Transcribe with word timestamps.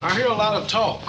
I 0.00 0.14
hear 0.14 0.26
a 0.26 0.32
lot 0.32 0.54
of 0.54 0.68
talk. 0.68 1.02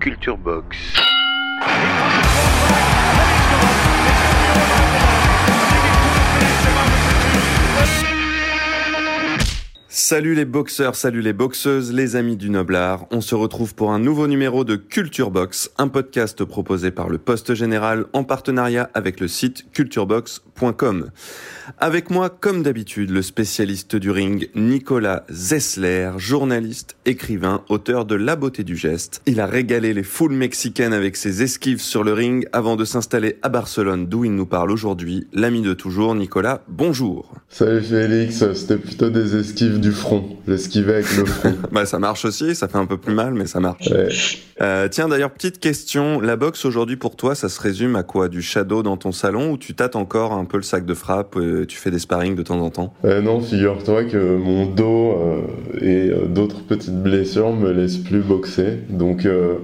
Culture 0.00 0.36
Box. 0.36 1.03
Salut 9.96 10.34
les 10.34 10.44
boxeurs, 10.44 10.96
salut 10.96 11.20
les 11.20 11.32
boxeuses, 11.32 11.92
les 11.92 12.16
amis 12.16 12.36
du 12.36 12.50
Noblard. 12.50 13.06
On 13.12 13.20
se 13.20 13.36
retrouve 13.36 13.76
pour 13.76 13.92
un 13.92 14.00
nouveau 14.00 14.26
numéro 14.26 14.64
de 14.64 14.74
Culture 14.74 15.30
Box, 15.30 15.70
un 15.78 15.86
podcast 15.86 16.44
proposé 16.44 16.90
par 16.90 17.08
le 17.08 17.16
Poste 17.16 17.54
Général 17.54 18.06
en 18.12 18.24
partenariat 18.24 18.90
avec 18.94 19.20
le 19.20 19.28
site 19.28 19.70
culturebox.com. 19.70 21.12
Avec 21.78 22.10
moi, 22.10 22.28
comme 22.28 22.62
d'habitude, 22.62 23.10
le 23.10 23.22
spécialiste 23.22 23.96
du 23.96 24.10
ring, 24.10 24.50
Nicolas 24.54 25.24
Zessler, 25.30 26.12
journaliste, 26.18 26.96
écrivain, 27.06 27.62
auteur 27.68 28.04
de 28.04 28.14
La 28.14 28.36
beauté 28.36 28.64
du 28.64 28.76
geste. 28.76 29.22
Il 29.26 29.40
a 29.40 29.46
régalé 29.46 29.94
les 29.94 30.02
foules 30.02 30.34
mexicaines 30.34 30.92
avec 30.92 31.16
ses 31.16 31.42
esquives 31.42 31.80
sur 31.80 32.04
le 32.04 32.12
ring 32.12 32.46
avant 32.52 32.76
de 32.76 32.84
s'installer 32.84 33.38
à 33.42 33.48
Barcelone, 33.48 34.06
d'où 34.06 34.24
il 34.24 34.34
nous 34.34 34.46
parle 34.46 34.70
aujourd'hui. 34.70 35.26
L'ami 35.32 35.62
de 35.62 35.72
toujours, 35.72 36.14
Nicolas, 36.14 36.62
bonjour. 36.68 37.32
Salut 37.48 37.82
Félix, 37.82 38.44
c'était 38.54 38.76
plutôt 38.76 39.10
des 39.10 39.36
esquives 39.36 39.80
du 39.80 39.92
front. 39.92 40.36
J'esquivais 40.46 40.94
avec 40.94 41.16
le 41.16 41.24
front. 41.24 41.54
bah 41.72 41.86
ça 41.86 41.98
marche 41.98 42.24
aussi, 42.24 42.54
ça 42.54 42.68
fait 42.68 42.78
un 42.78 42.86
peu 42.86 42.98
plus 42.98 43.14
mal, 43.14 43.34
mais 43.34 43.46
ça 43.46 43.60
marche. 43.60 43.88
Ouais. 43.90 44.08
Euh, 44.60 44.88
tiens, 44.88 45.08
d'ailleurs, 45.08 45.30
petite 45.30 45.58
question, 45.58 46.20
la 46.20 46.36
boxe 46.36 46.64
aujourd'hui 46.64 46.96
pour 46.96 47.16
toi, 47.16 47.34
ça 47.34 47.48
se 47.48 47.60
résume 47.60 47.96
à 47.96 48.02
quoi? 48.02 48.28
Du 48.28 48.42
shadow 48.42 48.82
dans 48.82 48.96
ton 48.96 49.12
salon 49.12 49.52
ou 49.52 49.58
tu 49.58 49.74
tâtes 49.74 49.96
encore 49.96 50.32
un 50.32 50.44
peu 50.44 50.56
le 50.56 50.62
sac 50.62 50.86
de 50.86 50.94
frappe, 50.94 51.36
euh, 51.36 51.53
tu 51.62 51.76
fais 51.78 51.92
des 51.92 52.00
sparring 52.00 52.34
de 52.34 52.42
temps 52.42 52.58
en 52.60 52.70
temps 52.70 52.92
Euh, 53.04 53.22
non, 53.22 53.40
figure-toi 53.40 54.02
que 54.04 54.36
mon 54.36 54.66
dos 54.66 55.12
euh, 55.12 55.40
et 55.80 56.10
euh, 56.10 56.26
d'autres 56.26 56.62
petites 56.64 57.00
blessures 57.00 57.52
me 57.54 57.70
laissent 57.70 57.98
plus 57.98 58.22
boxer. 58.22 58.78
Donc 58.90 59.24
euh, 59.24 59.58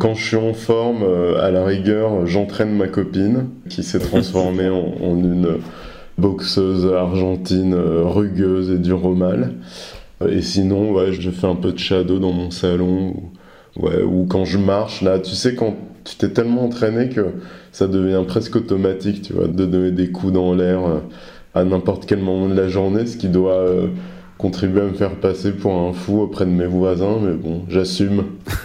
quand 0.00 0.14
je 0.14 0.24
suis 0.24 0.36
en 0.36 0.54
forme, 0.54 1.04
euh, 1.04 1.40
à 1.40 1.52
la 1.52 1.64
rigueur, 1.64 2.26
j'entraîne 2.26 2.76
ma 2.76 2.88
copine 2.88 3.46
qui 3.68 3.84
s'est 3.84 4.00
transformée 4.00 4.68
en, 4.70 4.94
en 5.04 5.16
une 5.16 5.58
boxeuse 6.18 6.86
argentine 6.92 7.74
euh, 7.74 8.02
rugueuse 8.04 8.70
et 8.70 8.78
dure 8.78 9.04
au 9.04 9.14
mal. 9.14 9.54
Et 10.28 10.42
sinon, 10.42 10.92
ouais, 10.92 11.12
je 11.12 11.30
fais 11.30 11.46
un 11.46 11.54
peu 11.54 11.70
de 11.70 11.78
shadow 11.78 12.18
dans 12.18 12.32
mon 12.32 12.50
salon. 12.50 13.14
Ou, 13.76 13.86
ouais, 13.86 14.02
ou 14.02 14.26
quand 14.26 14.44
je 14.44 14.58
marche, 14.58 15.00
là, 15.02 15.20
tu 15.20 15.30
sais, 15.36 15.54
quand 15.54 15.76
tu 16.04 16.16
t'es 16.16 16.30
tellement 16.30 16.64
entraîné 16.64 17.08
que 17.08 17.26
ça 17.70 17.86
devient 17.86 18.22
presque 18.26 18.56
automatique, 18.56 19.22
tu 19.22 19.32
vois, 19.34 19.46
de 19.46 19.64
donner 19.64 19.92
des 19.92 20.10
coups 20.10 20.32
dans 20.32 20.54
l'air 20.54 20.84
euh, 20.86 20.98
à 21.58 21.64
n'importe 21.64 22.06
quel 22.06 22.20
moment 22.20 22.48
de 22.48 22.54
la 22.54 22.68
journée, 22.68 23.06
ce 23.06 23.16
qui 23.16 23.28
doit 23.28 23.58
euh, 23.58 23.88
contribuer 24.38 24.82
à 24.82 24.84
me 24.84 24.94
faire 24.94 25.16
passer 25.16 25.52
pour 25.52 25.74
un 25.74 25.92
fou 25.92 26.20
auprès 26.20 26.46
de 26.46 26.50
mes 26.50 26.66
voisins, 26.66 27.18
mais 27.20 27.34
bon, 27.34 27.64
j'assume. 27.68 28.24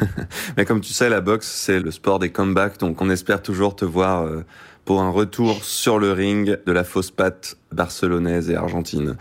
Mais 0.57 0.65
comme 0.65 0.81
tu 0.81 0.93
sais, 0.93 1.09
la 1.09 1.21
boxe, 1.21 1.47
c'est 1.47 1.79
le 1.79 1.91
sport 1.91 2.19
des 2.19 2.29
comebacks, 2.29 2.79
donc 2.79 3.01
on 3.01 3.09
espère 3.09 3.41
toujours 3.41 3.75
te 3.75 3.85
voir 3.85 4.23
euh, 4.23 4.43
pour 4.85 5.01
un 5.01 5.09
retour 5.09 5.63
sur 5.63 5.97
le 5.97 6.11
ring 6.11 6.57
de 6.65 6.71
la 6.71 6.83
fausse 6.83 7.11
patte 7.11 7.57
barcelonaise 7.71 8.49
et 8.49 8.55
argentine. 8.55 9.15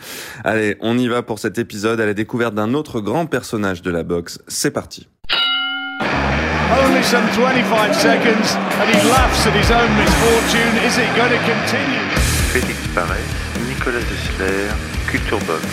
Allez, 0.45 0.77
on 0.81 0.99
y 0.99 1.09
va 1.09 1.23
pour 1.23 1.39
cet 1.39 1.59
épisode 1.59 2.01
à 2.01 2.07
la 2.07 2.15
découverte 2.15 2.55
d'un 2.55 2.75
autre 2.75 3.01
grand 3.01 3.27
personnage 3.27 3.81
de 3.81 3.91
la 3.91 4.03
boxe. 4.03 4.41
C'est 4.49 4.73
parti. 4.73 5.09
Only 6.73 7.03
some 7.03 7.27
25 7.37 7.95
seconds, 7.95 8.57
and 8.81 8.89
he 8.89 9.09
laughs 9.11 9.47
at 9.47 9.53
his 9.53 9.71
own 9.71 9.95
misfortune. 9.95 10.75
Is 10.87 10.97
it 10.97 11.09
going 11.15 11.31
to 11.31 11.39
continue? 11.45 12.33
Félix 12.53 12.77
Parès, 12.95 13.42
Culture 15.09 15.41
Box. 15.41 15.67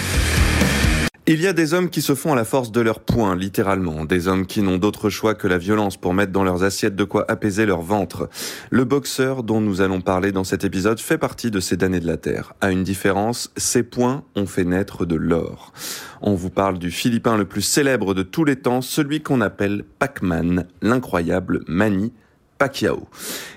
Il 1.27 1.39
y 1.41 1.45
a 1.45 1.53
des 1.53 1.75
hommes 1.75 1.91
qui 1.91 2.01
se 2.01 2.15
font 2.15 2.33
à 2.33 2.35
la 2.35 2.43
force 2.43 2.71
de 2.71 2.81
leurs 2.81 3.01
poings, 3.01 3.35
littéralement. 3.35 4.03
Des 4.03 4.27
hommes 4.27 4.47
qui 4.47 4.63
n'ont 4.63 4.79
d'autre 4.79 5.11
choix 5.11 5.35
que 5.35 5.47
la 5.47 5.59
violence 5.59 5.95
pour 5.95 6.15
mettre 6.15 6.31
dans 6.31 6.43
leurs 6.43 6.63
assiettes 6.63 6.95
de 6.95 7.03
quoi 7.03 7.29
apaiser 7.29 7.67
leur 7.67 7.83
ventre. 7.83 8.27
Le 8.71 8.83
boxeur 8.83 9.43
dont 9.43 9.61
nous 9.61 9.81
allons 9.81 10.01
parler 10.01 10.31
dans 10.31 10.43
cet 10.43 10.63
épisode 10.63 10.99
fait 10.99 11.19
partie 11.19 11.51
de 11.51 11.59
ces 11.59 11.77
damnés 11.77 11.99
de 11.99 12.07
la 12.07 12.17
terre. 12.17 12.53
À 12.61 12.71
une 12.71 12.83
différence, 12.83 13.51
ses 13.57 13.83
poings 13.83 14.23
ont 14.35 14.47
fait 14.47 14.65
naître 14.65 15.05
de 15.05 15.15
l'or. 15.15 15.71
On 16.23 16.33
vous 16.33 16.49
parle 16.49 16.79
du 16.79 16.89
Philippin 16.89 17.37
le 17.37 17.45
plus 17.45 17.61
célèbre 17.61 18.15
de 18.15 18.23
tous 18.23 18.43
les 18.43 18.55
temps, 18.55 18.81
celui 18.81 19.21
qu'on 19.21 19.41
appelle 19.41 19.83
Pac-Man, 19.99 20.65
l'incroyable 20.81 21.59
Manny 21.67 22.11
Pacquiao. 22.59 23.07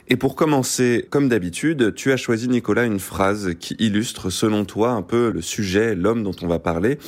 Et 0.08 0.16
pour 0.16 0.36
commencer, 0.36 1.06
comme 1.10 1.28
d'habitude, 1.28 1.92
tu 1.94 2.12
as 2.12 2.16
choisi, 2.16 2.48
Nicolas, 2.48 2.84
une 2.84 3.00
phrase 3.00 3.54
qui 3.58 3.74
illustre, 3.78 4.30
selon 4.30 4.64
toi, 4.64 4.90
un 4.90 5.02
peu 5.02 5.30
le 5.30 5.42
sujet, 5.42 5.94
l'homme 5.94 6.22
dont 6.22 6.34
on 6.40 6.46
va 6.46 6.58
parler. 6.60 6.98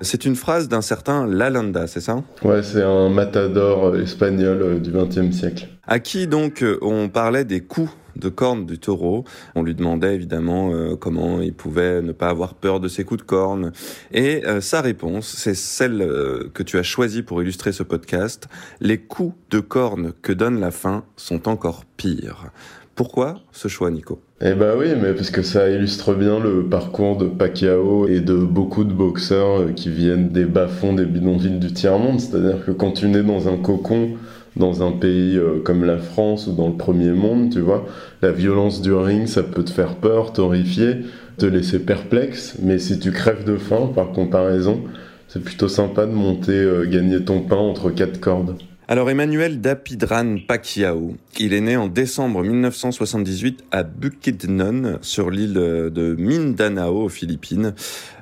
C'est 0.00 0.24
une 0.24 0.34
phrase 0.34 0.68
d'un 0.68 0.82
certain 0.82 1.26
Lalanda, 1.26 1.86
c'est 1.86 2.00
ça? 2.00 2.22
Ouais, 2.42 2.62
c'est 2.62 2.82
un 2.82 3.08
matador 3.08 3.96
espagnol 3.96 4.62
euh, 4.62 4.78
du 4.78 4.90
XXe 4.90 5.34
siècle. 5.34 5.68
À 5.86 6.00
qui 6.00 6.26
donc 6.26 6.62
euh, 6.62 6.78
on 6.82 7.08
parlait 7.08 7.44
des 7.44 7.60
coups 7.60 7.90
de 8.16 8.28
corne 8.28 8.66
du 8.66 8.78
taureau. 8.78 9.24
On 9.54 9.62
lui 9.62 9.74
demandait 9.74 10.14
évidemment 10.14 10.72
euh, 10.72 10.96
comment 10.96 11.40
il 11.40 11.52
pouvait 11.52 12.02
ne 12.02 12.12
pas 12.12 12.28
avoir 12.28 12.54
peur 12.54 12.80
de 12.80 12.88
ces 12.88 13.04
coups 13.04 13.20
de 13.20 13.26
corne. 13.26 13.72
Et 14.12 14.44
euh, 14.46 14.60
sa 14.60 14.80
réponse, 14.80 15.34
c'est 15.36 15.54
celle 15.54 16.02
euh, 16.02 16.50
que 16.52 16.62
tu 16.62 16.78
as 16.78 16.82
choisie 16.82 17.22
pour 17.22 17.42
illustrer 17.42 17.72
ce 17.72 17.82
podcast. 17.82 18.48
Les 18.80 18.98
coups 18.98 19.34
de 19.50 19.60
corne 19.60 20.12
que 20.22 20.32
donne 20.32 20.60
la 20.60 20.70
faim 20.70 21.04
sont 21.16 21.48
encore 21.48 21.84
pires. 21.96 22.50
Pourquoi 22.94 23.40
ce 23.50 23.66
choix, 23.66 23.90
Nico? 23.90 24.20
Eh 24.40 24.52
bah 24.54 24.74
oui, 24.78 24.88
mais 25.00 25.14
parce 25.14 25.30
que 25.30 25.42
ça 25.42 25.68
illustre 25.68 26.14
bien 26.14 26.38
le 26.38 26.64
parcours 26.64 27.16
de 27.16 27.26
Pacquiao 27.26 28.06
et 28.06 28.20
de 28.20 28.36
beaucoup 28.36 28.84
de 28.84 28.92
boxeurs 28.92 29.74
qui 29.74 29.90
viennent 29.90 30.28
des 30.28 30.44
bas-fonds 30.44 30.92
des 30.92 31.06
bidonvilles 31.06 31.58
du 31.58 31.72
tiers-monde. 31.72 32.20
C'est-à-dire 32.20 32.64
que 32.64 32.70
quand 32.70 32.92
tu 32.92 33.08
nais 33.08 33.24
dans 33.24 33.48
un 33.48 33.56
cocon, 33.56 34.10
dans 34.56 34.86
un 34.86 34.92
pays 34.92 35.36
euh, 35.36 35.60
comme 35.64 35.84
la 35.84 35.98
France 35.98 36.46
ou 36.46 36.52
dans 36.52 36.68
le 36.68 36.76
premier 36.76 37.10
monde, 37.10 37.50
tu 37.50 37.60
vois, 37.60 37.86
la 38.22 38.32
violence 38.32 38.82
du 38.82 38.92
ring, 38.92 39.26
ça 39.26 39.42
peut 39.42 39.64
te 39.64 39.70
faire 39.70 39.96
peur, 39.96 40.32
t'horrifier, 40.32 40.98
te 41.38 41.46
laisser 41.46 41.80
perplexe. 41.80 42.56
Mais 42.62 42.78
si 42.78 42.98
tu 42.98 43.10
crèves 43.10 43.44
de 43.44 43.56
faim, 43.56 43.90
par 43.94 44.12
comparaison, 44.12 44.82
c'est 45.28 45.42
plutôt 45.42 45.68
sympa 45.68 46.06
de 46.06 46.12
monter, 46.12 46.52
euh, 46.52 46.84
gagner 46.86 47.24
ton 47.24 47.40
pain 47.40 47.56
entre 47.56 47.90
quatre 47.90 48.20
cordes. 48.20 48.56
Alors 48.86 49.08
Emmanuel 49.08 49.62
Dapidran 49.62 50.36
Pacquiao, 50.46 51.14
il 51.40 51.54
est 51.54 51.62
né 51.62 51.74
en 51.74 51.88
décembre 51.88 52.42
1978 52.42 53.64
à 53.72 53.82
Bukidnon 53.82 54.98
sur 55.00 55.30
l'île 55.30 55.54
de 55.54 56.14
Mindanao 56.18 57.04
aux 57.04 57.08
Philippines. 57.08 57.72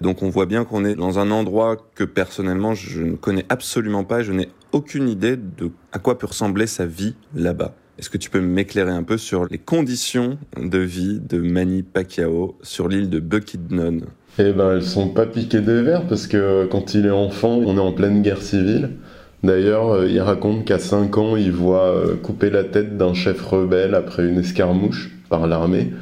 Donc 0.01 0.23
on 0.23 0.29
voit 0.29 0.47
bien 0.47 0.65
qu'on 0.65 0.85
est 0.85 0.95
dans 0.95 1.19
un 1.19 1.33
endroit 1.33 1.79
que 1.97 2.05
personnellement 2.05 2.75
je 2.75 3.03
ne 3.03 3.17
connais 3.17 3.45
absolument 3.49 4.05
pas, 4.05 4.23
je 4.23 4.31
n'ai 4.31 4.51
aucune 4.73 5.09
idée 5.09 5.37
de 5.37 5.71
à 5.93 5.99
quoi 5.99 6.19
peut 6.19 6.27
ressembler 6.27 6.67
sa 6.67 6.87
vie 6.87 7.15
là-bas. 7.35 7.75
Est-ce 7.99 8.11
que 8.11 8.19
tu 8.19 8.31
peux 8.31 8.41
m'éclairer 8.41 8.91
un 8.91 9.03
peu 9.03 9.19
sur 9.19 9.47
les 9.47 9.59
conditions 9.59 10.39
de 10.61 10.79
vie 10.79 11.21
de 11.21 11.39
Manny 11.39 11.83
Pacquiao 11.83 12.57
sur 12.63 12.89
l'île 12.89 13.11
de 13.11 13.21
Bukidnon? 13.21 14.01
Eh 14.39 14.53
ben, 14.53 14.73
elles 14.73 14.83
sont 14.83 15.11
pas 15.11 15.27
piquées 15.27 15.61
des 15.61 15.83
verres 15.83 16.07
parce 16.07 16.27
que 16.27 16.67
quand 16.67 16.95
il 16.95 17.07
est 17.07 17.11
enfant, 17.11 17.61
on 17.65 17.77
est 17.77 17.81
en 17.81 17.93
pleine 17.93 18.23
guerre 18.23 18.41
civile. 18.41 18.91
D'ailleurs, 19.43 19.91
euh, 19.91 20.09
il 20.09 20.21
raconte 20.21 20.65
qu'à 20.65 20.79
5 20.79 21.19
ans, 21.19 21.37
il 21.37 21.53
voit 21.53 21.95
euh, 21.95 22.17
couper 22.17 22.49
la 22.49 22.65
tête 22.65 22.97
d'un 22.97 23.13
chef 23.13 23.43
rebelle 23.43 23.95
après 23.95 24.27
une 24.27 24.39
escarmouche 24.39 25.11
par 25.29 25.47
l'armée. 25.47 25.93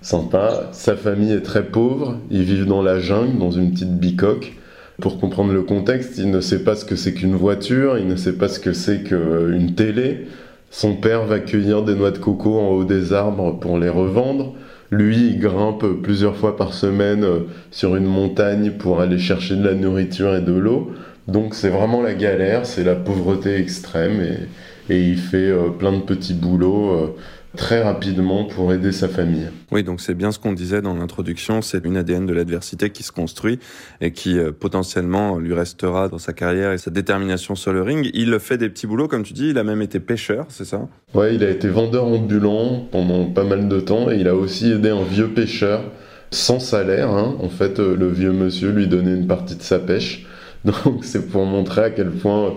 Sympa. 0.00 0.68
Sa 0.72 0.96
famille 0.96 1.32
est 1.32 1.42
très 1.42 1.64
pauvre. 1.64 2.18
Ils 2.30 2.42
vivent 2.42 2.66
dans 2.66 2.82
la 2.82 2.98
jungle, 2.98 3.38
dans 3.38 3.50
une 3.50 3.72
petite 3.72 3.98
bicoque. 3.98 4.54
Pour 5.00 5.20
comprendre 5.20 5.52
le 5.52 5.62
contexte, 5.62 6.16
il 6.18 6.30
ne 6.30 6.40
sait 6.40 6.64
pas 6.64 6.74
ce 6.74 6.84
que 6.84 6.96
c'est 6.96 7.12
qu'une 7.12 7.34
voiture, 7.34 7.98
il 7.98 8.06
ne 8.06 8.16
sait 8.16 8.32
pas 8.32 8.48
ce 8.48 8.58
que 8.58 8.72
c'est 8.72 9.02
qu'une 9.02 9.74
télé. 9.74 10.26
Son 10.70 10.94
père 10.94 11.24
va 11.24 11.38
cueillir 11.38 11.82
des 11.82 11.94
noix 11.94 12.10
de 12.10 12.18
coco 12.18 12.58
en 12.58 12.70
haut 12.70 12.84
des 12.84 13.12
arbres 13.12 13.58
pour 13.58 13.78
les 13.78 13.88
revendre. 13.88 14.54
Lui, 14.90 15.28
il 15.28 15.38
grimpe 15.38 15.84
plusieurs 16.02 16.36
fois 16.36 16.56
par 16.56 16.72
semaine 16.72 17.24
euh, 17.24 17.40
sur 17.70 17.96
une 17.96 18.04
montagne 18.04 18.72
pour 18.72 19.00
aller 19.00 19.18
chercher 19.18 19.56
de 19.56 19.64
la 19.64 19.74
nourriture 19.74 20.36
et 20.36 20.40
de 20.40 20.52
l'eau. 20.52 20.92
Donc 21.26 21.54
c'est 21.54 21.70
vraiment 21.70 22.02
la 22.02 22.14
galère, 22.14 22.66
c'est 22.66 22.84
la 22.84 22.94
pauvreté 22.94 23.56
extrême 23.56 24.20
et, 24.20 24.94
et 24.94 25.00
il 25.02 25.16
fait 25.18 25.50
euh, 25.50 25.70
plein 25.70 25.92
de 25.92 26.02
petits 26.02 26.34
boulots 26.34 26.90
euh, 26.90 27.16
très 27.56 27.82
rapidement 27.82 28.44
pour 28.44 28.72
aider 28.72 28.92
sa 28.92 29.08
famille. 29.08 29.48
Oui, 29.72 29.82
donc 29.82 30.00
c'est 30.00 30.14
bien 30.14 30.30
ce 30.30 30.38
qu'on 30.38 30.52
disait 30.52 30.82
dans 30.82 30.94
l'introduction, 30.94 31.62
c'est 31.62 31.84
une 31.84 31.96
ADN 31.96 32.26
de 32.26 32.32
l'adversité 32.32 32.90
qui 32.90 33.02
se 33.02 33.12
construit 33.12 33.58
et 34.00 34.12
qui 34.12 34.38
euh, 34.38 34.52
potentiellement 34.52 35.38
lui 35.38 35.54
restera 35.54 36.08
dans 36.08 36.18
sa 36.18 36.32
carrière 36.32 36.72
et 36.72 36.78
sa 36.78 36.90
détermination 36.90 37.54
sur 37.54 37.72
le 37.72 37.82
ring. 37.82 38.10
Il 38.14 38.38
fait 38.38 38.58
des 38.58 38.68
petits 38.68 38.86
boulots, 38.86 39.08
comme 39.08 39.22
tu 39.22 39.32
dis, 39.32 39.50
il 39.50 39.58
a 39.58 39.64
même 39.64 39.82
été 39.82 39.98
pêcheur, 39.98 40.46
c'est 40.48 40.64
ça? 40.64 40.86
Ouais, 41.14 41.34
il 41.34 41.42
a 41.42 41.50
été 41.50 41.68
vendeur 41.68 42.06
ambulant 42.06 42.86
pendant 42.92 43.24
pas 43.24 43.44
mal 43.44 43.68
de 43.68 43.80
temps 43.80 44.10
et 44.10 44.16
il 44.16 44.28
a 44.28 44.34
aussi 44.34 44.70
aidé 44.70 44.90
un 44.90 45.02
vieux 45.02 45.28
pêcheur 45.28 45.82
sans 46.30 46.60
salaire. 46.60 47.10
Hein. 47.10 47.36
En 47.40 47.48
fait, 47.48 47.78
le 47.78 48.08
vieux 48.08 48.32
monsieur 48.32 48.70
lui 48.70 48.86
donnait 48.86 49.14
une 49.14 49.26
partie 49.26 49.56
de 49.56 49.62
sa 49.62 49.78
pêche. 49.78 50.26
Donc 50.64 51.04
c'est 51.04 51.28
pour 51.28 51.44
montrer 51.44 51.84
à 51.84 51.90
quel 51.90 52.10
point 52.10 52.54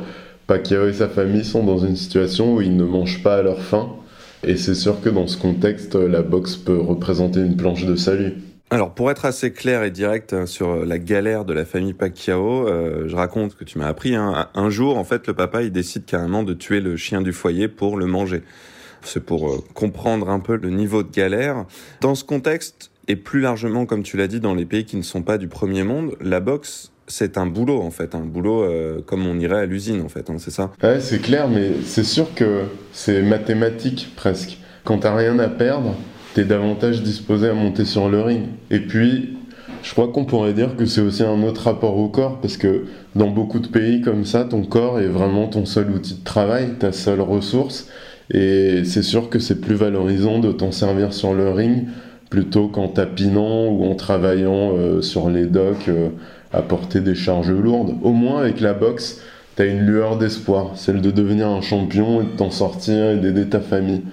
Pacquiao 0.48 0.88
et 0.88 0.94
sa 0.94 1.08
famille 1.08 1.46
sont 1.46 1.64
dans 1.64 1.78
une 1.78 1.96
situation 1.96 2.56
où 2.56 2.62
ils 2.62 2.76
ne 2.76 2.84
mangent 2.84 3.22
pas 3.22 3.38
à 3.38 3.42
leur 3.44 3.62
faim. 3.62 3.90
Et 4.44 4.56
c'est 4.56 4.76
sûr 4.76 5.02
que 5.02 5.10
dans 5.10 5.28
ce 5.28 5.38
contexte, 5.38 5.96
la 5.96 6.22
boxe 6.22 6.56
peut 6.56 6.80
représenter 6.80 7.42
une 7.42 7.58
planche 7.58 7.86
de 7.86 7.96
salut. 7.96 8.36
Alors 8.72 8.94
pour 8.94 9.10
être 9.10 9.26
assez 9.26 9.52
clair 9.52 9.84
et 9.84 9.90
direct 9.90 10.32
hein, 10.32 10.46
sur 10.46 10.86
la 10.86 11.00
galère 11.00 11.44
de 11.44 11.54
la 11.54 11.66
famille 11.66 11.94
Pacquiao, 11.94 12.68
euh, 12.68 13.08
je 13.08 13.16
raconte 13.16 13.56
que 13.56 13.64
tu 13.64 13.80
m'as 13.80 13.88
appris. 13.88 14.16
Hein. 14.16 14.48
Un 14.54 14.70
jour, 14.70 14.98
en 14.98 15.04
fait, 15.04 15.26
le 15.26 15.34
papa 15.34 15.64
il 15.64 15.72
décide 15.72 16.06
carrément 16.06 16.44
de 16.44 16.54
tuer 16.54 16.80
le 16.80 16.96
chien 16.96 17.22
du 17.22 17.34
foyer 17.34 17.68
pour 17.68 17.98
le 17.98 18.06
manger. 18.06 18.44
C'est 19.02 19.26
pour 19.26 19.50
euh, 19.50 19.64
comprendre 19.74 20.30
un 20.30 20.40
peu 20.40 20.56
le 20.56 20.70
niveau 20.70 21.02
de 21.02 21.12
galère. 21.12 21.66
Dans 22.02 22.14
ce 22.14 22.24
contexte, 22.24 22.92
et 23.08 23.16
plus 23.16 23.42
largement, 23.42 23.88
comme 23.88 24.04
tu 24.04 24.18
l'as 24.18 24.28
dit, 24.28 24.40
dans 24.40 24.54
les 24.54 24.66
pays 24.66 24.86
qui 24.86 24.98
ne 24.98 25.02
sont 25.02 25.24
pas 25.24 25.40
du 25.40 25.48
premier 25.48 25.84
monde, 25.84 26.16
la 26.22 26.40
boxe 26.40 26.92
c'est 27.10 27.38
un 27.38 27.46
boulot 27.46 27.82
en 27.82 27.92
fait, 27.92 28.16
un 28.16 28.26
boulot 28.26 28.64
euh, 28.64 29.02
comme 29.06 29.28
on 29.28 29.38
irait 29.40 29.62
à 29.62 29.66
l'usine 29.66 30.02
en 30.02 30.10
fait, 30.10 30.30
hein, 30.30 30.36
c'est 30.38 30.52
ça 30.52 30.72
Ouais, 30.82 31.00
c'est 31.02 31.20
clair, 31.20 31.50
mais 31.50 31.72
c'est 31.84 32.04
sûr 32.04 32.34
que 32.36 32.62
c'est 32.94 33.22
mathématique 33.22 34.14
presque. 34.16 34.60
Quand 34.86 35.00
t'as 35.00 35.16
rien 35.16 35.38
à 35.40 35.50
perdre, 35.50 35.96
t'es 36.34 36.46
davantage 36.46 37.04
disposé 37.04 37.50
à 37.50 37.54
monter 37.54 37.84
sur 37.84 38.10
le 38.10 38.22
ring. 38.22 38.44
Et 38.72 38.80
puis, 38.80 39.38
je 39.84 39.92
crois 39.92 40.10
qu'on 40.10 40.26
pourrait 40.26 40.54
dire 40.54 40.76
que 40.76 40.86
c'est 40.86 41.02
aussi 41.02 41.24
un 41.24 41.42
autre 41.44 41.64
rapport 41.64 41.98
au 41.98 42.10
corps, 42.10 42.40
parce 42.40 42.58
que 42.58 42.86
dans 43.16 43.30
beaucoup 43.30 43.60
de 43.60 43.68
pays 43.68 44.02
comme 44.02 44.26
ça, 44.26 44.44
ton 44.44 44.64
corps 44.64 45.00
est 45.00 45.08
vraiment 45.08 45.48
ton 45.48 45.66
seul 45.66 45.90
outil 45.92 46.16
de 46.16 46.24
travail, 46.24 46.76
ta 46.80 46.92
seule 46.92 47.22
ressource. 47.22 47.90
Et 48.32 48.84
c'est 48.86 49.02
sûr 49.02 49.30
que 49.30 49.40
c'est 49.40 49.60
plus 49.60 49.76
valorisant 49.76 50.40
de 50.40 50.52
t'en 50.52 50.72
servir 50.72 51.14
sur 51.14 51.34
le 51.34 51.50
ring 51.50 51.88
plutôt 52.30 52.68
qu'en 52.68 52.88
tapinant 52.88 53.68
ou 53.68 53.86
en 53.86 53.96
travaillant 53.96 54.76
euh, 54.78 55.02
sur 55.02 55.30
les 55.30 55.46
docks. 55.46 55.90
Euh, 55.90 56.10
à 56.54 56.62
porter 56.62 57.02
des 57.02 57.16
charges 57.16 57.52
lourdes. 57.52 57.96
Au 58.02 58.12
moins 58.12 58.42
avec 58.42 58.60
la 58.62 58.74
boxe, 58.74 59.22
tu 59.56 59.62
as 59.62 59.66
une 59.66 59.82
lueur 59.82 60.18
d'espoir, 60.18 60.72
celle 60.76 61.02
de 61.02 61.12
devenir 61.12 61.48
un 61.48 61.62
champion 61.62 62.22
et 62.22 62.26
de 62.26 62.30
t'en 62.30 62.52
sortir 62.52 63.12
et 63.12 63.18
d'aider 63.18 63.48
ta 63.48 63.60
famille. 63.60 64.04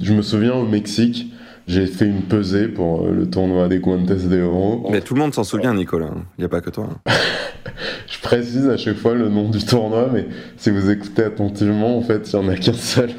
Je 0.00 0.12
me 0.12 0.22
souviens 0.22 0.54
au 0.54 0.66
Mexique, 0.66 1.32
j'ai 1.66 1.86
fait 1.86 2.06
une 2.06 2.22
pesée 2.22 2.68
pour 2.68 3.06
euh, 3.06 3.12
le 3.12 3.30
tournoi 3.30 3.68
des 3.68 3.78
Guantes 3.78 4.06
de 4.06 4.42
Oro. 4.42 4.88
Mais 4.90 5.00
tout 5.00 5.14
le 5.14 5.20
monde 5.20 5.34
s'en 5.34 5.44
souvient, 5.44 5.74
Nicolas. 5.74 6.10
Il 6.36 6.40
n'y 6.40 6.44
a 6.44 6.48
pas 6.48 6.60
que 6.60 6.70
toi. 6.70 6.88
je 8.06 8.20
précise 8.20 8.68
à 8.68 8.76
chaque 8.76 8.96
fois 8.96 9.14
le 9.14 9.28
nom 9.28 9.48
du 9.48 9.64
tournoi, 9.64 10.10
mais 10.12 10.26
si 10.56 10.70
vous 10.70 10.90
écoutez 10.90 11.24
attentivement, 11.24 11.96
en 11.96 12.02
fait, 12.02 12.30
il 12.32 12.38
n'y 12.38 12.46
en 12.46 12.48
a 12.48 12.56
qu'un 12.56 12.72
seul. 12.74 13.10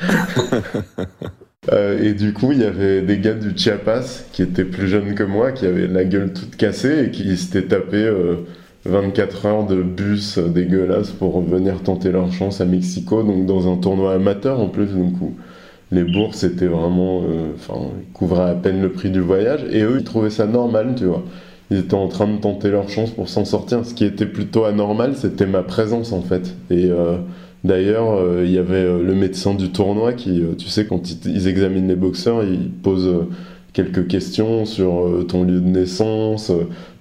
Euh, 1.72 2.02
et 2.02 2.14
du 2.14 2.32
coup, 2.32 2.52
il 2.52 2.60
y 2.60 2.64
avait 2.64 3.02
des 3.02 3.18
gars 3.18 3.34
du 3.34 3.56
Chiapas 3.56 4.24
qui 4.32 4.42
étaient 4.42 4.64
plus 4.64 4.88
jeunes 4.88 5.14
que 5.14 5.22
moi, 5.22 5.52
qui 5.52 5.66
avaient 5.66 5.86
la 5.86 6.04
gueule 6.04 6.32
toute 6.32 6.56
cassée 6.56 7.04
et 7.06 7.10
qui 7.10 7.36
s'étaient 7.36 7.68
tapés 7.68 8.10
24 8.84 9.46
euh, 9.46 9.48
heures 9.48 9.66
de 9.66 9.82
bus 9.82 10.38
dégueulasse 10.38 11.10
pour 11.10 11.40
venir 11.42 11.82
tenter 11.82 12.10
leur 12.10 12.32
chance 12.32 12.60
à 12.60 12.64
Mexico, 12.64 13.22
donc 13.22 13.46
dans 13.46 13.72
un 13.72 13.76
tournoi 13.76 14.14
amateur 14.14 14.58
en 14.58 14.68
plus. 14.68 14.88
Donc 14.88 15.14
les 15.92 16.04
bourses 16.04 16.42
étaient 16.42 16.66
vraiment, 16.66 17.22
euh, 17.22 17.52
enfin, 17.54 17.88
couvraient 18.14 18.50
à 18.50 18.54
peine 18.54 18.82
le 18.82 18.90
prix 18.90 19.10
du 19.10 19.20
voyage. 19.20 19.64
Et 19.70 19.82
eux, 19.82 19.98
ils 20.00 20.04
trouvaient 20.04 20.30
ça 20.30 20.46
normal, 20.46 20.94
tu 20.96 21.04
vois. 21.04 21.22
Ils 21.70 21.78
étaient 21.78 21.94
en 21.94 22.08
train 22.08 22.26
de 22.26 22.38
tenter 22.38 22.68
leur 22.70 22.88
chance 22.88 23.10
pour 23.10 23.28
s'en 23.28 23.44
sortir. 23.44 23.86
Ce 23.86 23.94
qui 23.94 24.04
était 24.04 24.26
plutôt 24.26 24.64
anormal, 24.64 25.14
c'était 25.14 25.46
ma 25.46 25.62
présence 25.62 26.12
en 26.12 26.20
fait. 26.20 26.52
Et 26.68 26.90
D'ailleurs, 27.64 28.12
euh, 28.12 28.42
il 28.44 28.52
y 28.52 28.58
avait 28.58 28.76
euh, 28.76 29.02
le 29.02 29.14
médecin 29.14 29.54
du 29.54 29.70
tournoi 29.70 30.14
qui, 30.14 30.40
euh, 30.40 30.54
tu 30.56 30.68
sais, 30.68 30.86
quand 30.86 31.10
ils, 31.26 31.48
examinent 31.48 31.88
les 31.88 31.96
boxeurs, 31.96 32.42
ils 32.42 32.70
posent 32.70 33.26
quelques 33.72 34.08
questions 34.08 34.64
sur 34.64 35.24
ton 35.28 35.44
lieu 35.44 35.60
de 35.60 35.66
naissance, 35.68 36.50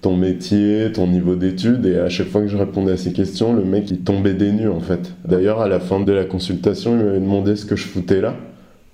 ton 0.01 0.15
métier, 0.15 0.91
ton 0.91 1.07
niveau 1.07 1.35
d'études. 1.35 1.85
Et 1.85 1.97
à 1.97 2.09
chaque 2.09 2.27
fois 2.27 2.41
que 2.41 2.47
je 2.47 2.57
répondais 2.57 2.91
à 2.91 2.97
ces 2.97 3.13
questions, 3.13 3.53
le 3.53 3.63
mec, 3.63 3.89
il 3.89 4.01
tombait 4.01 4.33
des 4.33 4.51
nues, 4.51 4.69
en 4.69 4.79
fait. 4.79 5.13
D'ailleurs, 5.25 5.61
à 5.61 5.67
la 5.67 5.79
fin 5.79 5.99
de 5.99 6.11
la 6.11 6.25
consultation, 6.25 6.91
il 6.91 7.05
m'avait 7.05 7.19
demandé 7.19 7.55
ce 7.55 7.65
que 7.65 7.75
je 7.75 7.87
foutais 7.87 8.21
là. 8.21 8.35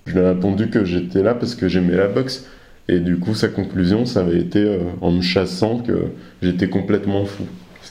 Je 0.05 0.13
lui 0.13 0.19
ai 0.19 0.27
répondu 0.27 0.69
que 0.69 0.85
j'étais 0.85 1.23
là 1.23 1.33
parce 1.33 1.55
que 1.55 1.67
j'aimais 1.67 1.97
la 1.97 2.07
boxe. 2.07 2.47
Et 2.87 2.99
du 2.99 3.17
coup, 3.17 3.33
sa 3.33 3.47
conclusion, 3.49 4.05
ça 4.05 4.21
avait 4.21 4.39
été 4.39 4.79
en 5.01 5.11
me 5.11 5.21
chassant 5.21 5.79
que 5.79 5.93
j'étais 6.41 6.69
complètement 6.69 7.25
fou 7.25 7.43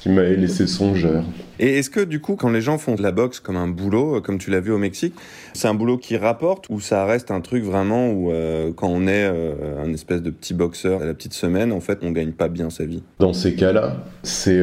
qui 0.05 0.11
m'avait 0.11 0.37
laissé 0.37 0.67
songeur. 0.67 1.25
Et 1.59 1.79
est-ce 1.79 1.89
que 1.89 2.01
du 2.01 2.21
coup, 2.21 2.37
quand 2.37 2.51
les 2.51 2.61
gens 2.61 2.77
font 2.77 2.95
de 2.95 3.03
la 3.03 3.11
boxe 3.11 3.41
comme 3.41 3.57
un 3.57 3.69
boulot, 3.69 4.17
euh, 4.17 4.21
comme 4.21 4.37
tu 4.37 4.51
l'as 4.51 4.61
vu 4.61 4.71
au 4.71 4.77
Mexique, 4.77 5.15
c'est 5.55 5.67
un 5.67 5.73
boulot 5.73 5.97
qui 5.97 6.19
rapporte 6.19 6.67
ou 6.69 6.79
ça 6.79 7.07
reste 7.07 7.31
un 7.31 7.41
truc 7.41 7.65
vraiment 7.65 8.11
où 8.11 8.31
euh, 8.31 8.71
quand 8.77 8.89
on 8.89 9.07
est 9.07 9.25
euh, 9.25 9.83
un 9.83 9.91
espèce 9.95 10.21
de 10.21 10.29
petit 10.29 10.53
boxeur 10.53 11.01
à 11.01 11.07
la 11.07 11.15
petite 11.15 11.33
semaine, 11.33 11.73
en 11.73 11.81
fait, 11.81 12.01
on 12.03 12.11
gagne 12.11 12.33
pas 12.33 12.49
bien 12.49 12.69
sa 12.69 12.85
vie? 12.85 13.03
Dans 13.19 13.33
ces 13.33 13.55
cas-là, 13.55 14.05
c'est 14.23 14.63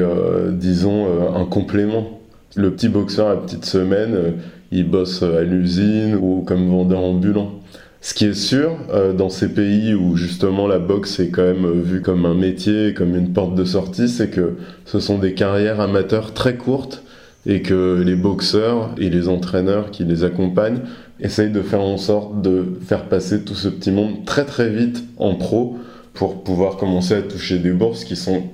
disons 0.52 1.08
un 1.36 1.46
complément. 1.46 2.20
Le 2.56 2.72
petit 2.76 2.90
boxeur 2.90 3.28
à 3.30 3.42
petite 3.42 3.66
semaine, 3.66 4.36
il 4.72 4.88
bosse 4.88 5.24
à 5.24 5.42
l'usine 5.42 6.20
ou 6.22 6.44
comme 6.46 6.70
vendeur 6.70 7.00
ambulant. 7.00 7.61
Ce 8.04 8.16
qui 8.16 8.26
est 8.26 8.34
sûr, 8.34 8.78
euh, 8.90 9.14
dans 9.14 9.30
ces 9.30 9.48
pays 9.48 9.94
où 9.94 10.16
justement 10.16 10.68
la 10.68 10.80
boxe 10.80 11.20
est 11.20 11.30
quand 11.30 11.44
même 11.44 11.66
euh, 11.66 11.82
vue 11.84 12.02
comme 12.02 12.26
un 12.26 12.34
métier, 12.34 12.96
comme 12.96 13.16
une 13.16 13.32
porte 13.32 13.54
de 13.54 13.64
sortie, 13.64 14.10
c'est 14.10 14.32
que 14.32 14.56
ce 14.86 15.00
sont 15.00 15.20
des 15.20 15.36
carrières 15.36 15.80
amateurs 15.80 16.34
très 16.34 16.56
courtes 16.56 17.04
et 17.46 17.62
que 17.62 18.02
les 18.04 18.16
boxeurs 18.16 18.96
et 18.98 19.12
les 19.12 19.28
entraîneurs 19.28 19.92
qui 19.92 20.04
les 20.04 20.24
accompagnent 20.24 20.80
essayent 21.20 21.52
de 21.52 21.62
faire 21.62 21.82
en 21.82 21.98
sorte 21.98 22.42
de 22.42 22.66
faire 22.88 23.06
passer 23.06 23.44
tout 23.44 23.54
ce 23.54 23.68
petit 23.68 23.92
monde 23.92 24.26
très 24.26 24.46
très 24.46 24.70
vite 24.72 25.04
en 25.18 25.36
pro 25.36 25.78
pour 26.16 26.44
pouvoir 26.44 26.78
commencer 26.78 27.14
à 27.14 27.22
toucher 27.22 27.60
des 27.60 27.72
bourses 27.72 28.04
qui 28.04 28.16
sont 28.16 28.46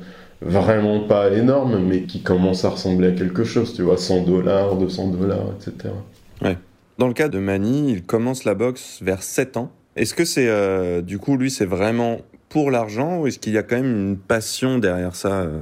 vraiment 0.42 1.00
pas 1.00 1.32
énormes 1.32 1.80
mais 1.88 2.02
qui 2.02 2.20
commencent 2.20 2.66
à 2.66 2.70
ressembler 2.70 3.08
à 3.08 3.12
quelque 3.12 3.46
chose, 3.46 3.74
tu 3.74 3.82
vois, 3.82 3.98
100 3.98 4.24
dollars, 4.24 4.76
200 4.76 5.08
dollars, 5.08 5.54
etc. 5.58 5.94
Ouais. 6.42 6.58
Dans 6.98 7.08
le 7.08 7.14
cas 7.14 7.30
de 7.30 7.38
Manny, 7.38 7.92
il 7.92 8.04
commence 8.04 8.44
la 8.44 8.56
boxe 8.56 9.00
vers 9.04 9.22
7 9.22 9.58
ans. 9.58 9.72
Est-ce 9.96 10.16
que 10.16 10.26
c'est, 10.26 10.48
euh, 10.48 11.04
du 11.04 11.20
coup, 11.20 11.38
lui, 11.38 11.52
c'est 11.52 11.66
vraiment 11.66 12.18
pour 12.50 12.72
l'argent 12.72 13.20
ou 13.20 13.28
est-ce 13.28 13.38
qu'il 13.38 13.54
y 13.54 13.58
a 13.58 13.64
quand 13.64 13.76
même 13.76 14.10
une 14.10 14.18
passion 14.18 14.80
derrière 14.80 15.16
ça 15.16 15.42
euh, 15.42 15.60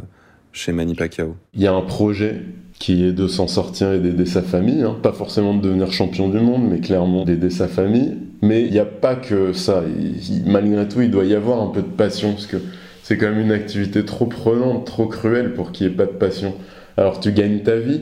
chez 0.54 0.72
Manny 0.72 0.96
Pacquiao? 0.96 1.36
Il 1.54 1.62
y 1.62 1.68
a 1.68 1.74
un 1.74 1.82
projet 1.82 2.42
qui 2.80 3.04
est 3.04 3.12
de 3.12 3.28
s'en 3.28 3.48
sortir 3.48 3.92
et 3.92 4.00
d'aider 4.00 4.26
sa 4.26 4.42
famille. 4.42 4.82
Hein. 4.82 4.98
Pas 5.02 5.12
forcément 5.12 5.54
de 5.54 5.62
devenir 5.62 5.92
champion 5.92 6.30
du 6.30 6.40
monde, 6.40 6.70
mais 6.70 6.80
clairement 6.80 7.26
d'aider 7.26 7.50
sa 7.50 7.68
famille. 7.68 8.18
Mais 8.42 8.64
il 8.64 8.72
n'y 8.72 8.80
a 8.80 8.86
pas 8.86 9.16
que 9.16 9.52
ça. 9.52 9.84
malgré 10.46 10.88
tout, 10.88 11.02
il 11.02 11.12
doit 11.12 11.26
y 11.26 11.36
avoir 11.36 11.62
un 11.62 11.68
peu 11.68 11.82
de 11.82 11.88
passion, 11.88 12.32
parce 12.32 12.48
que 12.48 12.58
c'est 13.04 13.18
quand 13.18 13.30
même 13.30 13.40
une 13.40 13.52
activité 13.52 14.06
trop 14.06 14.26
prenante, 14.26 14.86
trop 14.86 15.08
cruelle 15.08 15.54
pour 15.54 15.74
qu'il 15.74 15.88
n'y 15.88 15.94
ait 15.94 15.98
pas 15.98 16.06
de 16.06 16.12
passion. 16.12 16.54
Alors 16.96 17.20
tu 17.20 17.34
gagnes 17.34 17.60
ta 17.60 17.76
vie, 17.76 18.02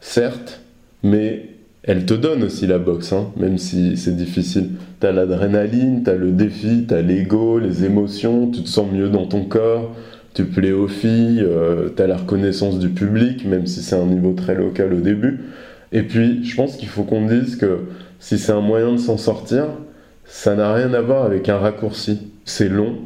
certes, 0.00 0.60
mais 1.02 1.49
elle 1.82 2.04
te 2.04 2.14
donne 2.14 2.44
aussi 2.44 2.66
la 2.66 2.78
boxe, 2.78 3.12
hein, 3.12 3.30
même 3.36 3.56
si 3.56 3.96
c'est 3.96 4.14
difficile. 4.14 4.70
T'as 5.00 5.12
l'adrénaline, 5.12 6.02
t'as 6.02 6.14
le 6.14 6.30
défi, 6.30 6.84
t'as 6.86 7.00
l'ego, 7.00 7.58
les 7.58 7.84
émotions, 7.84 8.50
tu 8.50 8.62
te 8.62 8.68
sens 8.68 8.86
mieux 8.92 9.08
dans 9.08 9.26
ton 9.26 9.44
corps, 9.44 9.94
tu 10.34 10.44
plais 10.44 10.72
aux 10.72 10.88
filles, 10.88 11.42
euh, 11.42 11.88
t'as 11.88 12.06
la 12.06 12.18
reconnaissance 12.18 12.78
du 12.78 12.90
public, 12.90 13.46
même 13.46 13.66
si 13.66 13.82
c'est 13.82 13.96
un 13.96 14.04
niveau 14.04 14.34
très 14.34 14.54
local 14.54 14.92
au 14.92 15.00
début. 15.00 15.40
Et 15.92 16.02
puis, 16.02 16.44
je 16.44 16.54
pense 16.54 16.76
qu'il 16.76 16.88
faut 16.88 17.02
qu'on 17.02 17.26
dise 17.26 17.56
que 17.56 17.80
si 18.18 18.38
c'est 18.38 18.52
un 18.52 18.60
moyen 18.60 18.92
de 18.92 18.98
s'en 18.98 19.16
sortir, 19.16 19.68
ça 20.26 20.54
n'a 20.54 20.74
rien 20.74 20.92
à 20.92 21.00
voir 21.00 21.24
avec 21.24 21.48
un 21.48 21.56
raccourci. 21.56 22.28
C'est 22.44 22.68
long, 22.68 22.98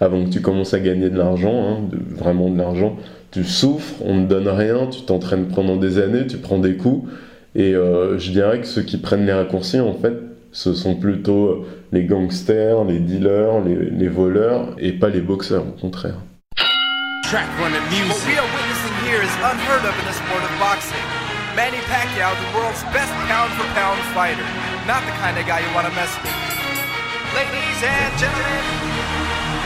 avant 0.00 0.24
que 0.24 0.30
tu 0.30 0.40
commences 0.40 0.74
à 0.74 0.80
gagner 0.80 1.08
de 1.08 1.16
l'argent, 1.16 1.68
hein, 1.68 1.88
vraiment 2.16 2.50
de 2.50 2.58
l'argent. 2.58 2.96
Tu 3.30 3.44
souffres, 3.44 3.94
on 4.04 4.16
ne 4.16 4.26
donne 4.26 4.48
rien, 4.48 4.88
tu 4.88 5.02
t'entraînes 5.02 5.46
pendant 5.46 5.76
des 5.76 5.98
années, 5.98 6.26
tu 6.26 6.38
prends 6.38 6.58
des 6.58 6.74
coups 6.74 7.08
et 7.54 7.74
euh, 7.74 8.18
je 8.18 8.30
dirais 8.30 8.60
que 8.60 8.66
ceux 8.66 8.82
qui 8.82 8.98
prennent 8.98 9.26
les 9.26 9.32
raccourcis, 9.32 9.80
en 9.80 9.94
fait, 9.94 10.14
ce 10.52 10.74
sont 10.74 10.96
plutôt 10.96 11.46
euh, 11.46 11.66
les 11.92 12.04
gangsters, 12.04 12.84
les 12.84 12.98
dealers, 12.98 13.60
les, 13.64 13.90
les 13.90 14.08
voleurs, 14.08 14.74
et 14.78 14.92
pas 14.92 15.08
les 15.08 15.20
boxeurs, 15.20 15.64
au 15.66 15.80
contraire. 15.80 16.16
Track 17.24 17.48
running 17.60 17.84
music. 17.92 18.08
What 18.08 18.24
we 18.24 18.38
are 18.38 18.48
witnessing 18.56 18.94
here 19.04 19.20
is 19.20 19.32
unheard 19.44 19.84
of 19.84 19.92
in 20.00 20.06
the 20.08 20.16
sport 20.16 20.42
of 20.44 20.52
boxing. 20.58 21.04
Manny 21.56 21.80
Pacquiao, 21.90 22.32
the 22.32 22.48
world's 22.56 22.82
best 22.94 23.12
pound-for-pound 23.28 24.00
fighter. 24.14 24.48
Not 24.86 25.04
the 25.04 25.12
kind 25.20 25.36
of 25.36 25.44
guy 25.44 25.60
you 25.60 25.68
want 25.74 25.86
to 25.88 25.92
mess 25.92 26.08
with. 26.24 26.32
Ladies 27.36 27.80
and 27.84 28.12
gentlemen, 28.16 28.64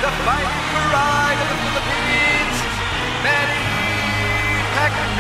the 0.03 0.11
fighting 0.27 0.63
pride 0.91 1.39
of 1.39 1.49
the 1.51 1.59
Philippines, 1.63 2.59
Manny 3.23 3.63
Pacquiao. 4.75 5.13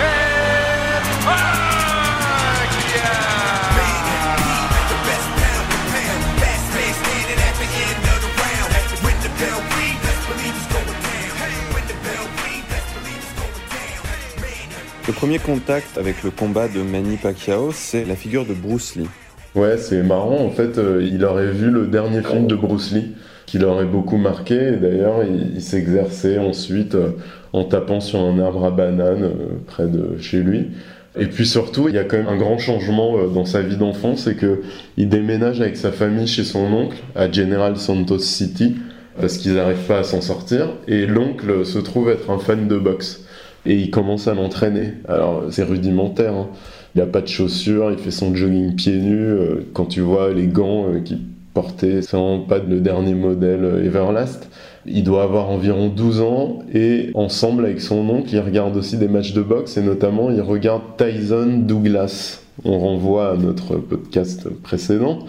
Le 15.09 15.13
premier 15.13 15.39
contact 15.39 15.99
avec 15.99 16.23
le 16.23 16.31
combat 16.31 16.69
de 16.69 16.81
Manny 16.81 17.17
Pacquiao, 17.17 17.71
c'est 17.73 18.05
la 18.05 18.15
figure 18.15 18.47
de 18.47 18.55
Bruce 18.55 18.95
Lee. 18.97 19.09
Ouais, 19.55 19.77
c'est 19.77 20.03
marrant. 20.03 20.39
En 20.39 20.51
fait, 20.51 20.79
euh, 20.79 21.07
il 21.07 21.25
aurait 21.25 21.51
vu 21.51 21.71
le 21.71 21.87
dernier 21.87 22.23
film 22.23 22.47
de 22.47 22.55
Bruce 22.55 22.93
Lee, 22.93 23.13
qui 23.45 23.59
l'aurait 23.59 23.85
beaucoup 23.85 24.17
marqué. 24.17 24.73
D'ailleurs, 24.73 25.25
il, 25.25 25.61
s'exerçait 25.61 26.39
ensuite 26.39 26.95
euh, 26.95 27.11
en 27.53 27.65
tapant 27.65 28.01
sur 28.01 28.21
un 28.21 28.39
arbre 28.39 28.65
à 28.65 28.71
banane 28.71 29.25
euh, 29.25 29.59
près 29.67 29.87
de 29.87 30.17
chez 30.19 30.39
lui. 30.39 30.71
Et 31.19 31.26
puis 31.26 31.47
surtout, 31.47 31.88
il 31.88 31.95
y 31.95 31.99
a 31.99 32.04
quand 32.04 32.16
même 32.16 32.28
un 32.28 32.38
grand 32.38 32.59
changement 32.59 33.26
dans 33.28 33.45
sa 33.45 33.61
vie 33.61 33.76
d'enfant, 33.76 34.16
c'est 34.16 34.35
que 34.35 34.62
il 34.97 35.09
déménage 35.09 35.61
avec 35.61 35.76
sa 35.76 35.92
famille 35.92 36.26
chez 36.26 36.45
son 36.45 36.73
oncle 36.73 36.97
à 37.14 37.31
General 37.31 37.76
Santos 37.76 38.21
City 38.21 38.76
parce 39.21 39.37
qu'ils 39.37 39.54
n'arrivent 39.54 39.87
pas 39.87 39.99
à 39.99 40.04
s'en 40.04 40.21
sortir. 40.21 40.69
Et 40.88 41.07
l'oncle 41.07 41.66
se 41.66 41.78
trouve 41.78 42.09
être 42.09 42.31
un 42.31 42.38
fan 42.38 42.66
de 42.66 42.78
boxe 42.78 43.25
et 43.66 43.76
il 43.76 43.90
commence 43.90 44.28
à 44.28 44.35
l'entraîner. 44.35 44.95
Alors 45.09 45.45
c'est 45.50 45.64
rudimentaire. 45.64 46.35
Hein. 46.35 46.49
Il 46.95 47.00
n'a 47.00 47.07
pas 47.07 47.23
de 47.23 47.28
chaussures, 47.28 47.90
il 47.90 47.99
fait 47.99 48.11
son 48.11 48.35
jogging 48.35 48.75
pieds 48.75 48.99
nus. 48.99 49.16
Euh, 49.16 49.66
quand 49.73 49.87
tu 49.87 50.00
vois 50.00 50.33
les 50.33 50.47
gants 50.47 50.87
euh, 50.88 51.00
qu'il 51.00 51.21
portait, 51.54 52.02
c'est 52.02 52.16
vraiment 52.16 52.40
pas 52.40 52.59
le 52.59 52.81
dernier 52.81 53.14
modèle 53.14 53.64
euh, 53.64 53.85
Everlast. 53.85 54.50
Il 54.87 55.05
doit 55.05 55.23
avoir 55.23 55.49
environ 55.49 55.89
12 55.89 56.21
ans 56.23 56.59
et 56.75 57.11
ensemble 57.15 57.67
avec 57.67 57.81
son 57.81 58.09
oncle, 58.09 58.31
il 58.33 58.41
regarde 58.41 58.77
aussi 58.77 58.97
des 58.97 59.09
matchs 59.09 59.33
de 59.33 59.43
boxe 59.43 59.77
et 59.77 59.83
notamment 59.83 60.31
il 60.31 60.41
regarde 60.41 60.83
Tyson 60.97 61.61
Douglas. 61.67 62.41
On 62.65 62.79
renvoie 62.79 63.33
à 63.33 63.37
notre 63.37 63.77
podcast 63.77 64.49
précédent. 64.62 65.21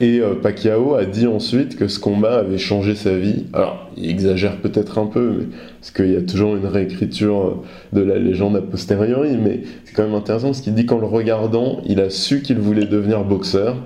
Et 0.00 0.20
Pacquiao 0.42 0.94
a 0.94 1.04
dit 1.04 1.28
ensuite 1.28 1.76
que 1.76 1.86
ce 1.86 2.00
combat 2.00 2.38
avait 2.38 2.58
changé 2.58 2.96
sa 2.96 3.16
vie. 3.16 3.44
Alors, 3.52 3.88
il 3.96 4.10
exagère 4.10 4.56
peut-être 4.56 4.98
un 4.98 5.06
peu, 5.06 5.32
mais 5.38 5.44
parce 5.80 5.92
qu'il 5.92 6.10
y 6.10 6.16
a 6.16 6.22
toujours 6.22 6.56
une 6.56 6.66
réécriture 6.66 7.62
de 7.92 8.00
la 8.00 8.18
légende 8.18 8.56
a 8.56 8.62
posteriori, 8.62 9.36
mais 9.36 9.60
c'est 9.84 9.94
quand 9.94 10.02
même 10.02 10.14
intéressant 10.14 10.48
parce 10.48 10.60
qu'il 10.60 10.74
dit 10.74 10.84
qu'en 10.84 10.98
le 10.98 11.06
regardant, 11.06 11.80
il 11.86 12.00
a 12.00 12.10
su 12.10 12.42
qu'il 12.42 12.58
voulait 12.58 12.86
devenir 12.86 13.24
boxeur 13.24 13.76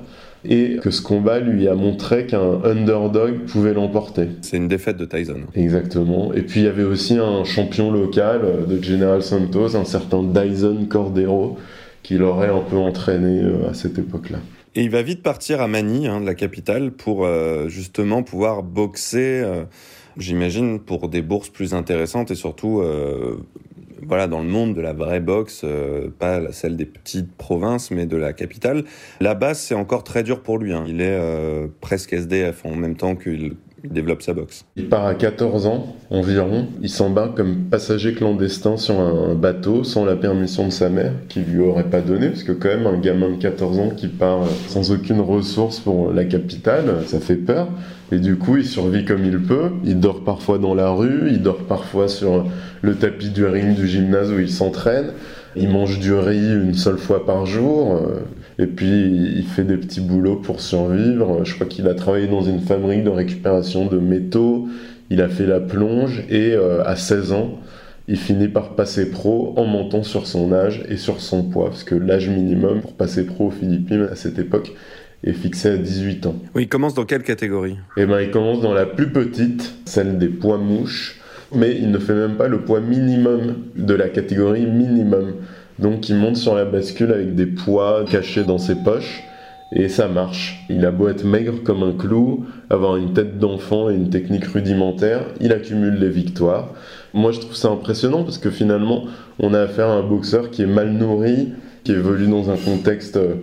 et 0.48 0.76
que 0.76 0.90
ce 0.90 1.02
combat 1.02 1.40
lui 1.40 1.68
a 1.68 1.74
montré 1.74 2.26
qu'un 2.26 2.62
underdog 2.64 3.44
pouvait 3.46 3.74
l'emporter. 3.74 4.28
C'est 4.42 4.56
une 4.56 4.68
défaite 4.68 4.96
de 4.96 5.04
Tyson. 5.04 5.40
Exactement. 5.54 6.32
Et 6.32 6.42
puis 6.42 6.60
il 6.60 6.64
y 6.64 6.68
avait 6.68 6.84
aussi 6.84 7.18
un 7.18 7.44
champion 7.44 7.90
local 7.90 8.42
de 8.68 8.82
General 8.82 9.22
Santos, 9.22 9.76
un 9.76 9.84
certain 9.84 10.22
Dyson 10.22 10.86
Cordero, 10.88 11.58
qui 12.02 12.18
l'aurait 12.18 12.50
un 12.50 12.60
peu 12.60 12.76
entraîné 12.76 13.42
euh, 13.42 13.70
à 13.70 13.74
cette 13.74 13.98
époque-là. 13.98 14.38
Et 14.76 14.82
il 14.82 14.90
va 14.90 15.00
vite 15.00 15.22
partir 15.22 15.62
à 15.62 15.68
Manille, 15.68 16.06
hein, 16.06 16.20
de 16.20 16.26
la 16.26 16.34
capitale, 16.34 16.92
pour 16.92 17.24
euh, 17.24 17.66
justement 17.68 18.22
pouvoir 18.22 18.62
boxer. 18.62 19.40
Euh, 19.42 19.64
j'imagine, 20.18 20.80
pour 20.80 21.08
des 21.08 21.22
bourses 21.22 21.48
plus 21.48 21.72
intéressantes 21.72 22.30
et 22.30 22.34
surtout, 22.34 22.80
euh, 22.80 23.38
voilà, 24.02 24.26
dans 24.26 24.40
le 24.40 24.48
monde 24.48 24.74
de 24.74 24.80
la 24.80 24.92
vraie 24.92 25.20
boxe, 25.20 25.62
euh, 25.64 26.08
pas 26.18 26.52
celle 26.52 26.76
des 26.76 26.86
petites 26.86 27.32
provinces, 27.32 27.90
mais 27.90 28.06
de 28.06 28.16
la 28.16 28.32
capitale. 28.32 28.84
Là-bas, 29.20 29.54
c'est 29.54 29.74
encore 29.74 30.04
très 30.04 30.22
dur 30.22 30.42
pour 30.42 30.58
lui. 30.58 30.72
Hein. 30.72 30.84
Il 30.86 31.00
est 31.00 31.18
euh, 31.18 31.66
presque 31.80 32.12
SDF 32.12 32.64
en 32.64 32.74
même 32.76 32.96
temps 32.96 33.16
qu'il 33.16 33.56
il 33.86 33.92
développe 33.92 34.22
sa 34.22 34.32
boxe. 34.32 34.64
Il 34.76 34.88
part 34.88 35.06
à 35.06 35.14
14 35.14 35.66
ans 35.66 35.94
environ. 36.10 36.66
Il 36.82 36.88
s'embarque 36.88 37.36
comme 37.36 37.66
passager 37.70 38.14
clandestin 38.14 38.76
sur 38.76 38.98
un 38.98 39.34
bateau 39.34 39.84
sans 39.84 40.04
la 40.04 40.16
permission 40.16 40.66
de 40.66 40.72
sa 40.72 40.88
mère, 40.88 41.12
qui 41.28 41.40
lui 41.40 41.60
aurait 41.60 41.88
pas 41.88 42.00
donné, 42.00 42.28
parce 42.28 42.42
que 42.42 42.52
quand 42.52 42.68
même 42.68 42.86
un 42.86 42.98
gamin 42.98 43.30
de 43.30 43.36
14 43.36 43.78
ans 43.78 43.90
qui 43.90 44.08
part 44.08 44.44
sans 44.68 44.90
aucune 44.90 45.20
ressource 45.20 45.80
pour 45.80 46.12
la 46.12 46.24
capitale, 46.24 47.02
ça 47.06 47.20
fait 47.20 47.36
peur. 47.36 47.68
Et 48.12 48.18
du 48.18 48.36
coup, 48.36 48.56
il 48.56 48.64
survit 48.64 49.04
comme 49.04 49.24
il 49.24 49.38
peut. 49.40 49.70
Il 49.84 49.98
dort 49.98 50.22
parfois 50.22 50.58
dans 50.58 50.74
la 50.74 50.90
rue, 50.90 51.28
il 51.28 51.42
dort 51.42 51.64
parfois 51.64 52.08
sur 52.08 52.46
le 52.82 52.94
tapis 52.94 53.30
du 53.30 53.44
ring 53.44 53.74
du 53.74 53.86
gymnase 53.88 54.30
où 54.30 54.38
il 54.38 54.50
s'entraîne. 54.50 55.12
Il 55.56 55.70
mange 55.70 55.98
du 55.98 56.12
riz 56.12 56.52
une 56.52 56.74
seule 56.74 56.98
fois 56.98 57.26
par 57.26 57.46
jour. 57.46 58.00
Et 58.58 58.66
puis, 58.66 59.32
il 59.36 59.44
fait 59.44 59.64
des 59.64 59.76
petits 59.76 60.00
boulots 60.00 60.36
pour 60.36 60.60
survivre. 60.60 61.44
Je 61.44 61.54
crois 61.54 61.66
qu'il 61.66 61.88
a 61.88 61.94
travaillé 61.94 62.26
dans 62.26 62.42
une 62.42 62.60
fabrique 62.60 63.04
de 63.04 63.10
récupération 63.10 63.86
de 63.86 63.98
métaux. 63.98 64.68
Il 65.10 65.20
a 65.20 65.28
fait 65.28 65.46
la 65.46 65.60
plonge 65.60 66.24
et 66.28 66.52
euh, 66.52 66.84
à 66.84 66.96
16 66.96 67.32
ans, 67.32 67.60
il 68.08 68.16
finit 68.16 68.48
par 68.48 68.74
passer 68.74 69.10
pro 69.10 69.54
en 69.56 69.64
montant 69.64 70.02
sur 70.02 70.26
son 70.26 70.52
âge 70.52 70.84
et 70.88 70.96
sur 70.96 71.20
son 71.20 71.44
poids. 71.44 71.66
Parce 71.66 71.84
que 71.84 71.94
l'âge 71.94 72.28
minimum 72.28 72.80
pour 72.80 72.94
passer 72.94 73.24
pro 73.24 73.46
aux 73.46 73.50
Philippines 73.50 74.08
à 74.10 74.16
cette 74.16 74.38
époque 74.38 74.72
est 75.26 75.32
fixé 75.32 75.70
à 75.70 75.76
18 75.76 76.26
ans. 76.26 76.36
Oui, 76.54 76.62
il 76.62 76.68
commence 76.68 76.94
dans 76.94 77.04
quelle 77.04 77.22
catégorie? 77.22 77.76
Eh 77.96 78.06
ben, 78.06 78.20
il 78.20 78.30
commence 78.30 78.60
dans 78.60 78.72
la 78.72 78.86
plus 78.86 79.10
petite, 79.10 79.74
celle 79.84 80.18
des 80.18 80.28
poids 80.28 80.58
mouches. 80.58 81.20
Mais 81.54 81.76
il 81.76 81.90
ne 81.90 81.98
fait 81.98 82.14
même 82.14 82.36
pas 82.36 82.48
le 82.48 82.60
poids 82.60 82.80
minimum 82.80 83.56
de 83.76 83.94
la 83.94 84.08
catégorie 84.08 84.66
minimum. 84.66 85.34
Donc 85.78 86.08
il 86.08 86.16
monte 86.16 86.36
sur 86.36 86.54
la 86.54 86.64
bascule 86.64 87.12
avec 87.12 87.34
des 87.34 87.46
poids 87.46 88.04
cachés 88.10 88.44
dans 88.44 88.58
ses 88.58 88.74
poches 88.76 89.22
et 89.72 89.88
ça 89.88 90.08
marche. 90.08 90.64
Il 90.70 90.84
a 90.86 90.90
beau 90.90 91.08
être 91.08 91.24
maigre 91.24 91.62
comme 91.64 91.82
un 91.82 91.92
clou, 91.92 92.46
avoir 92.70 92.96
une 92.96 93.12
tête 93.12 93.38
d'enfant 93.38 93.90
et 93.90 93.94
une 93.94 94.10
technique 94.10 94.46
rudimentaire, 94.46 95.26
il 95.40 95.52
accumule 95.52 95.94
les 95.94 96.08
victoires. 96.08 96.70
Moi 97.14 97.32
je 97.32 97.40
trouve 97.40 97.56
ça 97.56 97.68
impressionnant 97.68 98.24
parce 98.24 98.38
que 98.38 98.50
finalement 98.50 99.04
on 99.38 99.54
a 99.54 99.60
affaire 99.60 99.88
à 99.88 99.94
un 99.94 100.02
boxeur 100.02 100.50
qui 100.50 100.62
est 100.62 100.66
mal 100.66 100.92
nourri, 100.92 101.52
qui 101.84 101.92
évolue 101.92 102.26
dans 102.26 102.50
un 102.50 102.56
contexte 102.56 103.16
euh, 103.16 103.34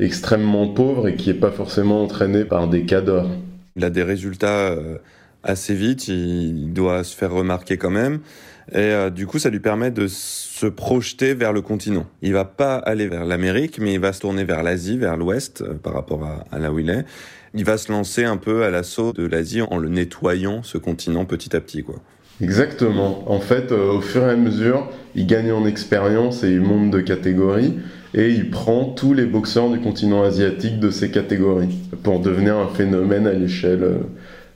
extrêmement 0.00 0.68
pauvre 0.68 1.08
et 1.08 1.14
qui 1.14 1.28
n'est 1.28 1.38
pas 1.38 1.50
forcément 1.50 2.02
entraîné 2.02 2.44
par 2.44 2.68
des 2.68 2.84
cadres. 2.84 3.28
Il 3.76 3.84
a 3.84 3.90
des 3.90 4.02
résultats 4.02 4.70
euh, 4.70 4.96
assez 5.42 5.74
vite, 5.74 6.08
il 6.08 6.72
doit 6.72 7.04
se 7.04 7.16
faire 7.16 7.32
remarquer 7.32 7.76
quand 7.76 7.90
même. 7.90 8.20
Et 8.72 8.78
euh, 8.78 9.10
du 9.10 9.26
coup, 9.26 9.38
ça 9.38 9.50
lui 9.50 9.60
permet 9.60 9.90
de 9.90 10.06
se 10.06 10.66
projeter 10.66 11.34
vers 11.34 11.52
le 11.52 11.60
continent. 11.60 12.06
Il 12.22 12.32
va 12.32 12.44
pas 12.44 12.76
aller 12.76 13.08
vers 13.08 13.24
l'Amérique, 13.24 13.78
mais 13.80 13.94
il 13.94 14.00
va 14.00 14.12
se 14.12 14.20
tourner 14.20 14.44
vers 14.44 14.62
l'Asie, 14.62 14.96
vers 14.96 15.16
l'Ouest, 15.16 15.62
euh, 15.62 15.74
par 15.74 15.94
rapport 15.94 16.24
à, 16.24 16.44
à, 16.52 16.58
là 16.58 16.72
où 16.72 16.78
il 16.78 16.90
est. 16.90 17.04
Il 17.54 17.64
va 17.64 17.78
se 17.78 17.90
lancer 17.90 18.24
un 18.24 18.36
peu 18.36 18.62
à 18.62 18.70
l'assaut 18.70 19.12
de 19.12 19.26
l'Asie 19.26 19.62
en 19.62 19.78
le 19.78 19.88
nettoyant, 19.88 20.62
ce 20.62 20.78
continent, 20.78 21.24
petit 21.24 21.56
à 21.56 21.60
petit, 21.60 21.82
quoi. 21.82 21.96
Exactement. 22.40 23.30
En 23.30 23.40
fait, 23.40 23.70
euh, 23.72 23.92
au 23.92 24.00
fur 24.00 24.22
et 24.22 24.30
à 24.30 24.36
mesure, 24.36 24.88
il 25.14 25.26
gagne 25.26 25.52
en 25.52 25.66
expérience 25.66 26.42
et 26.42 26.50
il 26.50 26.60
monte 26.60 26.90
de 26.90 27.00
catégorie. 27.00 27.78
Et 28.14 28.30
il 28.30 28.50
prend 28.50 28.84
tous 28.84 29.14
les 29.14 29.26
boxeurs 29.26 29.70
du 29.70 29.78
continent 29.78 30.22
asiatique 30.22 30.80
de 30.80 30.90
ces 30.90 31.10
catégories 31.10 31.78
pour 32.02 32.20
devenir 32.20 32.56
un 32.56 32.68
phénomène 32.68 33.26
à 33.26 33.32
l'échelle 33.32 34.00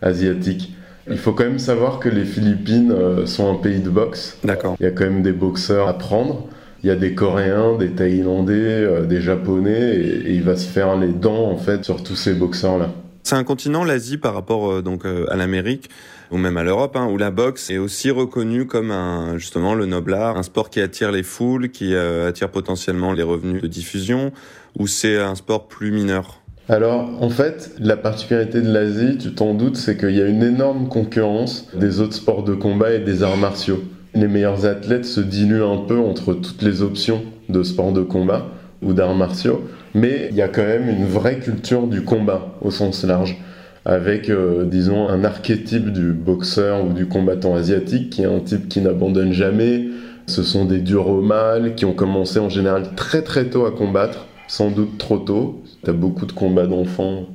asiatique. 0.02 0.74
Il 1.10 1.18
faut 1.18 1.32
quand 1.32 1.44
même 1.44 1.58
savoir 1.58 1.98
que 1.98 2.08
les 2.08 2.24
Philippines 2.24 2.90
euh, 2.90 3.26
sont 3.26 3.50
un 3.50 3.56
pays 3.56 3.80
de 3.80 3.90
boxe. 3.90 4.38
D'accord. 4.42 4.76
Il 4.80 4.84
y 4.84 4.86
a 4.86 4.90
quand 4.90 5.04
même 5.04 5.22
des 5.22 5.32
boxeurs 5.32 5.86
à 5.86 5.98
prendre. 5.98 6.48
Il 6.82 6.86
y 6.88 6.90
a 6.90 6.96
des 6.96 7.14
Coréens, 7.14 7.76
des 7.78 7.90
Thaïlandais, 7.90 8.54
euh, 8.54 9.04
des 9.04 9.20
Japonais, 9.20 9.96
et, 9.96 10.32
il 10.32 10.42
va 10.42 10.56
se 10.56 10.66
faire 10.66 10.96
les 10.96 11.08
dents 11.08 11.50
en 11.50 11.56
fait 11.56 11.84
sur 11.84 12.02
tous 12.02 12.16
ces 12.16 12.32
boxeurs-là. 12.32 12.90
C'est 13.22 13.36
un 13.36 13.44
continent, 13.44 13.84
l'Asie, 13.84 14.16
par 14.16 14.34
rapport 14.34 14.70
euh, 14.70 14.82
donc 14.82 15.04
à 15.04 15.36
l'Amérique 15.36 15.90
ou 16.30 16.38
même 16.38 16.56
à 16.56 16.62
l'Europe, 16.62 16.96
hein, 16.96 17.08
où 17.10 17.18
la 17.18 17.30
boxe 17.30 17.70
est 17.70 17.78
aussi 17.78 18.10
reconnue 18.10 18.66
comme 18.66 18.90
un 18.90 19.38
justement 19.38 19.74
le 19.74 19.86
noble 19.86 20.14
art, 20.14 20.36
un 20.36 20.42
sport 20.42 20.70
qui 20.70 20.80
attire 20.80 21.12
les 21.12 21.22
foules, 21.22 21.70
qui 21.70 21.94
attire 21.94 22.50
potentiellement 22.50 23.12
les 23.12 23.22
revenus 23.22 23.62
de 23.62 23.68
diffusion, 23.68 24.32
ou 24.78 24.86
c'est 24.86 25.18
un 25.18 25.34
sport 25.34 25.68
plus 25.68 25.92
mineur? 25.92 26.40
Alors, 26.68 27.22
en 27.22 27.28
fait, 27.28 27.74
la 27.78 27.96
particularité 27.96 28.62
de 28.62 28.72
l'Asie, 28.72 29.18
tu 29.18 29.34
t'en 29.34 29.52
doutes, 29.52 29.76
c'est 29.76 29.98
qu'il 29.98 30.16
y 30.16 30.22
a 30.22 30.26
une 30.26 30.42
énorme 30.42 30.88
concurrence 30.88 31.68
des 31.74 32.00
autres 32.00 32.14
sports 32.14 32.42
de 32.42 32.54
combat 32.54 32.94
et 32.94 33.00
des 33.00 33.22
arts 33.22 33.36
martiaux. 33.36 33.82
Les 34.14 34.28
meilleurs 34.28 34.64
athlètes 34.64 35.04
se 35.04 35.20
diluent 35.20 35.62
un 35.62 35.84
peu 35.86 35.98
entre 35.98 36.32
toutes 36.32 36.62
les 36.62 36.80
options 36.80 37.22
de 37.50 37.62
sports 37.62 37.92
de 37.92 38.00
combat 38.00 38.46
ou 38.80 38.94
d'arts 38.94 39.14
martiaux, 39.14 39.64
mais 39.94 40.28
il 40.30 40.36
y 40.36 40.42
a 40.42 40.48
quand 40.48 40.64
même 40.64 40.88
une 40.88 41.04
vraie 41.04 41.38
culture 41.38 41.86
du 41.86 42.02
combat 42.02 42.56
au 42.62 42.70
sens 42.70 43.04
large, 43.04 43.36
avec, 43.84 44.30
euh, 44.30 44.64
disons, 44.64 45.08
un 45.08 45.24
archétype 45.24 45.92
du 45.92 46.12
boxeur 46.12 46.86
ou 46.86 46.92
du 46.92 47.06
combattant 47.06 47.54
asiatique 47.54 48.10
qui 48.10 48.22
est 48.22 48.26
un 48.26 48.40
type 48.40 48.68
qui 48.68 48.80
n'abandonne 48.80 49.32
jamais. 49.32 49.88
Ce 50.26 50.42
sont 50.42 50.64
des 50.64 50.78
durs 50.78 51.08
au 51.08 51.20
mal 51.20 51.74
qui 51.74 51.84
ont 51.84 51.92
commencé 51.92 52.38
en 52.38 52.48
général 52.48 52.94
très 52.96 53.22
très 53.22 53.50
tôt 53.50 53.66
à 53.66 53.72
combattre, 53.72 54.26
sans 54.48 54.70
doute 54.70 54.96
trop 54.96 55.18
tôt, 55.18 55.62
T'as 55.84 55.92
beaucoup 55.92 56.24
de 56.24 56.32
combats 56.32 56.66
d'enfants 56.66 57.26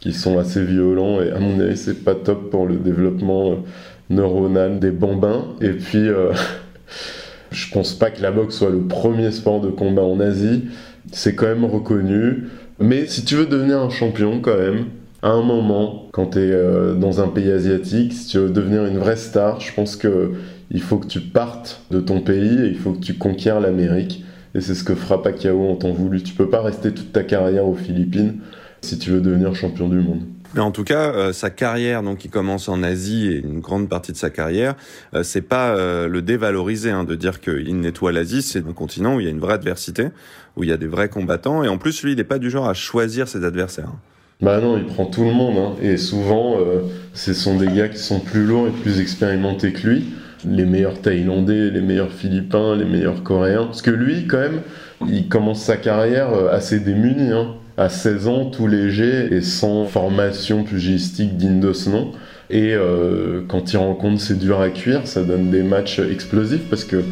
qui 0.00 0.12
sont 0.12 0.38
assez 0.38 0.62
violents 0.62 1.22
et 1.22 1.30
à 1.30 1.38
mon 1.38 1.58
avis 1.58 1.76
c'est 1.78 2.04
pas 2.04 2.14
top 2.14 2.50
pour 2.50 2.66
le 2.66 2.76
développement 2.76 3.52
euh, 3.52 3.54
neuronal 4.10 4.78
des 4.78 4.90
bambins. 4.90 5.46
Et 5.62 5.70
puis 5.70 6.06
euh, 6.06 6.32
je 7.50 7.72
pense 7.72 7.94
pas 7.94 8.10
que 8.10 8.20
la 8.20 8.30
boxe 8.30 8.56
soit 8.56 8.68
le 8.68 8.80
premier 8.80 9.32
sport 9.32 9.62
de 9.62 9.70
combat 9.70 10.02
en 10.02 10.20
Asie. 10.20 10.64
C'est 11.12 11.34
quand 11.34 11.46
même 11.46 11.64
reconnu. 11.64 12.48
Mais 12.78 13.06
si 13.06 13.24
tu 13.24 13.36
veux 13.36 13.46
devenir 13.46 13.80
un 13.80 13.88
champion 13.88 14.40
quand 14.40 14.58
même, 14.58 14.84
à 15.22 15.30
un 15.30 15.42
moment, 15.42 16.08
quand 16.12 16.26
tu 16.26 16.38
es 16.38 16.52
euh, 16.52 16.94
dans 16.94 17.20
un 17.20 17.28
pays 17.28 17.50
asiatique, 17.50 18.12
si 18.12 18.28
tu 18.28 18.38
veux 18.38 18.50
devenir 18.50 18.84
une 18.86 18.98
vraie 18.98 19.16
star, 19.16 19.60
je 19.60 19.72
pense 19.74 19.96
que 19.96 20.32
il 20.70 20.82
faut 20.82 20.98
que 20.98 21.06
tu 21.06 21.20
partes 21.20 21.82
de 21.90 22.00
ton 22.00 22.20
pays 22.20 22.62
et 22.62 22.68
il 22.68 22.78
faut 22.78 22.92
que 22.92 23.00
tu 23.00 23.14
conquières 23.14 23.60
l'Amérique. 23.60 24.24
Et 24.54 24.60
c'est 24.60 24.74
ce 24.74 24.84
que 24.84 24.94
fera 24.94 25.22
Pacquiao 25.22 25.70
en 25.70 25.76
temps 25.76 25.92
voulu. 25.92 26.22
Tu 26.22 26.34
peux 26.34 26.48
pas 26.48 26.62
rester 26.62 26.92
toute 26.92 27.12
ta 27.12 27.22
carrière 27.22 27.66
aux 27.66 27.74
Philippines 27.74 28.40
si 28.80 28.98
tu 28.98 29.10
veux 29.10 29.20
devenir 29.20 29.54
champion 29.54 29.88
du 29.88 29.96
monde. 29.96 30.22
Mais 30.54 30.60
en 30.60 30.70
tout 30.70 30.84
cas, 30.84 31.12
euh, 31.12 31.32
sa 31.32 31.50
carrière, 31.50 32.02
donc 32.02 32.18
qui 32.18 32.28
commence 32.28 32.68
en 32.68 32.82
Asie 32.82 33.28
et 33.28 33.38
une 33.40 33.60
grande 33.60 33.88
partie 33.88 34.12
de 34.12 34.16
sa 34.16 34.30
carrière, 34.30 34.76
euh, 35.14 35.22
c'est 35.22 35.42
pas 35.42 35.70
euh, 35.70 36.08
le 36.08 36.22
dévaloriser 36.22 36.90
hein, 36.90 37.04
de 37.04 37.14
dire 37.14 37.40
qu'il 37.40 37.78
nettoie 37.80 38.12
l'Asie. 38.12 38.40
C'est 38.40 38.66
un 38.66 38.72
continent 38.72 39.16
où 39.16 39.20
il 39.20 39.24
y 39.24 39.28
a 39.28 39.30
une 39.30 39.40
vraie 39.40 39.54
adversité, 39.54 40.08
où 40.56 40.64
il 40.64 40.70
y 40.70 40.72
a 40.72 40.78
des 40.78 40.86
vrais 40.86 41.10
combattants. 41.10 41.64
Et 41.64 41.68
en 41.68 41.76
plus, 41.76 42.02
lui, 42.02 42.12
il 42.12 42.16
n'est 42.16 42.24
pas 42.24 42.38
du 42.38 42.50
genre 42.50 42.68
à 42.68 42.74
choisir 42.74 43.28
ses 43.28 43.44
adversaires. 43.44 43.92
Bah 44.40 44.60
non, 44.60 44.76
il 44.76 44.84
prend 44.84 45.06
tout 45.06 45.24
le 45.24 45.32
monde. 45.32 45.56
Hein. 45.58 45.74
Et 45.82 45.96
souvent, 45.96 46.56
ce 47.12 47.34
sont 47.34 47.56
des 47.56 47.66
gars 47.66 47.88
qui 47.88 47.98
sont 47.98 48.20
plus 48.20 48.44
lourds 48.44 48.68
et 48.68 48.70
plus 48.70 49.00
expérimentés 49.00 49.72
que 49.72 49.86
lui. 49.86 50.04
Les 50.48 50.64
meilleurs 50.64 51.00
Thaïlandais, 51.00 51.70
les 51.70 51.80
meilleurs 51.80 52.12
Philippins, 52.12 52.76
les 52.76 52.84
meilleurs 52.84 53.24
Coréens. 53.24 53.64
Parce 53.64 53.82
que 53.82 53.90
lui, 53.90 54.28
quand 54.28 54.38
même, 54.38 54.60
il 55.08 55.28
commence 55.28 55.62
sa 55.62 55.76
carrière 55.76 56.28
assez 56.52 56.78
démuni. 56.78 57.32
Hein 57.32 57.54
à 57.78 57.88
16 57.88 58.26
ans, 58.26 58.44
tout 58.46 58.66
léger 58.66 59.32
et 59.32 59.40
sans 59.40 59.84
formation 59.86 60.64
pugilistique 60.64 61.36
digne 61.36 61.60
de 61.60 61.72
ce 61.72 61.88
nom. 61.88 62.10
Et 62.50 62.72
euh, 62.72 63.42
quand 63.46 63.72
il 63.72 63.76
rencontre, 63.76 64.20
c'est 64.20 64.38
dur 64.38 64.60
à 64.60 64.70
cuire, 64.70 65.06
ça 65.06 65.22
donne 65.22 65.50
des 65.50 65.62
matchs 65.62 65.98
explosifs 65.98 66.68
parce 66.70 66.84
que 66.84 67.02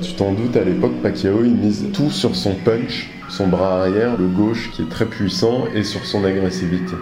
tu 0.00 0.12
t'en 0.12 0.32
doutes, 0.32 0.56
à 0.56 0.62
l'époque, 0.62 0.92
Pacquiao 1.02 1.44
il 1.44 1.54
mise 1.54 1.86
tout 1.92 2.10
sur 2.10 2.36
son 2.36 2.54
punch, 2.54 3.10
son 3.28 3.48
bras 3.48 3.80
arrière, 3.80 4.16
le 4.16 4.28
gauche 4.28 4.70
qui 4.72 4.82
est 4.82 4.88
très 4.88 5.06
puissant, 5.06 5.64
et 5.74 5.82
sur 5.82 6.04
son 6.04 6.24
agressivité. 6.24 6.94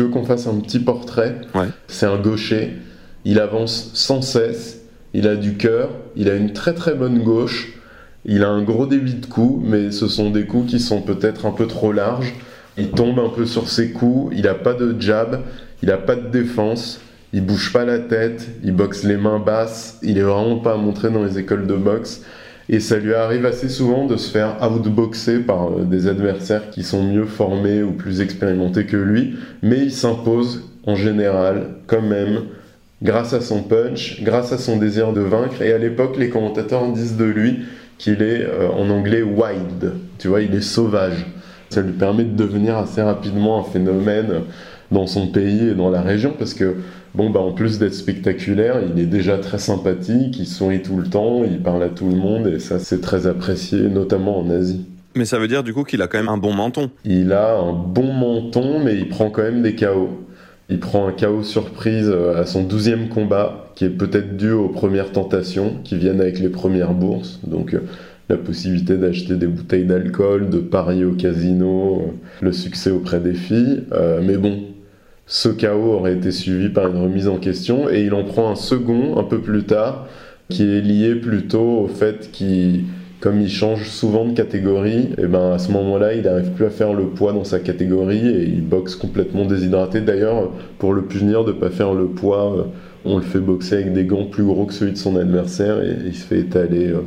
Tu 0.00 0.06
veux 0.06 0.12
qu'on 0.12 0.24
fasse 0.24 0.46
un 0.46 0.58
petit 0.60 0.78
portrait, 0.78 1.42
c'est 1.86 2.06
un 2.06 2.16
gaucher. 2.16 2.78
Il 3.26 3.38
avance 3.38 3.90
sans 3.92 4.22
cesse. 4.22 4.80
Il 5.12 5.28
a 5.28 5.36
du 5.36 5.58
cœur. 5.58 5.90
Il 6.16 6.30
a 6.30 6.36
une 6.36 6.54
très 6.54 6.72
très 6.72 6.94
bonne 6.94 7.22
gauche. 7.22 7.74
Il 8.24 8.42
a 8.42 8.48
un 8.48 8.62
gros 8.62 8.86
débit 8.86 9.16
de 9.16 9.26
coups, 9.26 9.62
mais 9.62 9.90
ce 9.90 10.08
sont 10.08 10.30
des 10.30 10.46
coups 10.46 10.70
qui 10.70 10.80
sont 10.80 11.02
peut-être 11.02 11.44
un 11.44 11.50
peu 11.50 11.66
trop 11.66 11.92
larges. 11.92 12.32
Il 12.78 12.92
tombe 12.92 13.18
un 13.18 13.28
peu 13.28 13.44
sur 13.44 13.68
ses 13.68 13.90
coups. 13.90 14.34
Il 14.34 14.44
n'a 14.44 14.54
pas 14.54 14.72
de 14.72 14.98
jab. 14.98 15.42
Il 15.82 15.90
n'a 15.90 15.98
pas 15.98 16.16
de 16.16 16.28
défense. 16.28 17.02
Il 17.34 17.44
bouge 17.44 17.70
pas 17.70 17.84
la 17.84 17.98
tête. 17.98 18.48
Il 18.64 18.72
boxe 18.72 19.02
les 19.04 19.18
mains 19.18 19.38
basses. 19.38 19.98
Il 20.02 20.16
est 20.16 20.22
vraiment 20.22 20.60
pas 20.60 20.72
à 20.72 20.76
montrer 20.78 21.10
dans 21.10 21.22
les 21.22 21.38
écoles 21.38 21.66
de 21.66 21.76
boxe. 21.76 22.22
Et 22.72 22.78
ça 22.78 22.98
lui 22.98 23.14
arrive 23.14 23.46
assez 23.46 23.68
souvent 23.68 24.06
de 24.06 24.16
se 24.16 24.30
faire 24.30 24.56
outboxer 24.62 25.40
par 25.40 25.70
euh, 25.72 25.82
des 25.82 26.06
adversaires 26.06 26.70
qui 26.70 26.84
sont 26.84 27.02
mieux 27.02 27.26
formés 27.26 27.82
ou 27.82 27.90
plus 27.90 28.20
expérimentés 28.20 28.86
que 28.86 28.96
lui, 28.96 29.34
mais 29.60 29.78
il 29.78 29.90
s'impose 29.90 30.70
en 30.86 30.94
général 30.94 31.66
quand 31.88 32.00
même 32.00 32.42
grâce 33.02 33.32
à 33.32 33.40
son 33.40 33.64
punch, 33.64 34.22
grâce 34.22 34.52
à 34.52 34.58
son 34.58 34.76
désir 34.76 35.12
de 35.12 35.20
vaincre. 35.20 35.62
Et 35.62 35.72
à 35.72 35.78
l'époque, 35.78 36.16
les 36.16 36.30
commentateurs 36.30 36.86
disent 36.92 37.16
de 37.16 37.24
lui 37.24 37.58
qu'il 37.98 38.22
est 38.22 38.44
euh, 38.44 38.68
en 38.68 38.88
anglais 38.88 39.22
wild, 39.22 39.92
tu 40.18 40.28
vois, 40.28 40.40
il 40.40 40.54
est 40.54 40.60
sauvage. 40.60 41.26
Ça 41.70 41.82
lui 41.82 41.92
permet 41.92 42.22
de 42.22 42.36
devenir 42.36 42.76
assez 42.76 43.02
rapidement 43.02 43.58
un 43.58 43.64
phénomène 43.64 44.42
dans 44.92 45.08
son 45.08 45.26
pays 45.26 45.70
et 45.70 45.74
dans 45.74 45.90
la 45.90 46.02
région 46.02 46.34
parce 46.38 46.54
que 46.54 46.76
bon 47.14 47.30
bah 47.30 47.40
en 47.40 47.52
plus 47.52 47.78
d'être 47.78 47.94
spectaculaire, 47.94 48.80
il 48.94 49.00
est 49.00 49.06
déjà 49.06 49.38
très 49.38 49.58
sympathique, 49.58 50.38
il 50.38 50.46
sourit 50.46 50.82
tout 50.82 50.96
le 50.96 51.08
temps, 51.08 51.44
il 51.44 51.60
parle 51.60 51.82
à 51.82 51.88
tout 51.88 52.08
le 52.08 52.16
monde 52.16 52.46
et 52.46 52.58
ça 52.58 52.78
c'est 52.78 53.00
très 53.00 53.26
apprécié 53.26 53.82
notamment 53.88 54.38
en 54.38 54.50
Asie. 54.50 54.86
Mais 55.16 55.24
ça 55.24 55.38
veut 55.38 55.48
dire 55.48 55.62
du 55.62 55.74
coup 55.74 55.84
qu'il 55.84 56.02
a 56.02 56.06
quand 56.06 56.18
même 56.18 56.28
un 56.28 56.38
bon 56.38 56.54
menton. 56.54 56.90
Il 57.04 57.32
a 57.32 57.58
un 57.58 57.72
bon 57.72 58.12
menton 58.12 58.80
mais 58.84 58.96
il 58.96 59.08
prend 59.08 59.30
quand 59.30 59.42
même 59.42 59.62
des 59.62 59.74
KO. 59.74 60.08
Il 60.70 60.78
prend 60.78 61.08
un 61.08 61.12
KO 61.12 61.42
surprise 61.42 62.08
euh, 62.08 62.40
à 62.40 62.46
son 62.46 62.62
douzième 62.62 63.08
combat 63.08 63.72
qui 63.74 63.84
est 63.84 63.90
peut-être 63.90 64.36
dû 64.36 64.52
aux 64.52 64.68
premières 64.68 65.10
tentations 65.10 65.74
qui 65.82 65.96
viennent 65.96 66.20
avec 66.20 66.38
les 66.38 66.48
premières 66.48 66.94
bourses. 66.94 67.40
Donc 67.44 67.74
euh, 67.74 67.80
la 68.28 68.36
possibilité 68.36 68.96
d'acheter 68.96 69.34
des 69.34 69.48
bouteilles 69.48 69.84
d'alcool, 69.84 70.48
de 70.48 70.58
parier 70.58 71.04
au 71.04 71.14
casino, 71.14 72.02
euh, 72.02 72.12
le 72.40 72.52
succès 72.52 72.92
auprès 72.92 73.18
des 73.18 73.34
filles. 73.34 73.82
mais 74.22 74.36
bon, 74.36 74.60
ce 75.30 75.48
chaos 75.48 75.92
aurait 75.92 76.14
été 76.14 76.32
suivi 76.32 76.70
par 76.70 76.88
une 76.88 76.96
remise 76.96 77.28
en 77.28 77.36
question 77.36 77.88
et 77.88 78.02
il 78.02 78.14
en 78.14 78.24
prend 78.24 78.50
un 78.50 78.56
second 78.56 79.16
un 79.16 79.22
peu 79.22 79.40
plus 79.40 79.62
tard 79.62 80.08
qui 80.48 80.64
est 80.64 80.80
lié 80.80 81.14
plutôt 81.14 81.82
au 81.82 81.86
fait 81.86 82.32
qu'il 82.32 82.86
comme 83.20 83.40
il 83.40 83.50
change 83.50 83.86
souvent 83.86 84.24
de 84.24 84.32
catégorie, 84.32 85.10
et 85.18 85.26
ben 85.26 85.52
à 85.52 85.58
ce 85.58 85.70
moment-là, 85.72 86.14
il 86.14 86.22
n'arrive 86.22 86.52
plus 86.52 86.64
à 86.64 86.70
faire 86.70 86.94
le 86.94 87.04
poids 87.04 87.34
dans 87.34 87.44
sa 87.44 87.60
catégorie 87.60 88.26
et 88.26 88.44
il 88.44 88.62
boxe 88.62 88.96
complètement 88.96 89.44
déshydraté. 89.44 90.00
D'ailleurs, 90.00 90.50
pour 90.78 90.94
le 90.94 91.02
punir 91.02 91.44
de 91.44 91.52
ne 91.52 91.58
pas 91.58 91.68
faire 91.68 91.92
le 91.92 92.06
poids, 92.06 92.56
euh, 92.56 92.62
on 93.04 93.18
le 93.18 93.22
fait 93.22 93.38
boxer 93.38 93.74
avec 93.74 93.92
des 93.92 94.04
gants 94.04 94.24
plus 94.24 94.44
gros 94.44 94.64
que 94.64 94.72
celui 94.72 94.92
de 94.92 94.96
son 94.96 95.16
adversaire 95.16 95.82
et 95.82 95.98
il 96.06 96.14
se 96.14 96.24
fait 96.24 96.38
étaler 96.38 96.88
euh, 96.88 97.02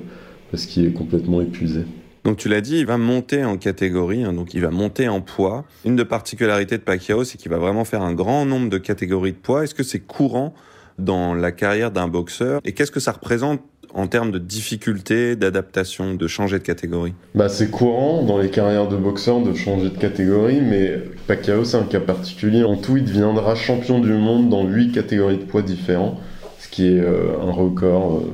parce 0.52 0.68
qu'il 0.68 0.86
est 0.86 0.94
complètement 0.94 1.42
épuisé. 1.42 1.82
Donc 2.24 2.38
tu 2.38 2.48
l'as 2.48 2.62
dit, 2.62 2.78
il 2.78 2.86
va 2.86 2.98
monter 2.98 3.44
en 3.44 3.58
catégorie, 3.58 4.24
hein, 4.24 4.32
donc 4.32 4.54
il 4.54 4.62
va 4.62 4.72
monter 4.72 5.10
en 5.10 5.20
poids. 5.20 5.66
Une 5.84 5.98
des 5.98 6.06
particularités 6.06 6.78
de 6.78 6.84
Pacquiao, 6.84 7.26
c'est 7.26 7.38
qu'il 7.38 7.52
va 7.52 7.58
vraiment 7.58 7.84
faire 7.84 8.02
un 8.02 8.14
grand 8.14 8.46
nombre 8.46 8.70
de 8.70 8.78
catégories 8.78 9.34
de 9.34 9.38
poids. 9.38 9.64
Est-ce 9.64 9.76
que 9.76 9.84
c'est 9.84 10.00
courant 10.00 10.54
dans 10.98 11.34
la 11.34 11.52
carrière 11.52 11.92
d'un 11.92 12.08
boxeur? 12.08 12.62
Et 12.64 12.72
qu'est-ce 12.72 12.92
que 12.92 13.02
ça 13.02 13.12
représente 13.12 13.62
en 13.94 14.08
termes 14.08 14.32
de 14.32 14.40
difficulté, 14.40 15.36
d'adaptation, 15.36 16.16
de 16.16 16.28
changer 16.28 16.60
de 16.60 16.64
catégorie? 16.64 17.14
Bah, 17.36 17.50
C'est 17.50 17.70
courant 17.70 18.24
dans 18.24 18.38
les 18.38 18.50
carrières 18.50 18.88
de 18.88 18.96
boxeurs 18.96 19.42
de 19.42 19.54
changer 19.54 19.90
de 19.90 19.98
catégorie, 19.98 20.62
mais 20.62 21.02
Pacquiao 21.28 21.66
c'est 21.66 21.78
un 21.78 21.84
cas 21.84 22.00
particulier. 22.00 22.64
En 22.64 22.78
tout, 22.78 22.96
il 22.96 23.04
deviendra 23.04 23.54
champion 23.56 24.00
du 24.00 24.14
monde 24.14 24.50
dans 24.50 24.66
8 24.66 24.94
catégories 24.94 25.40
de 25.40 25.44
poids 25.44 25.62
différents, 25.62 26.20
ce 26.60 26.70
qui 26.70 26.88
est 26.88 27.02
euh, 27.02 27.38
un 27.42 27.52
record 27.52 28.20
euh, 28.20 28.34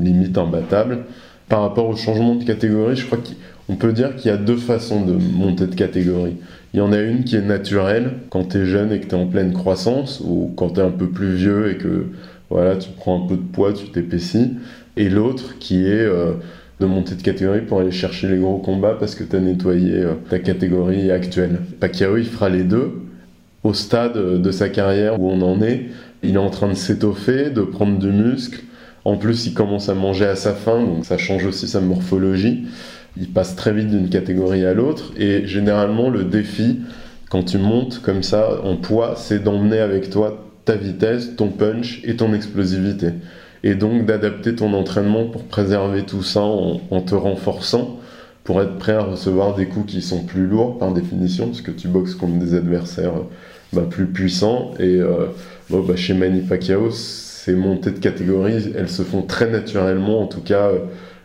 limite 0.00 0.38
imbattable 0.38 1.04
par 1.52 1.60
rapport 1.60 1.86
au 1.86 1.96
changement 1.96 2.34
de 2.34 2.44
catégorie, 2.44 2.96
je 2.96 3.04
crois 3.04 3.18
qu'on 3.18 3.76
peut 3.76 3.92
dire 3.92 4.16
qu'il 4.16 4.30
y 4.30 4.34
a 4.34 4.38
deux 4.38 4.56
façons 4.56 5.04
de 5.04 5.12
monter 5.12 5.66
de 5.66 5.74
catégorie. 5.74 6.38
Il 6.72 6.78
y 6.78 6.80
en 6.80 6.94
a 6.94 6.98
une 6.98 7.24
qui 7.24 7.36
est 7.36 7.42
naturelle, 7.42 8.14
quand 8.30 8.52
tu 8.52 8.56
es 8.56 8.64
jeune 8.64 8.90
et 8.90 9.00
que 9.00 9.04
tu 9.04 9.10
es 9.10 9.18
en 9.18 9.26
pleine 9.26 9.52
croissance, 9.52 10.22
ou 10.24 10.50
quand 10.56 10.70
tu 10.70 10.80
es 10.80 10.82
un 10.82 10.90
peu 10.90 11.08
plus 11.08 11.34
vieux 11.34 11.70
et 11.70 11.76
que 11.76 12.06
voilà, 12.48 12.76
tu 12.76 12.88
prends 12.96 13.22
un 13.22 13.28
peu 13.28 13.36
de 13.36 13.42
poids, 13.42 13.74
tu 13.74 13.84
t'épaissis. 13.88 14.52
Et 14.96 15.10
l'autre 15.10 15.58
qui 15.58 15.84
est 15.84 16.06
euh, 16.06 16.32
de 16.80 16.86
monter 16.86 17.16
de 17.16 17.22
catégorie 17.22 17.60
pour 17.60 17.80
aller 17.80 17.90
chercher 17.90 18.28
les 18.28 18.38
gros 18.38 18.56
combats 18.56 18.96
parce 18.98 19.14
que 19.14 19.22
tu 19.22 19.36
as 19.36 19.40
nettoyé 19.40 19.96
euh, 19.96 20.14
ta 20.30 20.38
catégorie 20.38 21.10
actuelle. 21.10 21.58
Pacquiao, 21.80 22.16
il 22.16 22.24
fera 22.24 22.48
les 22.48 22.64
deux. 22.64 22.92
Au 23.62 23.74
stade 23.74 24.40
de 24.40 24.50
sa 24.50 24.70
carrière 24.70 25.20
où 25.20 25.28
on 25.28 25.42
en 25.42 25.60
est, 25.60 25.90
il 26.22 26.36
est 26.36 26.38
en 26.38 26.48
train 26.48 26.68
de 26.68 26.74
s'étoffer, 26.76 27.50
de 27.50 27.60
prendre 27.60 27.98
du 27.98 28.10
muscle, 28.10 28.62
en 29.04 29.16
plus, 29.16 29.46
il 29.46 29.54
commence 29.54 29.88
à 29.88 29.94
manger 29.94 30.26
à 30.26 30.36
sa 30.36 30.54
faim, 30.54 30.84
donc 30.84 31.04
ça 31.04 31.18
change 31.18 31.44
aussi 31.44 31.66
sa 31.66 31.80
morphologie. 31.80 32.66
Il 33.16 33.28
passe 33.28 33.56
très 33.56 33.72
vite 33.72 33.88
d'une 33.88 34.08
catégorie 34.08 34.64
à 34.64 34.74
l'autre. 34.74 35.12
Et 35.16 35.46
généralement, 35.46 36.08
le 36.08 36.24
défi, 36.24 36.80
quand 37.28 37.42
tu 37.42 37.58
montes 37.58 38.00
comme 38.00 38.22
ça 38.22 38.62
en 38.62 38.76
poids, 38.76 39.14
c'est 39.16 39.42
d'emmener 39.42 39.80
avec 39.80 40.08
toi 40.08 40.46
ta 40.64 40.76
vitesse, 40.76 41.34
ton 41.36 41.48
punch 41.48 42.00
et 42.04 42.16
ton 42.16 42.32
explosivité. 42.32 43.08
Et 43.64 43.74
donc 43.74 44.06
d'adapter 44.06 44.54
ton 44.54 44.72
entraînement 44.72 45.26
pour 45.26 45.44
préserver 45.44 46.02
tout 46.02 46.22
ça 46.22 46.40
en, 46.40 47.00
te 47.00 47.14
renforçant, 47.14 47.98
pour 48.44 48.60
être 48.62 48.76
prêt 48.76 48.94
à 48.94 49.02
recevoir 49.02 49.54
des 49.54 49.66
coups 49.66 49.92
qui 49.92 50.02
sont 50.02 50.24
plus 50.24 50.46
lourds 50.46 50.78
par 50.78 50.92
définition, 50.92 51.46
parce 51.46 51.60
que 51.60 51.70
tu 51.70 51.88
boxes 51.88 52.14
contre 52.14 52.38
des 52.38 52.54
adversaires 52.54 53.14
bah, 53.72 53.82
plus 53.88 54.06
puissants. 54.06 54.72
Et 54.78 55.00
euh, 55.00 55.26
bah, 55.70 55.96
chez 55.96 56.14
Manny 56.14 56.40
Pacquiao, 56.40 56.90
ces 57.44 57.54
montées 57.56 57.90
de 57.90 57.98
catégorie, 57.98 58.72
elles 58.76 58.88
se 58.88 59.02
font 59.02 59.22
très 59.22 59.50
naturellement, 59.50 60.22
en 60.22 60.26
tout 60.28 60.42
cas 60.42 60.68
euh, 60.68 60.78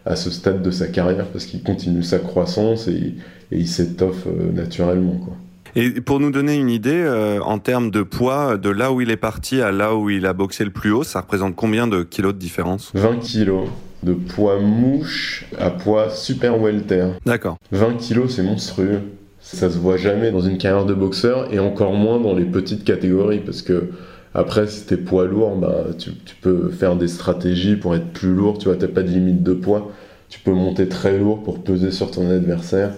à 0.04 0.16
ce 0.16 0.32
stade 0.32 0.64
de 0.64 0.72
sa 0.72 0.88
carrière, 0.88 1.28
parce 1.28 1.46
qu'il 1.46 1.62
continue 1.62 2.02
sa 2.02 2.18
croissance 2.18 2.88
et, 2.88 3.14
il 3.52 3.68
s'étoffe 3.68 4.26
euh, 4.26 4.52
naturellement. 4.52 5.16
Quoi. 5.24 5.36
Et 5.76 6.02
pour 6.02 6.20
nous 6.20 6.32
donner 6.32 6.56
une 6.56 6.72
idée, 6.72 7.04
euh, 7.06 7.40
en 7.42 7.60
termes 7.60 7.92
de 7.92 8.02
poids, 8.02 8.58
de 8.58 8.70
là 8.72 8.92
où 8.92 9.00
il 9.00 9.12
est 9.12 9.16
parti 9.16 9.62
à 9.62 9.72
là 9.72 9.96
où 9.96 10.10
il 10.10 10.26
a 10.26 10.34
boxé 10.34 10.66
le 10.66 10.72
plus 10.72 10.92
haut, 10.92 11.04
ça 11.04 11.22
représente 11.22 11.56
combien 11.56 11.86
de 11.86 12.02
kilos 12.02 12.34
de 12.34 12.40
différence? 12.40 12.92
20 12.96 13.20
kilos 13.20 13.70
de 14.02 14.14
poids 14.14 14.60
mouche 14.60 15.46
à 15.60 15.70
poids 15.70 16.10
super 16.10 16.60
welter. 16.60 17.10
D'accord. 17.28 17.58
20 17.72 17.94
kilos, 17.98 18.36
c'est 18.36 18.44
monstrueux. 18.44 19.02
Ça 19.40 19.70
se 19.70 19.78
voit 19.78 19.98
jamais 19.98 20.32
dans 20.32 20.42
une 20.42 20.58
carrière 20.58 20.86
de 20.86 20.96
boxeur 20.96 21.54
et 21.54 21.60
encore 21.60 21.94
moins 21.94 22.20
dans 22.20 22.34
les 22.34 22.46
petites 22.46 22.84
catégories 22.84 23.40
parce 23.40 23.62
que 23.62 23.92
après, 24.38 24.68
si 24.68 24.86
t'es 24.86 24.98
poids 24.98 25.26
lourd, 25.26 25.56
bah, 25.56 25.86
tu, 25.98 26.12
peux 26.42 26.70
faire 26.70 26.96
des 26.96 27.08
stratégies 27.08 27.76
pour 27.76 27.96
être 27.96 28.14
plus 28.14 28.36
lourd. 28.36 28.60
Tu 28.60 28.66
vois, 28.66 28.78
pas 28.78 29.02
de 29.02 29.10
limite 29.10 29.42
de 29.42 29.54
poids. 29.54 29.92
Tu 30.30 30.40
peux 30.40 30.52
monter 30.52 30.88
très 30.88 31.18
lourd 31.18 31.42
pour 31.42 31.64
peser 31.64 31.90
sur 31.90 32.12
ton 32.12 32.30
adversaire. 32.30 32.92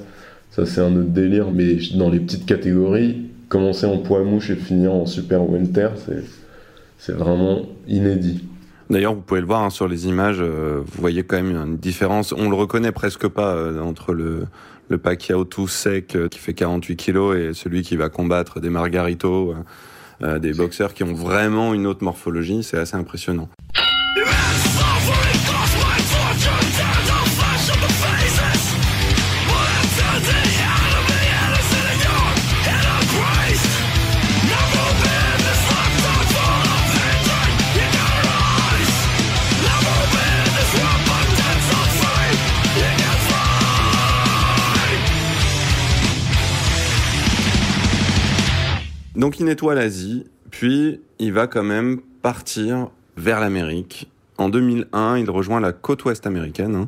Ça, 0.52 0.66
c'est 0.66 0.82
un 0.82 0.94
autre 0.98 1.12
délire. 1.12 1.52
Mais 1.54 1.78
dans 1.96 2.10
les 2.10 2.20
petites 2.20 2.46
catégories, 2.46 3.30
commencer 3.48 3.86
en 3.86 4.00
poids 4.00 4.22
mouche 4.26 4.50
et 4.50 4.58
finir 4.58 4.92
en 4.92 5.06
super 5.06 5.50
welter, 5.50 5.88
c'est 6.98 7.14
vraiment 7.14 7.62
inédit. 7.88 8.44
D'ailleurs, 8.90 9.16
vous 9.16 9.22
pouvez 9.22 9.40
le 9.40 9.48
voir 9.48 9.64
hein, 9.64 9.70
sur 9.70 9.88
les 9.88 10.08
images, 10.08 10.40
euh, 10.42 10.82
vous 10.86 11.02
voyez 11.02 11.24
quand 11.24 11.38
même 11.38 11.56
une 11.56 11.78
différence. 11.78 12.34
On 12.34 12.50
le 12.50 12.56
reconnaît 12.56 12.92
presque 12.92 13.30
pas 13.30 13.56
euh, 13.56 13.80
entre 13.80 14.12
le, 14.12 14.48
le 14.90 14.98
Pacquiao 14.98 15.46
tout 15.46 15.70
sec 15.70 16.18
euh, 16.18 16.28
qui 16.28 16.40
fait 16.40 16.54
48 16.54 16.98
kilos 16.98 17.38
et 17.38 17.54
celui 17.54 17.84
qui 17.84 17.96
va 17.96 18.10
combattre 18.10 18.60
des 18.60 18.70
Margarito, 18.70 19.54
des 20.22 20.54
boxeurs 20.54 20.94
qui 20.94 21.04
ont 21.04 21.14
vraiment 21.14 21.74
une 21.74 21.88
autre 21.88 22.04
morphologie. 22.04 22.64
C'est 22.64 22.78
assez 22.78 22.96
impressionnant. 22.96 23.50
Donc 49.20 49.38
il 49.42 49.46
nettoie 49.46 49.76
l'Asie, 49.76 50.24
puis 50.50 51.02
il 51.20 51.34
va 51.34 51.48
quand 51.48 51.64
même 51.64 52.00
partir 52.22 52.90
vers 53.18 53.42
l'Amérique. 53.42 54.10
En 54.38 54.48
2001, 54.48 55.18
il 55.18 55.30
rejoint 55.30 55.60
la 55.60 55.74
côte 55.74 56.06
ouest 56.06 56.26
américaine. 56.26 56.74
Hein. 56.74 56.88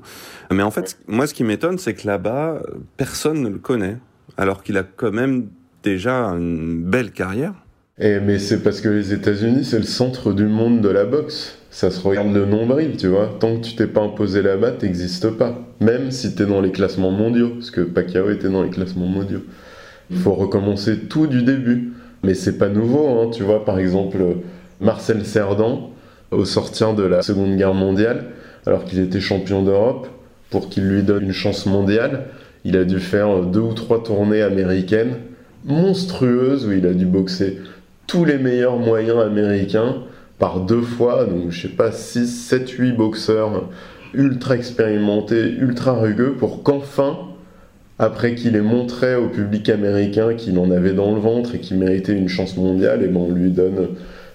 Mais 0.50 0.64
en 0.64 0.72
fait, 0.72 0.98
moi, 1.08 1.28
ce 1.28 1.34
qui 1.34 1.44
m'étonne, 1.44 1.78
c'est 1.78 1.94
que 1.94 2.08
là-bas, 2.08 2.62
personne 2.96 3.42
ne 3.42 3.50
le 3.50 3.58
connaît, 3.58 3.98
alors 4.38 4.64
qu'il 4.64 4.78
a 4.78 4.84
quand 4.84 5.12
même 5.12 5.48
déjà 5.84 6.28
une 6.28 6.82
belle 6.82 7.12
carrière. 7.12 7.54
Eh, 8.00 8.22
mais 8.22 8.40
c'est 8.40 8.64
parce 8.64 8.80
que 8.80 8.88
les 8.88 9.12
États-Unis, 9.12 9.66
c'est 9.66 9.80
le 9.80 9.84
centre 9.84 10.32
du 10.32 10.46
monde 10.46 10.80
de 10.80 10.88
la 10.88 11.04
boxe. 11.04 11.58
Ça 11.70 11.92
se 11.92 12.00
regarde 12.00 12.34
le 12.34 12.46
nombril, 12.46 12.96
tu 12.96 13.08
vois. 13.08 13.28
Tant 13.42 13.58
que 13.58 13.66
tu 13.66 13.76
t'es 13.76 13.88
pas 13.88 14.04
imposé 14.04 14.42
là-bas, 14.42 14.72
t'existes 14.72 15.32
pas. 15.32 15.60
Même 15.82 16.12
si 16.12 16.34
t'es 16.34 16.46
dans 16.46 16.62
les 16.62 16.72
classements 16.72 17.12
mondiaux, 17.12 17.50
parce 17.56 17.72
que 17.72 17.82
Pacquiao 17.82 18.30
était 18.30 18.48
dans 18.48 18.64
les 18.64 18.70
classements 18.70 19.06
mondiaux. 19.06 19.44
Il 20.10 20.18
faut 20.18 20.34
recommencer 20.34 20.98
tout 21.10 21.28
du 21.28 21.44
début. 21.44 21.92
Mais 22.24 22.34
c'est 22.34 22.58
pas 22.58 22.70
nouveau, 22.70 23.08
hein. 23.08 23.30
tu 23.32 23.44
vois, 23.44 23.66
par 23.66 23.80
exemple, 23.80 24.18
Marcel 24.80 25.26
Cerdan, 25.26 25.90
au 26.32 26.46
sortir 26.46 26.94
de 26.94 27.04
la 27.04 27.22
Seconde 27.22 27.58
Guerre 27.58 27.74
mondiale, 27.74 28.26
alors 28.66 28.86
qu'il 28.86 29.00
était 29.00 29.20
champion 29.20 29.64
d'Europe, 29.64 30.08
pour 30.50 30.70
qu'il 30.70 30.88
lui 30.88 31.04
donne 31.04 31.24
une 31.24 31.32
chance 31.32 31.66
mondiale, 31.66 32.26
il 32.64 32.78
a 32.78 32.84
dû 32.84 33.00
faire 33.00 33.42
deux 33.42 33.60
ou 33.60 33.74
trois 33.74 34.04
tournées 34.04 34.42
américaines 34.42 35.16
monstrueuses 35.66 36.68
où 36.68 36.72
il 36.72 36.86
a 36.86 36.94
dû 36.94 37.06
boxer 37.06 37.60
tous 38.08 38.26
les 38.26 38.38
meilleurs 38.38 38.78
moyens 38.78 39.20
américains 39.20 39.96
par 40.38 40.60
deux 40.60 40.82
fois, 40.82 41.26
donc 41.26 41.52
je 41.52 41.62
sais 41.62 41.74
pas, 41.74 41.92
6, 41.92 42.28
7, 42.28 42.70
8 42.70 42.92
boxeurs 42.94 43.70
ultra 44.14 44.56
expérimentés, 44.56 45.54
ultra 45.60 45.94
rugueux, 45.94 46.34
pour 46.34 46.64
qu'enfin 46.64 47.18
après 48.02 48.34
qu'il 48.34 48.56
ait 48.56 48.62
montré 48.62 49.16
au 49.16 49.28
public 49.28 49.70
américain 49.70 50.34
qu'il 50.34 50.58
en 50.58 50.72
avait 50.72 50.94
dans 50.94 51.14
le 51.14 51.22
ventre 51.22 51.54
et 51.54 51.60
qu'il 51.60 51.78
méritait 51.78 52.14
une 52.14 52.28
chance 52.28 52.58
mondiale, 52.58 53.04
et 53.04 53.08
ben 53.08 53.22
on 53.30 53.32
lui 53.32 53.52
donne 53.52 53.90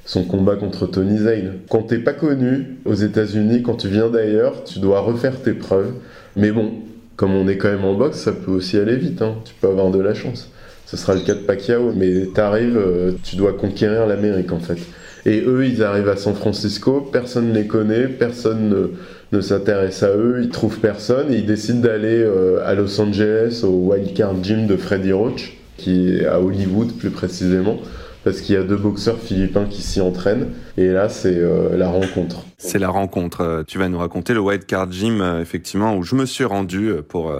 son 0.05 0.23
combat 0.23 0.55
contre 0.55 0.87
Tony 0.87 1.19
Zane. 1.19 1.55
Quand 1.69 1.83
t'es 1.83 1.99
pas 1.99 2.13
connu 2.13 2.77
aux 2.85 2.95
États-Unis, 2.95 3.63
quand 3.63 3.75
tu 3.75 3.89
viens 3.89 4.09
d'ailleurs, 4.09 4.63
tu 4.63 4.79
dois 4.79 5.01
refaire 5.01 5.43
tes 5.43 5.53
preuves. 5.53 5.93
Mais 6.37 6.53
bon, 6.53 6.75
comme 7.17 7.35
on 7.35 7.49
est 7.49 7.57
quand 7.57 7.69
même 7.69 7.85
en 7.85 7.95
boxe, 7.95 8.19
ça 8.19 8.31
peut 8.31 8.53
aussi 8.53 8.79
aller 8.79 8.95
vite. 8.95 9.21
Hein. 9.21 9.35
Tu 9.45 9.53
peux 9.61 9.67
avoir 9.67 9.91
de 9.91 9.99
la 9.99 10.15
chance. 10.15 10.49
Ce 10.87 10.97
sera 10.97 11.17
le 11.17 11.23
cas 11.23 11.35
de 11.35 11.41
Pacquiao, 11.41 11.93
mais 11.93 12.27
t'arrives, 12.27 12.79
euh, 12.79 13.13
tu 13.25 13.35
dois 13.35 13.53
conquérir 13.53 14.07
l'Amérique 14.07 14.53
en 14.53 14.61
fait. 14.61 14.79
Et 15.25 15.43
eux, 15.45 15.67
ils 15.67 15.83
arrivent 15.83 16.09
à 16.09 16.17
San 16.17 16.35
Francisco, 16.35 17.01
personne 17.01 17.49
ne 17.49 17.55
les 17.55 17.67
connaît, 17.67 18.07
personne 18.07 18.69
ne 18.69 18.91
ne 19.33 19.41
s'intéresse 19.41 20.03
à 20.03 20.11
eux, 20.11 20.41
ils 20.43 20.51
trouvent 20.51 20.79
personne 20.79 21.33
et 21.33 21.39
ils 21.39 21.47
décident 21.47 21.81
d'aller 21.81 22.23
euh, 22.23 22.67
à 22.67 22.75
Los 22.75 23.01
Angeles 23.01 23.63
au 23.65 23.91
Wildcard 23.91 24.43
Gym 24.43 24.67
de 24.67 24.77
Freddy 24.77 25.13
Roach, 25.13 25.57
qui 25.77 26.11
est 26.11 26.27
à 26.27 26.41
Hollywood 26.41 26.93
plus 26.93 27.11
précisément, 27.11 27.79
parce 28.25 28.41
qu'il 28.41 28.55
y 28.55 28.59
a 28.59 28.63
deux 28.63 28.77
boxeurs 28.77 29.19
philippins 29.19 29.67
qui 29.67 29.83
s'y 29.83 30.01
entraînent 30.01 30.49
et 30.77 30.89
là 30.89 31.09
c'est 31.09 31.37
euh, 31.37 31.77
la 31.77 31.89
rencontre. 31.89 32.45
C'est 32.59 32.79
la 32.79 32.89
rencontre. 32.89 33.41
Euh, 33.41 33.63
tu 33.67 33.79
vas 33.79 33.89
nous 33.89 33.99
raconter 33.99 34.33
le 34.33 34.41
Wildcard 34.41 34.93
Gym 34.93 35.39
effectivement 35.41 35.97
où 35.97 36.03
je 36.03 36.15
me 36.15 36.25
suis 36.25 36.45
rendu 36.45 36.93
pour 37.09 37.33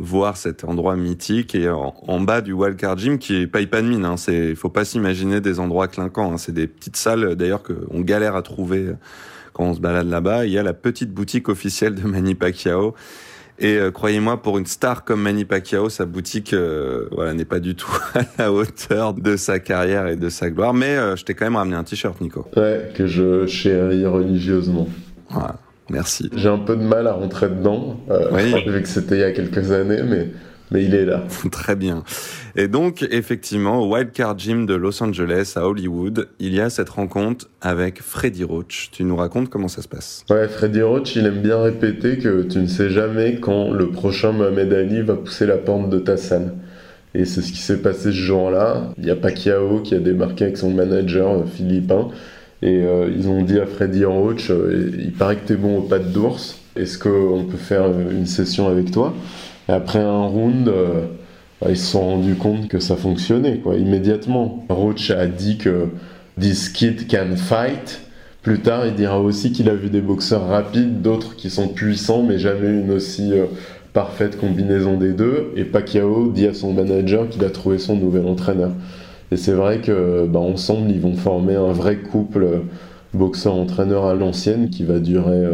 voir 0.00 0.36
cet 0.36 0.64
endroit 0.64 0.96
mythique 0.96 1.54
et 1.54 1.68
en, 1.68 2.20
bas 2.20 2.40
du 2.40 2.52
Wildcard 2.52 2.98
Gym 2.98 3.18
qui 3.18 3.36
est 3.42 3.46
pas 3.46 3.60
de 3.62 3.86
mine. 3.86 4.04
Hein, 4.04 4.16
c'est, 4.16 4.54
faut 4.54 4.70
pas 4.70 4.84
s'imaginer 4.84 5.40
des 5.40 5.60
endroits 5.60 5.88
clinquants. 5.88 6.32
Hein, 6.32 6.38
c'est 6.38 6.54
des 6.54 6.66
petites 6.66 6.96
salles 6.96 7.36
d'ailleurs 7.36 7.62
qu'on 7.62 8.00
galère 8.00 8.34
à 8.34 8.42
trouver 8.42 8.86
quand 9.60 9.66
on 9.66 9.74
se 9.74 9.80
balade 9.80 10.08
là-bas, 10.08 10.46
il 10.46 10.52
y 10.52 10.58
a 10.58 10.62
la 10.62 10.72
petite 10.72 11.12
boutique 11.12 11.50
officielle 11.50 11.94
de 11.94 12.08
Manny 12.08 12.34
Pacquiao. 12.34 12.94
Et 13.58 13.76
euh, 13.76 13.90
croyez-moi, 13.90 14.40
pour 14.40 14.56
une 14.56 14.64
star 14.64 15.04
comme 15.04 15.20
Manny 15.20 15.44
Pacquiao, 15.44 15.90
sa 15.90 16.06
boutique 16.06 16.54
euh, 16.54 17.08
voilà, 17.12 17.34
n'est 17.34 17.44
pas 17.44 17.60
du 17.60 17.74
tout 17.74 17.94
à 18.14 18.22
la 18.38 18.52
hauteur 18.54 19.12
de 19.12 19.36
sa 19.36 19.58
carrière 19.58 20.06
et 20.06 20.16
de 20.16 20.30
sa 20.30 20.48
gloire. 20.48 20.72
Mais 20.72 20.96
euh, 20.96 21.14
je 21.14 21.26
t'ai 21.26 21.34
quand 21.34 21.44
même 21.44 21.56
ramené 21.56 21.76
un 21.76 21.84
t-shirt, 21.84 22.18
Nico. 22.22 22.46
Ouais, 22.56 22.90
que 22.94 23.06
je 23.06 23.46
chéris 23.46 24.06
religieusement. 24.06 24.88
Voilà, 25.28 25.56
merci. 25.90 26.30
J'ai 26.34 26.48
un 26.48 26.56
peu 26.56 26.74
de 26.74 26.82
mal 26.82 27.06
à 27.06 27.12
rentrer 27.12 27.50
dedans, 27.50 28.00
oui. 28.32 28.54
vu 28.66 28.80
que 28.80 28.88
c'était 28.88 29.16
il 29.16 29.20
y 29.20 29.24
a 29.24 29.32
quelques 29.32 29.72
années, 29.72 30.02
mais 30.02 30.28
mais 30.70 30.84
il 30.84 30.94
est 30.94 31.04
là. 31.04 31.24
Très 31.50 31.76
bien. 31.76 32.04
Et 32.56 32.68
donc, 32.68 33.06
effectivement, 33.10 33.82
au 33.82 33.94
Wildcard 33.94 34.38
Gym 34.38 34.66
de 34.66 34.74
Los 34.74 35.02
Angeles, 35.02 35.54
à 35.56 35.66
Hollywood, 35.66 36.28
il 36.38 36.54
y 36.54 36.60
a 36.60 36.70
cette 36.70 36.90
rencontre 36.90 37.48
avec 37.60 38.02
Freddy 38.02 38.44
Roach. 38.44 38.90
Tu 38.92 39.04
nous 39.04 39.16
racontes 39.16 39.48
comment 39.48 39.68
ça 39.68 39.82
se 39.82 39.88
passe? 39.88 40.24
Ouais, 40.30 40.48
Freddy 40.48 40.82
Roach, 40.82 41.16
il 41.16 41.26
aime 41.26 41.42
bien 41.42 41.60
répéter 41.60 42.18
que 42.18 42.42
tu 42.42 42.58
ne 42.58 42.66
sais 42.66 42.90
jamais 42.90 43.36
quand 43.40 43.70
le 43.70 43.90
prochain 43.90 44.32
Mohamed 44.32 44.72
Ali 44.72 45.02
va 45.02 45.14
pousser 45.14 45.46
la 45.46 45.56
porte 45.56 45.90
de 45.90 45.98
ta 45.98 46.16
salle. 46.16 46.52
Et 47.14 47.24
c'est 47.24 47.42
ce 47.42 47.52
qui 47.52 47.58
s'est 47.58 47.78
passé 47.78 48.04
ce 48.04 48.10
jour-là. 48.10 48.92
Il 48.98 49.06
y 49.06 49.10
a 49.10 49.16
Pacquiao 49.16 49.80
qui 49.80 49.94
a 49.94 49.98
démarqué 49.98 50.44
avec 50.44 50.56
son 50.56 50.70
manager 50.70 51.30
euh, 51.30 51.44
philippin. 51.44 52.08
Et 52.62 52.82
euh, 52.82 53.10
ils 53.14 53.26
ont 53.28 53.42
dit 53.42 53.58
à 53.58 53.66
Freddy 53.66 54.04
Roach, 54.04 54.50
euh, 54.50 54.92
il 54.98 55.12
paraît 55.12 55.36
que 55.36 55.46
tu 55.46 55.54
es 55.54 55.56
bon 55.56 55.78
aux 55.78 55.82
pattes 55.82 56.12
d'ours. 56.12 56.58
Est-ce 56.76 56.98
qu'on 56.98 57.46
peut 57.50 57.56
faire 57.56 57.86
une 57.86 58.26
session 58.26 58.68
avec 58.68 58.90
toi? 58.92 59.14
Et 59.70 59.72
après 59.72 60.00
un 60.00 60.26
round, 60.26 60.66
euh, 60.66 61.02
ils 61.68 61.76
se 61.76 61.92
sont 61.92 62.00
rendus 62.00 62.34
compte 62.34 62.66
que 62.66 62.80
ça 62.80 62.96
fonctionnait, 62.96 63.58
quoi, 63.58 63.76
immédiatement. 63.76 64.64
Roach 64.68 65.12
a 65.12 65.28
dit 65.28 65.58
que 65.58 65.86
this 66.40 66.68
kid 66.70 67.06
can 67.08 67.36
fight. 67.36 68.00
Plus 68.42 68.58
tard, 68.58 68.84
il 68.86 68.94
dira 68.94 69.20
aussi 69.20 69.52
qu'il 69.52 69.68
a 69.68 69.74
vu 69.76 69.88
des 69.88 70.00
boxeurs 70.00 70.48
rapides, 70.48 71.02
d'autres 71.02 71.36
qui 71.36 71.50
sont 71.50 71.68
puissants, 71.68 72.24
mais 72.24 72.40
jamais 72.40 72.80
une 72.80 72.90
aussi 72.90 73.32
euh, 73.32 73.46
parfaite 73.92 74.40
combinaison 74.40 74.96
des 74.96 75.12
deux. 75.12 75.52
Et 75.54 75.62
Pacquiao 75.62 76.32
dit 76.32 76.48
à 76.48 76.54
son 76.54 76.72
manager 76.72 77.28
qu'il 77.28 77.44
a 77.44 77.50
trouvé 77.50 77.78
son 77.78 77.94
nouvel 77.94 78.26
entraîneur. 78.26 78.72
Et 79.30 79.36
c'est 79.36 79.52
vrai 79.52 79.78
que 79.78 80.26
bah, 80.26 80.40
ensemble, 80.40 80.90
ils 80.90 81.00
vont 81.00 81.14
former 81.14 81.54
un 81.54 81.72
vrai 81.72 81.98
couple 81.98 82.42
euh, 82.42 82.58
boxeur-entraîneur 83.14 84.06
à 84.06 84.14
l'ancienne 84.14 84.68
qui 84.68 84.82
va 84.82 84.98
durer 84.98 85.46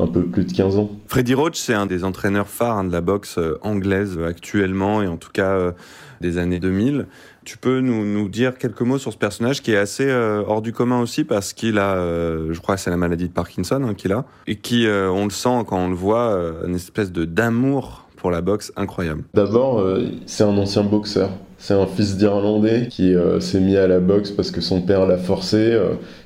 un 0.00 0.06
peu 0.06 0.24
plus 0.24 0.44
de 0.44 0.52
15 0.52 0.78
ans. 0.78 0.90
Freddy 1.06 1.34
Roach, 1.34 1.56
c'est 1.56 1.74
un 1.74 1.86
des 1.86 2.04
entraîneurs 2.04 2.48
phares 2.48 2.78
hein, 2.78 2.84
de 2.84 2.92
la 2.92 3.00
boxe 3.00 3.38
euh, 3.38 3.58
anglaise 3.62 4.16
euh, 4.18 4.26
actuellement 4.26 5.02
et 5.02 5.08
en 5.08 5.16
tout 5.16 5.30
cas 5.32 5.50
euh, 5.50 5.72
des 6.20 6.38
années 6.38 6.58
2000. 6.58 7.06
Tu 7.44 7.58
peux 7.58 7.80
nous, 7.80 8.04
nous, 8.04 8.28
dire 8.28 8.58
quelques 8.58 8.82
mots 8.82 8.98
sur 8.98 9.12
ce 9.12 9.18
personnage 9.18 9.62
qui 9.62 9.72
est 9.72 9.76
assez 9.76 10.12
hors 10.12 10.60
du 10.60 10.72
commun 10.72 11.00
aussi 11.00 11.24
parce 11.24 11.54
qu'il 11.54 11.78
a, 11.78 11.96
je 11.96 12.60
crois 12.60 12.74
que 12.74 12.80
c'est 12.82 12.90
la 12.90 12.98
maladie 12.98 13.28
de 13.28 13.32
Parkinson 13.32 13.82
hein, 13.82 13.94
qu'il 13.94 14.12
a, 14.12 14.26
et 14.46 14.56
qui, 14.56 14.86
on 14.86 15.24
le 15.24 15.30
sent 15.30 15.64
quand 15.66 15.78
on 15.78 15.88
le 15.88 15.94
voit, 15.94 16.38
une 16.66 16.74
espèce 16.74 17.10
de 17.10 17.24
d'amour 17.24 18.06
pour 18.16 18.30
la 18.30 18.42
boxe 18.42 18.72
incroyable. 18.76 19.24
D'abord, 19.32 19.82
c'est 20.26 20.44
un 20.44 20.58
ancien 20.58 20.84
boxeur. 20.84 21.30
C'est 21.60 21.74
un 21.74 21.86
fils 21.86 22.16
d'Irlandais 22.16 22.88
qui 22.88 23.14
s'est 23.38 23.60
mis 23.60 23.76
à 23.76 23.86
la 23.86 24.00
boxe 24.00 24.30
parce 24.30 24.50
que 24.50 24.62
son 24.62 24.80
père 24.80 25.06
l'a 25.06 25.18
forcé. 25.18 25.78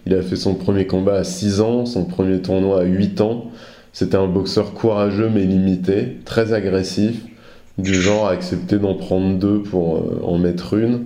il 0.06 0.14
a 0.14 0.22
fait 0.22 0.36
son 0.36 0.54
premier 0.54 0.86
combat 0.86 1.16
à 1.16 1.24
6 1.24 1.60
ans, 1.60 1.86
son 1.86 2.04
premier 2.04 2.40
tournoi 2.40 2.82
à 2.82 2.84
8 2.84 3.20
ans. 3.20 3.50
C'était 3.94 4.16
un 4.16 4.26
boxeur 4.26 4.74
courageux 4.74 5.30
mais 5.32 5.44
limité, 5.44 6.16
très 6.24 6.52
agressif, 6.52 7.20
du 7.78 7.94
genre 7.94 8.26
à 8.26 8.32
accepter 8.32 8.78
d'en 8.78 8.94
prendre 8.94 9.38
deux 9.38 9.62
pour 9.62 9.96
euh, 9.96 10.20
en 10.24 10.36
mettre 10.36 10.74
une, 10.74 11.04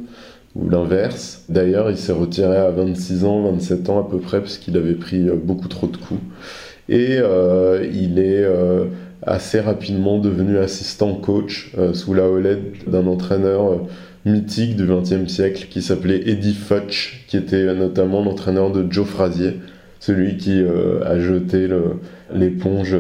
ou 0.57 0.71
l'inverse. 0.71 1.45
D'ailleurs, 1.51 1.91
il 1.91 1.99
s'est 1.99 2.13
retiré 2.13 2.57
à 2.57 2.71
26 2.71 3.27
ans, 3.27 3.43
27 3.43 3.91
ans 3.91 4.01
à 4.01 4.09
peu 4.09 4.19
près, 4.19 4.41
parce 4.41 4.57
qu'il 4.57 4.75
avait 4.79 4.95
pris 4.95 5.29
euh, 5.29 5.35
beaucoup 5.37 5.69
trop 5.69 5.87
de 5.87 5.99
coups. 5.99 6.21
Et 6.89 7.19
euh, 7.21 7.87
il 7.93 8.19
est 8.19 8.47
assez 9.21 9.61
rapidement 9.61 10.17
devenu 10.17 10.57
assistant 10.57 11.15
coach 11.15 11.75
sous 11.93 12.15
la 12.15 12.31
houlette 12.31 12.89
d'un 12.89 13.07
entraîneur 13.07 13.81
mythique 14.25 14.77
du 14.77 14.87
XXe 14.87 15.31
siècle 15.33 15.67
qui 15.71 15.83
s'appelait 15.83 16.29
Eddie 16.29 16.55
Futch, 16.55 17.25
qui 17.29 17.37
était 17.37 17.75
notamment 17.75 18.23
l'entraîneur 18.23 18.71
de 18.71 18.91
Joe 18.91 19.07
Frazier, 19.07 19.57
celui 20.01 20.37
qui 20.37 20.63
a 21.05 21.19
jeté 21.19 21.69
l'éponge 22.33 22.97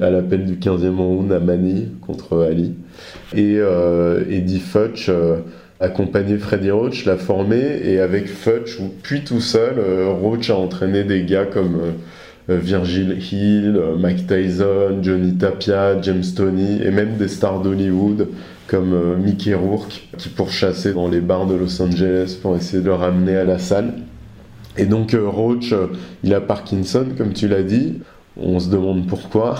à 0.00 0.10
l'appel 0.10 0.44
du 0.44 0.54
15e 0.54 0.96
round 0.96 1.32
à 1.32 1.38
Manille 1.38 1.88
contre 2.00 2.42
Ali. 2.42 2.74
Et 3.36 3.58
Eddie 4.30 4.58
Futch 4.58 5.10
accompagné 5.78 6.38
Freddy 6.38 6.70
Roach, 6.70 7.04
l'a 7.04 7.16
formé, 7.16 7.60
et 7.84 8.00
avec 8.00 8.28
Futch, 8.28 8.78
puis 9.02 9.22
tout 9.22 9.40
seul, 9.40 9.74
Roach 10.20 10.50
a 10.50 10.56
entraîné 10.56 11.04
des 11.04 11.22
gars 11.22 11.46
comme 11.46 11.78
Virgil 12.48 13.16
Hill, 13.32 13.80
Mike 13.98 14.26
Tyson, 14.26 14.98
Johnny 15.02 15.34
Tapia, 15.34 16.00
James 16.02 16.24
Tony, 16.34 16.82
et 16.82 16.90
même 16.90 17.16
des 17.16 17.28
stars 17.28 17.62
d'Hollywood 17.62 18.26
comme 18.70 18.94
euh, 18.94 19.16
Mickey 19.16 19.52
Rourke, 19.52 20.00
qui 20.16 20.28
pourchassait 20.28 20.92
dans 20.92 21.08
les 21.08 21.20
bars 21.20 21.46
de 21.46 21.54
Los 21.54 21.82
Angeles 21.82 22.38
pour 22.40 22.56
essayer 22.56 22.80
de 22.80 22.86
le 22.86 22.94
ramener 22.94 23.36
à 23.36 23.44
la 23.44 23.58
salle. 23.58 23.94
Et 24.78 24.86
donc 24.86 25.12
euh, 25.12 25.28
Roach, 25.28 25.72
euh, 25.72 25.88
il 26.22 26.32
a 26.32 26.40
Parkinson, 26.40 27.06
comme 27.18 27.32
tu 27.32 27.48
l'as 27.48 27.64
dit. 27.64 27.98
On 28.36 28.60
se 28.60 28.70
demande 28.70 29.08
pourquoi. 29.08 29.56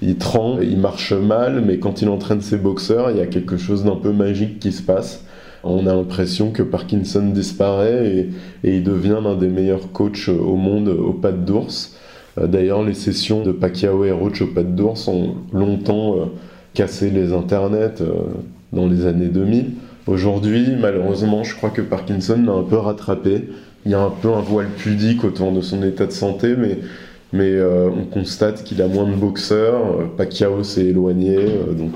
Il 0.00 0.16
tremble, 0.16 0.64
il 0.64 0.78
marche 0.78 1.12
mal, 1.12 1.62
mais 1.64 1.78
quand 1.78 2.00
il 2.00 2.08
entraîne 2.08 2.40
ses 2.40 2.56
boxeurs, 2.56 3.10
il 3.10 3.18
y 3.18 3.20
a 3.20 3.26
quelque 3.26 3.58
chose 3.58 3.84
d'un 3.84 3.96
peu 3.96 4.12
magique 4.12 4.58
qui 4.58 4.72
se 4.72 4.82
passe. 4.82 5.24
On 5.62 5.86
a 5.86 5.94
l'impression 5.94 6.50
que 6.50 6.62
Parkinson 6.62 7.28
disparaît 7.28 8.06
et, 8.06 8.30
et 8.64 8.76
il 8.78 8.82
devient 8.82 9.18
l'un 9.22 9.36
des 9.36 9.48
meilleurs 9.48 9.92
coachs 9.92 10.28
au 10.28 10.56
monde 10.56 10.88
aux 10.88 11.12
pattes 11.12 11.44
d'ours. 11.44 11.96
D'ailleurs, 12.40 12.82
les 12.82 12.94
sessions 12.94 13.42
de 13.42 13.52
Pacquiao 13.52 14.04
et 14.04 14.10
Roach 14.10 14.40
aux 14.40 14.46
pattes 14.46 14.74
d'ours 14.74 15.06
ont 15.06 15.34
longtemps 15.52 16.30
casser 16.78 17.10
les 17.10 17.32
internets 17.32 18.00
euh, 18.00 18.12
dans 18.72 18.86
les 18.86 19.04
années 19.04 19.26
2000. 19.26 19.72
Aujourd'hui, 20.06 20.76
malheureusement, 20.80 21.42
je 21.42 21.56
crois 21.56 21.70
que 21.70 21.82
Parkinson 21.82 22.40
l'a 22.46 22.52
un 22.52 22.62
peu 22.62 22.76
rattrapé. 22.76 23.48
Il 23.84 23.90
y 23.90 23.94
a 23.94 24.00
un 24.00 24.10
peu 24.10 24.32
un 24.32 24.40
voile 24.40 24.68
pudique 24.76 25.24
autour 25.24 25.50
de 25.50 25.60
son 25.60 25.82
état 25.82 26.06
de 26.06 26.12
santé, 26.12 26.54
mais, 26.56 26.78
mais 27.32 27.50
euh, 27.50 27.90
on 27.90 28.04
constate 28.04 28.62
qu'il 28.62 28.80
a 28.80 28.86
moins 28.86 29.10
de 29.10 29.16
boxeurs. 29.16 29.98
Euh, 29.98 30.04
Pacquiao 30.16 30.62
s'est 30.62 30.86
éloigné, 30.86 31.36
donc 31.76 31.94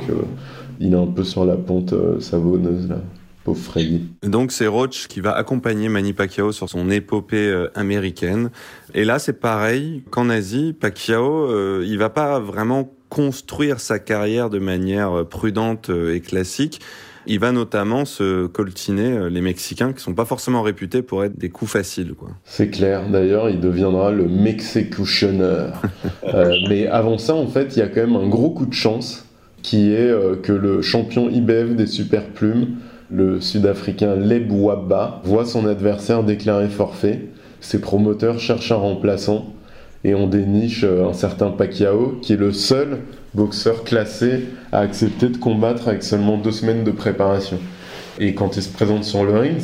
il 0.80 0.92
est 0.92 0.96
un 0.96 1.06
peu 1.06 1.22
sur 1.22 1.44
la 1.44 1.56
pente 1.56 1.94
savonneuse 2.18 2.88
là. 2.88 2.96
Pauvre 3.44 3.58
Freddy. 3.58 4.06
Donc 4.22 4.52
c'est 4.52 4.68
Roach 4.68 5.08
qui 5.08 5.20
va 5.20 5.32
accompagner 5.32 5.88
Manny 5.88 6.12
Pacquiao 6.12 6.52
sur 6.52 6.68
son 6.68 6.90
épopée 6.90 7.66
américaine. 7.74 8.50
Et 8.94 9.04
là 9.04 9.18
c'est 9.18 9.40
pareil 9.40 10.04
qu'en 10.10 10.28
Asie, 10.28 10.72
Pacquiao, 10.72 11.82
il 11.82 11.98
va 11.98 12.08
pas 12.08 12.38
vraiment 12.38 12.88
construire 13.12 13.78
sa 13.78 13.98
carrière 13.98 14.48
de 14.48 14.58
manière 14.58 15.18
euh, 15.18 15.24
prudente 15.24 15.90
euh, 15.90 16.14
et 16.14 16.20
classique. 16.20 16.80
Il 17.26 17.40
va 17.40 17.52
notamment 17.52 18.06
se 18.06 18.46
coltiner 18.46 19.12
euh, 19.12 19.28
les 19.28 19.42
Mexicains 19.42 19.92
qui 19.92 20.02
sont 20.02 20.14
pas 20.14 20.24
forcément 20.24 20.62
réputés 20.62 21.02
pour 21.02 21.22
être 21.22 21.38
des 21.38 21.50
coups 21.50 21.72
faciles. 21.72 22.14
Quoi. 22.14 22.30
C'est 22.46 22.70
clair. 22.70 23.10
D'ailleurs, 23.10 23.50
il 23.50 23.60
deviendra 23.60 24.12
le 24.12 24.28
Mexicutioner. 24.28 25.66
mais 26.70 26.86
avant 26.86 27.18
ça, 27.18 27.34
en 27.34 27.48
fait, 27.48 27.76
il 27.76 27.80
y 27.80 27.82
a 27.82 27.88
quand 27.88 28.00
même 28.00 28.16
un 28.16 28.28
gros 28.28 28.48
coup 28.48 28.64
de 28.64 28.72
chance 28.72 29.26
qui 29.60 29.92
est 29.92 30.10
que 30.42 30.52
le 30.52 30.80
champion 30.82 31.28
IBF 31.28 31.76
des 31.76 31.86
super 31.86 32.24
plumes, 32.24 32.78
le 33.10 33.40
Sud-Africain 33.40 34.16
Leb 34.16 34.50
Wabba, 34.50 35.20
voit 35.22 35.44
son 35.44 35.66
adversaire 35.66 36.24
déclarer 36.24 36.68
forfait. 36.68 37.26
Ses 37.60 37.80
promoteurs 37.80 38.40
cherchent 38.40 38.72
un 38.72 38.76
remplaçant 38.76 39.54
et 40.04 40.14
on 40.14 40.26
déniche 40.26 40.84
euh, 40.84 41.08
un 41.08 41.12
certain 41.12 41.50
Pacquiao 41.50 42.18
qui 42.22 42.32
est 42.32 42.36
le 42.36 42.52
seul 42.52 42.98
boxeur 43.34 43.84
classé 43.84 44.48
à 44.72 44.80
accepter 44.80 45.28
de 45.28 45.36
combattre 45.36 45.88
avec 45.88 46.02
seulement 46.02 46.36
deux 46.36 46.52
semaines 46.52 46.84
de 46.84 46.90
préparation. 46.90 47.58
Et 48.18 48.34
quand 48.34 48.56
il 48.56 48.62
se 48.62 48.72
présente 48.72 49.04
sur 49.04 49.24
le 49.24 49.38
ring, 49.38 49.60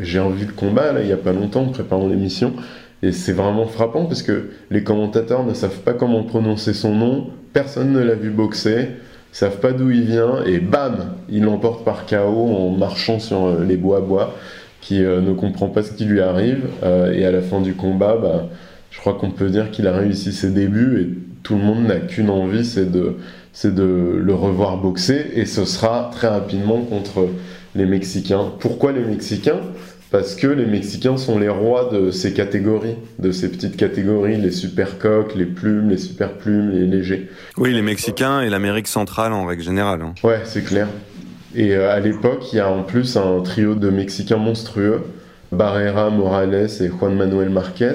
j'ai 0.00 0.18
envie 0.18 0.46
de 0.46 0.52
combat 0.52 0.92
là, 0.92 1.00
il 1.00 1.06
n'y 1.06 1.12
a 1.12 1.16
pas 1.16 1.32
longtemps 1.32 1.62
en 1.62 1.68
préparant 1.68 2.08
l'émission, 2.08 2.54
et 3.02 3.12
c'est 3.12 3.32
vraiment 3.32 3.66
frappant 3.66 4.06
parce 4.06 4.22
que 4.22 4.50
les 4.70 4.82
commentateurs 4.82 5.44
ne 5.44 5.54
savent 5.54 5.80
pas 5.80 5.92
comment 5.92 6.24
prononcer 6.24 6.74
son 6.74 6.94
nom, 6.94 7.28
personne 7.52 7.92
ne 7.92 8.00
l'a 8.00 8.14
vu 8.14 8.30
boxer, 8.30 8.88
savent 9.30 9.60
pas 9.60 9.72
d'où 9.72 9.90
il 9.90 10.02
vient, 10.02 10.42
et 10.44 10.58
bam, 10.58 11.14
il 11.28 11.44
l'emporte 11.44 11.84
par 11.84 12.06
KO 12.06 12.16
en 12.16 12.70
marchant 12.70 13.20
sur 13.20 13.46
euh, 13.46 13.64
les 13.64 13.76
bois 13.76 14.00
bois, 14.00 14.34
qui 14.80 15.04
euh, 15.04 15.20
ne 15.20 15.32
comprend 15.32 15.68
pas 15.68 15.82
ce 15.82 15.92
qui 15.92 16.04
lui 16.04 16.20
arrive, 16.20 16.64
et 17.12 17.24
à 17.24 17.30
la 17.30 17.42
fin 17.42 17.60
du 17.60 17.74
combat, 17.74 18.16
bah, 18.20 18.48
je 18.94 19.00
crois 19.00 19.14
qu'on 19.14 19.30
peut 19.30 19.50
dire 19.50 19.70
qu'il 19.72 19.88
a 19.88 19.92
réussi 19.92 20.32
ses 20.32 20.50
débuts 20.50 21.00
et 21.00 21.08
tout 21.42 21.56
le 21.56 21.62
monde 21.62 21.86
n'a 21.86 21.96
qu'une 21.96 22.30
envie, 22.30 22.64
c'est 22.64 22.90
de, 22.90 23.16
c'est 23.52 23.74
de 23.74 23.82
le 24.22 24.34
revoir 24.34 24.78
boxer 24.78 25.32
et 25.34 25.46
ce 25.46 25.64
sera 25.64 26.10
très 26.14 26.28
rapidement 26.28 26.80
contre 26.80 27.28
les 27.74 27.86
Mexicains. 27.86 28.52
Pourquoi 28.60 28.92
les 28.92 29.04
Mexicains? 29.04 29.60
Parce 30.12 30.36
que 30.36 30.46
les 30.46 30.64
Mexicains 30.64 31.16
sont 31.16 31.40
les 31.40 31.48
rois 31.48 31.90
de 31.92 32.12
ces 32.12 32.32
catégories, 32.32 32.94
de 33.18 33.32
ces 33.32 33.50
petites 33.50 33.76
catégories, 33.76 34.36
les 34.36 34.52
super 34.52 34.96
coques, 34.98 35.34
les 35.34 35.46
plumes, 35.46 35.90
les 35.90 35.98
super 35.98 36.32
plumes, 36.34 36.70
les 36.70 36.86
légers. 36.86 37.28
Oui, 37.56 37.74
les 37.74 37.82
Mexicains 37.82 38.42
et 38.42 38.48
l'Amérique 38.48 38.86
centrale 38.86 39.32
en 39.32 39.44
règle 39.44 39.62
générale. 39.62 40.02
Hein. 40.02 40.14
Ouais, 40.22 40.42
c'est 40.44 40.62
clair. 40.62 40.86
Et 41.56 41.74
euh, 41.74 41.92
à 41.92 41.98
l'époque, 41.98 42.52
il 42.52 42.56
y 42.56 42.60
a 42.60 42.70
en 42.70 42.84
plus 42.84 43.16
un 43.16 43.40
trio 43.40 43.74
de 43.74 43.90
Mexicains 43.90 44.36
monstrueux, 44.36 45.02
Barrera, 45.50 46.10
Morales 46.10 46.68
et 46.80 46.88
Juan 46.88 47.16
Manuel 47.16 47.50
Marquez. 47.50 47.94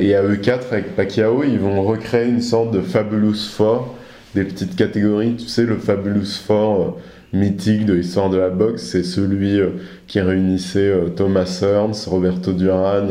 Et 0.00 0.14
à 0.14 0.22
eux 0.22 0.36
quatre, 0.36 0.72
avec 0.72 0.96
Pacquiao, 0.96 1.44
ils 1.44 1.58
vont 1.58 1.82
recréer 1.82 2.26
une 2.26 2.40
sorte 2.40 2.70
de 2.70 2.80
Fabulous 2.80 3.34
Four, 3.34 3.94
des 4.34 4.44
petites 4.44 4.74
catégories. 4.74 5.36
Tu 5.36 5.46
sais, 5.46 5.64
le 5.64 5.76
Fabulous 5.76 6.40
Four 6.46 6.80
euh, 6.80 7.36
mythique 7.36 7.84
de 7.84 7.92
l'histoire 7.92 8.30
de 8.30 8.38
la 8.38 8.48
boxe, 8.48 8.82
c'est 8.82 9.02
celui 9.02 9.60
euh, 9.60 9.72
qui 10.06 10.18
réunissait 10.22 10.90
euh, 10.90 11.10
Thomas 11.10 11.60
Hearns, 11.62 12.06
Roberto 12.06 12.54
Duran, 12.54 13.08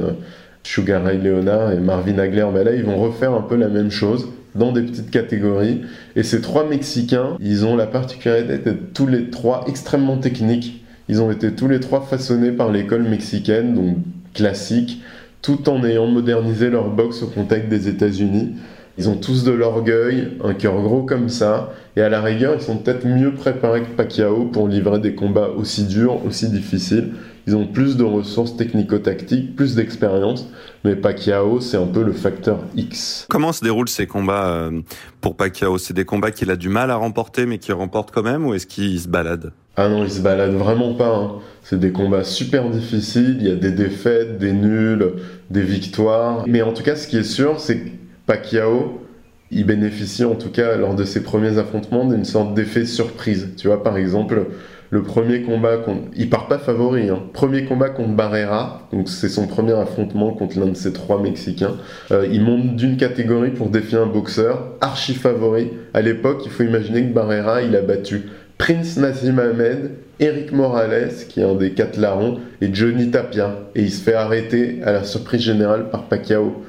Sugar 0.64 1.04
Ray 1.04 1.20
Leonard 1.20 1.74
et 1.74 1.80
Marvin 1.80 2.18
Hagler. 2.18 2.48
Mais 2.52 2.64
là, 2.64 2.74
ils 2.74 2.84
vont 2.84 2.98
refaire 2.98 3.34
un 3.34 3.42
peu 3.42 3.56
la 3.56 3.68
même 3.68 3.92
chose 3.92 4.28
dans 4.56 4.72
des 4.72 4.82
petites 4.82 5.12
catégories. 5.12 5.82
Et 6.16 6.24
ces 6.24 6.42
trois 6.42 6.68
Mexicains, 6.68 7.38
ils 7.40 7.68
ont 7.68 7.76
la 7.76 7.86
particularité 7.86 8.58
d'être 8.58 8.94
tous 8.96 9.06
les 9.06 9.30
trois 9.30 9.64
extrêmement 9.68 10.18
techniques. 10.18 10.84
Ils 11.08 11.22
ont 11.22 11.30
été 11.30 11.52
tous 11.52 11.68
les 11.68 11.80
trois 11.80 12.02
façonnés 12.02 12.52
par 12.52 12.72
l'école 12.72 13.04
mexicaine, 13.04 13.76
donc 13.76 13.98
classique 14.34 15.04
tout 15.42 15.70
en 15.70 15.84
ayant 15.84 16.08
modernisé 16.08 16.70
leur 16.70 16.90
boxe 16.90 17.24
au 17.24 17.28
contact 17.28 17.70
des 17.70 17.88
États-Unis. 17.88 18.56
Ils 19.00 19.08
ont 19.08 19.16
tous 19.16 19.46
de 19.46 19.52
l'orgueil, 19.52 20.32
un 20.44 20.54
cœur 20.54 20.82
gros 20.82 21.04
comme 21.04 21.30
ça, 21.30 21.72
et 21.96 22.02
à 22.02 22.10
la 22.10 22.22
rigueur, 22.22 22.56
ils 22.56 22.62
sont 22.62 22.76
peut-être 22.76 23.08
mieux 23.08 23.34
préparés 23.34 23.84
que 23.84 23.96
Pacquiao 23.96 24.44
pour 24.44 24.68
livrer 24.68 25.00
des 25.00 25.16
combats 25.16 25.48
aussi 25.56 25.86
durs, 25.86 26.26
aussi 26.26 26.50
difficiles. 26.50 27.12
Ils 27.48 27.56
ont 27.56 27.66
plus 27.66 27.96
de 27.96 28.04
ressources 28.04 28.58
technico-tactiques, 28.58 29.56
plus 29.56 29.74
d'expérience, 29.74 30.50
mais 30.84 30.98
Pacquiao, 30.98 31.62
c'est 31.62 31.78
un 31.78 31.88
peu 31.88 32.04
le 32.04 32.12
facteur 32.12 32.60
X. 32.76 33.26
Comment 33.30 33.54
se 33.54 33.64
déroulent 33.64 33.88
ces 33.88 34.06
combats 34.06 34.50
euh, 34.50 34.82
pour 35.22 35.38
Pacquiao? 35.38 35.78
C'est 35.78 35.94
des 35.94 36.04
combats 36.04 36.32
qu'il 36.32 36.52
a 36.52 36.58
du 36.58 36.68
mal 36.68 36.92
à 36.92 36.98
remporter, 36.98 37.46
mais 37.46 37.58
qu'il 37.58 37.76
remporte 37.76 38.12
quand 38.12 38.24
même, 38.24 38.46
ou 38.46 38.54
est-ce 38.54 38.68
qu'il 38.68 39.00
se 39.00 39.08
balade? 39.08 39.54
Ah 39.78 39.88
non, 39.88 40.04
il 40.04 40.12
se 40.12 40.20
balade 40.20 40.56
vraiment 40.56 40.94
pas. 40.94 41.16
Hein. 41.16 41.32
C'est 41.64 41.80
des 41.80 41.94
combats 41.94 42.26
super 42.26 42.70
difficiles, 42.70 43.38
il 43.40 43.48
y 43.48 43.52
a 43.52 43.56
des 43.56 43.72
défaites, 43.72 44.38
des 44.40 44.52
nuls, 44.52 45.14
des 45.50 45.64
victoires. 45.64 46.44
Mais 46.48 46.62
en 46.62 46.74
tout 46.74 46.84
cas, 46.84 46.98
ce 46.98 47.08
qui 47.08 47.16
est 47.16 47.24
sûr, 47.24 47.62
c'est 47.62 47.80
que 47.80 47.90
Pacquiao, 48.30 49.02
il 49.50 49.66
bénéficie 49.66 50.24
en 50.24 50.36
tout 50.36 50.52
cas 50.52 50.78
lors 50.78 50.94
de 50.94 51.04
ses 51.04 51.24
premiers 51.24 51.58
affrontements 51.58 52.06
d'une 52.06 52.26
sorte 52.26 52.54
d'effet 52.54 52.86
surprise. 52.86 53.56
Tu 53.58 53.66
vois, 53.66 53.82
par 53.82 53.98
exemple, 53.98 54.46
le 54.92 55.02
premier 55.02 55.42
combat 55.42 55.78
contre... 55.78 56.02
Il 56.16 56.30
part 56.30 56.48
pas 56.48 56.60
favori. 56.60 57.10
Hein. 57.10 57.24
Premier 57.34 57.66
combat 57.66 57.90
contre 57.90 58.12
Barrera, 58.12 58.88
donc 58.94 59.10
c'est 59.10 59.30
son 59.30 59.48
premier 59.48 59.74
affrontement 59.74 60.32
contre 60.32 60.60
l'un 60.60 60.68
de 60.68 60.76
ces 60.76 60.94
trois 60.94 61.20
Mexicains. 61.20 61.78
Euh, 62.12 62.28
il 62.32 62.44
monte 62.44 62.76
d'une 62.76 62.98
catégorie 62.98 63.50
pour 63.50 63.70
défier 63.70 63.98
un 63.98 64.06
boxeur, 64.06 64.76
archi 64.80 65.16
favori. 65.16 65.72
À 65.96 66.02
l'époque, 66.02 66.44
il 66.46 66.52
faut 66.52 66.62
imaginer 66.62 67.02
que 67.02 67.12
Barrera, 67.12 67.64
il 67.64 67.76
a 67.76 67.82
battu 67.82 68.26
Prince 68.60 68.98
Nassim 68.98 69.40
Ahmed, 69.40 69.90
Eric 70.20 70.52
Morales, 70.52 71.14
qui 71.30 71.40
est 71.40 71.46
un 71.46 71.56
des 71.56 71.72
quatre 71.72 71.98
larrons, 71.98 72.38
et 72.62 72.72
Johnny 72.72 73.10
Tapia. 73.10 73.56
Et 73.74 73.82
il 73.82 73.92
se 73.92 74.04
fait 74.04 74.14
arrêter 74.14 74.82
à 74.84 74.92
la 74.92 75.04
surprise 75.04 75.42
générale 75.42 75.90
par 75.90 76.04
Pacquiao. 76.04 76.64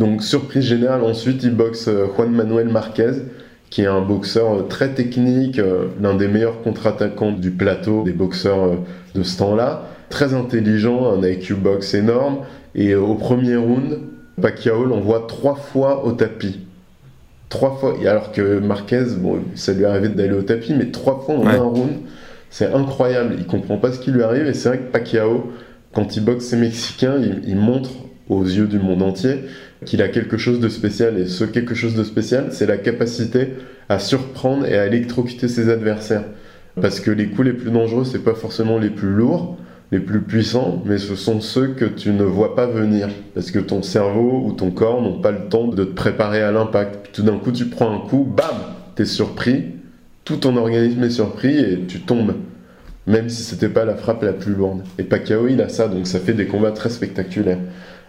Donc 0.00 0.22
surprise 0.22 0.64
générale, 0.64 1.04
ensuite 1.04 1.42
il 1.42 1.54
boxe 1.54 1.86
euh, 1.86 2.06
Juan 2.16 2.30
Manuel 2.30 2.68
Marquez, 2.68 3.12
qui 3.68 3.82
est 3.82 3.86
un 3.86 4.00
boxeur 4.00 4.50
euh, 4.54 4.62
très 4.62 4.94
technique, 4.94 5.58
euh, 5.58 5.88
l'un 6.00 6.14
des 6.14 6.26
meilleurs 6.26 6.62
contre-attaquants 6.62 7.32
du 7.32 7.50
plateau 7.50 8.02
des 8.02 8.12
boxeurs 8.12 8.78
de 9.14 9.22
ce 9.22 9.36
temps-là, 9.36 9.82
très 10.08 10.32
intelligent, 10.32 11.12
un 11.12 11.22
IQ 11.22 11.52
box 11.52 11.92
énorme, 11.92 12.38
et 12.74 12.94
au 12.94 13.14
premier 13.14 13.56
round, 13.56 13.98
Pacquiao 14.40 14.86
l'envoie 14.86 15.26
trois 15.28 15.56
fois 15.56 16.06
au 16.06 16.12
tapis. 16.12 16.60
Trois 17.50 17.76
fois, 17.76 17.94
alors 18.06 18.32
que 18.32 18.58
Marquez, 18.58 19.04
bon, 19.18 19.40
ça 19.54 19.74
lui 19.74 19.84
arrivait 19.84 20.08
d'aller 20.08 20.32
au 20.32 20.42
tapis, 20.42 20.72
mais 20.72 20.86
trois 20.86 21.20
fois 21.20 21.34
en 21.34 21.46
un 21.46 21.58
round, 21.58 21.92
c'est 22.48 22.72
incroyable. 22.72 23.34
Il 23.38 23.46
comprend 23.46 23.76
pas 23.76 23.92
ce 23.92 23.98
qui 23.98 24.12
lui 24.12 24.22
arrive, 24.22 24.46
et 24.46 24.54
c'est 24.54 24.70
vrai 24.70 24.78
que 24.78 24.90
Pacquiao, 24.90 25.52
quand 25.92 26.16
il 26.16 26.24
boxe 26.24 26.46
ses 26.46 26.56
Mexicains, 26.56 27.16
il 27.46 27.56
montre 27.56 27.90
aux 28.30 28.44
yeux 28.44 28.66
du 28.66 28.78
monde 28.78 29.02
entier 29.02 29.40
qu'il 29.84 30.02
a 30.02 30.08
quelque 30.08 30.36
chose 30.36 30.60
de 30.60 30.68
spécial. 30.68 31.18
Et 31.18 31.26
ce 31.26 31.44
quelque 31.44 31.74
chose 31.74 31.94
de 31.94 32.04
spécial, 32.04 32.48
c'est 32.50 32.66
la 32.66 32.76
capacité 32.76 33.54
à 33.88 33.98
surprendre 33.98 34.66
et 34.66 34.78
à 34.78 34.86
électrocuter 34.86 35.48
ses 35.48 35.68
adversaires. 35.68 36.24
Parce 36.80 37.00
que 37.00 37.10
les 37.10 37.26
coups 37.28 37.48
les 37.48 37.52
plus 37.52 37.70
dangereux, 37.70 38.04
c'est 38.04 38.22
pas 38.22 38.34
forcément 38.34 38.78
les 38.78 38.90
plus 38.90 39.10
lourds, 39.10 39.58
les 39.92 39.98
plus 39.98 40.20
puissants, 40.20 40.82
mais 40.86 40.98
ce 40.98 41.16
sont 41.16 41.40
ceux 41.40 41.68
que 41.68 41.84
tu 41.84 42.10
ne 42.10 42.22
vois 42.22 42.54
pas 42.54 42.66
venir, 42.66 43.08
parce 43.34 43.50
que 43.50 43.58
ton 43.58 43.82
cerveau 43.82 44.44
ou 44.46 44.52
ton 44.52 44.70
corps 44.70 45.02
n'ont 45.02 45.20
pas 45.20 45.32
le 45.32 45.48
temps 45.48 45.66
de 45.66 45.84
te 45.84 45.92
préparer 45.92 46.42
à 46.42 46.52
l'impact. 46.52 47.10
Tout 47.12 47.22
d'un 47.22 47.38
coup, 47.38 47.50
tu 47.50 47.66
prends 47.66 47.92
un 47.92 47.98
coup, 47.98 48.24
bam, 48.24 48.46
t'es 48.94 49.04
surpris, 49.04 49.64
tout 50.24 50.36
ton 50.36 50.56
organisme 50.56 51.02
est 51.02 51.10
surpris 51.10 51.58
et 51.58 51.80
tu 51.88 52.00
tombes, 52.00 52.36
même 53.08 53.28
si 53.28 53.42
c'était 53.42 53.68
pas 53.68 53.84
la 53.84 53.96
frappe 53.96 54.22
la 54.22 54.32
plus 54.32 54.54
lourde. 54.54 54.82
Et 54.98 55.02
Pacquiao, 55.02 55.48
il 55.48 55.60
a 55.60 55.68
ça, 55.68 55.88
donc 55.88 56.06
ça 56.06 56.20
fait 56.20 56.34
des 56.34 56.46
combats 56.46 56.70
très 56.70 56.90
spectaculaires. 56.90 57.58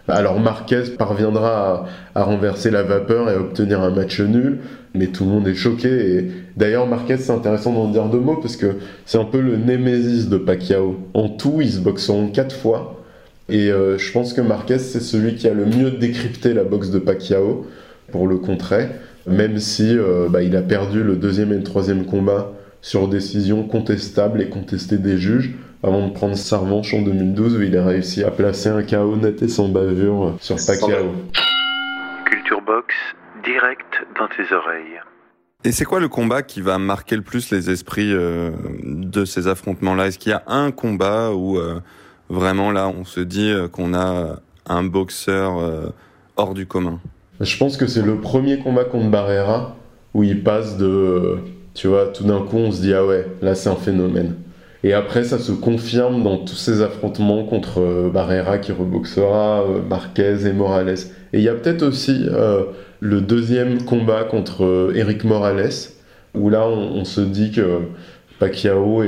Alors 0.08 0.40
Marquez 0.40 0.82
parviendra 0.98 1.86
à, 2.14 2.24
renverser 2.24 2.70
la 2.70 2.82
vapeur 2.82 3.30
et 3.30 3.34
à 3.34 3.40
obtenir 3.40 3.80
un 3.80 3.90
match 3.90 4.20
nul, 4.20 4.58
mais 4.94 5.06
tout 5.06 5.24
le 5.24 5.30
monde 5.30 5.46
est 5.46 5.54
choqué. 5.54 6.26
D'ailleurs, 6.56 6.86
Marquez, 6.86 7.18
c'est 7.18 7.32
intéressant 7.32 7.72
d'en 7.72 7.88
dire 7.88 8.06
deux 8.06 8.18
mots 8.18 8.36
parce 8.36 8.56
que 8.56 8.76
c'est 9.06 9.18
un 9.18 9.24
peu 9.24 9.40
le 9.40 9.56
némésis 9.56 10.28
de 10.28 10.36
Pacquiao. 10.36 10.98
En 11.14 11.28
tout, 11.28 11.60
ils 11.60 11.72
se 11.72 11.80
boxeront 11.80 12.28
quatre 12.28 12.54
fois. 12.54 13.00
Et 13.48 13.70
euh, 13.70 13.96
je 13.96 14.12
pense 14.12 14.32
que 14.32 14.40
Marquez, 14.40 14.78
c'est 14.78 15.00
celui 15.00 15.36
qui 15.36 15.46
a 15.46 15.54
le 15.54 15.66
mieux 15.66 15.92
décrypté 15.92 16.52
la 16.52 16.64
boxe 16.64 16.90
de 16.90 16.98
Pacquiao 16.98 17.66
pour 18.10 18.26
le 18.26 18.38
contrer, 18.38 18.88
même 19.26 19.58
si 19.58 19.96
euh, 19.96 20.26
bah, 20.28 20.42
il 20.42 20.56
a 20.56 20.62
perdu 20.62 21.02
le 21.02 21.16
deuxième 21.16 21.52
et 21.52 21.56
le 21.56 21.62
troisième 21.62 22.04
combat 22.04 22.52
sur 22.80 23.06
décision 23.06 23.62
contestable 23.62 24.42
et 24.42 24.48
contestée 24.48 24.98
des 24.98 25.16
juges 25.16 25.54
avant 25.82 26.06
de 26.06 26.12
prendre 26.12 26.36
sa 26.36 26.58
revanche 26.58 26.94
en 26.94 27.02
2012 27.02 27.56
où 27.56 27.62
il 27.62 27.76
a 27.76 27.84
réussi 27.84 28.22
à 28.22 28.30
placer 28.30 28.68
un 28.68 28.82
KO 28.82 29.16
net 29.16 29.42
et 29.42 29.48
sans 29.48 29.68
bavure 29.68 30.36
sur 30.40 30.56
Pacquiao. 30.56 31.12
Culture 32.24 32.62
Box, 32.64 32.94
direct 33.44 34.06
dans 34.18 34.28
tes 34.28 34.54
oreilles. 34.54 35.00
Et 35.64 35.72
c'est 35.72 35.84
quoi 35.84 36.00
le 36.00 36.08
combat 36.08 36.42
qui 36.42 36.60
va 36.60 36.78
marquer 36.78 37.16
le 37.16 37.22
plus 37.22 37.50
les 37.50 37.70
esprits 37.70 38.12
euh, 38.12 38.50
de 38.84 39.24
ces 39.24 39.48
affrontements-là? 39.48 40.08
Est-ce 40.08 40.18
qu'il 40.18 40.30
y 40.30 40.34
a 40.34 40.42
un 40.46 40.70
combat 40.70 41.30
où 41.30 41.58
euh, 41.58 41.80
vraiment 42.28 42.70
là 42.70 42.88
on 42.88 43.04
se 43.04 43.20
dit 43.20 43.50
euh, 43.50 43.68
qu'on 43.68 43.94
a 43.94 44.40
un 44.66 44.84
boxeur 44.84 45.92
hors 46.36 46.54
du 46.54 46.66
commun? 46.66 47.00
Je 47.40 47.56
pense 47.56 47.76
que 47.76 47.88
c'est 47.88 48.02
le 48.02 48.20
premier 48.20 48.58
combat 48.58 48.84
contre 48.84 49.10
Barrera 49.10 49.76
où 50.14 50.22
il 50.22 50.44
passe 50.44 50.76
de, 50.76 51.38
tu 51.74 51.88
vois, 51.88 52.06
tout 52.06 52.24
d'un 52.24 52.42
coup 52.42 52.58
on 52.58 52.70
se 52.70 52.80
dit 52.80 52.94
ah 52.94 53.04
ouais, 53.04 53.26
là 53.40 53.56
c'est 53.56 53.68
un 53.68 53.76
phénomène. 53.76 54.36
Et 54.84 54.94
après, 54.94 55.22
ça 55.22 55.38
se 55.38 55.52
confirme 55.52 56.24
dans 56.24 56.38
tous 56.38 56.56
ces 56.56 56.82
affrontements 56.82 57.44
contre 57.44 57.80
euh, 57.80 58.10
Barrera 58.12 58.58
qui 58.58 58.72
reboxera, 58.72 59.62
euh, 59.62 59.80
Marquez 59.88 60.46
et 60.46 60.52
Morales. 60.52 60.98
Et 61.32 61.38
il 61.38 61.42
y 61.42 61.48
a 61.48 61.54
peut-être 61.54 61.82
aussi 61.82 62.26
euh, 62.28 62.64
le 62.98 63.20
deuxième 63.20 63.84
combat 63.84 64.24
contre 64.24 64.92
Eric 64.94 65.24
Morales, 65.24 65.70
où 66.34 66.50
là, 66.50 66.66
on, 66.66 67.04
se 67.04 67.20
dit 67.20 67.52
que 67.52 67.80
Pacquiao 68.40 69.02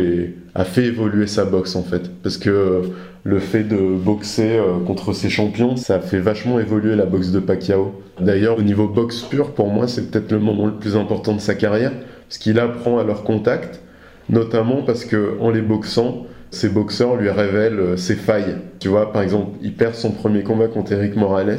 a 0.55 0.65
fait 0.65 0.85
évoluer 0.85 1.27
sa 1.27 1.45
boxe 1.45 1.75
en 1.75 1.83
fait. 1.83 2.11
Parce 2.23 2.37
que 2.37 2.83
le 3.25 3.39
fait 3.39 3.65
de 3.65 3.77
boxer 3.77 4.61
contre 4.87 5.13
ses 5.13 5.31
champions, 5.31 5.77
ça 5.77 6.01
fait 6.01 6.19
vachement 6.19 6.59
évoluer 6.61 6.97
la 6.97 7.07
boxe 7.07 7.31
de 7.31 7.41
Pacquiao. 7.41 8.01
D'ailleurs, 8.21 8.59
au 8.59 8.63
niveau 8.63 8.89
boxe 8.89 9.23
pure, 9.23 9.53
pour 9.53 9.69
moi, 9.69 9.89
c'est 9.89 10.11
peut-être 10.11 10.33
le 10.33 10.39
moment 10.39 10.67
le 10.67 10.75
plus 10.75 10.97
important 10.97 11.35
de 11.35 11.41
sa 11.41 11.55
carrière, 11.55 11.93
parce 12.29 12.39
qu'il 12.39 12.59
apprend 12.59 12.99
à 12.99 13.05
leur 13.05 13.23
contact 13.23 13.81
notamment 14.29 14.83
parce 14.83 15.05
que 15.05 15.39
en 15.41 15.51
les 15.51 15.63
boxant, 15.63 16.27
ces 16.51 16.69
boxeurs 16.69 17.17
lui 17.17 17.31
révèlent 17.31 17.81
euh, 17.81 17.97
ses 17.97 18.15
failles. 18.15 18.57
Tu 18.79 18.89
vois, 18.89 19.13
par 19.13 19.23
exemple, 19.23 19.59
il 19.63 19.75
perd 19.75 19.95
son 19.95 20.13
premier 20.13 20.43
combat 20.43 20.69
contre 20.69 20.93
Eric 20.93 21.17
Morales, 21.17 21.59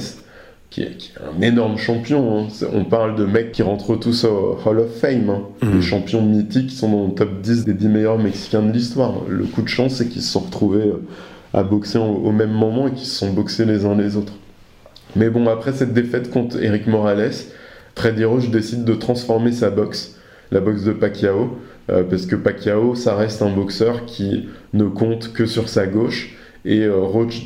qui 0.69 0.81
est, 0.81 0.97
un 1.37 1.41
énorme 1.41 1.77
champion. 1.77 2.39
Hein. 2.39 2.47
On 2.73 2.85
parle 2.85 3.15
de 3.15 3.25
mecs 3.25 3.51
qui 3.51 3.61
rentrent 3.61 3.95
tous 3.95 4.23
au 4.23 4.57
Hall 4.65 4.79
of 4.79 4.95
Fame, 4.99 5.29
hein. 5.29 5.41
mmh. 5.61 5.71
des 5.71 5.81
champions 5.81 6.21
mythiques 6.21 6.67
qui 6.67 6.75
sont 6.75 6.89
dans 6.89 7.07
le 7.07 7.13
top 7.13 7.41
10 7.41 7.65
des 7.65 7.73
10 7.73 7.87
meilleurs 7.87 8.17
Mexicains 8.17 8.63
de 8.63 8.71
l'histoire. 8.71 9.13
Le 9.27 9.43
coup 9.45 9.61
de 9.61 9.67
chance, 9.67 9.95
c'est 9.95 10.07
qu'ils 10.07 10.21
se 10.21 10.31
sont 10.31 10.41
retrouvés 10.41 10.87
euh, 10.87 11.01
à 11.53 11.63
boxer 11.63 11.99
au 11.99 12.31
même 12.31 12.51
moment 12.51 12.87
et 12.87 12.91
qu'ils 12.91 13.07
se 13.07 13.15
sont 13.15 13.31
boxés 13.31 13.65
les 13.65 13.85
uns 13.85 13.95
les 13.95 14.17
autres. 14.17 14.33
Mais 15.15 15.29
bon, 15.29 15.47
après 15.47 15.71
cette 15.71 15.93
défaite 15.93 16.29
contre 16.29 16.61
Eric 16.61 16.87
Morales, 16.87 17.31
Freddy 17.95 18.25
Roche 18.25 18.49
décide 18.49 18.83
de 18.83 18.93
transformer 18.93 19.53
sa 19.53 19.69
boxe, 19.69 20.17
la 20.51 20.59
boxe 20.59 20.83
de 20.83 20.91
Pacquiao, 20.91 21.57
euh, 21.89 22.03
parce 22.03 22.25
que 22.25 22.35
Pacquiao, 22.35 22.95
ça 22.95 23.15
reste 23.15 23.41
un 23.41 23.51
boxeur 23.51 24.05
qui 24.05 24.49
ne 24.73 24.85
compte 24.85 25.33
que 25.33 25.45
sur 25.45 25.69
sa 25.69 25.85
gauche, 25.85 26.35
et 26.65 26.83
euh, 26.83 26.97
Roach 26.97 27.43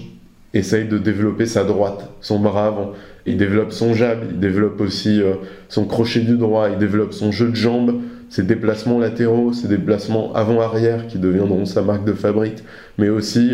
essaye 0.53 0.87
de 0.87 0.97
développer 0.97 1.45
sa 1.45 1.63
droite, 1.63 2.09
son 2.21 2.39
bras 2.39 2.67
avant. 2.67 2.91
Il 3.25 3.37
développe 3.37 3.71
son 3.71 3.93
jab, 3.93 4.19
il 4.29 4.39
développe 4.39 4.79
aussi 4.81 5.21
euh, 5.21 5.33
son 5.67 5.85
crochet 5.85 6.21
du 6.21 6.37
droit, 6.37 6.69
il 6.69 6.77
développe 6.77 7.13
son 7.13 7.31
jeu 7.31 7.49
de 7.49 7.55
jambes, 7.55 8.01
ses 8.29 8.43
déplacements 8.43 8.97
latéraux, 8.97 9.53
ses 9.53 9.67
déplacements 9.67 10.33
avant-arrière 10.33 11.07
qui 11.07 11.17
deviendront 11.17 11.65
sa 11.65 11.81
marque 11.81 12.05
de 12.05 12.13
fabrique, 12.13 12.63
mais 12.99 13.09
aussi 13.09 13.53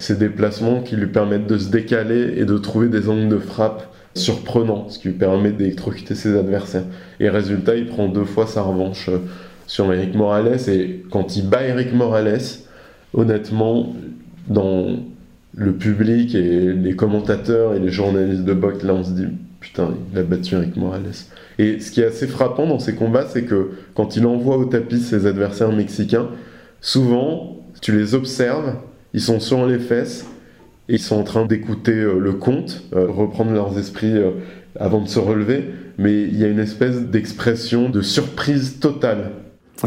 ses 0.00 0.16
déplacements 0.16 0.80
qui 0.80 0.96
lui 0.96 1.06
permettent 1.06 1.46
de 1.46 1.56
se 1.56 1.70
décaler 1.70 2.34
et 2.36 2.44
de 2.44 2.58
trouver 2.58 2.88
des 2.88 3.08
angles 3.08 3.28
de 3.28 3.38
frappe 3.38 3.94
surprenants, 4.14 4.88
ce 4.88 4.98
qui 4.98 5.06
lui 5.06 5.14
permet 5.14 5.52
d'électrocuter 5.52 6.16
ses 6.16 6.36
adversaires. 6.36 6.82
Et 7.20 7.28
résultat, 7.28 7.76
il 7.76 7.86
prend 7.86 8.08
deux 8.08 8.24
fois 8.24 8.48
sa 8.48 8.62
revanche 8.62 9.08
sur 9.72 9.90
Eric 9.90 10.14
Morales. 10.14 10.68
Et 10.68 11.02
quand 11.10 11.34
il 11.36 11.48
bat 11.48 11.62
Eric 11.62 11.94
Morales, 11.94 12.40
honnêtement, 13.14 13.94
dans 14.46 14.98
le 15.54 15.72
public 15.72 16.34
et 16.34 16.74
les 16.74 16.94
commentateurs 16.94 17.72
et 17.72 17.78
les 17.78 17.88
journalistes 17.88 18.44
de 18.44 18.52
boxe, 18.52 18.82
là 18.82 18.92
on 18.92 19.02
se 19.02 19.12
dit 19.12 19.28
putain, 19.60 19.94
il 20.12 20.18
a 20.18 20.22
battu 20.24 20.56
Eric 20.56 20.76
Morales. 20.76 21.12
Et 21.58 21.80
ce 21.80 21.90
qui 21.90 22.02
est 22.02 22.06
assez 22.06 22.26
frappant 22.26 22.66
dans 22.66 22.80
ces 22.80 22.94
combats, 22.94 23.26
c'est 23.26 23.44
que 23.44 23.70
quand 23.94 24.16
il 24.16 24.26
envoie 24.26 24.58
au 24.58 24.66
tapis 24.66 25.00
ses 25.00 25.24
adversaires 25.26 25.72
mexicains, 25.72 26.28
souvent 26.82 27.64
tu 27.80 27.96
les 27.96 28.14
observes, 28.14 28.74
ils 29.14 29.22
sont 29.22 29.40
sur 29.40 29.66
les 29.66 29.78
fesses 29.78 30.26
ils 30.88 30.98
sont 30.98 31.16
en 31.16 31.22
train 31.22 31.46
d'écouter 31.46 31.92
euh, 31.92 32.18
le 32.18 32.32
conte, 32.32 32.82
euh, 32.92 33.06
reprendre 33.08 33.52
leurs 33.52 33.78
esprits 33.78 34.16
euh, 34.16 34.32
avant 34.78 35.00
de 35.00 35.08
se 35.08 35.18
relever, 35.18 35.70
mais 35.96 36.22
il 36.22 36.38
y 36.38 36.44
a 36.44 36.48
une 36.48 36.58
espèce 36.58 37.02
d'expression 37.02 37.88
de 37.88 38.02
surprise 38.02 38.80
totale 38.80 39.30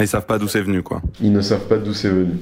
ils 0.02 0.08
savent 0.08 0.26
pas 0.26 0.38
d'où 0.38 0.48
c'est 0.48 0.62
venu, 0.62 0.84
quoi. 0.84 1.02
Ils 1.22 1.32
ne 1.32 1.42
savent 1.42 1.68
pas 1.68 1.78
d'où 1.78 1.94
c'est 1.94 2.10
venu. 2.10 2.34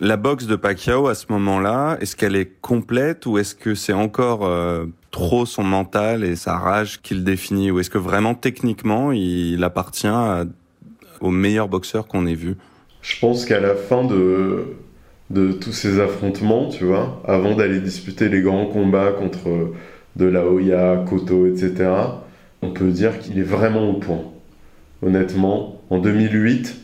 La 0.00 0.16
boxe 0.16 0.46
de 0.46 0.56
Pacquiao 0.56 1.08
à 1.08 1.14
ce 1.14 1.26
moment-là, 1.30 1.96
est-ce 2.00 2.16
qu'elle 2.16 2.36
est 2.36 2.60
complète 2.60 3.26
ou 3.26 3.38
est-ce 3.38 3.54
que 3.54 3.74
c'est 3.74 3.94
encore 3.94 4.44
euh, 4.44 4.84
trop 5.10 5.46
son 5.46 5.64
mental 5.64 6.22
et 6.22 6.36
sa 6.36 6.58
rage 6.58 7.00
qui 7.00 7.14
le 7.14 7.22
définit? 7.22 7.70
Ou 7.70 7.80
est-ce 7.80 7.90
que 7.90 7.98
vraiment 7.98 8.34
techniquement 8.34 9.10
il 9.10 9.64
appartient 9.64 10.06
au 11.20 11.30
meilleur 11.30 11.68
boxeur 11.68 12.06
qu'on 12.06 12.26
ait 12.26 12.34
vu? 12.34 12.56
Je 13.00 13.18
pense 13.20 13.46
qu'à 13.46 13.58
la 13.58 13.74
fin 13.74 14.04
de 14.04 14.76
de 15.30 15.52
tous 15.52 15.72
ces 15.72 15.98
affrontements, 15.98 16.68
tu 16.68 16.84
vois, 16.84 17.20
avant 17.26 17.56
d'aller 17.56 17.80
disputer 17.80 18.28
les 18.28 18.42
grands 18.42 18.66
combats 18.66 19.10
contre 19.10 19.72
de 20.16 20.26
la 20.26 20.44
Hoya, 20.46 21.04
Koto, 21.08 21.46
etc., 21.46 21.90
on 22.62 22.70
peut 22.70 22.90
dire 22.90 23.18
qu'il 23.18 23.38
est 23.38 23.42
vraiment 23.42 23.90
au 23.90 23.94
point. 23.94 24.24
Honnêtement, 25.02 25.82
en 25.90 25.98
2008, 25.98 26.76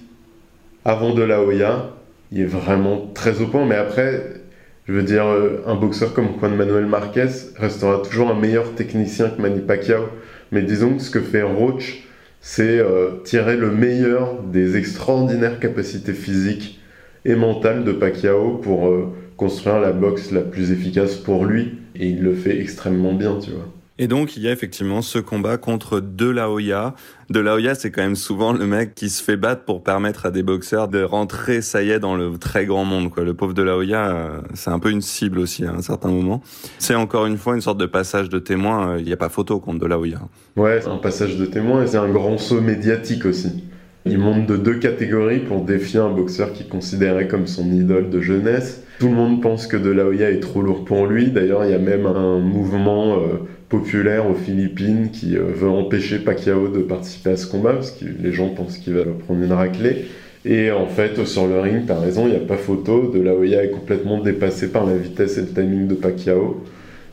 avant 0.85 1.15
de 1.15 1.23
la 1.23 1.43
Hoya, 1.43 1.91
il 2.31 2.41
est 2.41 2.47
vraiment 2.47 3.11
très 3.15 3.41
au 3.41 3.47
point, 3.47 3.67
mais 3.67 3.77
après, 3.77 4.43
je 4.87 4.93
veux 4.93 5.03
dire, 5.03 5.27
euh, 5.27 5.63
un 5.67 5.75
boxeur 5.75 6.13
comme 6.13 6.29
Juan 6.39 6.55
Manuel 6.55 6.87
Marquez 6.87 7.29
restera 7.57 7.99
toujours 7.99 8.31
un 8.31 8.39
meilleur 8.39 8.75
technicien 8.75 9.29
que 9.31 9.41
Manny 9.41 9.61
Pacquiao. 9.61 10.09
Mais 10.51 10.63
disons 10.63 10.97
que 10.97 11.03
ce 11.03 11.11
que 11.11 11.21
fait 11.21 11.43
Roach, 11.43 12.05
c'est 12.41 12.81
euh, 12.81 13.23
tirer 13.25 13.57
le 13.57 13.71
meilleur 13.71 14.43
des 14.43 14.77
extraordinaires 14.77 15.61
capacités 15.61 16.13
physiques 16.13 16.81
et 17.25 17.37
mentales 17.37 17.85
de 17.85 17.93
Pacquiao 17.93 18.57
pour 18.57 18.89
euh, 18.89 19.13
construire 19.37 19.79
la 19.79 19.93
boxe 19.93 20.33
la 20.33 20.41
plus 20.41 20.73
efficace 20.73 21.15
pour 21.15 21.45
lui. 21.45 21.79
Et 21.97 22.09
il 22.09 22.23
le 22.23 22.35
fait 22.35 22.61
extrêmement 22.61 23.15
bien, 23.15 23.39
tu 23.39 23.51
vois. 23.51 23.69
Et 23.99 24.09
donc, 24.09 24.37
il 24.37 24.43
y 24.43 24.49
a 24.49 24.53
effectivement 24.53 25.03
ce 25.03 25.19
combat 25.19 25.59
contre 25.59 26.01
De 26.01 26.29
La 26.29 26.51
Hoya. 26.51 26.95
De 27.31 27.41
La 27.41 27.55
Hoya, 27.55 27.75
c'est 27.75 27.91
quand 27.91 28.03
même 28.03 28.17
souvent 28.17 28.53
le 28.53 28.67
mec 28.67 28.95
qui 28.95 29.11
se 29.11 29.23
fait 29.23 29.37
battre 29.37 29.65
pour 29.65 29.85
permettre 29.85 30.27
à 30.27 30.31
des 30.31 30.43
boxeurs 30.43 30.89
de 30.89 31.03
rentrer, 31.03 31.61
ça 31.61 31.83
y 31.83 31.91
est, 31.91 32.01
dans 32.01 32.17
le 32.17 32.39
très 32.39 32.65
grand 32.65 32.85
monde, 32.85 33.11
quoi. 33.11 33.23
Le 33.23 33.35
pauvre 33.35 33.53
De 33.53 33.63
La 33.63 33.77
Hoya, 33.77 34.09
euh, 34.09 34.41
c'est 34.55 34.71
un 34.71 34.79
peu 34.79 34.91
une 34.91 35.03
cible 35.03 35.39
aussi 35.39 35.65
à 35.67 35.73
un 35.73 35.83
certain 35.83 36.09
moment. 36.09 36.43
C'est 36.79 36.95
encore 36.95 37.27
une 37.27 37.37
fois 37.37 37.55
une 37.55 37.61
sorte 37.61 37.79
de 37.79 37.87
passage 37.87 38.31
de 38.31 38.39
témoin. 38.39 38.95
Euh, 38.95 38.99
il 38.99 39.05
n'y 39.05 39.13
a 39.13 39.17
pas 39.19 39.29
photo 39.29 39.61
contre 39.61 39.79
De 39.79 39.87
La 39.87 39.99
Hoya. 39.99 40.21
Ouais, 40.57 40.81
c'est 40.81 40.89
un 40.89 40.97
passage 40.97 41.37
de 41.37 41.45
témoin 41.45 41.85
et 41.85 41.87
c'est 41.87 41.99
un 41.99 42.09
grand 42.09 42.39
saut 42.39 42.63
médiatique 42.63 43.27
aussi. 43.27 43.63
Il 44.05 44.19
monte 44.19 44.47
de 44.47 44.57
deux 44.57 44.79
catégories 44.79 45.41
pour 45.41 45.65
défier 45.65 46.01
un 46.01 46.11
boxeur 46.11 46.53
qui 46.53 46.67
considérait 46.67 47.29
comme 47.29 47.47
son 47.47 47.71
idole 47.71 48.11
de 48.11 48.21
jeunesse. 48.21 48.83
Tout 49.03 49.09
le 49.09 49.15
monde 49.17 49.43
pense 49.43 49.67
que 49.67 49.77
De 49.77 49.91
La 49.91 50.07
Hoya 50.07 50.31
est 50.31 50.39
trop 50.39 50.63
lourd 50.63 50.85
pour 50.85 51.09
lui. 51.09 51.33
D'ailleurs, 51.33 51.65
il 51.65 51.73
y 51.73 51.75
a 51.75 51.79
même 51.79 52.07
un 52.07 52.39
mouvement 52.39 53.15
euh, 53.15 53.49
populaire 53.69 54.31
aux 54.31 54.35
Philippines 54.35 55.11
qui 55.11 55.37
euh, 55.37 55.43
veut 55.53 55.69
empêcher 55.69 56.21
Pacquiao 56.21 56.69
de 56.69 56.83
participer 56.83 57.31
à 57.31 57.37
ce 57.37 57.49
combat 57.49 57.73
parce 57.73 57.91
que 57.91 58.05
les 58.05 58.33
gens 58.33 58.51
pensent 58.51 58.79
qu'il 58.79 58.95
va 58.95 59.03
prendre 59.03 59.43
une 59.43 59.53
raclée. 59.53 60.05
Et 60.45 60.71
en 60.71 60.87
fait, 60.87 61.25
sur 61.25 61.49
le 61.49 61.59
ring, 61.59 61.83
t'as 61.85 61.99
raison, 61.99 62.29
il 62.29 62.31
n'y 62.31 62.37
a 62.37 62.47
pas 62.47 62.57
photo. 62.57 63.11
De 63.13 63.21
La 63.21 63.35
Hoya 63.35 63.65
est 63.65 63.73
complètement 63.73 64.21
dépassé 64.21 64.71
par 64.71 64.87
la 64.87 64.97
vitesse 64.97 65.37
et 65.37 65.41
le 65.41 65.49
timing 65.49 65.89
de 65.89 65.95
Pacquiao 65.95 66.63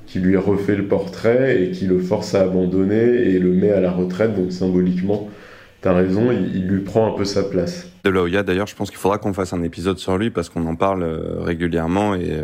qui 0.05 0.19
lui 0.19 0.37
refait 0.37 0.75
le 0.75 0.85
portrait 0.85 1.63
et 1.63 1.71
qui 1.71 1.87
le 1.87 1.97
force 1.97 2.35
à 2.35 2.41
abandonner 2.41 2.97
et 2.97 3.39
le 3.39 3.51
met 3.51 3.71
à 3.71 3.79
la 3.79 3.89
retraite, 3.89 4.35
donc 4.35 4.51
symboliquement 4.51 5.27
t'as 5.81 5.93
raison, 5.93 6.31
il, 6.31 6.67
lui 6.67 6.81
prend 6.81 7.13
un 7.13 7.17
peu 7.17 7.25
sa 7.25 7.43
place. 7.43 7.88
De 8.03 8.09
La 8.09 8.21
Hoya, 8.21 8.43
d'ailleurs, 8.43 8.67
je 8.67 8.75
pense 8.75 8.89
qu'il 8.89 8.99
faudra 8.99 9.17
qu'on 9.17 9.33
fasse 9.33 9.51
un 9.51 9.61
épisode 9.61 9.97
sur 9.97 10.17
lui 10.17 10.29
parce 10.29 10.49
qu'on 10.49 10.65
en 10.67 10.75
parle 10.75 11.03
euh, 11.03 11.41
régulièrement 11.41 12.15
et 12.15 12.31
euh, 12.31 12.43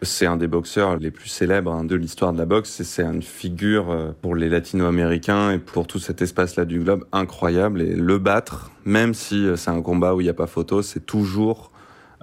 c'est 0.00 0.24
un 0.24 0.38
des 0.38 0.46
boxeurs 0.46 0.96
les 0.96 1.10
plus 1.10 1.28
célèbres 1.28 1.70
hein, 1.70 1.84
de 1.84 1.94
l'histoire 1.94 2.32
de 2.32 2.38
la 2.38 2.46
boxe 2.46 2.80
et 2.80 2.84
c'est 2.84 3.02
une 3.02 3.22
figure 3.22 3.90
euh, 3.90 4.12
pour 4.22 4.34
les 4.34 4.48
latino-américains 4.48 5.50
et 5.50 5.58
pour 5.58 5.86
tout 5.86 5.98
cet 5.98 6.22
espace-là 6.22 6.64
du 6.64 6.80
globe 6.80 7.04
incroyable 7.12 7.82
et 7.82 7.94
le 7.94 8.18
battre, 8.18 8.70
même 8.86 9.12
si 9.12 9.46
c'est 9.56 9.70
un 9.70 9.82
combat 9.82 10.14
où 10.14 10.22
il 10.22 10.24
n'y 10.24 10.30
a 10.30 10.34
pas 10.34 10.46
photo, 10.46 10.80
c'est 10.80 11.04
toujours 11.04 11.72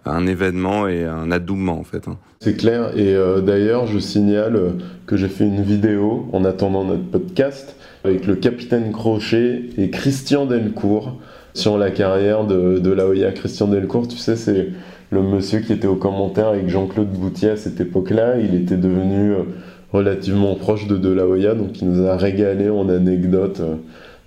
un 0.06 0.26
événement 0.26 0.88
et 0.88 1.06
un 1.06 1.32
adoubement 1.32 1.80
en 1.80 1.84
fait. 1.84 2.08
Hein. 2.08 2.18
C'est 2.40 2.58
clair 2.58 2.98
et 2.98 3.16
d'ailleurs 3.42 3.88
je 3.88 4.00
signale 4.00 4.74
que 5.06 5.16
j'ai 5.16 5.30
fait 5.30 5.46
une 5.46 5.62
vidéo 5.62 6.28
en 6.34 6.44
attendant 6.44 6.84
notre 6.84 7.06
podcast 7.10 7.78
avec 8.04 8.26
le 8.26 8.36
capitaine 8.36 8.92
Crochet 8.92 9.70
et 9.78 9.90
Christian 9.92 10.46
Delcourt 10.46 11.18
sur 11.54 11.78
la 11.78 11.92
carrière 11.92 12.46
de, 12.46 12.80
de. 12.80 13.32
Christian 13.32 13.68
Delcourt, 13.68 14.08
tu 14.08 14.18
sais, 14.18 14.36
c'est 14.36 14.70
le 15.12 15.22
monsieur 15.22 15.60
qui 15.60 15.74
était 15.74 15.88
au 15.88 15.96
commentaire 15.96 16.48
avec 16.48 16.68
Jean-Claude 16.68 17.10
Boutier 17.10 17.52
à 17.52 17.58
cette 17.58 17.80
époque-là. 17.80 18.40
Il 18.40 18.56
était 18.56 18.78
devenu 18.78 19.32
euh, 19.32 19.44
relativement 19.92 20.56
proche 20.56 20.88
de 20.88 20.98
De 20.98 21.54
donc 21.54 21.82
il 21.82 21.90
nous 21.90 22.08
a 22.08 22.18
régalé 22.18 22.70
en 22.70 22.90
anecdotes 22.90 23.60
euh, 23.60 23.76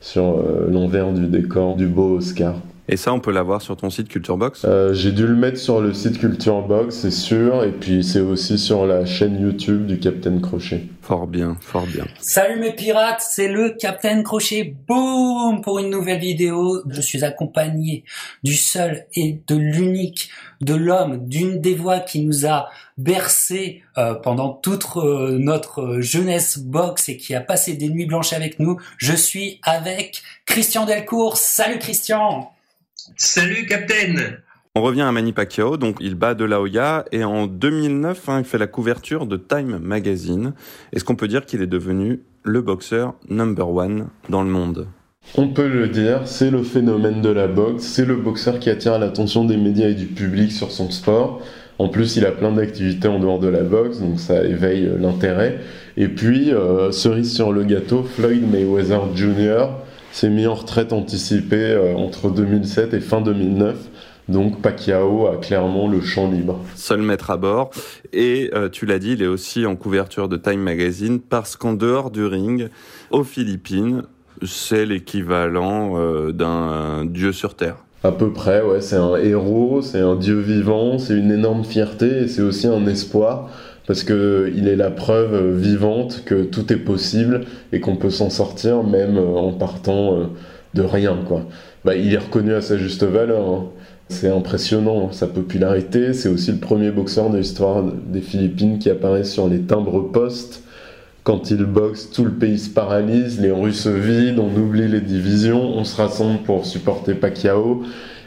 sur 0.01 0.39
euh, 0.39 0.69
l'envers 0.71 1.13
du 1.13 1.27
décor 1.27 1.77
du 1.77 1.87
beau 1.87 2.17
Oscar. 2.19 2.55
Et 2.89 2.97
ça, 2.97 3.13
on 3.13 3.19
peut 3.19 3.33
l'avoir 3.33 3.63
sur 3.63 3.77
ton 3.77 3.91
site 3.91 4.09
Culturebox? 4.09 4.65
Euh, 4.65 4.95
J'ai 4.95 5.11
dû 5.11 5.27
le 5.27 5.35
mettre 5.35 5.59
sur 5.59 5.81
le 5.81 5.93
site 5.93 6.19
Culturebox, 6.19 6.95
c'est 6.95 7.11
sûr, 7.11 7.65
et 7.65 7.73
puis 7.73 8.05
c'est 8.05 8.21
aussi 8.21 8.59
sur 8.59 8.87
la 8.87 9.05
chaîne 9.05 9.41
YouTube 9.41 9.87
du 9.87 9.99
Captain 9.99 10.39
Crochet. 10.39 10.87
Fort 11.03 11.27
bien, 11.27 11.57
fort 11.61 11.87
bien. 11.87 12.05
Salut 12.21 12.61
mes 12.61 12.73
pirates, 12.73 13.21
c'est 13.29 13.49
le 13.49 13.71
Captain 13.71 14.23
Crochet, 14.23 14.75
boum, 14.87 15.63
pour 15.63 15.81
une 15.81 15.91
nouvelle 15.91 16.21
vidéo. 16.21 16.83
Je 16.89 17.01
suis 17.01 17.25
accompagné 17.25 18.05
du 18.45 18.55
seul 18.55 19.07
et 19.15 19.41
de 19.49 19.57
l'unique, 19.57 20.31
de 20.61 20.75
l'homme, 20.75 21.27
d'une 21.27 21.61
des 21.61 21.75
voix 21.75 21.99
qui 21.99 22.25
nous 22.25 22.47
a 22.47 22.69
bercé 22.99 23.83
euh, 23.99 24.15
pendant 24.15 24.51
toute 24.51 24.85
euh, 24.97 25.37
notre 25.39 26.01
jeunesse 26.01 26.59
box 26.59 27.09
et 27.09 27.17
qui 27.17 27.35
a 27.35 27.41
passé 27.41 27.75
des 27.75 27.89
nuits 27.89 28.07
blanches 28.07 28.33
avec 28.33 28.61
nous. 28.61 28.79
Je 28.97 29.15
suis 29.15 29.61
avec 29.65 30.23
Christian 30.47 30.87
Delcourt. 30.87 31.37
Salut 31.37 31.79
Christian 31.79 32.53
Salut, 33.17 33.67
Captain 33.67 34.15
on 34.79 34.83
revient 34.83 35.01
à 35.01 35.11
Manny 35.11 35.33
Pacquiao, 35.33 35.79
donc 35.79 35.97
il 36.01 36.17
bat 36.17 36.35
De 36.35 36.45
La 36.45 36.61
Hoya 36.61 37.07
et 37.11 37.25
en 37.25 37.47
2009, 37.47 38.29
hein, 38.29 38.41
il 38.41 38.45
fait 38.45 38.59
la 38.59 38.67
couverture 38.67 39.25
de 39.25 39.39
Time 39.39 39.79
Magazine. 39.79 40.53
Est-ce 40.93 41.03
qu'on 41.03 41.17
peut 41.17 41.29
dire 41.29 41.47
qu'il 41.47 41.63
est 41.63 41.67
devenu 41.67 42.21
le 42.43 42.61
boxeur 42.61 43.15
number 43.31 43.71
one 43.71 44.09
dans 44.29 44.43
le 44.43 44.51
monde? 44.51 44.87
On 45.35 45.49
peut 45.49 45.67
le 45.67 45.89
dire, 45.89 46.21
c'est 46.27 46.51
le 46.51 46.63
phénomène 46.63 47.23
de 47.23 47.31
la 47.31 47.47
boxe, 47.47 47.85
c'est 47.85 48.05
le 48.05 48.17
boxeur 48.17 48.59
qui 48.59 48.69
attire 48.69 48.99
l'attention 48.99 49.47
des 49.47 49.57
médias 49.57 49.89
et 49.89 49.95
du 49.95 50.09
public 50.09 50.53
sur 50.53 50.71
son 50.71 50.91
sport. 50.91 51.41
En 51.79 51.89
plus, 51.89 52.17
il 52.17 52.27
a 52.27 52.33
plein 52.33 52.53
d'activités 52.53 53.09
en 53.09 53.19
dehors 53.19 53.39
de 53.39 53.49
la 53.49 53.63
boxe, 53.63 54.01
donc 54.01 54.21
ça 54.21 54.45
éveille 54.45 54.91
l'intérêt. 54.99 55.59
Et 55.97 56.09
puis, 56.09 56.53
euh, 56.53 56.93
cerise 56.93 57.35
sur 57.35 57.51
le 57.51 57.65
gâteau, 57.65 58.03
Floyd 58.03 58.43
Mayweather 58.47 59.17
Jr., 59.17 59.69
s'est 60.17 60.31
mis 60.31 60.47
en 60.47 60.55
retraite 60.55 60.95
anticipée 60.95 61.57
euh, 61.57 61.95
entre 61.95 62.31
2007 62.31 62.95
et 62.95 63.01
fin 63.01 63.21
2009. 63.21 63.77
Donc 64.29 64.63
Pacquiao 64.63 65.27
a 65.27 65.37
clairement 65.37 65.89
le 65.89 66.01
champ 66.01 66.31
libre. 66.31 66.59
Seul 66.75 67.03
maître 67.03 67.31
à 67.31 67.37
bord. 67.37 67.71
Et 68.15 68.51
euh, 68.55 68.71
tu 68.71 68.87
l'as 68.87 68.99
dit, 68.99 69.13
il 69.13 69.23
est 69.23 69.27
aussi 69.27 69.67
en 69.67 69.77
couverture 69.77 70.31
de 70.31 70.39
Time 70.39 70.61
Magazine 70.61 71.21
parce 71.21 71.57
qu'en 71.57 71.75
dehors 71.75 72.11
du 72.11 72.25
ring, 72.25 72.71
aux 73.11 73.25
Philippines, 73.25 74.05
c'est 74.43 74.87
l'équivalent 74.87 75.99
euh, 75.99 76.33
d'un 76.33 77.05
dieu 77.05 77.33
sur 77.33 77.55
Terre. 77.55 77.77
À 78.03 78.11
peu 78.11 78.33
près, 78.33 78.63
ouais. 78.63 78.81
C'est 78.81 78.97
un 78.97 79.17
héros, 79.17 79.83
c'est 79.83 80.01
un 80.01 80.17
dieu 80.17 80.39
vivant, 80.41 80.99
c'est 80.99 81.15
une 81.15 81.31
énorme 81.31 81.63
fierté 81.63 82.23
et 82.23 82.29
c'est 82.29 82.43
aussi 82.43 82.67
un 82.67 82.87
espoir 82.87 83.51
parce 83.87 84.03
qu'il 84.03 84.69
est 84.69 84.77
la 84.77 84.91
preuve 84.91 85.57
vivante 85.57 86.23
que 86.25 86.43
tout 86.43 86.73
est 86.73 86.79
possible 86.79 87.43
et 87.73 87.81
qu'on 87.81 87.97
peut 87.97 88.11
s'en 88.11 88.31
sortir 88.31 88.83
même 88.83 89.17
euh, 89.17 89.37
en 89.37 89.53
partant 89.53 90.15
euh, 90.15 90.25
de 90.75 90.83
rien. 90.83 91.17
Bah, 91.85 91.95
il 91.95 92.13
est 92.13 92.19
reconnu 92.19 92.53
à 92.53 92.61
sa 92.61 92.77
juste 92.77 93.05
valeur. 93.05 93.49
Hein. 93.49 93.67
C'est 94.09 94.29
impressionnant, 94.29 95.11
sa 95.13 95.27
popularité. 95.27 96.13
C'est 96.13 96.29
aussi 96.29 96.53
le 96.53 96.59
premier 96.59 96.91
boxeur 96.91 97.31
de 97.31 97.39
l'histoire 97.39 97.83
des 97.83 98.21
Philippines 98.21 98.79
qui 98.79 98.91
apparaît 98.91 99.25
sur 99.25 99.49
les 99.49 99.61
timbres 99.61 100.01
postes. 100.13 100.63
Quand 101.23 101.51
il 101.51 101.65
boxe, 101.65 102.11
tout 102.11 102.25
le 102.25 102.31
pays 102.31 102.59
se 102.59 102.71
paralyse, 102.71 103.41
les 103.41 103.51
rues 103.51 103.73
se 103.73 103.89
vident, 103.89 104.45
on 104.45 104.61
oublie 104.61 104.87
les 104.87 105.01
divisions, 105.01 105.61
on 105.61 105.83
se 105.83 105.97
rassemble 105.97 106.41
pour 106.43 106.67
supporter 106.67 107.15
Pacquiao. 107.15 107.83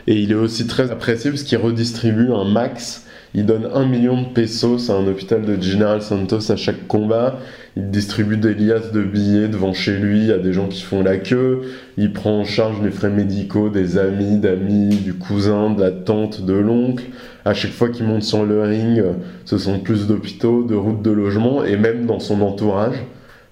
Et 0.08 0.16
il 0.16 0.32
est 0.32 0.36
aussi 0.36 0.68
très 0.68 0.92
apprécié 0.92 1.32
parce 1.32 1.44
qu'il 1.44 1.58
redistribue 1.60 2.32
un 2.34 2.44
max 2.44 3.06
il 3.36 3.46
donne 3.46 3.70
un 3.74 3.86
million 3.86 4.22
de 4.22 4.28
pesos 4.28 4.90
à 4.90 4.94
un 4.94 5.06
hôpital 5.08 5.44
de 5.44 5.62
General 5.62 6.02
Santos 6.02 6.52
à 6.52 6.56
chaque 6.56 6.88
combat. 6.88 7.38
Il 7.78 7.92
distribue 7.92 8.38
des 8.38 8.56
liasses 8.56 8.92
de 8.92 9.04
billets 9.04 9.48
devant 9.48 9.74
chez 9.74 9.98
lui 9.98 10.32
à 10.32 10.40
des 10.40 10.52
gens 10.52 10.68
qui 10.68 10.82
font 10.82 11.04
la 11.04 11.18
queue. 11.18 11.62
Il 11.98 12.12
prend 12.12 12.40
en 12.40 12.44
charge 12.44 12.82
les 12.84 12.90
frais 12.90 13.12
médicaux 13.12 13.70
des 13.70 14.00
amis, 14.00 14.38
d'amis, 14.40 14.96
du 14.96 15.14
cousin, 15.14 15.70
de 15.70 15.82
la 15.82 15.92
tante, 15.92 16.44
de 16.44 16.54
l'oncle. 16.54 17.04
À 17.46 17.54
chaque 17.54 17.72
fois 17.72 17.90
qu'il 17.90 18.06
monte 18.08 18.24
sur 18.24 18.46
le 18.46 18.64
ring, 18.64 19.04
ce 19.46 19.60
sont 19.60 19.80
plus 19.80 20.08
d'hôpitaux, 20.08 20.64
de 20.64 20.76
routes 20.76 21.04
de 21.04 21.12
logement 21.12 21.64
et 21.64 21.78
même 21.78 22.08
dans 22.08 22.20
son 22.20 22.42
entourage. 22.42 22.98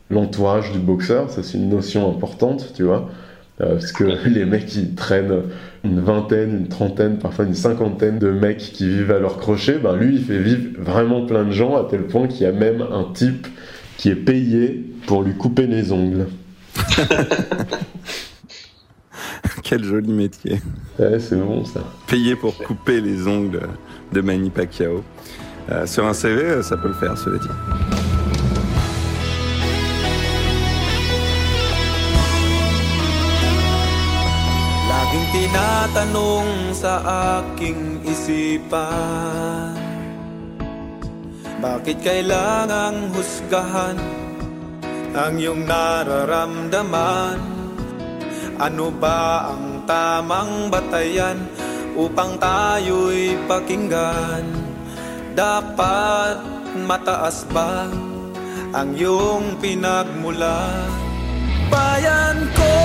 L'entourage 0.10 0.72
du 0.72 0.80
boxeur, 0.80 1.30
ça 1.30 1.44
c'est 1.44 1.58
une 1.58 1.70
notion 1.70 2.10
importante, 2.10 2.74
tu 2.76 2.84
vois. 2.84 3.10
Euh, 3.60 3.74
parce 3.74 3.92
que 3.92 4.04
les 4.30 4.46
mecs 4.46 4.76
ils 4.76 4.94
traînent 4.96 5.44
une 5.84 6.00
vingtaine, 6.00 6.58
une 6.58 6.68
trentaine, 6.68 7.18
parfois 7.18 7.46
une 7.46 7.56
cinquantaine 7.56 8.20
de 8.20 8.30
mecs 8.30 8.60
qui 8.60 8.88
vivent 8.88 9.12
à 9.12 9.20
leur 9.20 9.38
crochet, 9.38 9.80
ben 9.80 9.96
lui 9.96 10.16
il 10.16 10.24
fait 10.24 10.40
vivre 10.40 10.80
vraiment 10.80 11.26
plein 11.26 11.44
de 11.46 11.52
gens 11.52 11.76
à 11.76 11.84
tel 11.90 12.04
point 12.04 12.28
qu'il 12.28 12.42
y 12.42 12.46
a 12.46 12.52
même 12.52 12.82
un 12.82 13.06
type 13.14 13.48
qui 13.98 14.10
est 14.10 14.16
payé 14.16 14.86
pour 15.08 15.24
lui 15.24 15.34
couper 15.34 15.66
les 15.66 15.92
ongles. 15.92 16.28
Quel 19.64 19.84
joli 19.84 20.14
métier. 20.14 20.62
Ouais, 21.00 21.20
c'est 21.20 21.36
bon 21.36 21.66
ça. 21.66 21.82
Payé 22.08 22.36
pour 22.36 22.58
couper 22.58 23.02
les 23.02 23.28
ongles 23.28 23.62
de 24.14 24.22
Manny 24.22 24.50
Pacquiao. 24.50 25.04
Euh, 25.72 25.86
sur 25.86 26.06
un 26.06 26.14
CV, 26.14 26.64
ça 26.64 26.78
peut 26.78 26.88
le 26.88 26.94
faire, 26.94 27.18
cela 27.18 27.38
dit. 27.38 27.97
Tinatanong 35.88 36.76
sa 36.76 37.00
aking 37.40 38.04
isipan 38.04 39.72
Bakit 41.64 42.04
kailangang 42.04 43.08
husgahan 43.16 43.96
ang 45.16 45.40
iyong 45.40 45.64
nararamdaman? 45.64 47.40
Ano 48.60 48.92
ba 48.92 49.48
ang 49.48 49.88
tamang 49.88 50.68
batayan 50.68 51.40
upang 51.96 52.36
tayo'y 52.36 53.40
pakinggan? 53.48 54.44
Dapat 55.40 56.36
mataas 56.84 57.48
ba 57.50 57.88
ang 58.76 58.92
iyong 58.92 59.56
pinagmulan? 59.64 60.92
Bayan 61.72 62.38
ko 62.54 62.76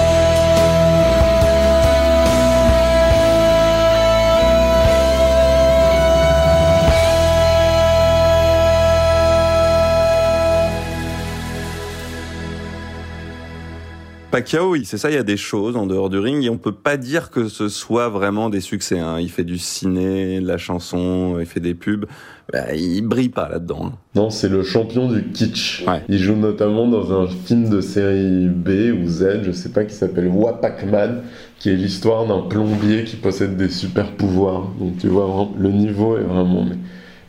Pacquiao, 14.32 14.70
oui, 14.70 14.86
c'est 14.86 14.96
ça, 14.96 15.10
il 15.10 15.14
y 15.14 15.18
a 15.18 15.22
des 15.22 15.36
choses 15.36 15.76
en 15.76 15.84
dehors 15.84 16.08
du 16.08 16.18
ring 16.18 16.42
et 16.42 16.48
on 16.48 16.56
peut 16.56 16.72
pas 16.72 16.96
dire 16.96 17.28
que 17.28 17.48
ce 17.48 17.68
soit 17.68 18.08
vraiment 18.08 18.48
des 18.48 18.62
succès. 18.62 18.98
Hein. 18.98 19.20
Il 19.20 19.28
fait 19.28 19.44
du 19.44 19.58
ciné, 19.58 20.40
de 20.40 20.46
la 20.46 20.56
chanson, 20.56 21.36
il 21.38 21.44
fait 21.44 21.60
des 21.60 21.74
pubs. 21.74 22.06
Bah, 22.50 22.74
il 22.74 23.02
brille 23.02 23.28
pas 23.28 23.50
là-dedans. 23.50 23.88
Hein. 23.88 23.92
Non, 24.14 24.30
c'est 24.30 24.48
le 24.48 24.62
champion 24.62 25.06
du 25.06 25.22
kitsch. 25.22 25.84
Il 26.08 26.16
joue 26.16 26.34
notamment 26.34 26.88
dans 26.88 27.12
un 27.12 27.26
film 27.26 27.68
de 27.68 27.82
série 27.82 28.48
B 28.48 28.94
ou 28.98 29.06
Z, 29.06 29.42
je 29.42 29.52
sais 29.52 29.68
pas, 29.68 29.84
qui 29.84 29.94
s'appelle 29.94 30.28
Wapakman, 30.28 31.20
qui 31.58 31.68
est 31.68 31.76
l'histoire 31.76 32.24
d'un 32.24 32.40
plombier 32.40 33.04
qui 33.04 33.16
possède 33.16 33.58
des 33.58 33.68
super 33.68 34.12
pouvoirs. 34.12 34.70
Donc 34.80 34.96
tu 34.96 35.08
vois, 35.08 35.50
le 35.58 35.68
niveau 35.68 36.16
est 36.16 36.22
vraiment 36.22 36.64
mais, 36.64 36.78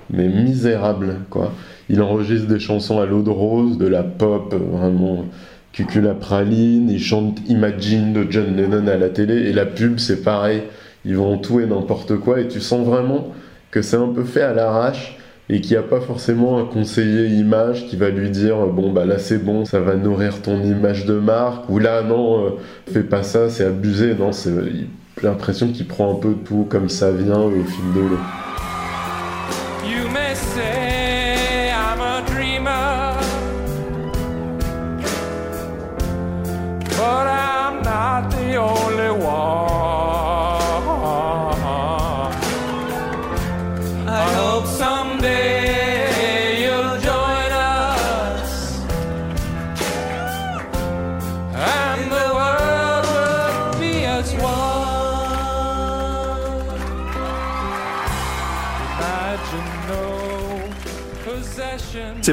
mais 0.09 0.29
misérable, 0.29 1.17
quoi. 1.29 1.51
Il 1.89 2.01
enregistre 2.01 2.47
des 2.47 2.61
chansons 2.61 3.01
à 3.01 3.05
l'eau 3.05 3.23
de 3.23 3.29
rose, 3.29 3.77
de 3.77 3.87
la 3.87 4.03
pop, 4.03 4.55
vraiment 4.55 5.25
Cucula 5.73 6.13
Praline, 6.13 6.89
ils 6.89 7.01
chantent 7.01 7.39
Imagine 7.49 8.13
de 8.13 8.27
John 8.29 8.55
Lennon 8.55 8.87
à 8.87 8.95
la 8.95 9.09
télé, 9.09 9.49
et 9.49 9.53
la 9.53 9.65
pub 9.65 9.97
c'est 9.97 10.23
pareil, 10.23 10.63
ils 11.03 11.17
vont 11.17 11.37
tout 11.37 11.59
et 11.59 11.65
n'importe 11.65 12.15
quoi, 12.17 12.39
et 12.39 12.47
tu 12.47 12.61
sens 12.61 12.85
vraiment 12.85 13.33
que 13.71 13.81
c'est 13.81 13.97
un 13.97 14.09
peu 14.09 14.23
fait 14.23 14.43
à 14.43 14.53
l'arrache, 14.53 15.17
et 15.49 15.61
qui 15.61 15.75
a 15.75 15.81
pas 15.81 15.99
forcément 15.99 16.59
un 16.59 16.65
conseiller 16.65 17.27
image 17.27 17.87
qui 17.87 17.97
va 17.97 18.09
lui 18.09 18.29
dire 18.29 18.65
bon 18.67 18.93
bah 18.93 19.05
là 19.05 19.19
c'est 19.19 19.43
bon 19.43 19.65
ça 19.65 19.79
va 19.81 19.95
nourrir 19.95 20.41
ton 20.41 20.63
image 20.63 21.05
de 21.05 21.15
marque 21.15 21.69
ou 21.69 21.79
là 21.79 22.01
non 22.01 22.45
euh, 22.45 22.49
fais 22.91 23.03
pas 23.03 23.23
ça 23.23 23.49
c'est 23.49 23.65
abusé 23.65 24.15
non 24.15 24.31
c'est 24.31 24.51
l'impression 25.21 25.67
qu'il 25.67 25.85
prend 25.85 26.13
un 26.13 26.19
peu 26.19 26.33
tout 26.45 26.65
comme 26.69 26.87
ça 26.87 27.11
vient 27.11 27.41
au 27.41 27.51
fil 27.51 27.93
de 27.93 27.99
l'eau. 27.99 28.19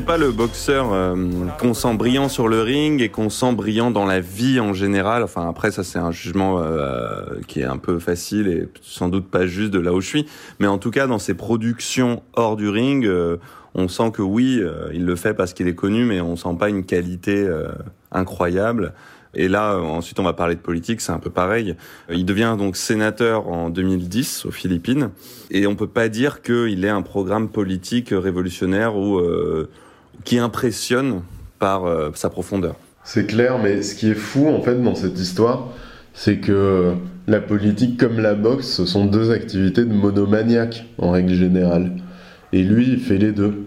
C'est 0.01 0.07
pas 0.07 0.16
le 0.16 0.32
boxeur 0.32 0.94
euh, 0.94 1.14
qu'on 1.59 1.74
sent 1.74 1.92
brillant 1.92 2.30
sur 2.30 2.48
le 2.48 2.62
ring 2.62 3.03
et 3.03 3.11
qu'on 3.11 3.28
sent 3.28 3.53
brillant 3.53 3.90
dans 3.90 4.07
la 4.07 4.18
vie 4.18 4.59
en 4.59 4.72
général. 4.72 5.22
Enfin 5.22 5.46
après 5.46 5.72
ça 5.72 5.84
c'est 5.84 5.98
un 5.98 6.11
jugement 6.11 6.59
euh, 6.59 7.26
qui 7.46 7.61
est 7.61 7.66
un 7.66 7.76
peu 7.76 7.98
facile 7.98 8.48
et 8.48 8.66
sans 8.80 9.11
doute 9.11 9.28
pas 9.28 9.46
juste 9.46 9.70
de 9.72 9.78
là 9.78 9.92
où 9.92 10.01
je 10.01 10.07
suis. 10.07 10.26
Mais 10.59 10.66
en 10.66 10.78
tout 10.78 10.90
cas 10.90 11.07
dans 11.07 11.18
ses 11.18 11.34
productions 11.34 12.22
hors 12.32 12.57
du 12.57 12.70
ring, 12.70 13.05
euh, 13.05 13.36
on 13.74 13.88
sent 13.88 14.11
que 14.14 14.22
oui 14.22 14.62
il 14.94 15.05
le 15.05 15.16
fait 15.16 15.34
parce 15.34 15.53
qu'il 15.53 15.68
est 15.68 15.74
connu, 15.74 16.07
mais 16.07 16.22
on 16.22 16.34
sent 16.34 16.57
pas 16.59 16.70
une 16.70 16.84
qualité 16.84 17.46
incroyable. 18.11 18.94
Et 19.34 19.48
là, 19.48 19.76
ensuite, 19.76 20.18
on 20.18 20.24
va 20.24 20.32
parler 20.32 20.57
de 20.57 20.61
politique, 20.61 21.01
c'est 21.01 21.12
un 21.12 21.20
peu 21.20 21.30
pareil. 21.30 21.76
Il 22.11 22.24
devient 22.24 22.57
donc 22.59 22.74
sénateur 22.74 23.46
en 23.46 23.70
2010 23.70 24.46
aux 24.46 24.51
Philippines, 24.51 25.11
et 25.53 25.68
on 25.68 25.76
peut 25.76 25.86
pas 25.86 26.09
dire 26.09 26.42
qu'il 26.42 26.84
ait 26.84 26.88
un 26.88 27.03
programme 27.03 27.48
politique 27.48 28.09
révolutionnaire 28.11 28.96
ou 28.96 29.20
qui 30.25 30.39
impressionne 30.39 31.23
par 31.59 31.85
euh, 31.85 32.11
sa 32.14 32.31
profondeur. 32.31 32.77
C'est 33.05 33.27
clair, 33.27 33.59
mais 33.59 33.83
ce 33.83 33.95
qui 33.95 34.11
est 34.11 34.14
fou 34.14 34.49
en 34.49 34.61
fait 34.61 34.81
dans 34.83 34.95
cette 34.95 35.18
histoire, 35.18 35.68
c'est 36.14 36.37
que 36.37 36.93
la 37.27 37.41
politique 37.41 37.99
comme 37.99 38.18
la 38.18 38.35
boxe, 38.35 38.66
ce 38.66 38.85
sont 38.87 39.05
deux 39.05 39.31
activités 39.31 39.85
de 39.85 39.93
monomaniaque 39.93 40.85
en 40.99 41.12
règle 41.12 41.33
générale. 41.33 41.93
Et 42.53 42.62
lui, 42.62 42.89
il 42.89 42.99
fait 42.99 43.18
les 43.18 43.33
deux. 43.33 43.66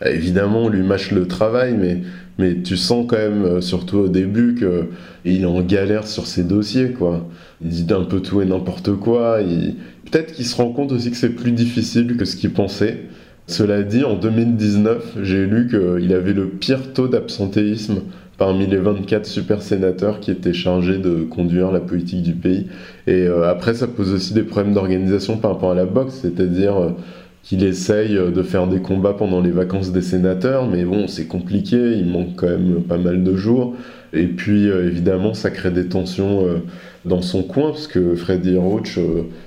Ah, 0.00 0.10
Évidemment, 0.10 0.64
on 0.64 0.68
lui 0.68 0.82
mâche 0.82 1.12
le 1.12 1.28
travail, 1.28 1.76
mais, 1.78 2.02
mais 2.38 2.62
tu 2.62 2.76
sens 2.76 3.06
quand 3.08 3.16
même, 3.16 3.44
euh, 3.44 3.60
surtout 3.60 3.98
au 3.98 4.08
début, 4.08 4.56
qu'il 4.56 5.46
en 5.46 5.60
galère 5.62 6.06
sur 6.06 6.26
ses 6.26 6.42
dossiers, 6.42 6.90
quoi. 6.90 7.26
Il 7.62 7.68
dit 7.70 7.92
un 7.94 8.02
peu 8.02 8.20
tout 8.20 8.42
et 8.42 8.44
n'importe 8.44 8.92
quoi. 8.96 9.38
Peut-être 10.10 10.32
qu'il 10.32 10.44
se 10.44 10.56
rend 10.56 10.72
compte 10.72 10.92
aussi 10.92 11.10
que 11.10 11.16
c'est 11.16 11.30
plus 11.30 11.52
difficile 11.52 12.16
que 12.16 12.24
ce 12.24 12.36
qu'il 12.36 12.52
pensait. 12.52 13.04
Cela 13.46 13.82
dit, 13.82 14.04
en 14.04 14.14
2019, 14.14 15.18
j'ai 15.22 15.46
lu 15.46 15.68
qu'il 15.68 16.12
avait 16.14 16.32
le 16.32 16.48
pire 16.48 16.92
taux 16.94 17.08
d'absentéisme 17.08 18.00
parmi 18.38 18.66
les 18.66 18.78
24 18.78 19.26
super 19.26 19.62
sénateurs 19.62 20.20
qui 20.20 20.30
étaient 20.30 20.52
chargés 20.52 20.98
de 20.98 21.24
conduire 21.24 21.70
la 21.70 21.80
politique 21.80 22.22
du 22.22 22.32
pays. 22.32 22.66
Et 23.06 23.26
euh, 23.26 23.48
après, 23.48 23.74
ça 23.74 23.86
pose 23.86 24.12
aussi 24.12 24.34
des 24.34 24.42
problèmes 24.42 24.74
d'organisation 24.74 25.36
par 25.36 25.52
rapport 25.52 25.72
à 25.72 25.74
la 25.74 25.86
boxe, 25.86 26.20
c'est-à-dire 26.22 26.76
euh, 26.76 26.90
qu'il 27.42 27.62
essaye 27.62 28.14
de 28.14 28.42
faire 28.42 28.66
des 28.66 28.80
combats 28.80 29.12
pendant 29.12 29.42
les 29.42 29.50
vacances 29.50 29.92
des 29.92 30.00
sénateurs, 30.00 30.66
mais 30.66 30.84
bon, 30.84 31.06
c'est 31.06 31.26
compliqué, 31.26 31.76
il 31.76 32.06
manque 32.06 32.36
quand 32.36 32.48
même 32.48 32.82
pas 32.88 32.96
mal 32.96 33.22
de 33.22 33.36
jours. 33.36 33.76
Et 34.14 34.26
puis, 34.26 34.70
euh, 34.70 34.88
évidemment, 34.88 35.34
ça 35.34 35.50
crée 35.50 35.70
des 35.70 35.86
tensions 35.86 36.46
dans 37.04 37.20
son 37.20 37.42
coin, 37.42 37.70
parce 37.70 37.86
que 37.86 38.14
Freddy 38.14 38.56
Roach 38.56 38.98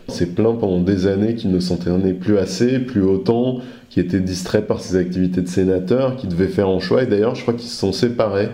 s'est 0.09 0.27
plaint 0.27 0.59
pendant 0.59 0.79
des 0.79 1.07
années 1.07 1.33
qu'il 1.33 1.51
ne 1.51 1.59
s'entraînait 1.59 2.13
plus 2.13 2.37
assez, 2.37 2.77
plus 2.77 3.01
autant, 3.01 3.61
qui 3.97 4.01
était 4.01 4.19
distrait 4.19 4.61
par 4.61 4.79
ses 4.79 4.95
activités 4.95 5.41
de 5.41 5.47
sénateur, 5.47 6.17
qui 6.17 6.27
devait 6.27 6.49
faire 6.49 6.67
un 6.67 6.77
choix. 6.77 7.01
Et 7.01 7.07
d'ailleurs, 7.07 7.33
je 7.33 7.41
crois 7.41 7.55
qu'ils 7.55 7.67
se 7.67 7.77
sont 7.77 7.91
séparés 7.91 8.49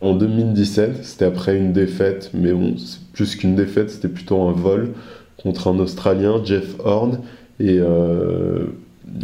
en 0.00 0.14
2017. 0.14 1.04
C'était 1.04 1.26
après 1.26 1.58
une 1.58 1.74
défaite, 1.74 2.30
mais 2.32 2.54
bon, 2.54 2.74
c'est 2.78 3.00
plus 3.12 3.36
qu'une 3.36 3.54
défaite, 3.54 3.90
c'était 3.90 4.08
plutôt 4.08 4.40
un 4.40 4.52
vol 4.52 4.94
contre 5.42 5.68
un 5.68 5.78
Australien, 5.78 6.42
Jeff 6.42 6.74
Horn. 6.78 7.18
Et 7.60 7.78
euh, 7.78 8.64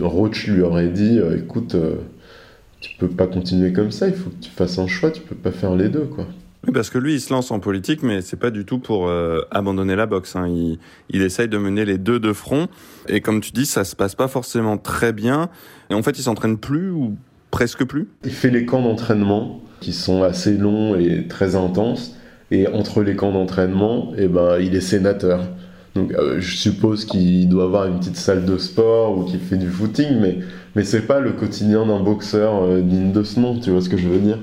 Roach 0.03 0.49
lui 0.49 0.61
aurait 0.61 0.89
dit 0.89 1.19
euh, 1.19 1.39
écoute, 1.39 1.77
euh, 1.77 1.95
tu 2.83 2.91
peux 2.99 3.09
pas 3.09 3.27
continuer 3.27 3.73
comme 3.73 3.91
ça, 3.91 4.07
il 4.07 4.15
faut 4.15 4.29
que 4.29 4.45
tu 4.45 4.51
fasses 4.51 4.79
un 4.79 4.87
choix, 4.87 5.11
tu 5.13 5.23
peux 5.23 5.35
pas 5.35 5.51
faire 5.51 5.75
les 5.75 5.89
deux, 5.89 6.05
quoi. 6.05 6.27
Oui, 6.67 6.73
parce 6.73 6.89
que 6.89 6.99
lui, 6.99 7.15
il 7.15 7.21
se 7.21 7.33
lance 7.33 7.51
en 7.51 7.61
politique, 7.61 8.03
mais 8.03 8.23
c'est 8.23 8.39
pas 8.39 8.51
du 8.51 8.65
tout 8.65 8.79
pour 8.79 9.09
euh, 9.09 9.43
abandonner 9.51 9.97
la 9.97 10.07
boxe. 10.07 10.35
Hein. 10.37 10.49
Il, 11.11 11.23
essaye 11.23 11.49
de 11.49 11.59
mener 11.59 11.85
les 11.85 11.99
deux 11.99 12.19
de 12.19 12.33
front. 12.33 12.69
Et 13.09 13.21
comme 13.21 13.41
tu 13.41 13.53
dis, 13.53 13.67
ça 13.67 13.85
se 13.85 13.95
passe 13.95 14.15
pas 14.15 14.29
forcément 14.29 14.79
très 14.79 15.13
bien. 15.13 15.51
Et 15.91 15.95
en 15.95 16.03
fait, 16.03 16.19
il 16.19 16.23
s'entraîne 16.23 16.57
plus 16.57 16.91
ou 16.91 17.17
presque 17.51 17.85
plus. 17.85 18.09
Il 18.25 18.31
fait 18.31 18.51
les 18.51 18.65
camps 18.65 18.83
d'entraînement 18.83 19.61
qui 19.81 19.93
sont 19.93 20.23
assez 20.23 20.57
longs 20.57 20.97
et 20.99 21.29
très 21.29 21.55
intenses. 21.55 22.17
Et 22.51 22.67
entre 22.69 23.03
les 23.03 23.15
camps 23.17 23.33
d'entraînement, 23.33 24.13
eh 24.17 24.29
ben, 24.29 24.59
il 24.59 24.75
est 24.75 24.81
sénateur. 24.81 25.41
Donc 25.95 26.13
euh, 26.13 26.41
je 26.41 26.57
suppose 26.57 27.05
qu'il 27.05 27.49
doit 27.49 27.65
avoir 27.65 27.87
une 27.87 27.99
petite 27.99 28.17
salle 28.17 28.45
de 28.45 28.59
sport 28.59 29.17
ou 29.17 29.25
qu'il 29.25 29.39
fait 29.39 29.57
du 29.57 29.69
footing, 29.69 30.19
mais, 30.21 30.39
mais 30.75 30.83
c'est 30.83 31.07
pas 31.07 31.21
le 31.21 31.33
quotidien 31.33 31.87
d'un 31.87 32.01
boxeur 32.01 32.65
euh, 32.65 32.81
digne 32.81 33.13
de 33.13 33.23
ce 33.23 33.39
nom, 33.39 33.59
tu 33.61 33.71
vois 33.71 33.81
ce 33.81 33.89
que 33.89 33.97
je 33.97 34.09
veux 34.09 34.19
dire? 34.19 34.39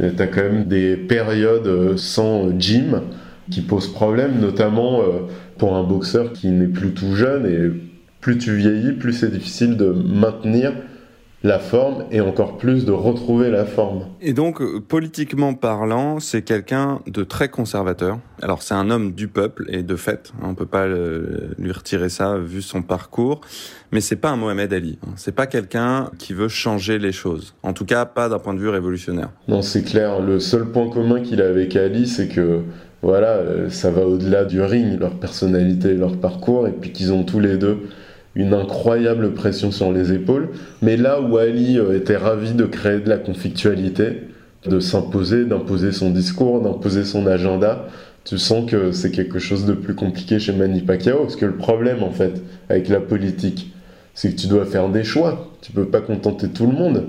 Euh, 0.00 0.10
T'as 0.16 0.26
quand 0.26 0.42
même 0.42 0.64
des 0.64 0.96
périodes 0.96 1.66
euh, 1.66 1.96
sans 1.96 2.46
euh, 2.46 2.52
gym 2.58 3.02
qui 3.50 3.60
posent 3.60 3.92
problème, 3.92 4.38
notamment 4.40 5.02
pour 5.58 5.74
un 5.74 5.82
boxeur 5.82 6.32
qui 6.32 6.46
n'est 6.50 6.68
plus 6.68 6.92
tout 6.92 7.16
jeune 7.16 7.46
et 7.46 7.68
plus 8.20 8.38
tu 8.38 8.54
vieillis, 8.54 8.92
plus 8.92 9.12
c'est 9.12 9.32
difficile 9.32 9.76
de 9.76 9.86
maintenir 9.86 10.72
la 11.42 11.58
forme 11.58 12.04
et 12.10 12.20
encore 12.20 12.58
plus 12.58 12.84
de 12.84 12.92
retrouver 12.92 13.50
la 13.50 13.64
forme. 13.64 14.02
Et 14.20 14.34
donc, 14.34 14.60
euh, 14.60 14.78
politiquement 14.86 15.54
parlant, 15.54 16.20
c'est 16.20 16.42
quelqu'un 16.42 17.00
de 17.06 17.24
très 17.24 17.48
conservateur. 17.48 18.18
Alors, 18.42 18.62
c'est 18.62 18.74
un 18.74 18.90
homme 18.90 19.12
du 19.12 19.26
peuple 19.26 19.64
et 19.68 19.82
de 19.82 19.96
fait, 19.96 20.32
hein, 20.42 20.48
on 20.50 20.54
peut 20.54 20.66
pas 20.66 20.86
le- 20.86 21.52
lui 21.58 21.72
retirer 21.72 22.10
ça 22.10 22.36
vu 22.36 22.60
son 22.60 22.82
parcours. 22.82 23.40
Mais 23.90 24.02
c'est 24.02 24.16
pas 24.16 24.28
un 24.28 24.36
Mohamed 24.36 24.70
Ali. 24.74 24.98
hein. 25.06 25.12
C'est 25.16 25.34
pas 25.34 25.46
quelqu'un 25.46 26.10
qui 26.18 26.34
veut 26.34 26.48
changer 26.48 26.98
les 26.98 27.12
choses. 27.12 27.54
En 27.62 27.72
tout 27.72 27.86
cas, 27.86 28.04
pas 28.04 28.28
d'un 28.28 28.38
point 28.38 28.52
de 28.52 28.60
vue 28.60 28.68
révolutionnaire. 28.68 29.30
Non, 29.48 29.62
c'est 29.62 29.82
clair. 29.82 30.20
Le 30.20 30.40
seul 30.40 30.66
point 30.66 30.90
commun 30.90 31.20
qu'il 31.22 31.40
a 31.40 31.46
avec 31.48 31.74
Ali, 31.74 32.06
c'est 32.06 32.28
que 32.28 32.60
voilà, 33.02 33.28
euh, 33.28 33.70
ça 33.70 33.90
va 33.90 34.02
au-delà 34.06 34.44
du 34.44 34.60
ring, 34.60 35.00
leur 35.00 35.14
personnalité, 35.18 35.94
leur 35.94 36.18
parcours, 36.18 36.68
et 36.68 36.72
puis 36.72 36.92
qu'ils 36.92 37.14
ont 37.14 37.24
tous 37.24 37.40
les 37.40 37.56
deux 37.56 37.78
une 38.34 38.54
incroyable 38.54 39.32
pression 39.32 39.72
sur 39.72 39.92
les 39.92 40.12
épaules. 40.12 40.48
Mais 40.82 40.96
là 40.96 41.20
où 41.20 41.36
Ali 41.36 41.78
euh, 41.78 41.96
était 41.96 42.16
ravi 42.16 42.52
de 42.52 42.64
créer 42.64 43.00
de 43.00 43.08
la 43.08 43.18
conflictualité, 43.18 44.22
de 44.66 44.80
s'imposer, 44.80 45.44
d'imposer 45.44 45.92
son 45.92 46.10
discours, 46.10 46.60
d'imposer 46.60 47.04
son 47.04 47.26
agenda, 47.26 47.86
tu 48.24 48.38
sens 48.38 48.70
que 48.70 48.92
c'est 48.92 49.10
quelque 49.10 49.38
chose 49.38 49.64
de 49.64 49.72
plus 49.72 49.94
compliqué 49.94 50.38
chez 50.38 50.52
Manny 50.52 50.82
Pacquiao, 50.82 51.20
parce 51.20 51.36
que 51.36 51.46
le 51.46 51.56
problème 51.56 52.02
en 52.02 52.10
fait 52.10 52.42
avec 52.68 52.88
la 52.88 53.00
politique, 53.00 53.72
c'est 54.14 54.34
que 54.34 54.40
tu 54.40 54.46
dois 54.46 54.66
faire 54.66 54.88
des 54.90 55.04
choix. 55.04 55.50
Tu 55.62 55.72
peux 55.72 55.86
pas 55.86 56.00
contenter 56.00 56.48
tout 56.48 56.66
le 56.66 56.72
monde. 56.72 57.06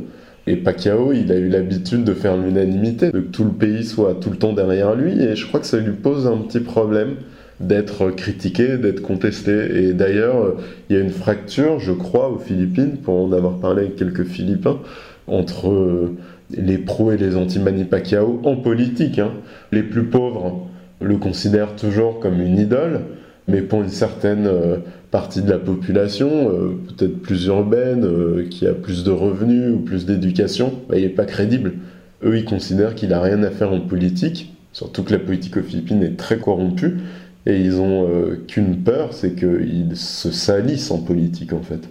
Et 0.48 0.56
Pacquiao, 0.56 1.14
il 1.14 1.32
a 1.32 1.36
eu 1.36 1.50
l'habitude 1.50 2.04
de 2.04 2.14
faire 2.14 2.36
l'unanimité, 2.38 3.12
de 3.12 3.20
que 3.20 3.32
tout 3.32 3.44
le 3.44 3.52
pays 3.52 3.84
soit 3.84 4.16
tout 4.20 4.32
le 4.32 4.38
temps 4.38 4.54
derrière 4.54 4.96
lui, 4.96 5.22
et 5.22 5.36
je 5.36 5.46
crois 5.46 5.60
que 5.60 5.68
ça 5.68 5.78
lui 5.78 5.94
pose 5.94 6.26
un 6.26 6.38
petit 6.38 6.62
problème 6.62 7.16
d'être 7.62 8.12
critiqué, 8.12 8.78
d'être 8.78 9.02
contesté. 9.02 9.52
Et 9.52 9.94
d'ailleurs, 9.94 10.44
euh, 10.44 10.58
il 10.90 10.96
y 10.96 11.00
a 11.00 11.02
une 11.02 11.12
fracture, 11.12 11.80
je 11.80 11.92
crois, 11.92 12.30
aux 12.30 12.40
Philippines, 12.40 12.98
pour 13.02 13.24
en 13.24 13.32
avoir 13.32 13.58
parlé 13.58 13.84
avec 13.84 13.96
quelques 13.96 14.24
Philippins, 14.24 14.80
entre 15.28 15.70
euh, 15.70 16.16
les 16.56 16.78
pros 16.78 17.12
et 17.12 17.18
les 17.18 17.36
anti-Manny 17.36 17.86
Pacquiao 17.86 18.42
en 18.44 18.56
politique. 18.56 19.20
hein. 19.20 19.32
Les 19.72 19.84
plus 19.84 20.04
pauvres 20.04 20.68
le 21.02 21.18
considèrent 21.18 21.76
toujours 21.76 22.20
comme 22.20 22.42
une 22.42 22.58
idole, 22.58 23.02
mais 23.48 23.62
pour 23.62 23.82
une 23.82 23.90
certaine 23.90 24.48
euh, 24.48 24.78
partie 25.10 25.42
de 25.42 25.50
la 25.50 25.58
population, 25.58 26.50
peut-être 26.88 27.22
plus 27.22 27.48
urbaine, 27.48 28.08
qui 28.50 28.66
a 28.66 28.74
plus 28.74 29.04
de 29.04 29.12
revenus 29.12 29.74
ou 29.74 29.80
plus 29.80 30.06
d'éducation, 30.06 30.72
bah, 30.88 30.96
il 30.98 31.04
n'est 31.04 31.10
pas 31.10 31.26
crédible. 31.26 31.74
Eux, 32.24 32.38
ils 32.38 32.46
considèrent 32.46 32.96
qu'il 32.96 33.10
n'a 33.10 33.20
rien 33.20 33.44
à 33.44 33.50
faire 33.50 33.74
en 33.74 33.82
politique, 33.82 34.54
surtout 34.72 35.04
que 35.04 35.12
la 35.12 35.20
politique 35.20 35.58
aux 35.58 35.64
Philippines 35.64 36.02
est 36.04 36.16
très 36.18 36.38
corrompue, 36.38 37.00
et 37.46 37.60
ils 37.60 37.80
ont 37.80 38.08
euh, 38.08 38.44
qu'une 38.48 38.78
peur, 38.78 39.14
c'est 39.14 39.36
qu'ils 39.36 39.96
se 39.96 40.32
salissent 40.32 40.92
en 40.92 41.00
politique 41.00 41.54
en 41.54 41.62
fait. 41.62 41.82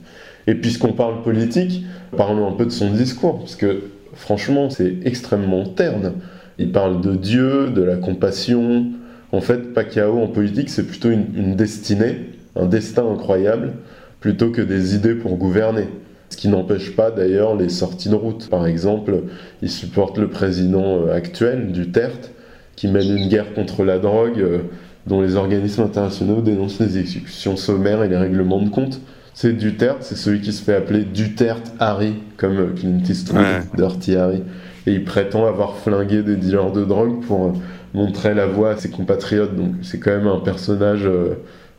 Et 0.46 0.54
puisqu'on 0.54 0.92
parle 0.92 1.22
politique, 1.22 1.84
parlons 2.16 2.48
un 2.48 2.52
peu 2.52 2.64
de 2.64 2.70
son 2.70 2.90
discours, 2.92 3.38
parce 3.38 3.56
que 3.56 3.82
franchement, 4.14 4.70
c'est 4.70 4.94
extrêmement 5.04 5.64
terne. 5.64 6.14
Il 6.58 6.72
parle 6.72 7.00
de 7.00 7.14
Dieu, 7.14 7.70
de 7.70 7.82
la 7.82 7.96
compassion. 7.96 8.86
En 9.32 9.40
fait, 9.40 9.72
Pacquiao 9.72 10.18
en 10.18 10.28
politique, 10.28 10.70
c'est 10.70 10.86
plutôt 10.86 11.10
une, 11.10 11.26
une 11.34 11.56
destinée, 11.56 12.30
un 12.56 12.66
destin 12.66 13.10
incroyable, 13.10 13.72
plutôt 14.20 14.50
que 14.50 14.62
des 14.62 14.94
idées 14.94 15.14
pour 15.14 15.36
gouverner. 15.36 15.88
Ce 16.30 16.36
qui 16.36 16.48
n'empêche 16.48 16.94
pas 16.94 17.10
d'ailleurs 17.10 17.56
les 17.56 17.68
sorties 17.68 18.08
de 18.08 18.14
route. 18.14 18.48
Par 18.48 18.66
exemple, 18.66 19.24
il 19.62 19.70
supporte 19.70 20.16
le 20.16 20.28
président 20.28 21.00
euh, 21.00 21.14
actuel, 21.14 21.72
Duterte, 21.72 22.30
qui 22.76 22.88
mène 22.88 23.16
une 23.16 23.28
guerre 23.28 23.52
contre 23.52 23.84
la 23.84 23.98
drogue 23.98 24.38
euh, 24.38 24.58
dont 25.06 25.20
les 25.20 25.36
organismes 25.36 25.82
internationaux 25.82 26.40
dénoncent 26.40 26.80
les 26.80 26.98
exécutions 26.98 27.56
sommaires 27.56 28.02
et 28.02 28.08
les 28.08 28.16
règlements 28.16 28.62
de 28.62 28.68
compte. 28.68 29.00
C'est 29.34 29.52
Duterte, 29.52 29.98
c'est 30.02 30.16
celui 30.16 30.40
qui 30.40 30.52
se 30.52 30.62
fait 30.62 30.74
appeler 30.74 31.04
Duterte 31.04 31.72
Harry, 31.78 32.14
comme 32.36 32.58
euh, 32.58 32.74
Clint 32.76 33.02
Eastwood, 33.08 33.44
Dirty 33.76 34.16
Harry. 34.16 34.42
Et 34.86 34.92
il 34.92 35.04
prétend 35.04 35.46
avoir 35.46 35.76
flingué 35.76 36.22
des 36.22 36.36
dealers 36.36 36.72
de 36.72 36.84
drogue 36.84 37.22
pour 37.22 37.54
montrer 37.94 38.34
la 38.34 38.46
voie 38.46 38.70
à 38.70 38.76
ses 38.76 38.90
compatriotes. 38.90 39.56
Donc 39.56 39.72
c'est 39.82 39.98
quand 39.98 40.10
même 40.10 40.26
un 40.26 40.40
personnage 40.40 41.08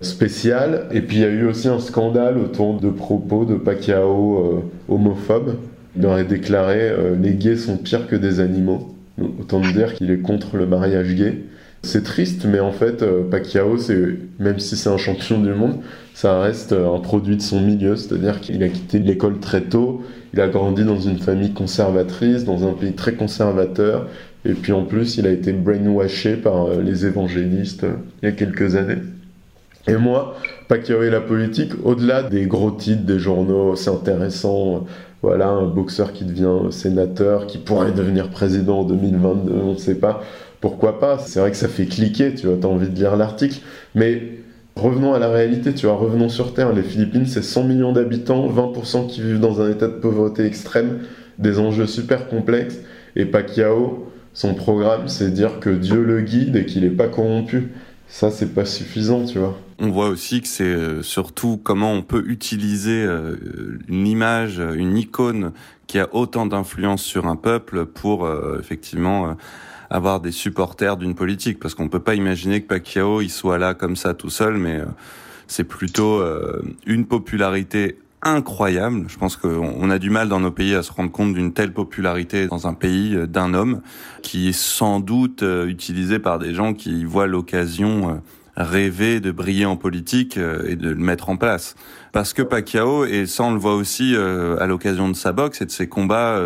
spécial. 0.01 0.87
Et 0.91 1.01
puis 1.01 1.17
il 1.17 1.21
y 1.21 1.25
a 1.25 1.29
eu 1.29 1.45
aussi 1.45 1.67
un 1.67 1.79
scandale 1.79 2.37
autour 2.37 2.79
de 2.79 2.89
propos 2.89 3.45
de 3.45 3.55
Pacquiao 3.55 4.37
euh, 4.89 4.93
homophobes. 4.93 5.55
Il 5.95 6.05
aurait 6.05 6.25
déclaré 6.25 6.79
euh, 6.79 7.15
les 7.21 7.33
gays 7.33 7.57
sont 7.57 7.77
pires 7.77 8.07
que 8.07 8.15
des 8.15 8.39
animaux. 8.39 8.95
Autant 9.39 9.59
dire 9.59 9.93
qu'il 9.93 10.09
est 10.09 10.19
contre 10.19 10.57
le 10.57 10.65
mariage 10.65 11.13
gay. 11.13 11.43
C'est 11.83 12.03
triste, 12.03 12.45
mais 12.45 12.59
en 12.59 12.71
fait, 12.71 13.01
euh, 13.01 13.23
Pacquiao, 13.27 13.77
même 14.39 14.59
si 14.59 14.77
c'est 14.77 14.89
un 14.89 14.97
champion 14.97 15.39
du 15.39 15.51
monde, 15.51 15.77
ça 16.13 16.39
reste 16.39 16.73
un 16.73 16.99
produit 16.99 17.37
de 17.37 17.41
son 17.41 17.59
milieu. 17.59 17.95
C'est-à-dire 17.95 18.39
qu'il 18.39 18.61
a 18.63 18.69
quitté 18.69 18.99
l'école 18.99 19.39
très 19.39 19.61
tôt, 19.61 20.03
il 20.33 20.41
a 20.41 20.47
grandi 20.47 20.85
dans 20.85 20.99
une 20.99 21.17
famille 21.17 21.53
conservatrice, 21.53 22.45
dans 22.45 22.67
un 22.67 22.73
pays 22.73 22.93
très 22.93 23.13
conservateur, 23.13 24.07
et 24.45 24.53
puis 24.53 24.73
en 24.73 24.85
plus, 24.85 25.17
il 25.17 25.25
a 25.25 25.31
été 25.31 25.53
brainwashé 25.53 26.35
par 26.35 26.69
les 26.69 27.05
évangélistes 27.05 27.85
il 28.21 28.25
y 28.25 28.31
a 28.31 28.31
quelques 28.31 28.75
années. 28.75 29.01
Et 29.87 29.95
moi, 29.95 30.35
Pacquiao 30.67 31.01
et 31.01 31.09
la 31.09 31.21
politique, 31.21 31.71
au-delà 31.83 32.23
des 32.23 32.45
gros 32.45 32.71
titres 32.71 33.03
des 33.03 33.17
journaux, 33.17 33.75
c'est 33.75 33.89
intéressant. 33.89 34.85
Voilà, 35.23 35.49
un 35.49 35.65
boxeur 35.65 36.13
qui 36.13 36.25
devient 36.25 36.71
sénateur, 36.71 37.45
qui 37.45 37.57
pourrait 37.57 37.91
devenir 37.91 38.29
président 38.29 38.79
en 38.79 38.83
2022, 38.83 39.53
on 39.53 39.73
ne 39.73 39.77
sait 39.77 39.95
pas. 39.95 40.21
Pourquoi 40.61 40.99
pas 40.99 41.17
C'est 41.17 41.39
vrai 41.39 41.49
que 41.49 41.57
ça 41.57 41.67
fait 41.67 41.87
cliquer, 41.87 42.35
tu 42.35 42.47
vois, 42.47 42.55
as 42.61 42.71
envie 42.71 42.89
de 42.89 42.95
lire 42.95 43.17
l'article. 43.17 43.59
Mais 43.95 44.37
revenons 44.75 45.13
à 45.13 45.19
la 45.19 45.29
réalité, 45.29 45.73
tu 45.73 45.87
vois, 45.87 45.95
revenons 45.95 46.29
sur 46.29 46.53
Terre. 46.53 46.71
Les 46.71 46.83
Philippines, 46.83 47.25
c'est 47.25 47.41
100 47.41 47.63
millions 47.63 47.91
d'habitants, 47.91 48.47
20% 48.47 49.07
qui 49.07 49.21
vivent 49.21 49.39
dans 49.39 49.59
un 49.59 49.71
état 49.71 49.87
de 49.87 49.93
pauvreté 49.93 50.45
extrême, 50.45 50.99
des 51.39 51.57
enjeux 51.57 51.87
super 51.87 52.29
complexes. 52.29 52.79
Et 53.15 53.25
Pacquiao, 53.25 54.11
son 54.33 54.53
programme, 54.53 55.07
c'est 55.07 55.31
dire 55.31 55.59
que 55.59 55.71
Dieu 55.71 56.03
le 56.03 56.21
guide 56.21 56.55
et 56.55 56.65
qu'il 56.65 56.83
n'est 56.83 56.89
pas 56.89 57.07
corrompu. 57.07 57.71
Ça, 58.07 58.29
c'est 58.29 58.53
pas 58.53 58.65
suffisant, 58.65 59.25
tu 59.25 59.39
vois. 59.39 59.57
On 59.79 59.89
voit 59.89 60.09
aussi 60.09 60.41
que 60.41 60.47
c'est 60.47 60.63
euh, 60.63 61.01
surtout 61.01 61.57
comment 61.57 61.91
on 61.91 62.03
peut 62.03 62.23
utiliser 62.27 63.03
euh, 63.03 63.35
une 63.87 64.05
image, 64.05 64.59
une 64.59 64.95
icône 64.95 65.53
qui 65.87 65.97
a 65.97 66.13
autant 66.13 66.45
d'influence 66.45 67.01
sur 67.01 67.25
un 67.25 67.35
peuple 67.35 67.85
pour 67.85 68.25
euh, 68.25 68.59
effectivement 68.59 69.35
avoir 69.91 70.19
des 70.19 70.31
supporters 70.31 70.97
d'une 70.97 71.13
politique. 71.13 71.59
Parce 71.59 71.75
qu'on 71.75 71.89
peut 71.89 71.99
pas 71.99 72.15
imaginer 72.15 72.61
que 72.61 72.67
Pacquiao 72.67 73.21
il 73.21 73.29
soit 73.29 73.59
là 73.59 73.75
comme 73.75 73.95
ça 73.95 74.13
tout 74.13 74.31
seul, 74.31 74.57
mais 74.57 74.81
c'est 75.47 75.65
plutôt 75.65 76.23
une 76.87 77.05
popularité 77.05 77.97
incroyable. 78.23 79.05
Je 79.07 79.17
pense 79.17 79.35
qu'on 79.35 79.89
a 79.89 79.99
du 79.99 80.09
mal 80.09 80.29
dans 80.29 80.39
nos 80.39 80.51
pays 80.51 80.75
à 80.75 80.83
se 80.83 80.91
rendre 80.91 81.11
compte 81.11 81.33
d'une 81.33 81.53
telle 81.53 81.73
popularité 81.73 82.47
dans 82.47 82.67
un 82.67 82.73
pays 82.73 83.15
euh, 83.15 83.25
d'un 83.25 83.53
homme 83.53 83.81
qui 84.21 84.49
est 84.49 84.57
sans 84.57 84.99
doute 84.99 85.43
euh, 85.43 85.67
utilisé 85.67 86.19
par 86.19 86.39
des 86.39 86.53
gens 86.53 86.73
qui 86.73 87.03
voient 87.03 87.27
l'occasion 87.27 88.09
euh, 88.09 88.13
rêver 88.55 89.19
de 89.19 89.31
briller 89.31 89.65
en 89.65 89.77
politique 89.77 90.37
et 90.37 90.75
de 90.75 90.89
le 90.89 90.95
mettre 90.95 91.29
en 91.29 91.37
place. 91.37 91.75
Parce 92.11 92.33
que 92.33 92.41
Pacquiao, 92.41 93.05
et 93.05 93.25
ça 93.25 93.43
on 93.43 93.53
le 93.53 93.59
voit 93.59 93.75
aussi 93.75 94.13
à 94.13 94.67
l'occasion 94.67 95.07
de 95.07 95.15
sa 95.15 95.31
boxe 95.31 95.61
et 95.61 95.65
de 95.65 95.71
ses 95.71 95.87
combats 95.87 96.37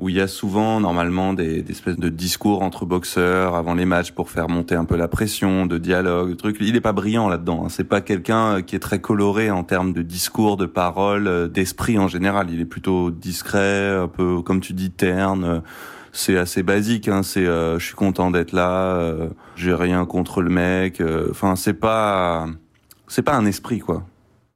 où 0.00 0.08
il 0.08 0.16
y 0.16 0.20
a 0.20 0.26
souvent 0.26 0.80
normalement 0.80 1.34
des, 1.34 1.62
des, 1.62 1.72
espèces 1.72 1.98
de 1.98 2.08
discours 2.08 2.62
entre 2.62 2.86
boxeurs 2.86 3.54
avant 3.54 3.74
les 3.74 3.84
matchs 3.84 4.12
pour 4.12 4.30
faire 4.30 4.48
monter 4.48 4.74
un 4.74 4.86
peu 4.86 4.96
la 4.96 5.08
pression, 5.08 5.66
de 5.66 5.76
dialogue, 5.76 6.30
de 6.30 6.34
trucs. 6.34 6.56
Il 6.60 6.74
est 6.74 6.80
pas 6.80 6.94
brillant 6.94 7.28
là-dedans. 7.28 7.64
Hein. 7.64 7.68
C'est 7.68 7.84
pas 7.84 8.00
quelqu'un 8.00 8.56
euh, 8.56 8.62
qui 8.62 8.74
est 8.74 8.80
très 8.80 9.00
coloré 9.00 9.50
en 9.50 9.62
termes 9.62 9.92
de 9.92 10.00
discours, 10.00 10.56
de 10.56 10.64
paroles, 10.64 11.28
euh, 11.28 11.48
d'esprit 11.48 11.98
en 11.98 12.08
général. 12.08 12.48
Il 12.50 12.60
est 12.60 12.64
plutôt 12.64 13.10
discret, 13.10 13.90
un 13.90 14.08
peu 14.08 14.40
comme 14.40 14.60
tu 14.60 14.72
dis 14.72 14.90
terne. 14.90 15.62
C'est 16.12 16.38
assez 16.38 16.62
basique. 16.62 17.06
Hein. 17.06 17.22
C'est 17.22 17.46
euh, 17.46 17.78
je 17.78 17.84
suis 17.84 17.94
content 17.94 18.30
d'être 18.30 18.52
là. 18.52 19.14
J'ai 19.54 19.74
rien 19.74 20.06
contre 20.06 20.40
le 20.40 20.48
mec. 20.48 21.02
Enfin 21.30 21.56
c'est 21.56 21.74
pas 21.74 22.46
c'est 23.06 23.22
pas 23.22 23.34
un 23.34 23.44
esprit 23.44 23.80
quoi. 23.80 24.04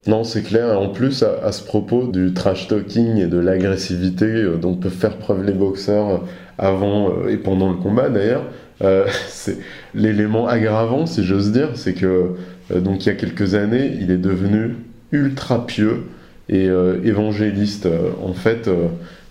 Non, 0.07 0.23
c'est 0.23 0.43
clair. 0.43 0.79
En 0.79 0.89
plus, 0.89 1.23
à, 1.23 1.51
ce 1.51 1.63
propos 1.63 2.07
du 2.07 2.35
trash 2.35 2.69
talking 2.69 3.17
et 3.17 3.27
de 3.27 3.39
l'agressivité 3.39 4.27
euh, 4.27 4.57
dont 4.57 4.75
peuvent 4.75 4.93
faire 4.93 5.17
preuve 5.17 5.45
les 5.45 5.53
boxeurs 5.53 6.11
euh, 6.11 6.19
avant 6.59 7.09
euh, 7.09 7.29
et 7.31 7.39
pendant 7.39 7.71
le 7.71 7.77
combat 7.77 8.09
d'ailleurs, 8.11 8.45
c'est 9.29 9.57
l'élément 9.95 10.47
aggravant, 10.47 11.07
si 11.07 11.25
j'ose 11.25 11.53
dire, 11.53 11.71
c'est 11.75 11.95
que 11.95 12.33
donc 12.75 13.07
il 13.07 13.09
y 13.09 13.13
a 13.13 13.15
quelques 13.15 13.55
années, 13.55 13.97
il 13.99 14.11
est 14.11 14.19
devenu 14.19 14.77
ultra 15.11 15.67
pieux 15.67 16.03
et 16.51 16.69
évangéliste. 17.05 17.89
en 18.23 18.35
fait, 18.35 18.69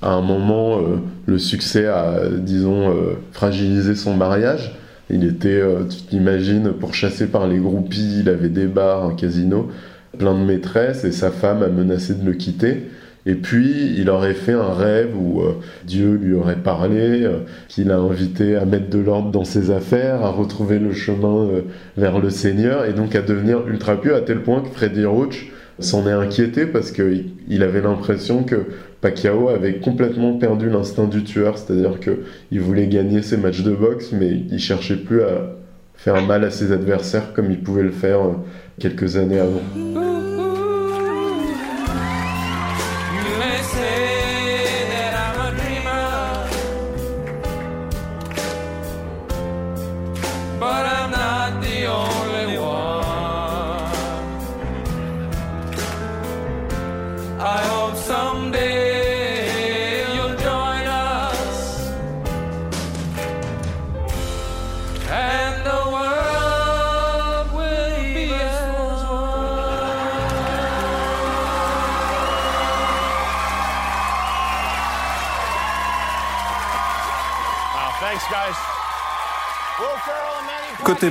à 0.02 0.14
un 0.14 0.22
moment, 0.22 0.80
le 1.28 1.38
succès 1.38 1.86
a, 1.86 2.22
disons, 2.36 2.96
fragilisé 3.32 3.94
son 3.94 4.16
mariage. 4.16 4.76
Il 5.12 5.24
était, 5.24 5.62
tu 5.88 5.98
t'imagines, 6.04 6.72
pourchassé 6.72 7.28
par 7.28 7.46
les 7.48 7.60
groupies, 7.60 8.22
il 8.22 8.30
avait 8.30 8.50
des 8.50 8.66
bars, 8.66 9.06
un 9.06 9.14
casino 9.14 9.70
plein 10.18 10.34
de 10.34 10.46
maîtresses 10.46 11.04
et 11.04 11.12
sa 11.12 11.32
femme 11.32 11.64
a 11.64 11.68
menacé 11.68 12.14
de 12.14 12.26
le 12.26 12.34
quitter. 12.34 12.84
Et 13.26 13.36
puis, 13.36 13.94
il 13.98 14.10
aurait 14.10 14.34
fait 14.34 14.52
un 14.52 14.74
rêve 14.74 15.16
où 15.16 15.42
euh, 15.42 15.54
Dieu 15.86 16.20
lui 16.22 16.34
aurait 16.34 16.58
parlé, 16.58 17.24
euh, 17.24 17.40
qu'il 17.70 17.90
a 17.92 17.98
invité 17.98 18.58
à 18.58 18.66
mettre 18.66 18.90
de 18.90 19.00
l'ordre 19.00 19.32
dans 19.32 19.46
ses 19.46 19.72
affaires, 19.72 20.26
à 20.26 20.30
retrouver 20.30 20.78
le 20.78 20.92
chemin 20.92 21.46
euh, 21.48 21.62
vers 21.96 22.20
le 22.20 22.30
Seigneur, 22.30 22.84
et 22.86 22.92
donc 22.92 23.16
à 23.16 23.22
devenir 23.22 23.66
ultra 23.68 24.00
pieux, 24.00 24.14
à 24.14 24.22
tel 24.22 24.44
point 24.44 24.62
que 24.62 24.68
Freddy 24.68 25.06
Roach 25.06 25.52
s'en 25.80 26.06
est 26.06 26.12
inquiété 26.12 26.66
parce 26.66 26.92
qu'il 26.92 27.64
avait 27.64 27.82
l'impression 27.82 28.44
que 28.44 28.66
Pacquiao 29.00 29.50
avait 29.50 29.78
complètement 29.78 30.38
perdu 30.38 30.70
l'instinct 30.70 31.08
du 31.08 31.24
tueur, 31.24 31.58
c'est-à-dire 31.58 32.00
qu'il 32.00 32.62
voulait 32.62 32.88
gagner 32.88 33.22
ses 33.22 33.38
matchs 33.38 33.64
de 33.64 33.72
boxe, 33.72 34.12
mais 34.12 34.44
il 34.52 34.60
cherchait 34.60 34.98
plus 34.98 35.24
à 35.24 35.56
faire 35.96 36.22
mal 36.22 36.44
à 36.44 36.52
ses 36.52 36.72
adversaires 36.72 37.34
comme 37.34 37.52
il 37.52 37.62
pouvait 37.62 37.84
le 37.84 37.92
faire 37.92 38.20
quelques 38.80 39.16
années 39.18 39.40
avant. 39.40 40.13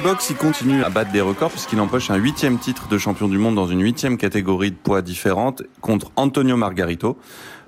Boxe, 0.03 0.31
il 0.31 0.37
continue 0.37 0.83
à 0.83 0.91
battre 0.91 1.13
des 1.13 1.21
records 1.21 1.51
puisqu'il 1.51 1.79
empoche 1.79 2.11
un 2.11 2.17
huitième 2.17 2.59
titre 2.59 2.89
de 2.89 2.99
champion 2.99 3.29
du 3.29 3.39
monde 3.39 3.55
dans 3.55 3.69
une 3.69 3.83
huitième 3.83 4.19
catégorie 4.19 4.73
de 4.73 4.77
poids 4.77 5.01
différente 5.01 5.63
contre 5.81 6.11
Antonio 6.17 6.57
Margarito, 6.57 7.17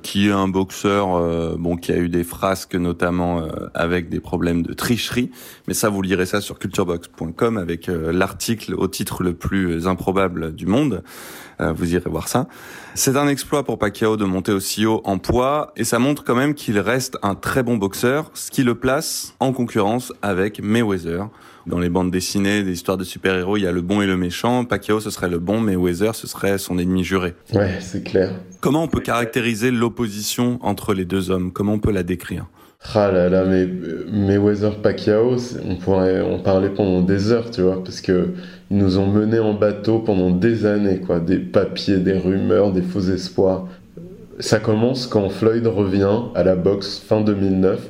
qui 0.03 0.29
est 0.29 0.33
un 0.33 0.49
boxeur 0.49 1.15
euh, 1.15 1.55
bon 1.57 1.77
qui 1.77 1.93
a 1.93 1.97
eu 1.97 2.09
des 2.09 2.25
frasques 2.25 2.75
notamment 2.75 3.41
euh, 3.41 3.69
avec 3.75 4.09
des 4.09 4.19
problèmes 4.19 4.63
de 4.63 4.73
tricherie. 4.73 5.31
Mais 5.69 5.75
ça, 5.75 5.89
vous 5.91 6.03
lirez 6.03 6.27
ça 6.27 6.41
sur 6.41 6.59
culturebox.com 6.59 7.57
avec 7.57 7.89
euh, 7.89 8.13
l'article 8.13 8.75
au 8.75 8.89
titre 8.89 9.23
le 9.23 9.35
plus 9.35 9.87
improbable 9.87 10.55
du 10.55 10.67
monde. 10.67 11.05
Vous 11.61 11.95
irez 11.95 12.11
voir 12.11 12.29
ça. 12.29 12.47
C'est 12.95 13.17
un 13.17 13.29
exploit 13.29 13.65
pour 13.65 13.79
Pacquiao 13.79 14.17
de 14.17 14.25
monter 14.25 14.53
aussi 14.53 14.87
haut 14.87 15.01
en 15.05 15.19
poids 15.19 15.73
et 15.77 15.85
ça 15.85 15.99
montre 15.99 16.25
quand 16.25 16.35
même 16.35 16.55
qu'il 16.55 16.79
reste 16.79 17.19
un 17.23 17.35
très 17.35 17.63
bon 17.63 17.77
boxeur, 17.77 18.31
ce 18.35 18.51
qui 18.51 18.63
le 18.63 18.75
place 18.75 19.35
en 19.41 19.53
concurrence 19.53 20.13
avec 20.23 20.61
Mayweather 20.63 21.29
dans 21.67 21.79
les 21.79 21.89
bandes 21.89 22.11
dessinées, 22.11 22.63
des 22.63 22.73
histoires 22.73 22.97
de 22.97 23.05
super-héros, 23.05 23.57
il 23.57 23.63
y 23.63 23.67
a 23.67 23.73
le 23.73 23.81
bon 23.81 24.03
et 24.03 24.07
le 24.07 24.17
méchant. 24.17 24.65
Pacquiao, 24.65 25.01
ce 25.01 25.11
serait 25.11 25.29
le 25.29 25.39
bon, 25.39 25.61
mais 25.61 25.77
Weather, 25.77 26.15
ce 26.15 26.27
serait 26.27 26.59
son 26.59 26.79
ennemi 26.79 27.05
juré. 27.05 27.35
Ouais, 27.55 27.79
c'est 27.81 28.03
clair. 28.03 28.33
Comment 28.61 28.83
on 28.83 28.89
peut 28.89 29.01
caractériser 29.01 29.71
l'opposition 29.71 30.59
entre 30.63 30.95
les 30.95 31.05
deux 31.05 31.31
hommes? 31.31 31.53
Comment 31.53 31.75
on 31.75 31.79
peut 31.79 31.93
la 31.93 32.03
décrire? 32.03 32.47
Ah 32.93 33.11
là 33.11 33.29
là, 33.29 33.45
mais 33.45 33.67
Mayweather 34.13 34.77
Pacquiao, 34.77 35.37
on 35.69 35.77
pourrait 35.77 36.21
en 36.21 36.39
parler 36.39 36.69
pendant 36.69 37.01
des 37.01 37.33
heures, 37.33 37.51
tu 37.51 37.63
vois, 37.63 37.83
parce 37.83 38.01
que 38.01 38.29
ils 38.71 38.77
nous 38.77 38.99
ont 38.99 39.07
menés 39.07 39.39
en 39.39 39.55
bateau 39.55 40.01
pendant 40.01 40.31
des 40.31 40.67
années, 40.67 40.99
quoi, 40.99 41.19
des 41.19 41.39
papiers, 41.39 41.97
des 41.97 42.13
rumeurs, 42.13 42.73
des 42.73 42.83
faux 42.83 43.01
espoirs. 43.01 43.67
Ça 44.39 44.59
commence 44.61 45.07
quand 45.07 45.29
Floyd 45.31 45.67
revient 45.67 46.25
à 46.35 46.45
la 46.45 46.57
boxe 46.57 46.99
fin 46.99 47.21
2009 47.21 47.81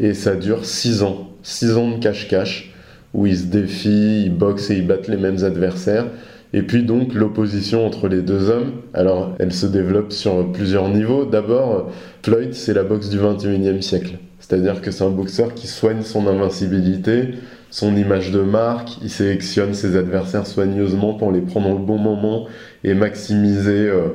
et 0.00 0.12
ça 0.12 0.36
dure 0.36 0.64
6 0.64 1.02
ans. 1.02 1.30
6 1.42 1.76
ans 1.76 1.90
de 1.92 2.02
cache-cache 2.02 2.72
où 3.14 3.26
il 3.26 3.36
se 3.36 3.44
défie, 3.44 4.24
il 4.26 4.36
boxe 4.36 4.70
et 4.70 4.76
il 4.76 4.86
battent 4.86 5.08
les 5.08 5.16
mêmes 5.16 5.42
adversaires. 5.44 6.06
Et 6.52 6.62
puis 6.62 6.84
donc 6.84 7.14
l'opposition 7.14 7.86
entre 7.86 8.08
les 8.08 8.22
deux 8.22 8.50
hommes, 8.50 8.72
alors 8.92 9.34
elle 9.38 9.52
se 9.52 9.66
développe 9.66 10.12
sur 10.12 10.52
plusieurs 10.52 10.88
niveaux. 10.88 11.24
D'abord, 11.24 11.90
Floyd, 12.22 12.54
c'est 12.54 12.74
la 12.74 12.84
boxe 12.84 13.08
du 13.08 13.18
21e 13.18 13.80
siècle. 13.80 14.18
C'est-à-dire 14.46 14.82
que 14.82 14.90
c'est 14.90 15.04
un 15.04 15.10
boxeur 15.10 15.54
qui 15.54 15.66
soigne 15.66 16.02
son 16.02 16.26
invincibilité, 16.26 17.30
son 17.70 17.96
image 17.96 18.30
de 18.30 18.42
marque, 18.42 18.98
il 19.02 19.08
sélectionne 19.08 19.72
ses 19.72 19.96
adversaires 19.96 20.46
soigneusement 20.46 21.14
pour 21.14 21.32
les 21.32 21.40
prendre 21.40 21.70
au 21.70 21.78
bon 21.78 21.96
moment 21.96 22.46
et 22.84 22.92
maximiser 22.92 23.88
euh, 23.88 24.08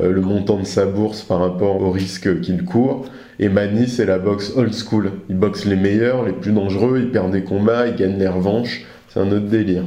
euh, 0.00 0.10
le 0.10 0.20
montant 0.22 0.58
de 0.58 0.66
sa 0.66 0.86
bourse 0.86 1.22
par 1.22 1.38
rapport 1.38 1.80
au 1.82 1.92
risque 1.92 2.40
qu'il 2.40 2.64
court. 2.64 3.06
Et 3.38 3.48
Manny, 3.48 3.86
c'est 3.86 4.06
la 4.06 4.18
boxe 4.18 4.54
old 4.56 4.74
school. 4.74 5.12
Il 5.30 5.36
boxe 5.36 5.64
les 5.66 5.76
meilleurs, 5.76 6.24
les 6.24 6.32
plus 6.32 6.50
dangereux, 6.50 6.98
il 6.98 7.12
perd 7.12 7.30
des 7.30 7.44
combats, 7.44 7.86
il 7.86 7.94
gagne 7.94 8.18
les 8.18 8.26
revanches. 8.26 8.84
C'est 9.08 9.20
un 9.20 9.30
autre 9.30 9.46
délire. 9.46 9.84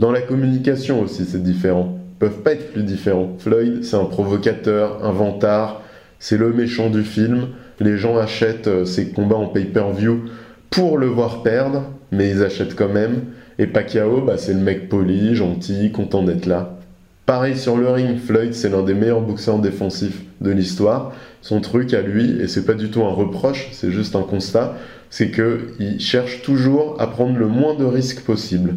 Dans 0.00 0.10
la 0.10 0.22
communication 0.22 1.02
aussi, 1.02 1.24
c'est 1.24 1.42
différent. 1.42 1.96
Ils 2.16 2.18
peuvent 2.18 2.42
pas 2.42 2.50
être 2.50 2.72
plus 2.72 2.82
différents. 2.82 3.36
Floyd, 3.38 3.84
c'est 3.84 3.96
un 3.96 4.06
provocateur, 4.06 5.04
un 5.04 5.12
vantard, 5.12 5.82
c'est 6.18 6.36
le 6.36 6.52
méchant 6.52 6.90
du 6.90 7.04
film. 7.04 7.50
Les 7.80 7.98
gens 7.98 8.16
achètent 8.16 8.68
euh, 8.68 8.84
ses 8.84 9.10
combats 9.10 9.36
en 9.36 9.48
pay-per-view 9.48 10.24
pour 10.70 10.98
le 10.98 11.06
voir 11.06 11.42
perdre, 11.42 11.84
mais 12.10 12.30
ils 12.30 12.42
achètent 12.42 12.74
quand 12.74 12.88
même. 12.88 13.24
Et 13.58 13.66
Pacquiao, 13.66 14.20
bah, 14.20 14.38
c'est 14.38 14.54
le 14.54 14.60
mec 14.60 14.88
poli, 14.88 15.34
gentil, 15.34 15.90
content 15.92 16.22
d'être 16.22 16.46
là. 16.46 16.78
Pareil 17.26 17.56
sur 17.56 17.76
le 17.76 17.88
ring, 17.88 18.18
Floyd 18.18 18.54
c'est 18.54 18.68
l'un 18.68 18.82
des 18.82 18.94
meilleurs 18.94 19.20
boxeurs 19.20 19.58
défensifs 19.58 20.22
de 20.40 20.52
l'histoire. 20.52 21.12
Son 21.42 21.60
truc 21.60 21.92
à 21.92 22.00
lui, 22.00 22.40
et 22.40 22.46
c'est 22.46 22.64
pas 22.64 22.74
du 22.74 22.88
tout 22.88 23.02
un 23.02 23.12
reproche, 23.12 23.68
c'est 23.72 23.90
juste 23.90 24.14
un 24.14 24.22
constat, 24.22 24.76
c'est 25.10 25.32
qu'il 25.32 26.00
cherche 26.00 26.42
toujours 26.42 27.00
à 27.00 27.08
prendre 27.08 27.36
le 27.36 27.48
moins 27.48 27.74
de 27.74 27.84
risques 27.84 28.20
possible. 28.20 28.76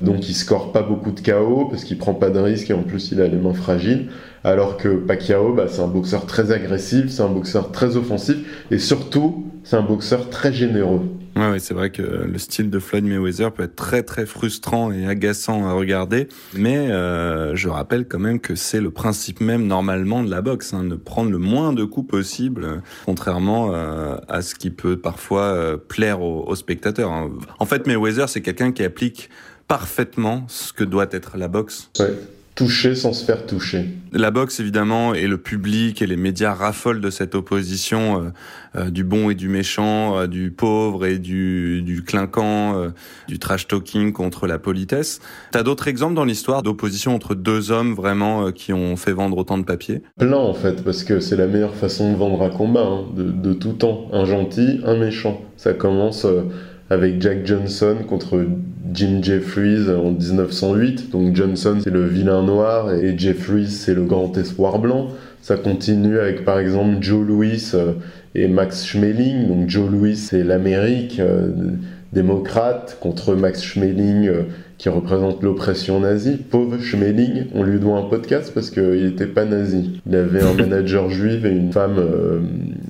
Donc 0.00 0.28
il 0.28 0.34
score 0.34 0.72
pas 0.72 0.82
beaucoup 0.82 1.10
de 1.10 1.20
KO 1.20 1.66
parce 1.70 1.84
qu'il 1.84 1.98
prend 1.98 2.14
pas 2.14 2.30
de 2.30 2.38
risques 2.38 2.70
et 2.70 2.74
en 2.74 2.82
plus 2.82 3.10
il 3.12 3.20
a 3.20 3.26
les 3.26 3.36
mains 3.36 3.54
fragiles. 3.54 4.08
Alors 4.44 4.76
que 4.76 4.88
Pacquiao, 4.88 5.52
bah, 5.52 5.66
c'est 5.68 5.82
un 5.82 5.88
boxeur 5.88 6.26
très 6.26 6.52
agressif, 6.52 7.08
c'est 7.08 7.22
un 7.22 7.28
boxeur 7.28 7.72
très 7.72 7.96
offensif 7.96 8.36
et 8.70 8.78
surtout 8.78 9.46
c'est 9.64 9.76
un 9.76 9.82
boxeur 9.82 10.30
très 10.30 10.52
généreux. 10.52 11.02
Ouais, 11.36 11.60
c'est 11.60 11.74
vrai 11.74 11.90
que 11.90 12.02
le 12.02 12.38
style 12.38 12.68
de 12.68 12.80
Floyd 12.80 13.04
Mayweather 13.04 13.52
peut 13.52 13.62
être 13.62 13.76
très 13.76 14.02
très 14.02 14.26
frustrant 14.26 14.90
et 14.90 15.06
agaçant 15.06 15.68
à 15.68 15.72
regarder, 15.72 16.26
mais 16.54 16.90
euh, 16.90 17.54
je 17.54 17.68
rappelle 17.68 18.08
quand 18.08 18.18
même 18.18 18.40
que 18.40 18.56
c'est 18.56 18.80
le 18.80 18.90
principe 18.90 19.40
même 19.40 19.66
normalement 19.66 20.24
de 20.24 20.30
la 20.30 20.42
boxe, 20.42 20.74
hein, 20.74 20.82
de 20.82 20.96
prendre 20.96 21.30
le 21.30 21.38
moins 21.38 21.72
de 21.72 21.84
coups 21.84 22.08
possible, 22.08 22.82
contrairement 23.06 23.72
euh, 23.72 24.16
à 24.26 24.42
ce 24.42 24.56
qui 24.56 24.70
peut 24.70 24.96
parfois 24.96 25.42
euh, 25.42 25.76
plaire 25.76 26.22
aux, 26.22 26.56
spectateurs. 26.56 27.12
Hein. 27.12 27.30
En 27.60 27.66
fait, 27.66 27.86
Mayweather, 27.86 28.28
c'est 28.28 28.40
quelqu'un 28.40 28.72
qui 28.72 28.82
applique 28.82 29.30
parfaitement 29.68 30.44
ce 30.48 30.72
que 30.72 30.84
doit 30.84 31.08
être 31.12 31.36
la 31.36 31.48
boxe. 31.48 31.90
Ouais 32.00 32.14
toucher 32.58 32.96
sans 32.96 33.12
se 33.12 33.24
faire 33.24 33.46
toucher. 33.46 33.84
La 34.10 34.32
boxe, 34.32 34.58
évidemment, 34.58 35.14
et 35.14 35.28
le 35.28 35.38
public 35.38 36.02
et 36.02 36.08
les 36.08 36.16
médias 36.16 36.52
raffolent 36.52 37.00
de 37.00 37.08
cette 37.08 37.36
opposition 37.36 38.20
euh, 38.20 38.30
euh, 38.74 38.90
du 38.90 39.04
bon 39.04 39.30
et 39.30 39.36
du 39.36 39.48
méchant, 39.48 40.18
euh, 40.18 40.26
du 40.26 40.50
pauvre 40.50 41.06
et 41.06 41.20
du, 41.20 41.82
du 41.82 42.02
clinquant, 42.02 42.90
du 43.28 43.38
trash-talking 43.38 44.12
contre 44.12 44.48
la 44.48 44.58
politesse. 44.58 45.20
T'as 45.52 45.62
d'autres 45.62 45.86
exemples 45.86 46.14
dans 46.14 46.24
l'histoire 46.24 46.64
d'opposition 46.64 47.14
entre 47.14 47.36
deux 47.36 47.70
hommes 47.70 47.94
vraiment 47.94 48.50
qui 48.50 48.72
ont 48.72 48.96
fait 48.96 49.12
vendre 49.12 49.38
autant 49.38 49.58
de 49.58 49.64
papier 49.64 50.02
Plein, 50.18 50.36
en 50.36 50.54
fait, 50.54 50.82
parce 50.82 51.04
que 51.04 51.20
c'est 51.20 51.36
la 51.36 51.46
meilleure 51.46 51.76
façon 51.76 52.12
de 52.12 52.16
vendre 52.16 52.42
un 52.42 52.50
combat, 52.50 52.82
hein, 52.82 53.04
de, 53.14 53.30
de, 53.30 53.52
tout 53.52 53.74
temps. 53.74 54.08
Un 54.12 54.24
gentil, 54.24 54.80
un 54.84 54.96
méchant. 54.96 55.40
Ça 55.56 55.74
commence 55.74 56.26
avec 56.90 57.20
Jack 57.20 57.46
Johnson 57.46 57.96
contre 58.08 58.44
Jim 58.92 59.20
Jeffries 59.22 59.90
en 59.90 60.12
1908. 60.12 61.10
Donc 61.10 61.36
Johnson 61.36 61.78
c'est 61.82 61.90
le 61.90 62.06
vilain 62.06 62.42
noir 62.42 62.92
et 62.94 63.16
Jeffries 63.18 63.68
c'est 63.68 63.94
le 63.94 64.04
grand 64.04 64.36
espoir 64.36 64.78
blanc. 64.78 65.08
Ça 65.42 65.56
continue 65.56 66.18
avec 66.18 66.44
par 66.44 66.58
exemple 66.58 66.96
Joe 67.00 67.26
Louis 67.26 67.70
euh, 67.74 67.92
et 68.34 68.48
Max 68.48 68.86
Schmeling. 68.86 69.48
Donc 69.48 69.68
Joe 69.68 69.90
Louis 69.90 70.16
c'est 70.16 70.42
l'Amérique 70.42 71.20
euh, 71.20 71.50
démocrate 72.12 72.98
contre 73.00 73.34
Max 73.34 73.62
Schmeling 73.62 74.28
euh, 74.28 74.42
qui 74.78 74.88
représente 74.88 75.42
l'oppression 75.42 75.98
nazie. 75.98 76.36
Pauvre 76.36 76.78
Schmeling, 76.78 77.46
on 77.52 77.64
lui 77.64 77.80
doit 77.80 77.98
un 77.98 78.04
podcast 78.04 78.52
parce 78.54 78.70
qu'il 78.70 79.04
n'était 79.04 79.26
pas 79.26 79.44
nazi. 79.44 80.00
Il 80.06 80.14
avait 80.14 80.40
un 80.40 80.54
manager 80.54 81.10
juif 81.10 81.44
et 81.44 81.50
une 81.50 81.72
femme 81.72 81.96
euh, 81.98 82.38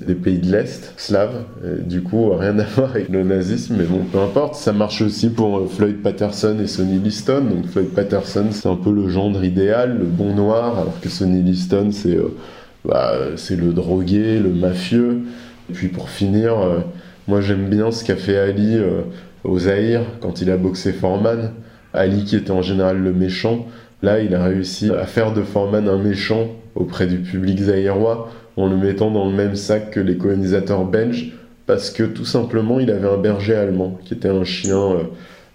des 0.07 0.15
pays 0.15 0.39
de 0.39 0.53
l'Est, 0.53 0.93
slave. 0.99 1.45
du 1.87 2.03
coup, 2.03 2.31
rien 2.35 2.59
à 2.59 2.65
voir 2.77 2.91
avec 2.91 3.09
le 3.09 3.25
nazisme, 3.25 3.77
mais 3.79 3.85
bon, 3.85 4.01
peu 4.13 4.19
importe. 4.19 4.55
Ça 4.55 4.75
marche 4.75 5.01
aussi 5.01 5.31
pour 5.31 5.59
euh, 5.59 5.67
Floyd 5.67 6.03
Patterson 6.03 6.59
et 6.63 6.67
Sonny 6.67 6.99
Liston. 6.99 7.45
Donc 7.45 7.67
Floyd 7.69 7.89
Patterson, 7.89 8.45
c'est 8.51 8.69
un 8.69 8.77
peu 8.77 8.93
le 8.93 9.09
gendre 9.09 9.43
idéal, 9.43 9.97
le 9.99 10.05
bon 10.05 10.35
noir, 10.35 10.79
alors 10.79 11.01
que 11.01 11.09
Sonny 11.09 11.41
Liston, 11.41 11.89
c'est 11.91 12.17
euh, 12.17 12.35
bah, 12.85 13.15
le 13.51 13.73
drogué, 13.73 14.39
le 14.39 14.51
mafieux. 14.51 15.21
Et 15.71 15.73
puis 15.73 15.89
pour 15.89 16.11
finir, 16.11 16.55
moi 17.27 17.43
j'aime 17.43 17.69
bien 17.69 17.91
ce 17.91 18.03
qu'a 18.03 18.17
fait 18.17 18.39
Ali 18.39 18.79
au 19.45 19.59
Zaïre 19.59 20.01
quand 20.21 20.41
il 20.41 20.51
a 20.51 20.57
boxé 20.57 20.93
Foreman. 20.93 21.51
Ali 21.93 22.25
qui 22.25 22.37
était 22.37 22.51
en 22.51 22.63
général 22.63 23.03
le 23.03 23.13
méchant, 23.13 23.67
là 24.03 24.21
il 24.21 24.35
a 24.35 24.45
réussi 24.45 24.91
à 24.91 25.07
faire 25.07 25.33
de 25.33 25.43
Foreman 25.43 25.89
un 25.89 25.99
méchant 25.99 26.49
auprès 26.75 27.07
du 27.07 27.19
public 27.19 27.59
zaïrois 27.59 28.31
en 28.57 28.69
le 28.69 28.77
mettant 28.77 29.11
dans 29.11 29.29
le 29.29 29.35
même 29.35 29.57
sac 29.57 29.91
que 29.91 30.01
les 30.01 30.17
colonisateurs 30.17 30.85
belges 30.85 31.33
parce 31.67 31.91
que 31.91 32.03
tout 32.03 32.25
simplement 32.25 32.81
il 32.81 32.91
avait 32.91 33.09
un 33.09 33.19
berger 33.19 33.55
allemand 33.55 33.99
qui 34.05 34.15
était 34.15 34.29
un 34.29 34.45
chien 34.45 34.79
euh, 34.79 35.03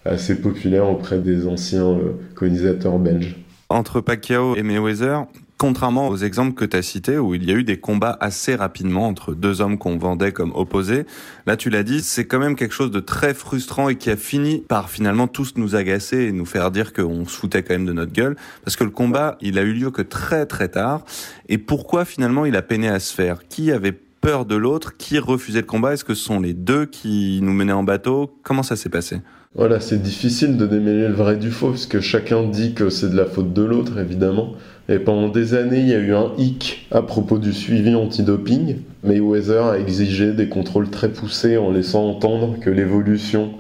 assez 0.06 0.40
populaire 0.40 0.90
auprès 0.90 1.18
des 1.18 1.48
anciens 1.48 1.90
euh, 1.90 2.14
colonisateurs 2.36 3.00
belges. 3.00 3.36
Entre 3.70 4.00
Pacquiao 4.02 4.56
et 4.56 4.62
Mayweather, 4.62 5.24
contrairement 5.58 6.10
aux 6.10 6.18
exemples 6.18 6.54
que 6.54 6.66
tu 6.66 6.76
as 6.76 6.82
cités 6.82 7.18
où 7.18 7.36
il 7.36 7.44
y 7.46 7.52
a 7.52 7.56
eu 7.56 7.64
des 7.64 7.78
combats 7.78 8.18
assez 8.20 8.56
rapidement 8.56 9.08
entre 9.08 9.34
deux 9.34 9.62
hommes 9.62 9.78
qu'on 9.78 9.98
vendait 9.98 10.32
comme 10.32 10.52
opposés, 10.56 11.06
là 11.46 11.56
tu 11.56 11.70
l'as 11.70 11.84
dit, 11.84 12.02
c'est 12.02 12.26
quand 12.26 12.40
même 12.40 12.56
quelque 12.56 12.74
chose 12.74 12.92
de 12.92 13.00
très 13.00 13.34
frustrant 13.34 13.90
et 13.90 13.96
qui 13.96 14.10
a 14.10 14.18
fini 14.18 14.60
par 14.68 14.90
finalement 14.90 15.28
tous 15.28 15.54
nous 15.56 15.76
agacer 15.76 16.24
et 16.24 16.32
nous 16.32 16.46
faire 16.46 16.72
dire 16.72 16.92
qu'on 16.92 17.26
se 17.26 17.38
foutait 17.38 17.64
quand 17.64 17.74
même 17.74 17.86
de 17.86 17.94
notre 17.94 18.12
gueule 18.12 18.36
parce 18.64 18.76
que 18.76 18.84
le 18.84 18.90
combat, 18.90 19.38
il 19.42 19.58
a 19.58 19.62
eu 19.62 19.74
lieu 19.74 19.92
que 19.92 20.02
très 20.02 20.46
très 20.46 20.68
tard. 20.68 21.06
Et 21.50 21.58
pourquoi 21.58 22.06
finalement 22.06 22.46
il 22.46 22.56
a 22.56 22.62
peiné 22.62 22.88
à 22.88 23.00
se 23.00 23.14
faire? 23.14 23.48
Qui 23.48 23.72
avait 23.72 23.92
peur 24.22 24.46
de 24.46 24.56
l'autre? 24.56 24.96
Qui 24.98 25.20
refusait 25.20 25.62
le 25.62 25.68
combat? 25.68 25.94
Est-ce 25.94 26.06
que 26.06 26.14
ce 26.14 26.24
sont 26.24 26.40
les 26.40 26.54
deux 26.54 26.86
qui 26.86 27.40
nous 27.42 27.54
menaient 27.54 27.74
en 27.74 27.84
bateau? 27.84 28.38
Comment 28.44 28.64
ça 28.64 28.76
s'est 28.76 28.90
passé? 28.90 29.22
Voilà, 29.56 29.80
c'est 29.80 30.02
difficile 30.02 30.58
de 30.58 30.66
démêler 30.66 31.08
le 31.08 31.14
vrai 31.14 31.38
du 31.38 31.52
faux, 31.52 31.70
parce 31.70 31.86
que 31.86 32.02
chacun 32.02 32.44
dit 32.48 32.74
que 32.74 32.90
c'est 32.90 33.10
de 33.10 33.16
la 33.16 33.26
faute 33.26 33.54
de 33.54 33.62
l'autre, 33.62 34.00
évidemment. 34.00 34.56
Et 34.90 35.00
pendant 35.00 35.30
des 35.30 35.54
années, 35.54 35.80
il 35.80 35.88
y 35.88 35.94
a 35.94 36.00
eu 36.00 36.14
un 36.14 36.32
hic 36.38 36.88
à 36.92 37.02
propos 37.02 37.38
du 37.38 37.54
suivi 37.54 37.96
antidoping. 37.96 38.78
Mayweather 39.04 39.66
a 39.66 39.80
exigé 39.80 40.34
des 40.34 40.50
contrôles 40.50 40.90
très 40.90 41.10
poussés 41.10 41.58
en 41.58 41.72
laissant 41.72 42.06
entendre 42.06 42.60
que 42.60 42.70
l'évolution 42.70 43.52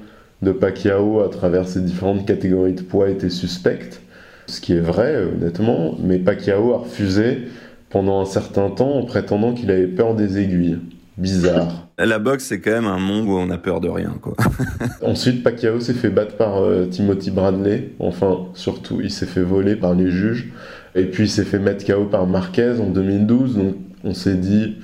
de 0.41 0.51
Pacquiao 0.51 1.21
à 1.21 1.30
travers 1.30 1.67
ses 1.67 1.80
différentes 1.80 2.26
catégories 2.26 2.74
de 2.74 2.82
poids 2.82 3.09
était 3.09 3.30
suspecte. 3.30 4.01
Ce 4.47 4.59
qui 4.59 4.74
est 4.74 4.82
vrai, 4.82 5.24
honnêtement, 5.24 5.95
mais 6.03 6.19
Pacquiao 6.19 6.74
a 6.74 6.78
refusé 6.80 7.47
pendant 7.89 8.19
un 8.19 8.26
certain 8.26 8.69
temps 8.69 8.95
en 8.95 9.05
prétendant 9.05 9.53
qu'il 9.53 9.71
avait 9.71 9.88
peur 9.88 10.15
des 10.15 10.39
aiguilles. 10.39 10.80
Bizarre. 11.17 11.88
La 11.99 12.17
boxe, 12.17 12.45
c'est 12.45 12.59
quand 12.59 12.71
même 12.71 12.88
un 12.88 12.97
monde 12.97 13.28
où 13.28 13.38
on 13.38 13.49
a 13.51 13.57
peur 13.59 13.80
de 13.80 13.88
rien, 13.88 14.17
quoi. 14.19 14.34
Ensuite, 15.03 15.43
Pacquiao 15.43 15.80
s'est 15.80 15.93
fait 15.93 16.09
battre 16.09 16.36
par 16.36 16.57
euh, 16.57 16.88
Timothy 16.88 17.30
Bradley. 17.30 17.91
Enfin, 17.99 18.47
surtout, 18.55 18.99
il 19.01 19.11
s'est 19.11 19.28
fait 19.28 19.43
voler 19.43 19.76
par 19.76 19.93
les 19.93 20.09
juges. 20.09 20.51
Et 20.96 21.06
puis 21.06 21.24
il 21.24 21.30
s'est 21.30 21.44
fait 21.44 21.60
mettre 21.60 21.86
KO 21.86 22.06
par 22.06 22.28
Marquez 22.28 22.80
en 22.80 22.89
2012, 22.89 23.58
donc 23.58 23.76
on 24.04 24.14
s'est 24.14 24.36
dit 24.36 24.76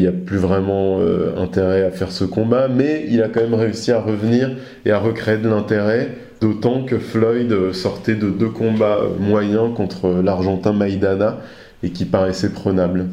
il 0.00 0.04
n'y 0.04 0.08
a 0.08 0.12
plus 0.12 0.38
vraiment 0.38 0.98
euh, 1.00 1.36
intérêt 1.36 1.84
à 1.84 1.90
faire 1.90 2.10
ce 2.10 2.24
combat, 2.24 2.68
mais 2.68 3.04
il 3.10 3.22
a 3.22 3.28
quand 3.28 3.42
même 3.42 3.52
réussi 3.52 3.92
à 3.92 4.00
revenir 4.00 4.50
et 4.86 4.92
à 4.92 4.98
recréer 4.98 5.36
de 5.36 5.48
l'intérêt, 5.48 6.16
d'autant 6.40 6.84
que 6.84 6.98
Floyd 6.98 7.52
euh, 7.52 7.74
sortait 7.74 8.14
de 8.14 8.30
deux 8.30 8.48
combats 8.48 8.96
euh, 8.96 9.08
moyens 9.18 9.74
contre 9.76 10.22
l'Argentin 10.24 10.72
Maidana 10.72 11.40
et 11.82 11.90
qui 11.90 12.06
paraissait 12.06 12.48
prenable. 12.48 13.08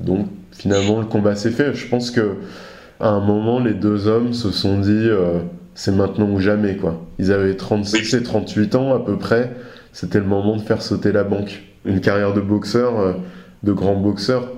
Donc 0.00 0.28
finalement 0.52 1.00
le 1.00 1.06
combat 1.06 1.36
s'est 1.36 1.50
fait. 1.50 1.74
Je 1.74 1.86
pense 1.88 2.10
que 2.10 2.36
à 3.00 3.10
un 3.10 3.20
moment 3.20 3.60
les 3.60 3.74
deux 3.74 4.06
hommes 4.06 4.32
se 4.32 4.50
sont 4.50 4.78
dit 4.78 5.08
c'est 5.74 5.94
maintenant 5.94 6.30
ou 6.30 6.40
jamais 6.40 6.76
quoi. 6.76 7.04
Ils 7.18 7.32
avaient 7.32 7.54
36 7.54 8.14
et 8.14 8.22
38 8.22 8.74
ans 8.76 8.94
à 8.94 9.04
peu 9.04 9.18
près, 9.18 9.52
c'était 9.92 10.20
le 10.20 10.24
moment 10.24 10.56
de 10.56 10.62
faire 10.62 10.80
sauter 10.80 11.12
la 11.12 11.24
banque 11.24 11.69
une 11.84 12.00
carrière 12.00 12.32
de 12.32 12.40
boxeur, 12.40 12.98
euh, 12.98 13.12
de 13.62 13.72
grand 13.72 13.94
boxeur, 13.94 14.48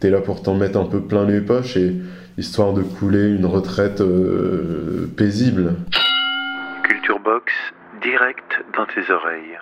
t'es 0.00 0.10
là 0.10 0.20
pour 0.20 0.42
t'en 0.42 0.54
mettre 0.54 0.78
un 0.78 0.84
peu 0.84 1.00
plein 1.00 1.24
les 1.24 1.40
poches 1.40 1.76
et 1.76 1.96
histoire 2.36 2.72
de 2.72 2.82
couler 2.82 3.28
une 3.30 3.46
retraite 3.46 4.00
euh, 4.00 5.10
paisible. 5.16 5.74
Culture 6.82 7.20
Box, 7.20 7.52
direct 8.02 8.64
dans 8.76 8.86
tes 8.86 9.12
oreilles. 9.12 9.58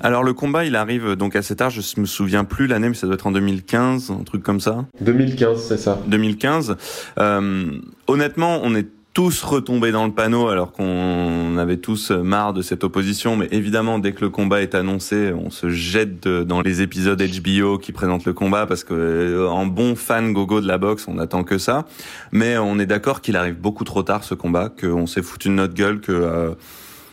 Alors 0.00 0.22
le 0.22 0.32
combat, 0.32 0.64
il 0.64 0.76
arrive 0.76 1.16
donc 1.16 1.34
assez 1.34 1.56
tard, 1.56 1.70
je 1.70 2.00
me 2.00 2.06
souviens 2.06 2.44
plus 2.44 2.68
l'année, 2.68 2.88
mais 2.88 2.94
ça 2.94 3.06
doit 3.08 3.14
être 3.14 3.26
en 3.26 3.32
2015, 3.32 4.12
un 4.12 4.22
truc 4.22 4.44
comme 4.44 4.60
ça. 4.60 4.84
2015, 5.00 5.60
c'est 5.60 5.76
ça. 5.76 5.98
2015. 6.06 6.76
Euh, 7.18 7.66
honnêtement, 8.06 8.60
on 8.62 8.76
est 8.76 8.86
tous 9.18 9.42
retombés 9.42 9.90
dans 9.90 10.06
le 10.06 10.12
panneau 10.12 10.46
alors 10.46 10.70
qu'on 10.70 11.58
avait 11.58 11.78
tous 11.78 12.12
marre 12.12 12.52
de 12.52 12.62
cette 12.62 12.84
opposition. 12.84 13.34
Mais 13.34 13.48
évidemment, 13.50 13.98
dès 13.98 14.12
que 14.12 14.20
le 14.20 14.30
combat 14.30 14.62
est 14.62 14.76
annoncé, 14.76 15.32
on 15.32 15.50
se 15.50 15.70
jette 15.70 16.28
dans 16.28 16.60
les 16.60 16.82
épisodes 16.82 17.20
HBO 17.20 17.78
qui 17.78 17.90
présentent 17.90 18.26
le 18.26 18.32
combat 18.32 18.66
parce 18.66 18.84
que 18.84 18.94
euh, 18.94 19.48
en 19.48 19.66
bon 19.66 19.96
fan 19.96 20.32
gogo 20.32 20.60
de 20.60 20.68
la 20.68 20.78
boxe, 20.78 21.06
on 21.08 21.18
attend 21.18 21.42
que 21.42 21.58
ça. 21.58 21.84
Mais 22.30 22.58
on 22.58 22.78
est 22.78 22.86
d'accord 22.86 23.20
qu'il 23.20 23.36
arrive 23.36 23.56
beaucoup 23.56 23.82
trop 23.82 24.04
tard 24.04 24.22
ce 24.22 24.34
combat, 24.36 24.68
qu'on 24.68 25.08
s'est 25.08 25.22
foutu 25.22 25.48
de 25.48 25.54
notre 25.54 25.74
gueule, 25.74 26.00
que 26.00 26.12
euh, 26.12 26.54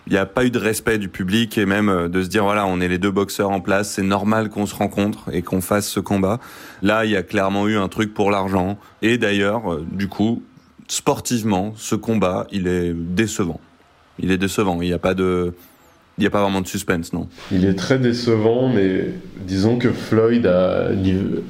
il 0.06 0.14
n'y 0.14 0.20
a 0.20 0.28
pas 0.28 0.45
eu 0.45 0.51
de 0.51 0.60
respect 0.60 0.99
du 0.99 1.10
public 1.10 1.58
et 1.58 1.66
même 1.66 1.89
euh, 1.89 2.08
de 2.08 2.22
se 2.22 2.28
dire 2.28 2.43
voilà 2.43 2.68
on 2.68 2.82
est 2.82 2.88
les 2.88 2.99
deux 2.99 3.10
boxeurs 3.10 3.49
en 3.49 3.62
place 3.62 3.89
c'est 3.89 4.03
normal 4.03 4.49
qu'on 4.49 4.68
se 4.68 4.76
rencontre 4.76 5.30
et 5.34 5.41
qu'on 5.41 5.62
fasse 5.62 5.89
ce 5.89 5.99
combat 5.99 6.39
là 6.84 7.06
il 7.06 7.10
y 7.10 7.16
a 7.16 7.24
clairement 7.24 7.68
eu 7.68 7.76
un 7.76 7.88
truc 7.88 8.14
pour 8.14 8.30
l'argent 8.30 8.78
et 9.01 9.18
d'ailleurs 9.18 9.74
euh, 9.74 9.86
du 9.91 10.08
coup 10.08 10.43
sportivement 10.88 11.73
ce 11.77 11.95
combat 11.95 12.47
il 12.51 12.67
est 12.67 12.93
décevant 12.93 13.59
il 14.19 14.31
est 14.31 14.38
décevant 14.38 14.81
il 14.81 14.88
n'y 14.88 14.93
a 14.93 14.99
pas 14.99 15.13
de 15.13 15.53
il 16.17 16.21
n'y 16.21 16.27
a 16.27 16.29
pas 16.29 16.41
vraiment 16.41 16.61
de 16.61 16.67
suspense, 16.67 17.11
non 17.11 17.27
Il 17.51 17.65
est 17.65 17.73
très 17.73 17.99
décevant, 17.99 18.69
mais 18.69 19.09
disons 19.45 19.77
que 19.77 19.91
Floyd 19.91 20.49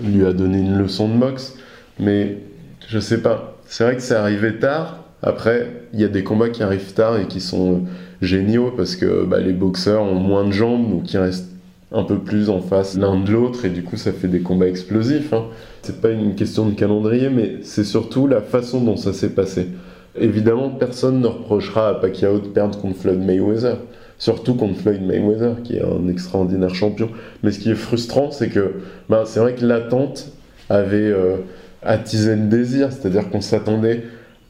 lui 0.03 0.25
a 0.25 0.33
donné 0.33 0.57
une 0.57 0.77
leçon 0.77 1.07
de 1.07 1.19
boxe. 1.19 1.55
Mais 1.99 2.39
je 2.88 2.99
sais 2.99 3.21
pas. 3.21 3.57
C'est 3.65 3.83
vrai 3.83 3.95
que 3.95 4.01
c'est 4.01 4.15
arrivé 4.15 4.57
tard. 4.57 5.03
Après, 5.21 5.88
il 5.93 5.99
y 5.99 6.03
a 6.03 6.07
des 6.07 6.23
combats 6.23 6.49
qui 6.49 6.63
arrivent 6.63 6.93
tard 6.93 7.19
et 7.19 7.27
qui 7.27 7.41
sont 7.41 7.86
géniaux 8.21 8.71
parce 8.75 8.95
que 8.95 9.23
bah, 9.23 9.39
les 9.39 9.53
boxeurs 9.53 10.01
ont 10.01 10.19
moins 10.19 10.45
de 10.45 10.51
jambes, 10.51 10.89
donc 10.89 11.13
ils 11.13 11.17
restent 11.17 11.55
un 11.96 12.04
peu 12.04 12.18
plus 12.18 12.50
en 12.50 12.60
face 12.60 12.98
l'un 12.98 13.20
de 13.20 13.32
l'autre 13.32 13.64
et 13.64 13.70
du 13.70 13.82
coup 13.82 13.96
ça 13.96 14.12
fait 14.12 14.28
des 14.28 14.41
combats 14.41 14.68
explosifs. 14.68 15.32
Hein. 15.34 15.46
C'est 15.82 16.02
pas 16.02 16.12
une 16.12 16.36
question 16.36 16.68
de 16.68 16.76
calendrier, 16.76 17.30
mais 17.30 17.58
c'est 17.64 17.86
surtout 17.86 18.28
la 18.28 18.41
façon 18.41 18.82
dont 18.82 18.98
ça 18.98 19.14
s'est 19.14 19.30
passé. 19.30 19.70
Évidemment, 20.20 20.70
personne 20.70 21.22
ne 21.22 21.28
reprochera 21.28 21.89
à 21.89 21.93
Pacquiao 21.96 22.39
de 22.39 22.48
perdre 22.48 22.80
contre 22.80 22.98
Floyd 22.98 23.20
Mayweather, 23.20 23.78
surtout 24.18 24.56
contre 24.56 24.80
Floyd 24.80 25.02
Mayweather 25.02 25.62
qui 25.64 25.78
est 25.78 25.84
un 25.84 26.10
extraordinaire 26.10 26.76
champion. 26.76 27.10
Mais 27.43 27.52
ce 27.52 27.60
qui 27.60 27.72
est 27.72 27.76
frustrant, 27.76 28.30
c'est 28.30 28.50
que 28.50 28.74
bah, 29.10 29.24
c'est 29.26 29.39
vrai 29.39 29.56
que 29.56 29.66
l'attente 29.66 30.32
avait 30.70 30.98
euh, 30.98 31.38
attisé 31.82 32.36
le 32.36 32.48
désir, 32.48 32.91
c'est-à-dire 32.91 33.30
qu'on 33.30 33.41
s'attendait 33.41 34.04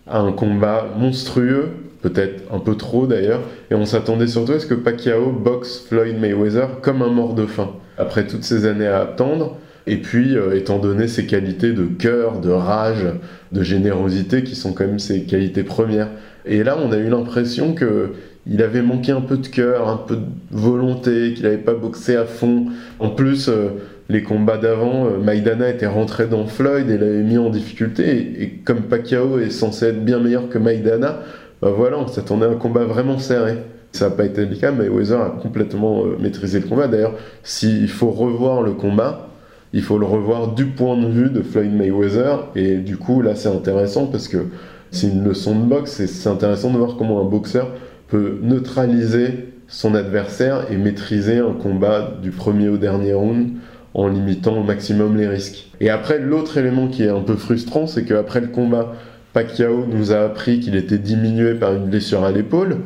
à 0.07 0.19
un 0.19 0.31
combat 0.31 0.87
monstrueux 0.97 1.69
peut-être 2.05 2.43
un 2.53 2.59
peu 2.59 2.75
trop 2.75 3.07
d'ailleurs, 3.07 3.41
et 3.71 3.73
on 3.73 3.85
s'attendait 3.85 4.27
surtout 4.27 4.51
à 4.51 4.59
ce 4.59 4.67
que 4.67 4.75
Pacquiao 4.75 5.31
boxe 5.31 5.85
Floyd 5.89 6.19
Mayweather 6.19 6.81
comme 6.81 7.01
un 7.01 7.09
mort 7.09 7.33
de 7.33 7.47
faim, 7.47 7.71
après 7.97 8.27
toutes 8.27 8.43
ces 8.43 8.67
années 8.67 8.85
à 8.85 9.01
attendre, 9.01 9.57
et 9.87 9.97
puis 9.97 10.37
euh, 10.37 10.55
étant 10.55 10.77
donné 10.77 11.07
ses 11.07 11.25
qualités 11.25 11.73
de 11.73 11.85
cœur, 11.85 12.39
de 12.41 12.51
rage, 12.51 13.07
de 13.51 13.63
générosité, 13.63 14.43
qui 14.43 14.55
sont 14.55 14.73
quand 14.73 14.85
même 14.85 14.99
ses 14.99 15.23
qualités 15.23 15.63
premières. 15.63 16.09
Et 16.45 16.63
là, 16.63 16.77
on 16.79 16.91
a 16.91 16.97
eu 16.97 17.09
l'impression 17.09 17.73
que 17.73 18.11
il 18.47 18.61
avait 18.61 18.83
manqué 18.83 19.11
un 19.11 19.21
peu 19.21 19.37
de 19.37 19.47
cœur, 19.47 19.89
un 19.89 19.97
peu 19.97 20.17
de 20.17 20.21
volonté, 20.51 21.33
qu'il 21.33 21.45
n'avait 21.45 21.57
pas 21.57 21.73
boxé 21.73 22.15
à 22.15 22.25
fond. 22.25 22.67
En 22.99 23.09
plus, 23.09 23.49
euh, 23.49 23.69
les 24.09 24.21
combats 24.21 24.57
d'avant, 24.57 25.07
euh, 25.07 25.17
Maidana 25.17 25.69
était 25.69 25.87
rentré 25.87 26.27
dans 26.27 26.45
Floyd 26.45 26.87
et 26.87 26.99
l'avait 26.99 27.23
mis 27.23 27.39
en 27.39 27.49
difficulté. 27.49 28.03
Et, 28.03 28.43
et, 28.43 28.49
comme 28.63 28.83
Pacquiao 28.83 29.39
est 29.39 29.49
censé 29.49 29.87
être 29.87 30.05
bien 30.05 30.19
meilleur 30.19 30.49
que 30.49 30.59
Maidana, 30.59 31.23
bah 31.61 31.71
voilà, 31.75 31.97
on 31.97 32.07
s'attendait 32.07 32.45
à 32.45 32.49
un 32.49 32.55
combat 32.55 32.83
vraiment 32.83 33.17
serré. 33.17 33.57
Ça 33.91 34.09
n'a 34.09 34.15
pas 34.15 34.25
été 34.25 34.45
le 34.45 34.55
cas, 34.55 34.71
mais 34.71 34.89
Weather 34.89 35.21
a 35.21 35.29
complètement 35.41 36.03
euh, 36.05 36.17
maîtrisé 36.19 36.59
le 36.59 36.67
combat. 36.67 36.87
D'ailleurs, 36.87 37.13
s'il 37.43 37.87
faut 37.87 38.11
revoir 38.11 38.61
le 38.61 38.73
combat, 38.73 39.29
il 39.71 39.81
faut 39.81 39.97
le 39.97 40.05
revoir 40.05 40.53
du 40.53 40.65
point 40.65 40.97
de 40.97 41.07
vue 41.07 41.29
de 41.29 41.41
Floyd 41.41 41.73
Mayweather. 41.73 42.47
Et 42.55 42.75
du 42.75 42.97
coup, 42.97 43.21
là, 43.21 43.35
c'est 43.35 43.49
intéressant 43.49 44.07
parce 44.07 44.27
que 44.27 44.47
c'est 44.91 45.07
une 45.07 45.23
leçon 45.23 45.57
de 45.57 45.65
boxe 45.65 45.99
et 45.99 46.07
c'est 46.07 46.29
intéressant 46.29 46.71
de 46.71 46.77
voir 46.77 46.95
comment 46.97 47.21
un 47.21 47.25
boxeur 47.25 47.69
peut 48.07 48.39
neutraliser 48.41 49.53
son 49.67 49.95
adversaire 49.95 50.67
et 50.71 50.77
maîtriser 50.77 51.39
un 51.39 51.53
combat 51.53 52.17
du 52.21 52.31
premier 52.31 52.69
au 52.69 52.77
dernier 52.77 53.13
round 53.13 53.49
en 53.93 54.07
limitant 54.09 54.57
au 54.57 54.63
maximum 54.63 55.17
les 55.17 55.27
risques. 55.27 55.69
Et 55.79 55.89
après, 55.89 56.19
l'autre 56.19 56.57
élément 56.57 56.87
qui 56.87 57.03
est 57.03 57.09
un 57.09 57.21
peu 57.21 57.35
frustrant, 57.35 57.87
c'est 57.87 58.03
qu'après 58.03 58.41
le 58.41 58.47
combat, 58.47 58.93
Pacquiao 59.35 59.85
nous 59.85 60.13
a 60.13 60.19
appris 60.19 60.61
qu'il 60.61 60.77
était 60.77 60.97
diminué 60.97 61.55
par 61.55 61.73
une 61.73 61.87
blessure 61.87 62.23
à 62.23 62.31
l'épaule. 62.31 62.77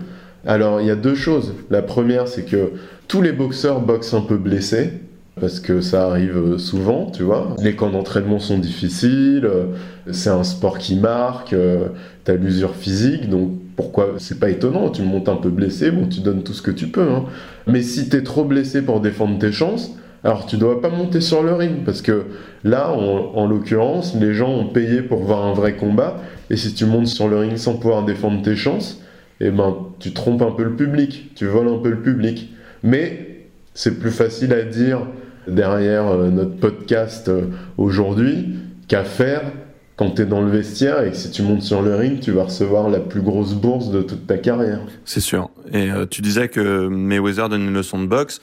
Alors 0.47 0.81
il 0.81 0.87
y 0.87 0.89
a 0.89 0.95
deux 0.95 1.13
choses. 1.13 1.53
La 1.69 1.83
première, 1.83 2.27
c'est 2.27 2.41
que 2.41 2.71
tous 3.07 3.21
les 3.21 3.33
boxeurs 3.33 3.81
boxent 3.81 4.15
un 4.15 4.21
peu 4.21 4.35
blessés, 4.35 4.93
parce 5.39 5.59
que 5.59 5.79
ça 5.79 6.07
arrive 6.07 6.57
souvent, 6.57 7.11
tu 7.11 7.21
vois. 7.21 7.55
Les 7.61 7.75
camps 7.75 7.91
d'entraînement 7.91 8.39
sont 8.39 8.57
difficiles, 8.57 9.47
c'est 10.09 10.31
un 10.31 10.43
sport 10.43 10.79
qui 10.79 10.95
marque, 10.95 11.55
t'as 12.23 12.33
l'usure 12.33 12.73
physique, 12.73 13.29
donc 13.29 13.51
pourquoi 13.75 14.15
c'est 14.17 14.39
pas 14.39 14.49
étonnant, 14.49 14.89
tu 14.89 15.03
montes 15.03 15.29
un 15.29 15.35
peu 15.35 15.49
blessé, 15.49 15.91
bon 15.91 16.07
tu 16.07 16.21
donnes 16.21 16.41
tout 16.41 16.53
ce 16.53 16.63
que 16.63 16.71
tu 16.71 16.87
peux. 16.87 17.11
Hein. 17.11 17.25
Mais 17.67 17.83
si 17.83 18.09
t'es 18.09 18.23
trop 18.23 18.43
blessé 18.43 18.81
pour 18.81 19.01
défendre 19.01 19.37
tes 19.37 19.51
chances, 19.51 19.91
alors 20.23 20.47
tu 20.47 20.57
dois 20.57 20.81
pas 20.81 20.89
monter 20.89 21.21
sur 21.21 21.43
le 21.43 21.53
ring 21.53 21.85
parce 21.85 22.01
que 22.01 22.23
là, 22.63 22.91
en, 22.91 23.47
l'occurrence, 23.47 24.15
les 24.15 24.33
gens 24.33 24.49
ont 24.49 24.65
payé 24.65 25.01
pour 25.01 25.19
voir 25.19 25.45
un 25.45 25.53
vrai 25.53 25.73
combat 25.73 26.17
et 26.49 26.57
si 26.57 26.73
tu 26.73 26.85
montes 26.85 27.07
sur 27.07 27.27
le 27.27 27.37
ring 27.37 27.57
sans 27.57 27.75
pouvoir 27.75 28.03
défendre 28.03 28.41
tes 28.41 28.55
chances, 28.55 29.01
eh 29.39 29.51
ben 29.51 29.75
tu 29.99 30.13
trompes 30.13 30.41
un 30.41 30.51
peu 30.51 30.63
le 30.63 30.75
public, 30.75 31.31
tu 31.35 31.45
voles 31.45 31.67
un 31.67 31.77
peu 31.77 31.89
le 31.89 32.01
public. 32.01 32.49
Mais 32.83 33.47
c'est 33.73 33.99
plus 33.99 34.11
facile 34.11 34.53
à 34.53 34.63
dire 34.63 35.01
derrière 35.47 36.07
euh, 36.07 36.29
notre 36.29 36.55
podcast 36.55 37.29
euh, 37.29 37.47
aujourd'hui 37.77 38.55
qu'à 38.87 39.03
faire 39.03 39.43
quand 39.95 40.11
tu 40.11 40.21
es 40.21 40.25
dans 40.25 40.41
le 40.41 40.49
vestiaire 40.49 41.03
et 41.03 41.11
que 41.11 41.17
si 41.17 41.29
tu 41.29 41.41
montes 41.41 41.61
sur 41.61 41.81
le 41.81 41.93
ring, 41.93 42.21
tu 42.21 42.31
vas 42.31 42.43
recevoir 42.43 42.89
la 42.89 42.99
plus 42.99 43.21
grosse 43.21 43.53
bourse 43.53 43.91
de 43.91 44.01
toute 44.01 44.25
ta 44.27 44.37
carrière. 44.37 44.79
C'est 45.03 45.19
sûr. 45.19 45.49
Et 45.73 45.91
euh, 45.91 46.05
tu 46.05 46.21
disais 46.21 46.47
que 46.47 46.87
Mayweather 46.87 47.49
donne 47.49 47.63
une 47.63 47.73
leçon 47.73 48.01
de 48.01 48.07
boxe. 48.07 48.39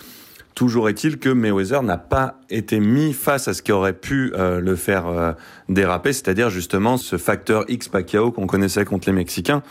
Toujours 0.57 0.89
est-il 0.89 1.19
que 1.19 1.29
Mayweather 1.29 1.83
n'a 1.83 1.99
pas 1.99 2.41
été 2.49 2.81
mis 2.81 3.13
face 3.13 3.47
à 3.47 3.53
ce 3.53 3.61
qui 3.61 3.73
aurait 3.73 3.93
pu 3.93 4.33
euh, 4.35 4.59
le 4.59 4.75
faire 4.75 5.07
euh, 5.07 5.33
déraper, 5.69 6.15
c'est-à-dire 6.15 6.49
justement 6.49 6.97
ce 6.97 7.19
facteur 7.19 7.67
X 7.69 7.89
Pacquiao 7.89 8.33
qu'on 8.33 8.47
connaissait 8.47 8.87
contre 8.87 9.07
les 9.07 9.13
Mexicains. 9.13 9.63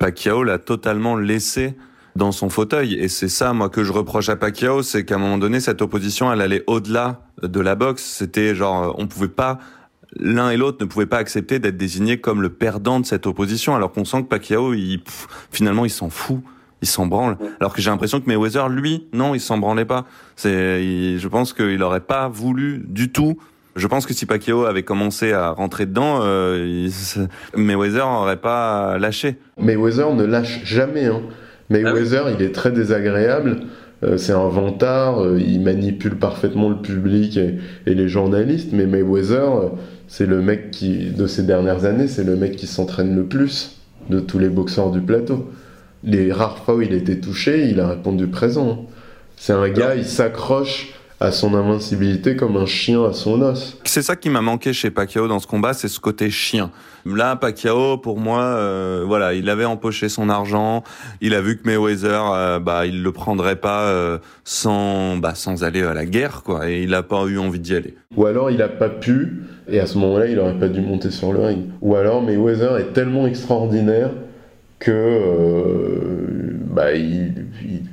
Pacquiao 0.00 0.42
l'a 0.42 0.58
totalement 0.58 1.16
laissé 1.16 1.78
dans 2.14 2.30
son 2.30 2.50
fauteuil. 2.50 2.92
Et 2.92 3.08
c'est 3.08 3.30
ça 3.30 3.54
moi 3.54 3.70
que 3.70 3.84
je 3.84 3.92
reproche 3.92 4.28
à 4.28 4.36
Pacquiao, 4.36 4.82
c'est 4.82 5.06
qu'à 5.06 5.14
un 5.14 5.18
moment 5.18 5.38
donné 5.38 5.60
cette 5.60 5.80
opposition 5.80 6.30
elle 6.30 6.42
allait 6.42 6.62
au-delà 6.66 7.22
de 7.42 7.60
la 7.60 7.74
boxe, 7.74 8.02
c'était 8.04 8.54
genre 8.54 8.82
euh, 8.82 8.92
on 8.98 9.06
pouvait 9.06 9.28
pas 9.28 9.60
l'un 10.14 10.50
et 10.50 10.58
l'autre 10.58 10.76
ne 10.82 10.84
pouvaient 10.84 11.06
pas 11.06 11.16
accepter 11.16 11.58
d'être 11.58 11.78
désignés 11.78 12.20
comme 12.20 12.42
le 12.42 12.50
perdant 12.50 13.00
de 13.00 13.06
cette 13.06 13.26
opposition 13.26 13.74
alors 13.74 13.92
qu'on 13.92 14.04
sent 14.04 14.24
que 14.24 14.28
Pacquiao 14.28 14.74
il, 14.74 15.00
finalement 15.50 15.86
il 15.86 15.90
s'en 15.90 16.10
fout 16.10 16.42
il 16.84 16.86
s'en 16.86 17.06
branle. 17.06 17.36
Alors 17.60 17.72
que 17.74 17.80
j'ai 17.80 17.90
l'impression 17.90 18.20
que 18.20 18.26
Mayweather, 18.26 18.68
lui, 18.68 19.06
non, 19.12 19.34
il 19.34 19.40
s'en 19.40 19.56
branlait 19.58 19.86
pas. 19.86 20.04
C'est, 20.36 21.18
je 21.18 21.28
pense 21.28 21.52
qu'il 21.54 21.82
aurait 21.82 22.00
pas 22.00 22.28
voulu 22.28 22.84
du 22.86 23.10
tout. 23.10 23.38
Je 23.74 23.86
pense 23.88 24.04
que 24.06 24.12
si 24.12 24.26
Pacquiao 24.26 24.66
avait 24.66 24.82
commencé 24.82 25.32
à 25.32 25.50
rentrer 25.50 25.86
dedans, 25.86 26.20
euh, 26.22 26.88
Mayweather 27.56 28.06
n'aurait 28.06 28.36
pas 28.36 28.98
lâché. 28.98 29.36
Mayweather 29.58 30.14
ne 30.14 30.24
lâche 30.24 30.60
jamais. 30.64 31.06
Hein. 31.06 31.22
Mayweather, 31.70 32.30
il 32.38 32.42
est 32.44 32.52
très 32.52 32.70
désagréable. 32.70 33.60
Euh, 34.02 34.18
c'est 34.18 34.32
un 34.32 34.48
vantard. 34.48 35.22
Euh, 35.24 35.40
il 35.40 35.62
manipule 35.62 36.16
parfaitement 36.16 36.68
le 36.68 36.76
public 36.76 37.38
et, 37.38 37.54
et 37.86 37.94
les 37.94 38.08
journalistes. 38.08 38.72
Mais 38.72 38.86
Mayweather, 38.86 39.72
c'est 40.06 40.26
le 40.26 40.42
mec 40.42 40.70
qui, 40.70 41.10
de 41.10 41.26
ces 41.26 41.44
dernières 41.44 41.86
années, 41.86 42.08
c'est 42.08 42.24
le 42.24 42.36
mec 42.36 42.56
qui 42.56 42.66
s'entraîne 42.66 43.16
le 43.16 43.24
plus 43.24 43.80
de 44.10 44.20
tous 44.20 44.38
les 44.38 44.50
boxeurs 44.50 44.90
du 44.90 45.00
plateau 45.00 45.48
les 46.04 46.32
rares 46.32 46.58
fois 46.58 46.76
où 46.76 46.82
il 46.82 46.92
a 46.92 46.96
été 46.96 47.18
touché, 47.20 47.68
il 47.68 47.80
a 47.80 47.88
répondu 47.88 48.26
présent. 48.26 48.86
C'est 49.36 49.52
un 49.52 49.68
gars, 49.68 49.94
il 49.94 50.04
s'accroche 50.04 50.94
à 51.20 51.30
son 51.30 51.54
invincibilité 51.54 52.36
comme 52.36 52.56
un 52.56 52.66
chien 52.66 53.04
à 53.04 53.12
son 53.12 53.40
os. 53.40 53.78
C'est 53.84 54.02
ça 54.02 54.16
qui 54.16 54.28
m'a 54.28 54.40
manqué 54.40 54.72
chez 54.72 54.90
Pacquiao 54.90 55.28
dans 55.28 55.38
ce 55.38 55.46
combat, 55.46 55.72
c'est 55.72 55.88
ce 55.88 56.00
côté 56.00 56.28
chien. 56.28 56.70
Là, 57.06 57.36
Pacquiao, 57.36 57.98
pour 57.98 58.18
moi, 58.18 58.42
euh, 58.42 59.04
voilà, 59.06 59.32
il 59.34 59.48
avait 59.48 59.64
empoché 59.64 60.08
son 60.08 60.28
argent, 60.28 60.82
il 61.20 61.34
a 61.34 61.40
vu 61.40 61.56
que 61.56 61.66
Mayweather, 61.66 62.32
euh, 62.32 62.58
bah, 62.58 62.86
il 62.86 63.02
le 63.02 63.12
prendrait 63.12 63.56
pas 63.56 63.88
euh, 63.88 64.18
sans, 64.44 65.16
bah, 65.16 65.34
sans 65.34 65.64
aller 65.64 65.82
à 65.82 65.94
la 65.94 66.04
guerre, 66.04 66.42
quoi, 66.42 66.68
et 66.68 66.82
il 66.82 66.94
a 66.94 67.02
pas 67.02 67.24
eu 67.26 67.38
envie 67.38 67.60
d'y 67.60 67.74
aller. 67.74 67.94
Ou 68.16 68.26
alors 68.26 68.50
il 68.50 68.60
a 68.60 68.68
pas 68.68 68.88
pu, 68.88 69.44
et 69.68 69.80
à 69.80 69.86
ce 69.86 69.98
moment-là, 69.98 70.26
il 70.26 70.38
aurait 70.38 70.58
pas 70.58 70.68
dû 70.68 70.80
monter 70.80 71.10
sur 71.10 71.32
le 71.32 71.40
ring. 71.40 71.66
Ou 71.80 71.94
alors 71.96 72.22
Mayweather 72.22 72.76
est 72.78 72.92
tellement 72.92 73.26
extraordinaire 73.26 74.10
que 74.78 74.90
euh, 74.90 76.58
bah, 76.70 76.92
il, 76.94 77.46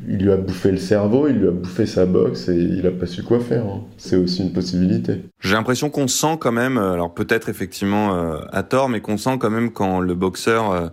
lui 0.07 0.31
a 0.31 0.37
bouffé 0.37 0.71
le 0.71 0.77
cerveau, 0.77 1.27
il 1.27 1.35
lui 1.37 1.47
a 1.47 1.51
bouffé 1.51 1.85
sa 1.85 2.05
boxe 2.05 2.49
et 2.49 2.55
il 2.55 2.85
a 2.85 2.91
pas 2.91 3.05
su 3.05 3.23
quoi 3.23 3.39
faire. 3.39 3.65
Hein. 3.65 3.81
C'est 3.97 4.15
aussi 4.15 4.41
une 4.41 4.53
possibilité. 4.53 5.21
J'ai 5.39 5.53
l'impression 5.53 5.89
qu'on 5.89 6.07
sent 6.07 6.37
quand 6.39 6.51
même, 6.51 6.77
euh, 6.77 6.93
alors 6.93 7.13
peut-être 7.13 7.49
effectivement 7.49 8.15
euh, 8.15 8.39
à 8.51 8.63
tort, 8.63 8.89
mais 8.89 8.99
qu'on 8.99 9.17
sent 9.17 9.37
quand 9.39 9.49
même 9.49 9.71
quand 9.71 9.99
le 9.99 10.15
boxeur 10.15 10.91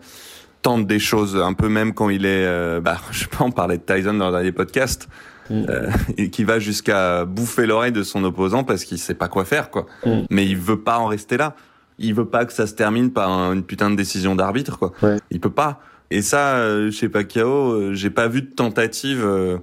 tente 0.63 0.87
des 0.87 0.99
choses, 0.99 1.37
un 1.37 1.55
peu 1.55 1.69
même 1.69 1.95
quand 1.95 2.11
il 2.11 2.27
est, 2.27 2.81
bah, 2.81 2.99
je 3.11 3.21
sais 3.21 3.27
pas, 3.27 3.45
on 3.45 3.51
parlait 3.51 3.79
de 3.79 3.83
Tyson 3.83 4.15
dans 4.15 4.27
le 4.27 4.33
dernier 4.33 4.53
podcast. 4.53 5.09
mm. 5.51 5.65
et 6.19 6.31
qui 6.31 6.45
va 6.45 6.59
jusqu'à 6.59 7.25
bouffer 7.25 7.67
l'oreille 7.67 7.93
de 7.93 8.03
son 8.03 8.23
opposant 8.25 8.65
parce 8.65 8.85
qu'il 8.85 8.99
sait 8.99 9.15
pas 9.15 9.29
quoi 9.29 9.45
faire, 9.45 9.71
quoi. 9.71 9.87
Mm. 10.05 10.21
Mais 10.31 10.47
il 10.47 10.59
veut 10.59 10.81
pas 10.81 10.99
en 10.99 11.07
rester 11.07 11.39
là. 11.39 11.57
Il 11.99 12.15
veut 12.15 12.27
pas 12.27 12.45
que 12.45 12.53
ça 12.53 12.67
se 12.67 12.75
termine 12.75 13.11
par 13.11 13.53
une 13.53 13.63
putain 13.63 13.91
de 13.91 13.97
décision 13.97 14.35
d'arbitre, 14.37 14.79
quoi. 14.79 14.93
Ouais. 15.03 15.17
Il 15.31 15.41
peut 15.41 15.51
pas. 15.51 15.81
Et 16.11 16.23
ça, 16.23 16.57
euh, 16.57 16.91
chez 16.91 17.09
Pacquiao, 17.09 17.73
euh, 17.73 17.95
j'ai 17.95 18.11
pas 18.11 18.29
vu 18.29 18.43
de 18.43 18.47
tentative. 18.51 19.23
euh, 19.25 19.59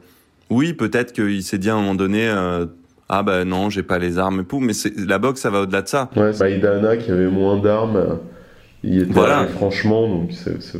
oui, 0.49 0.73
peut-être 0.73 1.11
qu'il 1.13 1.41
s'est 1.43 1.57
dit 1.57 1.69
à 1.69 1.73
un 1.73 1.77
moment 1.77 1.95
donné, 1.95 2.27
euh, 2.29 2.65
ah 3.09 3.23
bah 3.23 3.45
non, 3.45 3.69
j'ai 3.71 3.81
pas 3.83 3.97
les 3.99 4.17
armes 4.19 4.41
et 4.41 4.43
tout, 4.45 4.59
mais 4.59 4.73
la 4.97 5.17
boxe, 5.17 5.41
ça 5.41 5.49
va 5.49 5.61
au-delà 5.61 5.81
de 5.81 5.87
ça. 5.87 6.09
Ouais, 6.15 6.31
Maïdana 6.39 6.97
qui 6.97 7.09
avait 7.09 7.29
moins 7.31 7.57
d'armes, 7.59 8.19
il 8.83 9.03
était 9.03 9.13
Voilà. 9.13 9.47
franchement, 9.47 10.07
donc 10.07 10.31
c'est- 10.33 10.77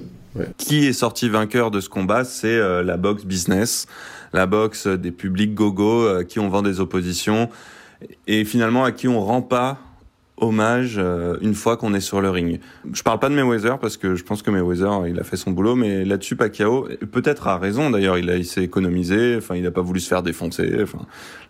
Qui 0.58 0.86
est 0.86 0.94
sorti 0.94 1.30
vainqueur 1.30 1.72
de 1.72 1.80
ce 1.80 1.88
combat 1.88 2.26
C'est 2.26 2.48
euh, 2.58 2.84
la 2.84 2.98
boxe 2.98 3.24
business, 3.24 3.88
la 4.34 4.46
boxe 4.46 4.86
des 4.86 5.12
publics 5.12 5.54
gogo 5.56 6.04
euh, 6.04 6.20
à 6.20 6.24
qui 6.26 6.40
on 6.40 6.50
vend 6.50 6.62
des 6.62 6.80
oppositions 6.82 7.50
et 8.28 8.44
finalement 8.44 8.84
à 8.84 8.92
qui 8.92 9.08
on 9.08 9.22
rend 9.22 9.42
pas 9.42 9.78
hommage 10.38 10.96
euh, 10.98 11.38
une 11.42 11.54
fois 11.54 11.78
qu'on 11.78 11.94
est 11.94 12.02
sur 12.02 12.20
le 12.20 12.30
ring. 12.30 12.60
Je 12.92 13.04
parle 13.04 13.20
pas 13.20 13.30
de 13.30 13.36
Mayweather 13.36 13.80
parce 13.80 13.96
que 13.96 14.16
je 14.16 14.24
pense 14.24 14.42
que 14.42 14.52
Mayweather 14.52 15.08
il 15.08 15.20
a 15.20 15.24
fait 15.24 15.38
son 15.38 15.52
boulot, 15.52 15.76
mais 15.76 16.04
là-dessus 16.04 16.36
Pacquiao 16.36 16.90
peut-être 17.12 17.48
a 17.48 17.58
raison 17.58 17.90
d'ailleurs. 17.90 18.18
Il 18.18 18.30
a 18.30 18.44
s'est 18.44 18.64
économisé, 18.64 19.36
enfin 19.38 19.56
il 19.56 19.66
a 19.66 19.72
pas 19.72 19.82
voulu 19.82 20.00
se 20.02 20.08
faire 20.10 20.24
défoncer. 20.24 20.84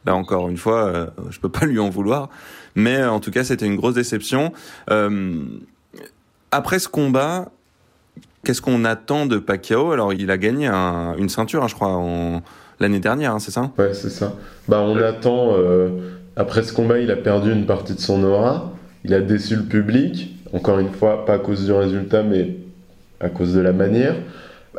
Là 0.06 0.16
encore 0.16 0.50
une 0.50 0.58
fois, 0.58 0.86
euh, 0.86 1.06
je 1.32 1.40
peux 1.40 1.50
pas 1.50 1.66
lui 1.66 1.80
en 1.80 1.90
vouloir. 1.90 2.30
Mais 2.76 2.98
euh, 2.98 3.10
en 3.12 3.20
tout 3.20 3.32
cas 3.32 3.44
c'était 3.44 3.66
une 3.66 3.76
grosse 3.76 3.96
déception. 3.96 4.54
Euh, 4.92 5.34
après 6.52 6.80
ce 6.80 6.88
combat, 6.88 7.50
Qu'est-ce 8.44 8.62
qu'on 8.62 8.86
attend 8.86 9.26
de 9.26 9.40
Pacquiao? 9.40 9.92
Alors, 9.92 10.14
il 10.14 10.30
a 10.30 10.38
gagné 10.38 10.68
un- 10.68 11.16
une 11.18 11.30
ceinture, 11.30 11.64
hein, 11.64 11.68
je 11.68 11.74
crois, 11.74 12.00
l'année 12.80 13.00
dernière, 13.00 13.34
hein, 13.34 13.40
c'est 13.40 13.50
ça? 13.50 13.72
Ouais, 13.80 13.96
c'est 13.96 14.12
ça. 14.12 14.36
Bah, 14.68 14.82
on 14.82 14.96
attend. 14.98 15.56
après 16.36 16.62
ce 16.62 16.72
combat, 16.72 17.00
il 17.00 17.10
a 17.10 17.16
perdu 17.16 17.52
une 17.52 17.66
partie 17.66 17.96
de 17.96 18.00
son 18.00 18.24
aura. 18.24 18.72
Il 19.06 19.14
a 19.14 19.22
déçu 19.22 19.56
le 19.56 19.64
public. 19.64 20.36
Encore 20.52 20.80
une 20.80 20.90
fois, 20.90 21.26
pas 21.26 21.36
à 21.36 21.38
cause 21.38 21.66
du 21.66 21.72
résultat, 21.72 22.24
mais 22.24 22.56
à 23.20 23.30
cause 23.30 23.54
de 23.54 23.60
la 23.60 23.72
manière. 23.72 24.16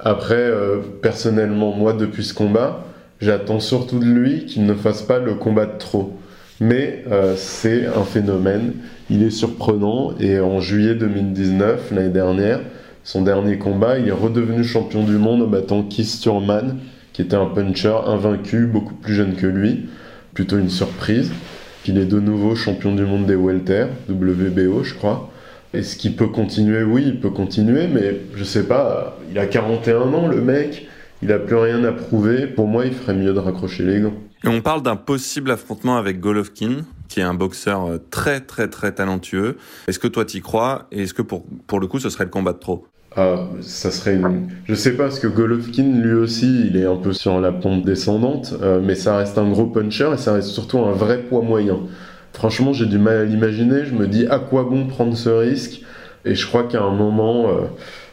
Après, 0.02 0.34
euh, 0.34 0.78
personnellement, 1.00 1.72
moi, 1.72 1.92
depuis 1.92 2.24
ce 2.24 2.34
combat, 2.34 2.84
j'attends 3.20 3.60
surtout 3.60 4.00
de 4.00 4.04
lui 4.04 4.46
qu'il 4.46 4.66
ne 4.66 4.74
fasse 4.74 5.02
pas 5.02 5.20
le 5.20 5.34
combat 5.34 5.66
de 5.66 5.78
trop. 5.78 6.18
Mais 6.60 7.04
euh, 7.08 7.34
c'est 7.36 7.86
un 7.86 8.02
phénomène. 8.02 8.72
Il 9.10 9.22
est 9.22 9.30
surprenant. 9.30 10.12
Et 10.18 10.40
en 10.40 10.58
juillet 10.58 10.96
2019, 10.96 11.92
l'année 11.92 12.08
dernière, 12.08 12.58
son 13.04 13.22
dernier 13.22 13.58
combat, 13.58 13.96
il 13.96 14.08
est 14.08 14.12
redevenu 14.12 14.64
champion 14.64 15.04
du 15.04 15.18
monde 15.18 15.42
en 15.42 15.46
battant 15.46 15.84
Keith 15.84 16.18
Thurman, 16.20 16.78
qui 17.12 17.22
était 17.22 17.36
un 17.36 17.46
puncher 17.46 17.96
invaincu, 18.06 18.66
beaucoup 18.66 18.94
plus 18.94 19.14
jeune 19.14 19.36
que 19.36 19.46
lui. 19.46 19.86
Plutôt 20.34 20.58
une 20.58 20.68
surprise. 20.68 21.30
Qu'il 21.86 21.98
est 21.98 22.06
de 22.06 22.18
nouveau 22.18 22.56
champion 22.56 22.96
du 22.96 23.04
monde 23.04 23.26
des 23.26 23.36
welter, 23.36 23.86
WBO, 24.08 24.82
je 24.82 24.94
crois. 24.94 25.30
Est-ce 25.72 25.96
qu'il 25.96 26.16
peut 26.16 26.26
continuer? 26.26 26.82
Oui, 26.82 27.04
il 27.06 27.20
peut 27.20 27.30
continuer, 27.30 27.86
mais 27.86 28.22
je 28.34 28.42
sais 28.42 28.64
pas. 28.66 29.16
Il 29.30 29.38
a 29.38 29.46
41 29.46 30.12
ans, 30.12 30.26
le 30.26 30.40
mec. 30.40 30.88
Il 31.22 31.30
a 31.30 31.38
plus 31.38 31.54
rien 31.54 31.84
à 31.84 31.92
prouver. 31.92 32.48
Pour 32.48 32.66
moi, 32.66 32.86
il 32.86 32.92
ferait 32.92 33.14
mieux 33.14 33.32
de 33.32 33.38
raccrocher 33.38 33.84
les 33.84 34.00
gants. 34.00 34.14
Et 34.42 34.48
on 34.48 34.60
parle 34.62 34.82
d'un 34.82 34.96
possible 34.96 35.52
affrontement 35.52 35.96
avec 35.96 36.18
Golovkin, 36.18 36.78
qui 37.08 37.20
est 37.20 37.22
un 37.22 37.34
boxeur 37.34 37.84
euh, 37.84 37.98
très 38.10 38.40
très 38.40 38.66
très 38.66 38.90
talentueux. 38.90 39.56
Est-ce 39.86 40.00
que 40.00 40.08
toi 40.08 40.24
t'y 40.24 40.40
crois? 40.40 40.88
Et 40.90 41.04
est-ce 41.04 41.14
que 41.14 41.22
pour, 41.22 41.44
pour 41.68 41.78
le 41.78 41.86
coup 41.86 42.00
ce 42.00 42.10
serait 42.10 42.24
le 42.24 42.30
combat 42.30 42.52
de 42.52 42.58
trop? 42.58 42.88
Ah, 43.18 43.48
ça 43.62 43.90
serait 43.90 44.16
une... 44.16 44.48
Je 44.66 44.74
sais 44.74 44.92
pas, 44.92 45.04
parce 45.04 45.20
que 45.20 45.26
Golovkin, 45.26 46.02
lui 46.02 46.12
aussi, 46.12 46.66
il 46.66 46.76
est 46.76 46.84
un 46.84 46.96
peu 46.96 47.14
sur 47.14 47.40
la 47.40 47.50
pente 47.50 47.82
descendante, 47.82 48.54
euh, 48.60 48.78
mais 48.82 48.94
ça 48.94 49.16
reste 49.16 49.38
un 49.38 49.50
gros 49.50 49.64
puncher 49.66 50.10
et 50.12 50.18
ça 50.18 50.34
reste 50.34 50.48
surtout 50.48 50.80
un 50.80 50.92
vrai 50.92 51.22
poids 51.22 51.40
moyen. 51.40 51.78
Franchement, 52.34 52.74
j'ai 52.74 52.84
du 52.84 52.98
mal 52.98 53.16
à 53.16 53.24
l'imaginer. 53.24 53.86
Je 53.86 53.94
me 53.94 54.06
dis, 54.06 54.26
à 54.26 54.38
quoi 54.38 54.64
bon 54.64 54.86
prendre 54.86 55.16
ce 55.16 55.30
risque? 55.30 55.80
Et 56.26 56.34
je 56.34 56.46
crois 56.46 56.64
qu'à 56.64 56.82
un 56.82 56.94
moment, 56.94 57.48
euh, 57.48 57.62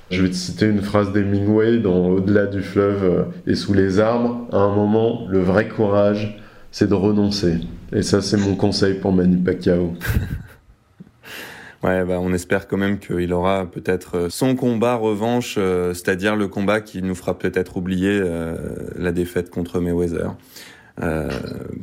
je 0.10 0.22
vais 0.24 0.30
te 0.30 0.36
citer 0.36 0.68
une 0.68 0.82
phrase 0.82 1.12
d'Hemingway 1.12 1.80
dans 1.80 2.08
Au-delà 2.08 2.46
du 2.46 2.62
fleuve 2.62 3.04
euh, 3.04 3.24
et 3.46 3.56
sous 3.56 3.74
les 3.74 4.00
arbres, 4.00 4.48
à 4.54 4.58
un 4.60 4.74
moment, 4.74 5.28
le 5.28 5.40
vrai 5.40 5.68
courage, 5.68 6.40
c'est 6.72 6.88
de 6.88 6.94
renoncer. 6.94 7.56
Et 7.92 8.04
ça, 8.04 8.22
c'est 8.22 8.38
mon 8.38 8.56
conseil 8.56 8.94
pour 8.94 9.12
Manny 9.12 9.36
Pacquiao. 9.36 9.96
Ouais, 11.84 12.06
bah, 12.06 12.18
on 12.22 12.32
espère 12.32 12.70
quand 12.70 12.78
même 12.78 12.98
qu'il 12.98 13.34
aura 13.34 13.66
peut-être 13.70 14.16
euh, 14.16 14.30
son 14.30 14.56
combat 14.56 14.96
revanche, 14.96 15.56
euh, 15.58 15.94
c'est-à-dire 15.94 16.38
le 16.38 16.48
combat 16.48 16.80
qui 16.80 17.02
nous 17.02 17.14
fera 17.14 17.38
peut-être 17.38 17.76
oublier 17.76 18.22
euh, 18.24 18.56
la 18.98 19.12
défaite 19.12 19.50
contre 19.50 19.82
Mayweather. 19.82 20.36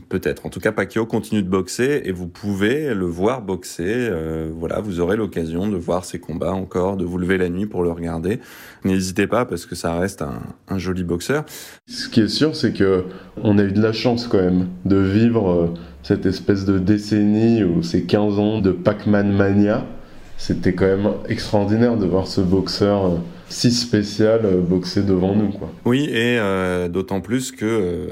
Peut-être. 0.08 0.46
En 0.46 0.50
tout 0.50 0.60
cas, 0.60 0.70
Pacquiao 0.70 1.04
continue 1.04 1.42
de 1.42 1.48
boxer 1.48 2.02
et 2.04 2.12
vous 2.12 2.28
pouvez 2.28 2.94
le 2.94 3.06
voir 3.06 3.42
boxer. 3.42 4.08
Voilà, 4.52 4.78
vous 4.78 5.00
aurez 5.00 5.16
l'occasion 5.16 5.66
de 5.66 5.76
voir 5.76 6.04
ses 6.04 6.20
combats 6.20 6.52
encore, 6.52 6.96
de 6.96 7.04
vous 7.04 7.18
lever 7.18 7.36
la 7.36 7.48
nuit 7.48 7.66
pour 7.66 7.82
le 7.82 7.90
regarder. 7.90 8.38
N'hésitez 8.84 9.26
pas 9.26 9.46
parce 9.46 9.66
que 9.66 9.74
ça 9.74 9.98
reste 9.98 10.22
un, 10.22 10.40
un 10.68 10.78
joli 10.78 11.02
boxeur. 11.02 11.44
Ce 11.88 12.08
qui 12.08 12.20
est 12.20 12.28
sûr, 12.28 12.54
c'est 12.54 12.72
que 12.72 13.04
on 13.42 13.58
a 13.58 13.64
eu 13.64 13.72
de 13.72 13.82
la 13.82 13.92
chance 13.92 14.28
quand 14.28 14.40
même 14.40 14.68
de 14.84 14.98
vivre 14.98 15.74
cette 16.02 16.26
espèce 16.26 16.64
de 16.64 16.78
décennie 16.78 17.62
ou 17.64 17.82
ces 17.82 18.04
15 18.04 18.38
ans 18.38 18.60
de 18.60 18.72
Pac-Man 18.72 19.32
mania. 19.32 19.86
C'était 20.36 20.72
quand 20.72 20.86
même 20.86 21.10
extraordinaire 21.28 21.96
de 21.96 22.06
voir 22.06 22.26
ce 22.26 22.40
boxeur 22.40 23.06
euh, 23.06 23.16
si 23.48 23.70
spécial 23.70 24.40
euh, 24.44 24.60
boxer 24.60 25.02
devant 25.02 25.34
nous, 25.34 25.50
quoi. 25.50 25.70
Oui, 25.84 26.04
et 26.04 26.38
euh, 26.38 26.88
d'autant 26.88 27.20
plus 27.20 27.52
que 27.52 28.08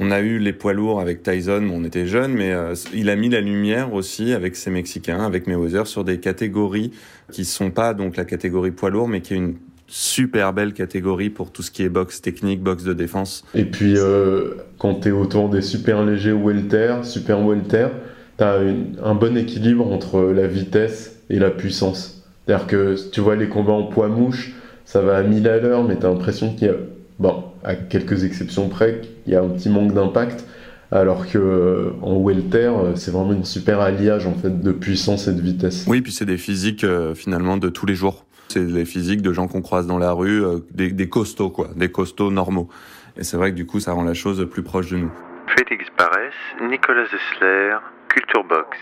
on 0.00 0.12
a 0.12 0.20
eu 0.20 0.38
les 0.38 0.52
poids 0.52 0.72
lourds 0.72 1.00
avec 1.00 1.24
Tyson, 1.24 1.68
on 1.72 1.84
était 1.84 2.06
jeunes, 2.06 2.32
mais 2.32 2.54
il 2.94 3.10
a 3.10 3.16
mis 3.16 3.28
la 3.28 3.40
lumière 3.40 3.92
aussi 3.94 4.32
avec 4.32 4.54
ces 4.54 4.70
Mexicains, 4.70 5.24
avec 5.24 5.48
Mayweather, 5.48 5.88
sur 5.88 6.04
des 6.04 6.20
catégories 6.20 6.92
qui 7.32 7.44
sont 7.44 7.72
pas 7.72 7.94
donc 7.94 8.16
la 8.16 8.24
catégorie 8.24 8.70
poids 8.70 8.90
lourd, 8.90 9.08
mais 9.08 9.22
qui 9.22 9.34
est 9.34 9.38
une 9.38 9.56
super 9.88 10.52
belle 10.52 10.72
catégorie 10.74 11.30
pour 11.30 11.50
tout 11.50 11.62
ce 11.62 11.70
qui 11.70 11.82
est 11.82 11.88
boxe 11.88 12.20
technique, 12.20 12.62
boxe 12.62 12.84
de 12.84 12.92
défense. 12.92 13.44
Et 13.54 13.64
puis, 13.64 13.94
euh, 13.96 14.54
quand 14.78 14.94
t'es 14.94 15.10
autour 15.10 15.48
des 15.48 15.62
super 15.62 16.04
légers 16.04 16.32
welter, 16.32 16.96
super 17.02 17.40
welter, 17.44 17.88
t'as 18.36 18.62
une- 18.62 18.96
un 19.02 19.14
bon 19.14 19.36
équilibre 19.36 19.90
entre 19.90 20.20
la 20.20 20.46
vitesse 20.46 21.16
et 21.30 21.38
la 21.38 21.50
puissance. 21.50 22.22
C'est-à-dire 22.46 22.66
que 22.66 22.96
tu 23.10 23.20
vois 23.20 23.36
les 23.36 23.48
combats 23.48 23.72
en 23.72 23.84
poids 23.84 24.08
mouche, 24.08 24.52
ça 24.84 25.00
va 25.00 25.16
à 25.16 25.22
1000 25.22 25.48
à 25.48 25.58
l'heure, 25.58 25.84
mais 25.84 25.96
t'as 25.96 26.08
l'impression 26.08 26.54
qu'il 26.54 26.68
y 26.68 26.70
a, 26.70 26.74
bon, 27.18 27.44
à 27.64 27.74
quelques 27.74 28.24
exceptions 28.24 28.68
près, 28.68 29.00
il 29.26 29.32
y 29.32 29.36
a 29.36 29.42
un 29.42 29.48
petit 29.48 29.68
manque 29.68 29.92
d'impact. 29.94 30.44
Alors 30.90 31.28
que 31.28 31.36
euh, 31.36 31.90
en 32.00 32.16
welter, 32.18 32.56
euh, 32.74 32.94
c'est 32.94 33.10
vraiment 33.10 33.34
une 33.34 33.44
super 33.44 33.80
alliage 33.80 34.26
en 34.26 34.32
fait 34.32 34.62
de 34.62 34.72
puissance 34.72 35.28
et 35.28 35.34
de 35.34 35.40
vitesse. 35.42 35.84
Oui, 35.86 36.00
puis 36.00 36.12
c'est 36.12 36.24
des 36.24 36.38
physiques 36.38 36.82
euh, 36.82 37.14
finalement 37.14 37.58
de 37.58 37.68
tous 37.68 37.84
les 37.84 37.94
jours. 37.94 38.24
C'est 38.48 38.66
des 38.66 38.84
physiques 38.84 39.22
de 39.22 39.32
gens 39.32 39.46
qu'on 39.46 39.62
croise 39.62 39.86
dans 39.86 39.98
la 39.98 40.12
rue, 40.12 40.44
euh, 40.44 40.58
des, 40.70 40.90
des 40.90 41.08
costauds 41.08 41.50
quoi, 41.50 41.68
des 41.76 41.90
costauds 41.90 42.30
normaux. 42.30 42.68
Et 43.16 43.24
c'est 43.24 43.36
vrai 43.36 43.50
que 43.50 43.56
du 43.56 43.66
coup, 43.66 43.80
ça 43.80 43.92
rend 43.92 44.04
la 44.04 44.14
chose 44.14 44.46
plus 44.50 44.62
proche 44.62 44.90
de 44.90 44.96
nous. 44.96 45.10
Félix 45.56 45.84
Barès, 45.96 46.32
Nicolas 46.70 47.04
Zessler, 47.04 47.76
Culture 48.08 48.44
Box. 48.48 48.76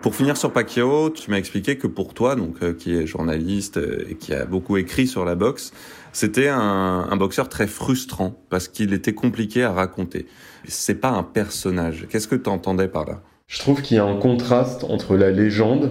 Pour 0.00 0.14
finir 0.14 0.38
sur 0.38 0.50
Pacquiao, 0.52 1.10
tu 1.10 1.30
m'as 1.30 1.36
expliqué 1.36 1.76
que 1.76 1.86
pour 1.86 2.14
toi, 2.14 2.34
donc 2.34 2.62
euh, 2.62 2.72
qui 2.72 2.96
est 2.96 3.06
journaliste 3.06 3.76
euh, 3.76 4.06
et 4.08 4.14
qui 4.14 4.32
a 4.32 4.46
beaucoup 4.46 4.78
écrit 4.78 5.06
sur 5.06 5.26
la 5.26 5.34
boxe, 5.34 5.72
c'était 6.12 6.48
un, 6.48 7.06
un 7.10 7.16
boxeur 7.16 7.50
très 7.50 7.66
frustrant 7.66 8.34
parce 8.48 8.68
qu'il 8.68 8.94
était 8.94 9.12
compliqué 9.12 9.62
à 9.62 9.72
raconter. 9.72 10.26
C'est 10.64 11.00
pas 11.00 11.10
un 11.10 11.22
personnage. 11.22 12.06
Qu'est-ce 12.08 12.28
que 12.28 12.36
tu 12.36 12.48
entendais 12.48 12.88
par 12.88 13.04
là? 13.04 13.20
Je 13.46 13.58
trouve 13.58 13.82
qu'il 13.82 13.96
y 13.96 14.00
a 14.00 14.04
un 14.04 14.16
contraste 14.16 14.84
entre 14.84 15.16
la 15.16 15.30
légende, 15.30 15.90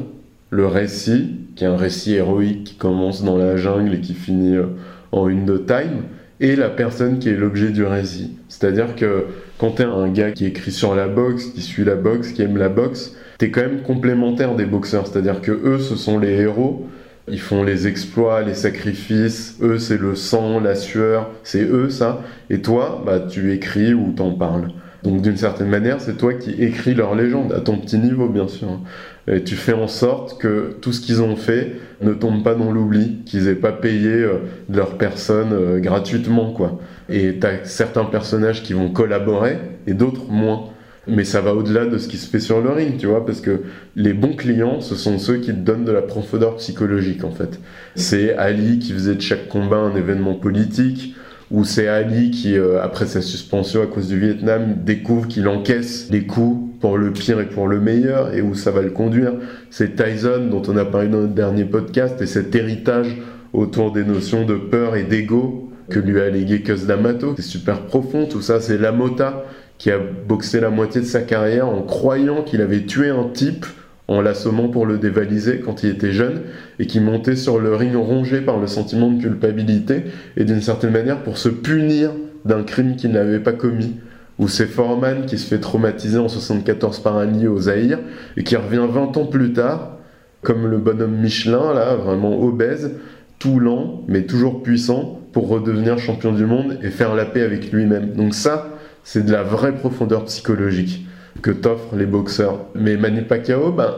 le 0.50 0.68
récit, 0.68 1.36
qui 1.56 1.64
est 1.64 1.68
un 1.68 1.78
récit 1.78 2.16
héroïque 2.16 2.64
qui 2.64 2.76
commence 2.76 3.24
dans 3.24 3.38
la 3.38 3.58
jungle 3.58 3.96
et 3.96 4.02
qui 4.02 4.14
finit 4.14 4.56
euh, 4.56 4.68
en 5.12 5.28
une 5.28 5.46
de 5.46 5.58
time, 5.58 6.04
et 6.40 6.56
la 6.56 6.70
personne 6.70 7.20
qui 7.20 7.30
est 7.30 7.36
l'objet 7.36 7.70
du 7.70 7.84
récit. 7.84 8.38
C'est-à-dire 8.48 8.96
que 8.96 9.26
quand 9.58 9.72
t'es 9.72 9.84
un 9.84 10.08
gars 10.08 10.32
qui 10.32 10.46
écrit 10.46 10.72
sur 10.72 10.96
la 10.96 11.08
boxe, 11.08 11.48
qui 11.48 11.62
suit 11.62 11.84
la 11.84 11.96
boxe, 11.96 12.32
qui 12.32 12.42
aime 12.42 12.58
la 12.58 12.70
boxe, 12.70 13.16
t'es 13.38 13.52
quand 13.52 13.62
même 13.62 13.82
complémentaire 13.82 14.56
des 14.56 14.66
boxeurs. 14.66 15.08
C'est-à-dire 15.08 15.42
que 15.42 15.52
eux, 15.52 15.80
ce 15.80 15.96
sont 15.96 16.18
les 16.18 16.32
héros. 16.32 16.88
Ils 17.28 17.42
font 17.42 17.64
les 17.64 17.88
exploits, 17.88 18.42
les 18.42 18.54
sacrifices. 18.54 19.58
Eux, 19.62 19.78
c'est 19.78 20.00
le 20.00 20.16
sang, 20.16 20.60
la 20.60 20.76
sueur. 20.76 21.30
C'est 21.44 21.64
eux, 21.64 21.90
ça. 21.90 22.24
Et 22.50 22.62
toi, 22.62 23.04
bah, 23.06 23.20
tu 23.20 23.54
écris 23.54 23.94
ou 23.94 24.14
t'en 24.16 24.32
parles. 24.32 24.70
Donc 25.04 25.22
d'une 25.22 25.38
certaine 25.38 25.70
manière, 25.70 26.02
c'est 26.02 26.18
toi 26.18 26.34
qui 26.34 26.52
écris 26.62 26.94
leur 26.94 27.16
légende, 27.16 27.54
à 27.54 27.62
ton 27.62 27.78
petit 27.78 27.98
niveau 27.98 28.28
bien 28.28 28.48
sûr. 28.48 28.80
Et 29.28 29.44
tu 29.44 29.56
fais 29.56 29.74
en 29.74 29.88
sorte 29.88 30.40
que 30.42 30.76
tout 30.82 30.92
ce 30.92 31.02
qu'ils 31.02 31.22
ont 31.22 31.36
fait 31.36 31.74
ne 32.02 32.14
tombe 32.14 32.44
pas 32.44 32.56
dans 32.56 32.72
l'oubli, 32.72 33.20
qu'ils 33.26 33.48
aient 33.48 33.56
pas 33.56 33.72
payé 33.72 34.10
euh, 34.10 34.40
de 34.68 34.78
leur 34.78 34.98
personne 34.98 35.54
euh, 35.54 35.80
gratuitement 35.80 36.52
quoi. 36.52 36.80
Et 37.10 37.36
t'as 37.40 37.64
certains 37.64 38.06
personnages 38.06 38.64
qui 38.64 38.74
vont 38.74 38.90
collaborer 38.90 39.58
et 39.88 39.94
d'autres 39.94 40.30
moins. 40.30 40.70
Mais 41.08 41.24
ça 41.24 41.42
va 41.42 41.56
au-delà 41.56 41.86
de 41.86 41.98
ce 41.98 42.08
qui 42.08 42.18
se 42.18 42.30
fait 42.30 42.40
sur 42.40 42.62
le 42.62 42.70
ring, 42.70 42.98
tu 42.98 43.08
vois, 43.08 43.26
parce 43.26 43.42
que 43.42 43.62
les 43.96 44.14
bons 44.14 44.36
clients, 44.36 44.80
ce 44.80 44.96
sont 44.96 45.18
ceux 45.18 45.38
qui 45.38 45.48
te 45.48 45.60
donnent 45.60 45.86
de 45.86 45.92
la 45.92 46.04
profondeur 46.04 46.58
psychologique 46.58 47.24
en 47.24 47.32
fait. 47.32 47.60
C'est 47.96 48.36
Ali 48.36 48.80
qui 48.80 48.94
faisait 48.94 49.16
de 49.16 49.22
chaque 49.22 49.48
combat 49.48 49.78
un 49.78 49.96
événement 49.96 50.36
politique, 50.36 51.16
où 51.52 51.64
c'est 51.64 51.88
Ali 51.88 52.32
qui, 52.32 52.58
euh, 52.58 52.82
après 52.82 53.06
sa 53.06 53.22
suspension 53.22 53.82
à 53.82 53.88
cause 53.88 54.08
du 54.08 54.20
Vietnam, 54.20 54.76
découvre 54.86 55.28
qu'il 55.28 55.48
encaisse 55.48 56.10
les 56.12 56.26
coups 56.26 56.80
pour 56.80 56.98
le 56.98 57.12
pire 57.12 57.40
et 57.40 57.48
pour 57.48 57.68
le 57.68 57.80
meilleur, 57.80 58.34
et 58.34 58.42
où 58.42 58.56
ça 58.56 58.72
va 58.72 58.82
le 58.82 58.92
conduire. 58.92 59.34
C'est 59.70 59.96
Tyson, 59.96 60.48
dont 60.50 60.62
on 60.68 60.78
a 60.78 60.86
parlé 60.86 61.08
dans 61.08 61.22
notre 61.22 61.34
dernier 61.34 61.66
podcast, 61.66 62.22
et 62.22 62.28
cet 62.28 62.56
héritage 62.56 63.18
autour 63.54 63.92
des 63.92 64.04
notions 64.04 64.46
de 64.46 64.56
peur 64.56 64.96
et 64.96 65.04
d'ego 65.04 65.72
que 65.90 66.00
lui 66.00 66.20
a 66.22 66.30
légué 66.30 66.62
Cus 66.62 66.86
D'Amato. 66.86 67.34
C'est 67.36 67.42
super 67.42 67.82
profond, 67.82 68.28
tout 68.28 68.42
ça. 68.42 68.62
C'est 68.62 68.78
Lamota 68.78 69.44
qui 69.78 69.92
a 69.92 69.98
boxé 69.98 70.60
la 70.60 70.70
moitié 70.70 71.02
de 71.02 71.06
sa 71.06 71.22
carrière 71.22 71.68
en 71.68 71.82
croyant 71.82 72.44
qu'il 72.44 72.62
avait 72.62 72.86
tué 72.86 73.10
un 73.10 73.30
type 73.34 73.66
en 74.10 74.22
l'assommant 74.22 74.70
pour 74.70 74.88
le 74.88 74.98
dévaliser 74.98 75.60
quand 75.60 75.84
il 75.84 75.92
était 75.92 76.12
jeune, 76.12 76.42
et 76.80 76.88
qui 76.88 77.00
montait 77.00 77.36
sur 77.36 77.60
le 77.60 77.76
ring 77.76 77.96
rongé 77.96 78.42
par 78.42 78.60
le 78.60 78.66
sentiment 78.66 79.12
de 79.12 79.22
culpabilité, 79.22 80.06
et 80.36 80.46
d'une 80.46 80.62
certaine 80.62 80.92
manière 80.92 81.22
pour 81.22 81.38
se 81.38 81.48
punir 81.48 82.12
d'un 82.44 82.64
crime 82.64 82.96
qu'il 82.96 83.12
n'avait 83.12 83.40
pas 83.40 83.54
commis. 83.54 83.98
Ou 84.40 84.48
c'est 84.48 84.66
Foreman 84.66 85.26
qui 85.28 85.38
se 85.38 85.46
fait 85.46 85.60
traumatiser 85.60 86.18
en 86.18 86.28
74 86.28 87.00
par 87.00 87.18
un 87.18 87.28
lit 87.28 87.48
au 87.48 87.60
Zaïre, 87.60 88.00
et 88.36 88.44
qui 88.44 88.56
revient 88.56 88.88
20 88.90 89.16
ans 89.16 89.26
plus 89.28 89.54
tard, 89.54 89.98
comme 90.42 90.66
le 90.66 90.80
bonhomme 90.80 91.16
Michelin, 91.16 91.72
là, 91.76 91.96
vraiment 91.96 92.42
obèse, 92.42 92.96
tout 93.38 93.60
lent, 93.60 94.02
mais 94.08 94.24
toujours 94.24 94.64
puissant, 94.64 95.22
pour 95.34 95.50
redevenir 95.50 96.00
champion 96.00 96.34
du 96.34 96.48
monde 96.48 96.80
et 96.82 96.90
faire 96.90 97.14
la 97.14 97.26
paix 97.26 97.44
avec 97.44 97.72
lui-même. 97.72 98.14
Donc 98.14 98.34
ça, 98.34 98.70
c'est 99.04 99.24
de 99.24 99.32
la 99.32 99.44
vraie 99.44 99.76
profondeur 99.76 100.26
psychologique 100.26 101.06
que 101.42 101.52
t'offrent 101.52 101.96
les 101.96 102.06
boxeurs. 102.06 102.66
Mais 102.76 102.98
Manny 102.98 103.22
Pacquiao, 103.22 103.72
ben, 103.72 103.94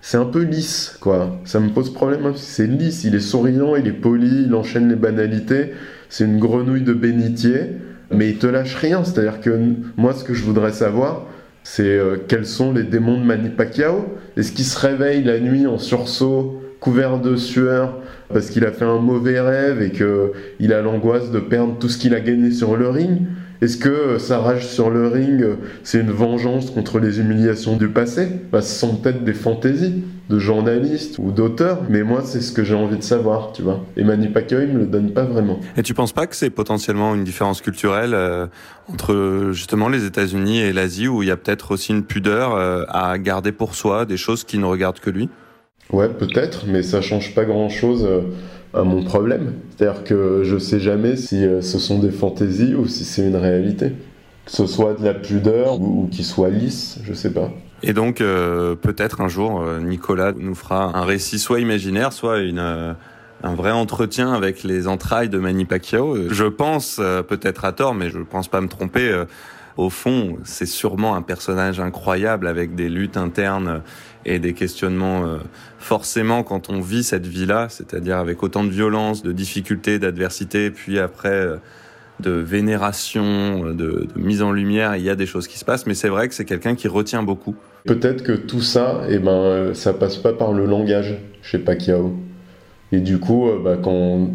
c'est 0.00 0.16
un 0.16 0.24
peu 0.24 0.42
lisse, 0.42 0.96
quoi. 1.00 1.38
Ça 1.44 1.60
me 1.60 1.70
pose 1.70 1.92
problème, 1.92 2.26
hein, 2.26 2.32
c'est 2.34 2.66
lisse, 2.66 3.04
il 3.04 3.14
est 3.14 3.20
souriant, 3.20 3.76
il 3.76 3.86
est 3.86 3.92
poli, 3.92 4.44
il 4.46 4.54
enchaîne 4.54 4.88
les 4.88 4.96
banalités, 4.96 5.72
c'est 6.08 6.24
une 6.24 6.38
grenouille 6.38 6.82
de 6.82 6.92
bénitier, 6.92 7.78
mais 8.10 8.30
il 8.30 8.38
te 8.38 8.46
lâche 8.48 8.74
rien. 8.74 9.04
C'est-à-dire 9.04 9.40
que 9.40 9.56
moi, 9.96 10.12
ce 10.12 10.24
que 10.24 10.34
je 10.34 10.42
voudrais 10.42 10.72
savoir, 10.72 11.26
c'est 11.62 11.84
euh, 11.84 12.16
quels 12.26 12.46
sont 12.46 12.72
les 12.72 12.82
démons 12.82 13.18
de 13.18 13.24
Manny 13.24 13.50
Pacquiao? 13.50 14.18
Est-ce 14.36 14.52
qu'il 14.52 14.64
se 14.64 14.78
réveille 14.78 15.22
la 15.22 15.38
nuit 15.38 15.66
en 15.66 15.78
sursaut, 15.78 16.60
couvert 16.80 17.20
de 17.20 17.36
sueur, 17.36 18.00
parce 18.32 18.50
qu'il 18.50 18.64
a 18.64 18.72
fait 18.72 18.84
un 18.84 18.98
mauvais 18.98 19.40
rêve 19.40 19.80
et 19.82 19.92
qu'il 19.92 20.72
a 20.72 20.82
l'angoisse 20.82 21.30
de 21.30 21.38
perdre 21.38 21.78
tout 21.78 21.88
ce 21.88 21.96
qu'il 21.96 22.14
a 22.14 22.20
gagné 22.20 22.50
sur 22.50 22.76
le 22.76 22.88
ring? 22.88 23.20
Est-ce 23.62 23.76
que 23.76 23.88
euh, 23.88 24.18
sa 24.18 24.40
rage 24.40 24.66
sur 24.66 24.90
le 24.90 25.06
ring, 25.06 25.40
euh, 25.40 25.54
c'est 25.84 26.00
une 26.00 26.10
vengeance 26.10 26.72
contre 26.72 26.98
les 26.98 27.20
humiliations 27.20 27.76
du 27.76 27.88
passé? 27.88 28.28
Bah, 28.50 28.60
Ce 28.60 28.76
sont 28.76 28.96
peut-être 28.96 29.22
des 29.22 29.34
fantaisies 29.34 30.02
de 30.28 30.38
journalistes 30.40 31.20
ou 31.20 31.30
d'auteurs, 31.30 31.82
mais 31.88 32.02
moi, 32.02 32.22
c'est 32.24 32.40
ce 32.40 32.50
que 32.50 32.64
j'ai 32.64 32.74
envie 32.74 32.96
de 32.96 33.04
savoir, 33.04 33.52
tu 33.52 33.62
vois. 33.62 33.78
Et 33.96 34.02
Manny 34.02 34.26
Pacquiao, 34.26 34.62
il 34.62 34.68
me 34.70 34.80
le 34.80 34.86
donne 34.86 35.12
pas 35.12 35.22
vraiment. 35.22 35.60
Et 35.76 35.84
tu 35.84 35.94
penses 35.94 36.12
pas 36.12 36.26
que 36.26 36.34
c'est 36.34 36.50
potentiellement 36.50 37.14
une 37.14 37.22
différence 37.22 37.60
culturelle 37.60 38.14
euh, 38.14 38.48
entre 38.88 39.50
justement 39.52 39.88
les 39.88 40.06
États-Unis 40.06 40.58
et 40.58 40.72
l'Asie, 40.72 41.06
où 41.06 41.22
il 41.22 41.28
y 41.28 41.32
a 41.32 41.36
peut-être 41.36 41.70
aussi 41.70 41.92
une 41.92 42.02
pudeur 42.02 42.56
à 42.88 43.16
garder 43.18 43.52
pour 43.52 43.76
soi 43.76 44.06
des 44.06 44.16
choses 44.16 44.42
qui 44.42 44.58
ne 44.58 44.64
regardent 44.64 44.98
que 44.98 45.10
lui? 45.10 45.28
Ouais, 45.92 46.08
peut-être, 46.08 46.64
mais 46.66 46.82
ça 46.82 47.00
change 47.00 47.32
pas 47.32 47.44
grand-chose 47.44 48.08
à 48.74 48.82
mon 48.82 49.02
problème. 49.02 49.54
C'est-à-dire 49.76 50.04
que 50.04 50.42
je 50.44 50.58
sais 50.58 50.80
jamais 50.80 51.16
si 51.16 51.44
euh, 51.44 51.60
ce 51.60 51.78
sont 51.78 51.98
des 51.98 52.10
fantaisies 52.10 52.74
ou 52.74 52.86
si 52.86 53.04
c'est 53.04 53.26
une 53.26 53.36
réalité. 53.36 53.92
Que 54.44 54.50
ce 54.50 54.66
soit 54.66 54.94
de 54.94 55.04
la 55.04 55.14
pudeur 55.14 55.80
ou, 55.80 56.08
qu'il 56.10 56.24
soit 56.24 56.50
lisse, 56.50 56.98
je 57.04 57.12
sais 57.12 57.32
pas. 57.32 57.50
Et 57.84 57.92
donc, 57.92 58.20
euh, 58.20 58.74
peut-être 58.74 59.20
un 59.20 59.28
jour, 59.28 59.60
euh, 59.60 59.80
Nicolas 59.80 60.32
nous 60.36 60.54
fera 60.54 60.96
un 60.96 61.04
récit 61.04 61.38
soit 61.38 61.60
imaginaire, 61.60 62.12
soit 62.12 62.38
un 62.38 63.54
vrai 63.54 63.70
entretien 63.72 64.32
avec 64.32 64.62
les 64.62 64.88
entrailles 64.88 65.28
de 65.28 65.38
Manny 65.38 65.64
Pacquiao. 65.64 66.28
Je 66.30 66.44
pense, 66.44 67.00
peut-être 67.28 67.64
à 67.64 67.72
tort, 67.72 67.94
mais 67.94 68.08
je 68.08 68.18
pense 68.18 68.48
pas 68.48 68.60
me 68.60 68.68
tromper, 68.68 69.24
au 69.76 69.90
fond, 69.90 70.38
c'est 70.44 70.66
sûrement 70.66 71.16
un 71.16 71.22
personnage 71.22 71.80
incroyable 71.80 72.46
avec 72.46 72.74
des 72.74 72.88
luttes 72.88 73.16
internes 73.16 73.82
et 74.24 74.38
des 74.38 74.52
questionnements. 74.54 75.24
Euh, 75.24 75.38
forcément, 75.78 76.42
quand 76.42 76.70
on 76.70 76.80
vit 76.80 77.02
cette 77.02 77.26
vie-là, 77.26 77.68
c'est-à-dire 77.68 78.18
avec 78.18 78.42
autant 78.42 78.64
de 78.64 78.70
violence, 78.70 79.22
de 79.22 79.32
difficultés, 79.32 79.98
d'adversité, 79.98 80.70
puis 80.70 80.98
après 80.98 81.30
euh, 81.30 81.56
de 82.20 82.30
vénération, 82.30 83.66
de, 83.66 83.74
de, 83.74 84.08
mise 84.16 84.42
en 84.42 84.52
lumière, 84.52 84.96
il 84.96 85.02
y 85.02 85.10
a 85.10 85.16
des 85.16 85.26
choses 85.26 85.48
qui 85.48 85.58
se 85.58 85.64
passent. 85.64 85.86
Mais 85.86 85.94
c'est 85.94 86.08
vrai 86.08 86.28
que 86.28 86.34
c'est 86.34 86.44
quelqu'un 86.44 86.74
qui 86.74 86.88
retient 86.88 87.22
beaucoup. 87.22 87.56
Peut-être 87.84 88.22
que 88.22 88.32
tout 88.32 88.60
ça, 88.60 89.02
eh 89.08 89.18
ben, 89.18 89.32
euh, 89.32 89.74
ça 89.74 89.92
passe 89.92 90.16
pas 90.16 90.32
par 90.32 90.52
le 90.52 90.66
langage 90.66 91.16
chez 91.42 91.58
Pacquiao. 91.58 92.14
Et 92.92 93.00
du 93.00 93.18
coup, 93.18 93.48
bah, 93.64 93.76
quand 93.82 94.28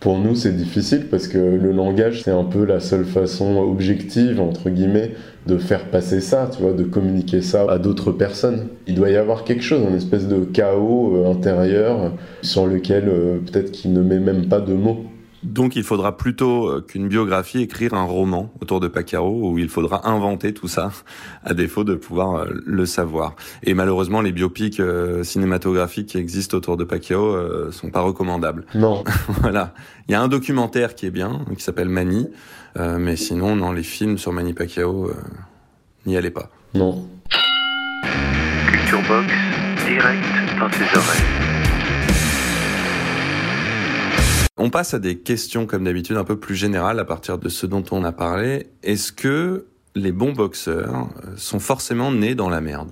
pour 0.00 0.18
nous, 0.18 0.36
c'est 0.36 0.56
difficile 0.56 1.06
parce 1.10 1.26
que 1.26 1.38
le 1.38 1.72
langage, 1.72 2.22
c'est 2.22 2.30
un 2.30 2.44
peu 2.44 2.64
la 2.64 2.78
seule 2.78 3.04
façon 3.04 3.56
objective, 3.56 4.40
entre 4.40 4.70
guillemets, 4.70 5.12
de 5.46 5.58
faire 5.58 5.86
passer 5.86 6.20
ça, 6.20 6.48
tu 6.54 6.62
vois, 6.62 6.72
de 6.72 6.84
communiquer 6.84 7.42
ça 7.42 7.66
à 7.68 7.78
d'autres 7.78 8.12
personnes. 8.12 8.68
Il 8.86 8.94
doit 8.94 9.10
y 9.10 9.16
avoir 9.16 9.42
quelque 9.42 9.62
chose, 9.62 9.82
une 9.88 9.96
espèce 9.96 10.28
de 10.28 10.44
chaos 10.44 11.16
euh, 11.16 11.30
intérieur 11.32 12.12
sur 12.42 12.66
lequel 12.66 13.08
euh, 13.08 13.38
peut-être 13.38 13.72
qu'il 13.72 13.92
ne 13.92 14.02
met 14.02 14.20
même 14.20 14.46
pas 14.46 14.60
de 14.60 14.72
mots. 14.72 15.04
Donc 15.42 15.76
il 15.76 15.84
faudra 15.84 16.16
plutôt 16.16 16.68
euh, 16.68 16.80
qu'une 16.80 17.08
biographie 17.08 17.62
écrire 17.62 17.94
un 17.94 18.02
roman 18.02 18.52
autour 18.60 18.80
de 18.80 18.88
Pacquiao 18.88 19.50
où 19.50 19.58
il 19.58 19.68
faudra 19.68 20.08
inventer 20.08 20.52
tout 20.52 20.68
ça 20.68 20.90
à 21.44 21.54
défaut 21.54 21.84
de 21.84 21.94
pouvoir 21.94 22.36
euh, 22.36 22.46
le 22.66 22.86
savoir. 22.86 23.36
Et 23.62 23.74
malheureusement 23.74 24.20
les 24.20 24.32
biopics 24.32 24.80
euh, 24.80 25.22
cinématographiques 25.22 26.08
qui 26.08 26.18
existent 26.18 26.56
autour 26.56 26.76
de 26.76 26.84
Pacquiao 26.84 27.70
sont 27.70 27.90
pas 27.90 28.00
recommandables. 28.00 28.64
Non. 28.74 29.04
voilà. 29.40 29.74
Il 30.08 30.12
y 30.12 30.14
a 30.14 30.20
un 30.20 30.28
documentaire 30.28 30.94
qui 30.94 31.06
est 31.06 31.10
bien 31.10 31.44
qui 31.56 31.62
s'appelle 31.62 31.88
Mani 31.88 32.28
mais 32.76 33.16
sinon 33.16 33.56
non 33.56 33.72
les 33.72 33.82
films 33.82 34.18
sur 34.18 34.32
Manny 34.32 34.54
Pacquiao 34.54 35.10
n'y 36.06 36.16
allez 36.16 36.30
pas. 36.30 36.50
Non. 36.74 37.08
Culture 38.70 39.02
Box 39.08 39.32
direct 39.86 40.24
dans 40.58 40.70
tes 40.70 40.96
oreilles. 40.96 41.47
On 44.60 44.70
passe 44.70 44.92
à 44.92 44.98
des 44.98 45.16
questions, 45.16 45.66
comme 45.66 45.84
d'habitude, 45.84 46.16
un 46.16 46.24
peu 46.24 46.36
plus 46.36 46.56
générales 46.56 46.98
à 46.98 47.04
partir 47.04 47.38
de 47.38 47.48
ce 47.48 47.64
dont 47.64 47.84
on 47.92 48.02
a 48.02 48.10
parlé. 48.10 48.66
Est-ce 48.82 49.12
que 49.12 49.66
les 49.94 50.10
bons 50.10 50.32
boxeurs 50.32 51.08
euh, 51.24 51.30
sont 51.36 51.60
forcément 51.60 52.10
nés 52.10 52.34
dans 52.34 52.48
la 52.48 52.60
merde? 52.60 52.88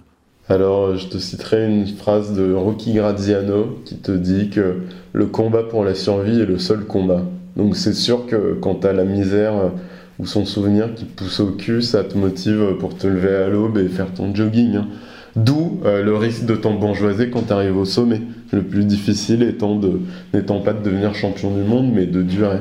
Alors, 0.48 0.96
je 0.96 1.08
te 1.08 1.18
citerai 1.18 1.66
une 1.66 1.88
phrase 1.88 2.34
de 2.34 2.52
Rocky 2.52 2.94
Graziano 2.94 3.80
qui 3.84 3.96
te 3.96 4.12
dit 4.12 4.48
que 4.50 4.76
le 5.12 5.26
combat 5.26 5.64
pour 5.64 5.82
la 5.82 5.96
survie 5.96 6.40
est 6.40 6.46
le 6.46 6.58
seul 6.58 6.84
combat. 6.84 7.22
Donc, 7.56 7.74
c'est 7.74 7.94
sûr 7.94 8.26
que 8.26 8.56
quand 8.60 8.76
t'as 8.76 8.92
la 8.92 9.04
misère 9.04 9.72
ou 10.20 10.26
son 10.26 10.44
souvenir 10.44 10.94
qui 10.94 11.04
pousse 11.04 11.40
au 11.40 11.50
cul, 11.50 11.82
ça 11.82 12.04
te 12.04 12.16
motive 12.16 12.76
pour 12.78 12.96
te 12.96 13.08
lever 13.08 13.34
à 13.34 13.48
l'aube 13.48 13.78
et 13.78 13.88
faire 13.88 14.14
ton 14.14 14.32
jogging. 14.32 14.76
Hein. 14.76 14.88
D'où 15.36 15.80
euh, 15.84 16.02
le 16.02 16.16
risque 16.16 16.46
de 16.46 16.56
t'embourgeoiser 16.56 17.28
quand 17.28 17.48
tu 17.48 17.52
arrives 17.52 17.76
au 17.76 17.84
sommet. 17.84 18.22
Le 18.52 18.62
plus 18.62 18.84
difficile 18.84 19.40
n'étant 19.40 20.60
pas 20.60 20.72
de 20.72 20.82
devenir 20.82 21.14
champion 21.14 21.54
du 21.54 21.62
monde, 21.62 21.92
mais 21.92 22.06
de 22.06 22.22
durer. 22.22 22.60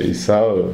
Et 0.00 0.14
ça, 0.14 0.42
euh, 0.42 0.64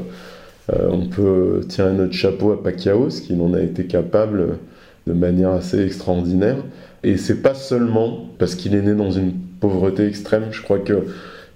euh, 0.73 0.89
on 0.91 1.07
peut 1.07 1.61
tirer 1.69 1.93
notre 1.93 2.15
chapeau 2.15 2.53
à 2.53 2.63
Pacquiao, 2.63 3.11
ce 3.11 3.21
qu'il 3.21 3.41
en 3.43 3.53
a 3.53 3.61
été 3.61 3.85
capable 3.85 4.59
de 5.07 5.13
manière 5.13 5.51
assez 5.51 5.85
extraordinaire. 5.85 6.57
Et 7.03 7.19
c'est 7.19 7.43
pas 7.43 7.55
seulement 7.55 8.31
parce 8.39 8.55
qu'il 8.55 8.75
est 8.75 8.81
né 8.81 8.95
dans 8.95 9.11
une 9.11 9.33
pauvreté 9.61 10.07
extrême, 10.07 10.45
je 10.51 10.63
crois 10.63 10.79
que 10.79 11.05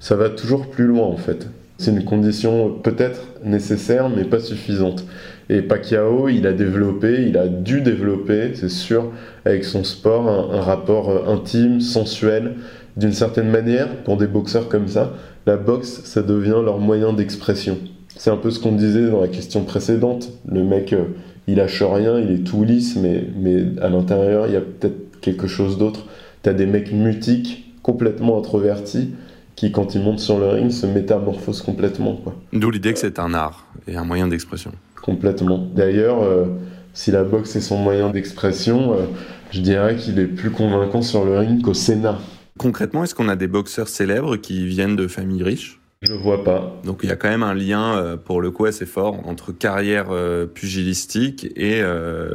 ça 0.00 0.16
va 0.16 0.28
toujours 0.28 0.66
plus 0.68 0.86
loin 0.86 1.06
en 1.06 1.16
fait. 1.16 1.48
C'est 1.78 1.92
une 1.92 2.04
condition 2.04 2.70
peut-être 2.70 3.20
nécessaire, 3.44 4.08
mais 4.08 4.24
pas 4.24 4.40
suffisante. 4.40 5.04
Et 5.50 5.62
Pacquiao, 5.62 6.28
il 6.28 6.46
a 6.46 6.52
développé, 6.52 7.24
il 7.26 7.38
a 7.38 7.48
dû 7.48 7.80
développer, 7.80 8.50
c'est 8.54 8.68
sûr, 8.68 9.10
avec 9.46 9.64
son 9.64 9.82
sport, 9.82 10.28
un, 10.28 10.60
rapport 10.60 11.10
euh, 11.10 11.32
intime, 11.32 11.80
sensuel. 11.80 12.56
D'une 12.96 13.12
certaine 13.12 13.48
manière, 13.48 13.88
pour 14.02 14.16
des 14.16 14.26
boxeurs 14.26 14.68
comme 14.68 14.88
ça, 14.88 15.14
la 15.46 15.56
boxe, 15.56 16.02
ça 16.04 16.22
devient 16.22 16.60
leur 16.62 16.78
moyen 16.78 17.12
d'expression. 17.14 17.78
C'est 18.08 18.30
un 18.30 18.36
peu 18.36 18.50
ce 18.50 18.58
qu'on 18.58 18.72
disait 18.72 19.08
dans 19.08 19.20
la 19.20 19.28
question 19.28 19.64
précédente. 19.64 20.30
Le 20.46 20.64
mec, 20.64 20.92
euh, 20.92 21.04
il 21.46 21.56
lâche 21.56 21.82
rien, 21.82 22.18
il 22.18 22.30
est 22.30 22.44
tout 22.44 22.64
lisse, 22.64 22.96
mais, 22.96 23.24
mais 23.34 23.64
à 23.80 23.88
l'intérieur, 23.88 24.46
il 24.48 24.52
y 24.52 24.56
a 24.56 24.60
peut-être 24.60 25.20
quelque 25.20 25.46
chose 25.46 25.78
d'autre. 25.78 26.04
T'as 26.42 26.52
des 26.52 26.66
mecs 26.66 26.92
mutiques, 26.92 27.72
complètement 27.82 28.38
introvertis, 28.38 29.14
qui, 29.56 29.72
quand 29.72 29.94
ils 29.94 30.02
montent 30.02 30.20
sur 30.20 30.38
le 30.38 30.48
ring, 30.48 30.70
se 30.70 30.86
métamorphosent 30.86 31.62
complètement. 31.62 32.20
D'où 32.52 32.70
l'idée 32.70 32.92
que 32.92 32.98
c'est 32.98 33.18
un 33.18 33.32
art 33.32 33.66
et 33.86 33.96
un 33.96 34.04
moyen 34.04 34.28
d'expression. 34.28 34.72
Complètement. 35.08 35.66
D'ailleurs, 35.74 36.22
euh, 36.22 36.44
si 36.92 37.10
la 37.10 37.24
boxe 37.24 37.56
est 37.56 37.62
son 37.62 37.78
moyen 37.78 38.10
d'expression, 38.10 38.92
euh, 38.92 39.06
je 39.50 39.62
dirais 39.62 39.96
qu'il 39.96 40.18
est 40.18 40.26
plus 40.26 40.50
convaincant 40.50 41.00
sur 41.00 41.24
le 41.24 41.38
ring 41.38 41.62
qu'au 41.62 41.72
Sénat. 41.72 42.18
Concrètement, 42.58 43.04
est-ce 43.04 43.14
qu'on 43.14 43.30
a 43.30 43.34
des 43.34 43.46
boxeurs 43.46 43.88
célèbres 43.88 44.36
qui 44.36 44.66
viennent 44.66 44.96
de 44.96 45.08
familles 45.08 45.42
riches? 45.42 45.80
Je 46.02 46.12
vois 46.12 46.44
pas. 46.44 46.78
Donc 46.84 47.00
il 47.04 47.08
y 47.08 47.12
a 47.12 47.16
quand 47.16 47.30
même 47.30 47.42
un 47.42 47.54
lien, 47.54 47.96
euh, 47.96 48.18
pour 48.18 48.42
le 48.42 48.50
coup, 48.50 48.66
assez 48.66 48.84
fort 48.84 49.26
entre 49.26 49.52
carrière 49.52 50.08
pugilistique 50.52 51.50
et 51.56 51.82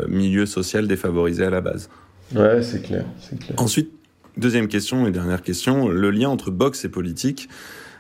milieu 0.08 0.48
social 0.48 0.88
défavorisé 0.88 1.46
à 1.46 1.52
la 1.52 1.62
base. 1.62 1.92
Ouais, 2.36 2.64
c'est 2.64 2.82
clair, 2.82 3.06
clair. 3.40 3.54
Ensuite, 3.58 3.92
deuxième 4.36 4.68
question 4.68 5.06
et 5.06 5.12
dernière 5.12 5.44
question, 5.44 5.90
le 5.90 6.10
lien 6.10 6.30
entre 6.30 6.50
boxe 6.50 6.86
et 6.86 6.90
politique. 6.90 7.50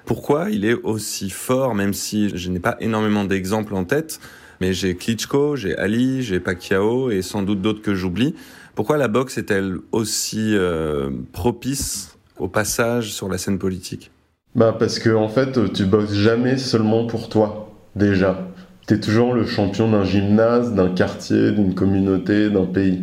Pourquoi 0.05 0.49
il 0.49 0.65
est 0.65 0.73
aussi 0.73 1.29
fort, 1.29 1.75
même 1.75 1.93
si 1.93 2.35
je 2.35 2.49
n'ai 2.49 2.59
pas 2.59 2.75
énormément 2.79 3.23
d'exemples 3.23 3.75
en 3.75 3.83
tête, 3.85 4.19
mais 4.63 4.71
j'ai 4.71 4.95
Klitschko, 4.95 5.57
j'ai 5.57 5.77
Ali, 5.77 6.23
j'ai 6.23 6.39
Pacquiao 6.39 7.11
et 7.11 7.21
sans 7.21 7.41
doute 7.41 7.61
d'autres 7.61 7.81
que 7.81 7.93
j'oublie. 7.93 8.33
Pourquoi 8.75 8.95
la 8.95 9.09
boxe 9.09 9.37
est-elle 9.37 9.75
aussi 9.91 10.55
euh, 10.55 11.09
propice 11.33 12.17
au 12.39 12.47
passage 12.47 13.11
sur 13.11 13.27
la 13.27 13.37
scène 13.37 13.59
politique? 13.59 14.09
Bah 14.55 14.73
parce 14.79 14.99
que 14.99 15.09
en 15.09 15.27
fait, 15.27 15.73
tu 15.73 15.83
boxes 15.83 16.13
jamais 16.13 16.55
seulement 16.55 17.05
pour 17.07 17.27
toi, 17.27 17.73
déjà. 17.97 18.47
T'es 18.87 19.01
toujours 19.01 19.33
le 19.33 19.45
champion 19.45 19.91
d'un 19.91 20.05
gymnase, 20.05 20.73
d'un 20.73 20.87
quartier, 20.87 21.51
d'une 21.51 21.75
communauté, 21.75 22.49
d'un 22.49 22.65
pays. 22.65 23.01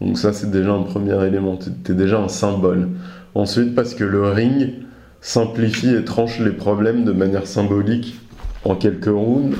Donc 0.00 0.18
ça, 0.18 0.32
c'est 0.32 0.52
déjà 0.52 0.70
un 0.70 0.84
premier 0.84 1.20
élément. 1.26 1.58
T'es 1.82 1.94
déjà 1.94 2.20
un 2.20 2.28
symbole. 2.28 2.90
Ensuite, 3.34 3.74
parce 3.74 3.96
que 3.96 4.04
le 4.04 4.28
ring 4.28 4.74
simplifie 5.20 5.96
et 5.96 6.04
tranche 6.04 6.38
les 6.38 6.52
problèmes 6.52 7.04
de 7.04 7.12
manière 7.12 7.48
symbolique 7.48 8.20
en 8.64 8.76
quelques 8.76 9.06
rounds 9.06 9.56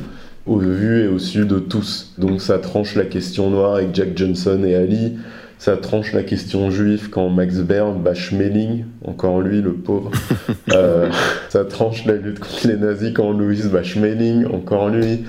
au 0.47 0.59
vu 0.59 1.05
et 1.05 1.09
au 1.09 1.19
su 1.19 1.45
de 1.45 1.59
tous. 1.59 2.15
Donc 2.19 2.41
ça 2.41 2.59
tranche 2.59 2.95
la 2.97 3.05
question 3.05 3.51
noire 3.51 3.77
avec 3.77 3.95
Jack 3.95 4.17
Johnson 4.17 4.63
et 4.65 4.75
Ali, 4.75 5.15
ça 5.63 5.77
tranche 5.77 6.13
la 6.13 6.25
question 6.25 6.73
juive 6.73 7.09
quand 7.09 7.29
Max 7.29 7.59
Baer 7.59 7.93
bat 7.97 8.15
Schmeling, 8.15 8.85
encore 9.05 9.41
lui 9.41 9.63
le 9.63 9.75
pauvre. 9.75 10.11
euh, 10.73 11.09
ça 11.51 11.65
tranche 11.65 12.05
la 12.05 12.15
lutte 12.15 12.41
contre 12.41 12.67
les 12.67 12.77
nazis 12.77 13.13
quand 13.15 13.31
Louis 13.31 13.63
bat 13.73 13.85
Schmeling, 13.85 14.45
encore 14.47 14.89
lui. 14.89 15.21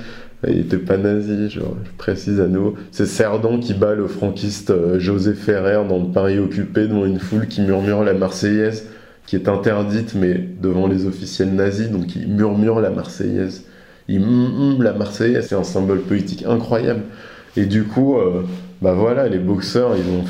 Il 0.47 0.57
était 0.57 0.79
pas 0.79 0.97
nazi, 0.97 1.51
je, 1.51 1.59
je 1.59 1.91
précise 1.99 2.41
à 2.41 2.47
nouveau. 2.47 2.73
C'est 2.89 3.05
Cerdan 3.05 3.59
qui 3.59 3.75
bat 3.75 3.93
le 3.93 4.07
franquiste 4.07 4.71
euh, 4.71 4.97
José 4.97 5.35
Ferrer 5.35 5.87
dans 5.87 5.99
le 5.99 6.11
Paris 6.11 6.39
occupé 6.39 6.87
devant 6.87 7.05
une 7.05 7.19
foule 7.19 7.47
qui 7.47 7.61
murmure 7.61 8.03
la 8.03 8.15
Marseillaise, 8.15 8.87
qui 9.27 9.35
est 9.35 9.47
interdite, 9.47 10.15
mais 10.15 10.49
devant 10.59 10.87
les 10.87 11.05
officiels 11.05 11.53
nazis, 11.53 11.91
donc 11.91 12.15
il 12.15 12.27
murmure 12.27 12.81
la 12.81 12.89
Marseillaise. 12.89 13.65
La 14.09 14.93
Marseillaise, 14.93 15.47
c'est 15.47 15.55
un 15.55 15.63
symbole 15.63 16.01
politique 16.01 16.43
incroyable. 16.47 17.03
Et 17.55 17.65
du 17.65 17.83
coup, 17.83 18.17
euh, 18.17 18.43
bah 18.81 18.93
voilà, 18.93 19.27
les 19.29 19.39
boxeurs, 19.39 19.91
ils 19.95 20.09
ont, 20.11 20.23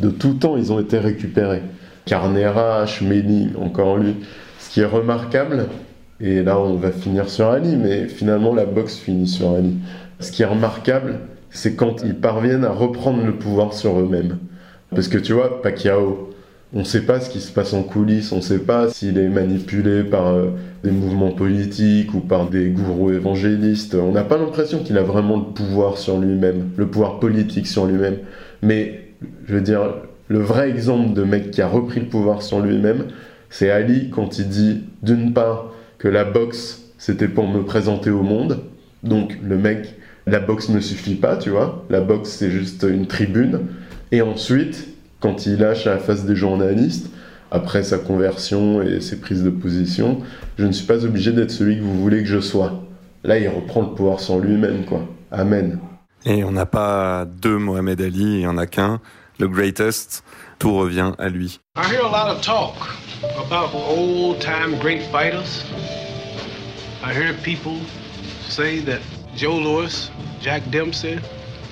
de 0.00 0.10
tout 0.10 0.34
temps, 0.34 0.56
ils 0.56 0.72
ont 0.72 0.80
été 0.80 0.98
récupérés. 0.98 1.62
Carnera, 2.04 2.86
Schmeling, 2.86 3.50
encore 3.60 3.96
lui. 3.96 4.14
Ce 4.60 4.70
qui 4.70 4.80
est 4.80 4.86
remarquable, 4.86 5.66
et 6.20 6.42
là 6.42 6.58
on 6.58 6.74
va 6.74 6.90
finir 6.90 7.28
sur 7.28 7.48
Ali, 7.48 7.76
mais 7.76 8.06
finalement 8.06 8.54
la 8.54 8.66
boxe 8.66 8.96
finit 8.96 9.28
sur 9.28 9.52
Ali. 9.52 9.76
Ce 10.20 10.32
qui 10.32 10.42
est 10.42 10.46
remarquable, 10.46 11.20
c'est 11.50 11.74
quand 11.74 12.02
ils 12.04 12.14
parviennent 12.14 12.64
à 12.64 12.70
reprendre 12.70 13.24
le 13.24 13.34
pouvoir 13.34 13.72
sur 13.72 13.98
eux-mêmes. 13.98 14.38
Parce 14.94 15.08
que 15.08 15.18
tu 15.18 15.32
vois, 15.32 15.62
Pacquiao, 15.62 16.30
on 16.74 16.80
ne 16.80 16.84
sait 16.84 17.02
pas 17.02 17.20
ce 17.20 17.30
qui 17.30 17.40
se 17.40 17.50
passe 17.50 17.72
en 17.72 17.82
coulisses, 17.82 18.30
on 18.32 18.36
ne 18.36 18.42
sait 18.42 18.58
pas 18.58 18.90
s'il 18.90 19.16
est 19.18 19.28
manipulé 19.28 20.04
par 20.04 20.28
euh, 20.28 20.50
des 20.84 20.90
mouvements 20.90 21.32
politiques 21.32 22.12
ou 22.12 22.20
par 22.20 22.50
des 22.50 22.68
gourous 22.68 23.10
évangélistes. 23.10 23.94
On 23.94 24.12
n'a 24.12 24.24
pas 24.24 24.36
l'impression 24.36 24.80
qu'il 24.82 24.98
a 24.98 25.02
vraiment 25.02 25.38
le 25.38 25.54
pouvoir 25.54 25.96
sur 25.96 26.18
lui-même, 26.18 26.70
le 26.76 26.86
pouvoir 26.86 27.20
politique 27.20 27.66
sur 27.66 27.86
lui-même. 27.86 28.18
Mais, 28.62 29.12
je 29.46 29.54
veux 29.54 29.62
dire, 29.62 29.94
le 30.28 30.40
vrai 30.40 30.68
exemple 30.68 31.14
de 31.14 31.24
mec 31.24 31.50
qui 31.50 31.62
a 31.62 31.68
repris 31.68 32.00
le 32.00 32.06
pouvoir 32.06 32.42
sur 32.42 32.60
lui-même, 32.60 33.04
c'est 33.48 33.70
Ali 33.70 34.10
quand 34.10 34.38
il 34.38 34.48
dit, 34.48 34.84
d'une 35.02 35.32
part, 35.32 35.72
que 35.96 36.08
la 36.08 36.24
boxe, 36.24 36.92
c'était 36.98 37.28
pour 37.28 37.48
me 37.48 37.64
présenter 37.64 38.10
au 38.10 38.22
monde. 38.22 38.58
Donc, 39.02 39.38
le 39.42 39.56
mec, 39.56 39.94
la 40.26 40.38
boxe 40.38 40.68
ne 40.68 40.80
suffit 40.80 41.14
pas, 41.14 41.38
tu 41.38 41.48
vois. 41.48 41.86
La 41.88 42.02
boxe, 42.02 42.28
c'est 42.28 42.50
juste 42.50 42.84
une 42.88 43.06
tribune. 43.06 43.60
Et 44.12 44.20
ensuite, 44.20 44.97
quand 45.20 45.46
il 45.46 45.56
lâche 45.56 45.86
à 45.86 45.94
la 45.94 45.98
face 45.98 46.24
des 46.24 46.36
journalistes, 46.36 47.10
après 47.50 47.82
sa 47.82 47.98
conversion 47.98 48.82
et 48.82 49.00
ses 49.00 49.20
prises 49.20 49.42
de 49.42 49.50
position, 49.50 50.20
je 50.58 50.64
ne 50.64 50.72
suis 50.72 50.86
pas 50.86 51.04
obligé 51.04 51.32
d'être 51.32 51.50
celui 51.50 51.76
que 51.78 51.82
vous 51.82 52.00
voulez 52.00 52.22
que 52.22 52.28
je 52.28 52.40
sois. 52.40 52.82
Là, 53.24 53.38
il 53.38 53.48
reprend 53.48 53.82
le 53.82 53.94
pouvoir 53.94 54.20
sur 54.20 54.38
lui-même, 54.38 54.84
quoi. 54.84 55.06
Amen. 55.30 55.78
Et 56.24 56.44
on 56.44 56.52
n'a 56.52 56.66
pas 56.66 57.24
deux 57.24 57.58
Mohamed 57.58 58.00
Ali, 58.00 58.22
il 58.22 58.38
n'y 58.38 58.46
en 58.46 58.58
a 58.58 58.66
qu'un, 58.66 59.00
le 59.38 59.48
greatest. 59.48 60.24
Tout 60.58 60.76
revient 60.76 61.12
à 61.18 61.28
lui. 61.28 61.60
I 61.76 61.86
hear 61.88 62.00
a 62.00 62.10
lot 62.10 62.28
of 62.28 62.42
talk 62.42 62.74
about 63.38 63.72
old-time 63.72 64.76
great 64.80 65.02
fighters. 65.12 65.64
I 67.04 67.14
hear 67.14 67.32
people 67.44 67.78
say 68.48 68.80
that 68.80 69.00
Joe 69.36 69.56
Louis, 69.56 70.10
Jack 70.40 70.68
Dempsey, 70.70 71.20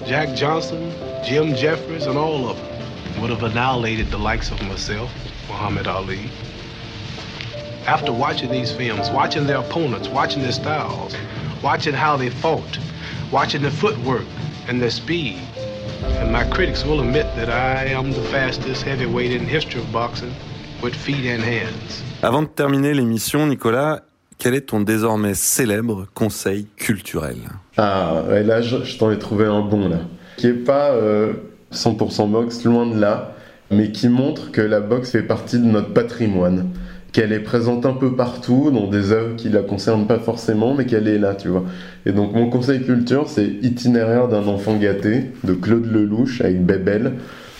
Jack 0.06 0.36
Johnson, 0.36 0.92
Jim 1.24 1.56
Jeffries, 1.56 2.06
and 2.06 2.16
all 2.16 2.48
of 2.48 2.56
them 2.56 2.75
would 3.20 3.30
have 3.30 3.42
annihilated 3.42 4.10
the 4.10 4.18
likes 4.18 4.50
of 4.50 4.60
myself, 4.62 5.10
Muhammad 5.48 5.86
Ali. 5.86 6.30
After 7.86 8.12
watching 8.12 8.50
these 8.50 8.72
films, 8.72 9.10
watching 9.10 9.46
their 9.46 9.58
opponents, 9.58 10.08
watching 10.08 10.42
their 10.42 10.52
styles, 10.52 11.14
watching 11.62 11.94
how 11.94 12.16
they 12.16 12.30
fought, 12.30 12.78
watching 13.30 13.62
their 13.62 13.70
footwork 13.70 14.24
and 14.68 14.80
their 14.80 14.90
speed, 14.90 15.38
and 16.20 16.32
my 16.32 16.44
critics 16.50 16.84
will 16.84 17.00
admit 17.00 17.26
that 17.36 17.48
I 17.48 17.86
am 17.86 18.12
the 18.12 18.22
fastest 18.24 18.82
heavyweight 18.82 19.32
in 19.32 19.46
history 19.46 19.80
of 19.80 19.90
boxing 19.92 20.34
with 20.82 20.94
feet 20.94 21.26
and 21.26 21.42
hands. 21.42 22.02
Avant 22.22 22.42
de 22.42 22.48
terminer 22.48 22.92
l'émission, 22.94 23.46
Nicolas, 23.46 24.02
quel 24.38 24.54
est 24.54 24.68
ton 24.68 24.80
désormais 24.80 25.34
célèbre 25.34 26.06
conseil 26.14 26.66
culturel? 26.76 27.36
Ah, 27.76 28.22
ouais, 28.28 28.42
là, 28.42 28.60
je, 28.62 28.82
je 28.84 28.98
t'en 28.98 29.10
ai 29.10 29.18
trouvé 29.18 29.46
un 29.46 29.60
bon, 29.60 29.88
là. 29.88 29.98
Qui 30.36 30.48
est 30.48 30.52
pas 30.64 30.90
euh, 30.90 31.32
100% 31.76 32.30
boxe, 32.30 32.64
loin 32.64 32.86
de 32.86 32.98
là, 32.98 33.34
mais 33.70 33.90
qui 33.90 34.08
montre 34.08 34.50
que 34.50 34.60
la 34.60 34.80
boxe 34.80 35.10
fait 35.10 35.22
partie 35.22 35.58
de 35.58 35.64
notre 35.64 35.92
patrimoine. 35.92 36.66
Qu'elle 37.12 37.32
est 37.32 37.40
présente 37.40 37.86
un 37.86 37.94
peu 37.94 38.14
partout, 38.14 38.70
dans 38.70 38.88
des 38.88 39.12
œuvres 39.12 39.36
qui 39.36 39.48
la 39.48 39.62
concernent 39.62 40.06
pas 40.06 40.18
forcément, 40.18 40.74
mais 40.74 40.84
qu'elle 40.84 41.08
est 41.08 41.18
là, 41.18 41.34
tu 41.34 41.48
vois. 41.48 41.64
Et 42.04 42.12
donc, 42.12 42.34
mon 42.34 42.50
conseil 42.50 42.82
culture, 42.82 43.28
c'est 43.28 43.46
Itinéraire 43.62 44.28
d'un 44.28 44.46
enfant 44.48 44.76
gâté, 44.76 45.32
de 45.44 45.54
Claude 45.54 45.86
Lelouch, 45.86 46.40
avec 46.40 46.64
Bébel, 46.64 47.12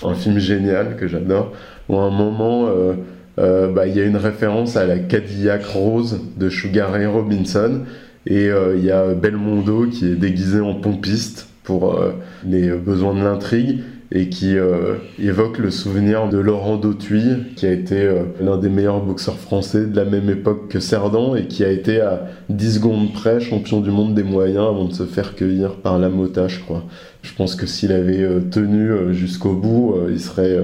un 0.04 0.14
film 0.14 0.38
génial 0.38 0.96
que 0.96 1.08
j'adore, 1.08 1.52
où 1.88 1.96
à 1.96 2.02
un 2.02 2.10
moment. 2.10 2.66
Euh, 2.68 2.94
euh, 3.38 3.70
bah, 3.70 3.86
il 3.86 3.94
y 3.94 4.00
a 4.00 4.04
une 4.04 4.16
référence 4.16 4.76
à 4.76 4.86
la 4.86 4.98
Cadillac 4.98 5.64
rose 5.66 6.20
de 6.38 6.48
Sugar 6.48 6.92
Ray 6.92 7.04
Robinson 7.04 7.80
et 8.26 8.48
euh, 8.48 8.76
il 8.76 8.84
y 8.84 8.90
a 8.90 9.12
Belmondo 9.14 9.86
qui 9.86 10.06
est 10.06 10.16
déguisé 10.16 10.60
en 10.60 10.74
pompiste 10.74 11.48
pour 11.62 11.94
euh, 11.94 12.12
les 12.46 12.70
besoins 12.70 13.14
de 13.14 13.22
l'intrigue 13.22 13.80
et 14.12 14.28
qui 14.28 14.56
euh, 14.56 14.94
évoque 15.18 15.58
le 15.58 15.70
souvenir 15.70 16.28
de 16.28 16.38
Laurent 16.38 16.76
Dautuy 16.76 17.54
qui 17.56 17.66
a 17.66 17.72
été 17.72 18.02
euh, 18.02 18.22
l'un 18.40 18.56
des 18.56 18.68
meilleurs 18.68 19.04
boxeurs 19.04 19.38
français 19.38 19.86
de 19.86 19.96
la 19.96 20.04
même 20.04 20.30
époque 20.30 20.68
que 20.68 20.80
Cerdan 20.80 21.34
et 21.36 21.46
qui 21.46 21.64
a 21.64 21.70
été 21.70 22.00
à 22.00 22.26
10 22.48 22.74
secondes 22.74 23.12
près 23.12 23.40
champion 23.40 23.80
du 23.80 23.90
monde 23.90 24.14
des 24.14 24.22
moyens 24.22 24.68
avant 24.68 24.84
de 24.84 24.92
se 24.92 25.04
faire 25.04 25.34
cueillir 25.34 25.76
par 25.76 25.98
la 25.98 26.08
mota 26.08 26.48
je 26.48 26.60
crois. 26.60 26.84
Je 27.22 27.34
pense 27.34 27.56
que 27.56 27.66
s'il 27.66 27.92
avait 27.92 28.26
tenu 28.50 29.12
jusqu'au 29.12 29.54
bout 29.54 29.96
il 30.08 30.20
serait 30.20 30.60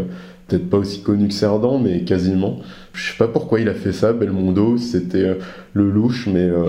peut-être 0.52 0.69
pas 0.69 0.78
aussi 0.78 1.02
connu 1.02 1.28
que 1.28 1.35
Cerdan, 1.35 1.78
mais 1.78 2.05
quasiment. 2.05 2.60
Je 2.93 3.10
sais 3.10 3.16
pas 3.16 3.28
pourquoi 3.28 3.60
il 3.60 3.69
a 3.69 3.74
fait 3.74 3.93
ça, 3.93 4.12
Belmondo, 4.12 4.77
c'était 4.77 5.19
euh, 5.19 5.35
le 5.73 5.90
louche, 5.90 6.28
mais 6.32 6.40
euh, 6.40 6.66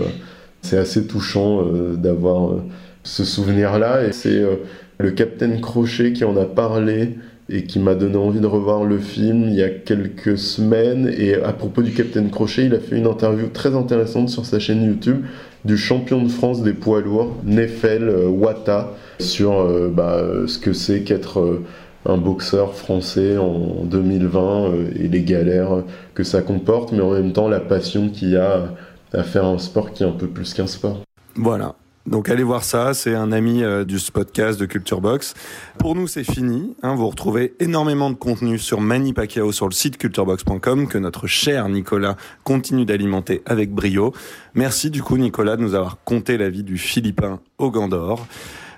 c'est 0.62 0.78
assez 0.78 1.06
touchant 1.06 1.60
euh, 1.60 1.94
d'avoir 1.96 2.52
euh, 2.52 2.62
ce 3.02 3.24
souvenir-là. 3.24 4.06
Et 4.06 4.12
c'est 4.12 4.38
euh, 4.38 4.56
le 4.98 5.10
Capitaine 5.10 5.60
Crochet 5.60 6.12
qui 6.12 6.24
en 6.24 6.36
a 6.36 6.44
parlé 6.44 7.16
et 7.50 7.64
qui 7.64 7.78
m'a 7.78 7.94
donné 7.94 8.16
envie 8.16 8.40
de 8.40 8.46
revoir 8.46 8.84
le 8.84 8.98
film 8.98 9.44
il 9.48 9.54
y 9.54 9.62
a 9.62 9.68
quelques 9.68 10.38
semaines. 10.38 11.12
Et 11.16 11.34
à 11.34 11.52
propos 11.52 11.82
du 11.82 11.92
Capitaine 11.92 12.30
Crochet, 12.30 12.66
il 12.66 12.74
a 12.74 12.80
fait 12.80 12.96
une 12.96 13.06
interview 13.06 13.48
très 13.48 13.74
intéressante 13.74 14.30
sur 14.30 14.46
sa 14.46 14.58
chaîne 14.58 14.82
YouTube 14.82 15.24
du 15.64 15.76
champion 15.76 16.22
de 16.22 16.28
France 16.28 16.62
des 16.62 16.72
poids 16.72 17.00
lourds, 17.00 17.36
Nefel 17.44 18.08
Wata, 18.08 18.92
sur 19.18 19.66
bah, 19.90 20.22
ce 20.46 20.58
que 20.58 20.72
c'est 20.72 21.00
qu'être 21.02 21.60
un 22.06 22.18
boxeur 22.18 22.74
français 22.74 23.36
en 23.36 23.84
2020 23.84 24.40
euh, 24.40 24.90
et 24.96 25.08
les 25.08 25.22
galères 25.22 25.82
que 26.14 26.22
ça 26.22 26.42
comporte, 26.42 26.92
mais 26.92 27.00
en 27.00 27.10
même 27.10 27.32
temps 27.32 27.48
la 27.48 27.60
passion 27.60 28.08
qu'il 28.08 28.30
y 28.30 28.36
a 28.36 28.74
à 29.12 29.22
faire 29.22 29.44
un 29.44 29.58
sport 29.58 29.92
qui 29.92 30.02
est 30.02 30.06
un 30.06 30.12
peu 30.12 30.26
plus 30.26 30.54
qu'un 30.54 30.66
sport. 30.66 31.00
Voilà. 31.36 31.76
Donc 32.06 32.28
allez 32.28 32.42
voir 32.42 32.64
ça, 32.64 32.92
c'est 32.92 33.14
un 33.14 33.32
ami 33.32 33.62
euh, 33.62 33.84
du 33.84 33.98
podcast 34.12 34.60
de 34.60 34.66
Culture 34.66 35.00
Box. 35.00 35.34
Pour 35.78 35.94
nous 35.94 36.06
c'est 36.06 36.24
fini, 36.24 36.76
hein, 36.82 36.94
vous 36.94 37.08
retrouvez 37.08 37.54
énormément 37.60 38.10
de 38.10 38.16
contenu 38.16 38.58
sur 38.58 38.80
Manny 38.80 39.14
Pacquiao 39.14 39.52
sur 39.52 39.66
le 39.66 39.72
site 39.72 39.96
culturebox.com 39.96 40.86
que 40.86 40.98
notre 40.98 41.26
cher 41.26 41.68
Nicolas 41.68 42.16
continue 42.42 42.84
d'alimenter 42.84 43.42
avec 43.46 43.72
brio. 43.72 44.12
Merci 44.54 44.90
du 44.90 45.02
coup 45.02 45.16
Nicolas 45.16 45.56
de 45.56 45.62
nous 45.62 45.74
avoir 45.74 46.02
conté 46.04 46.36
la 46.36 46.50
vie 46.50 46.62
du 46.62 46.76
Philippin 46.76 47.40
au 47.56 47.70
gant 47.70 47.88
d'or. 47.88 48.26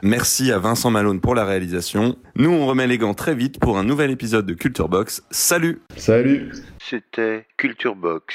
Merci 0.03 0.53
à 0.53 0.59
Vincent 0.59 0.91
Malone 0.91 1.21
pour 1.21 1.35
la 1.35 1.45
réalisation. 1.45 2.17
Nous, 2.37 2.51
on 2.51 2.67
remet 2.67 2.87
les 2.87 2.99
gants 2.99 3.15
très 3.15 3.35
vite 3.35 3.59
pour 3.59 3.79
un 3.79 3.83
nouvel 3.83 4.11
épisode 4.11 4.47
de 4.47 4.55
Culture 4.55 4.89
Box. 4.89 5.25
Salut 5.31 5.81
Salut 5.97 6.53
C'était 6.79 7.47
Culture 7.57 7.97
Box. 7.97 8.35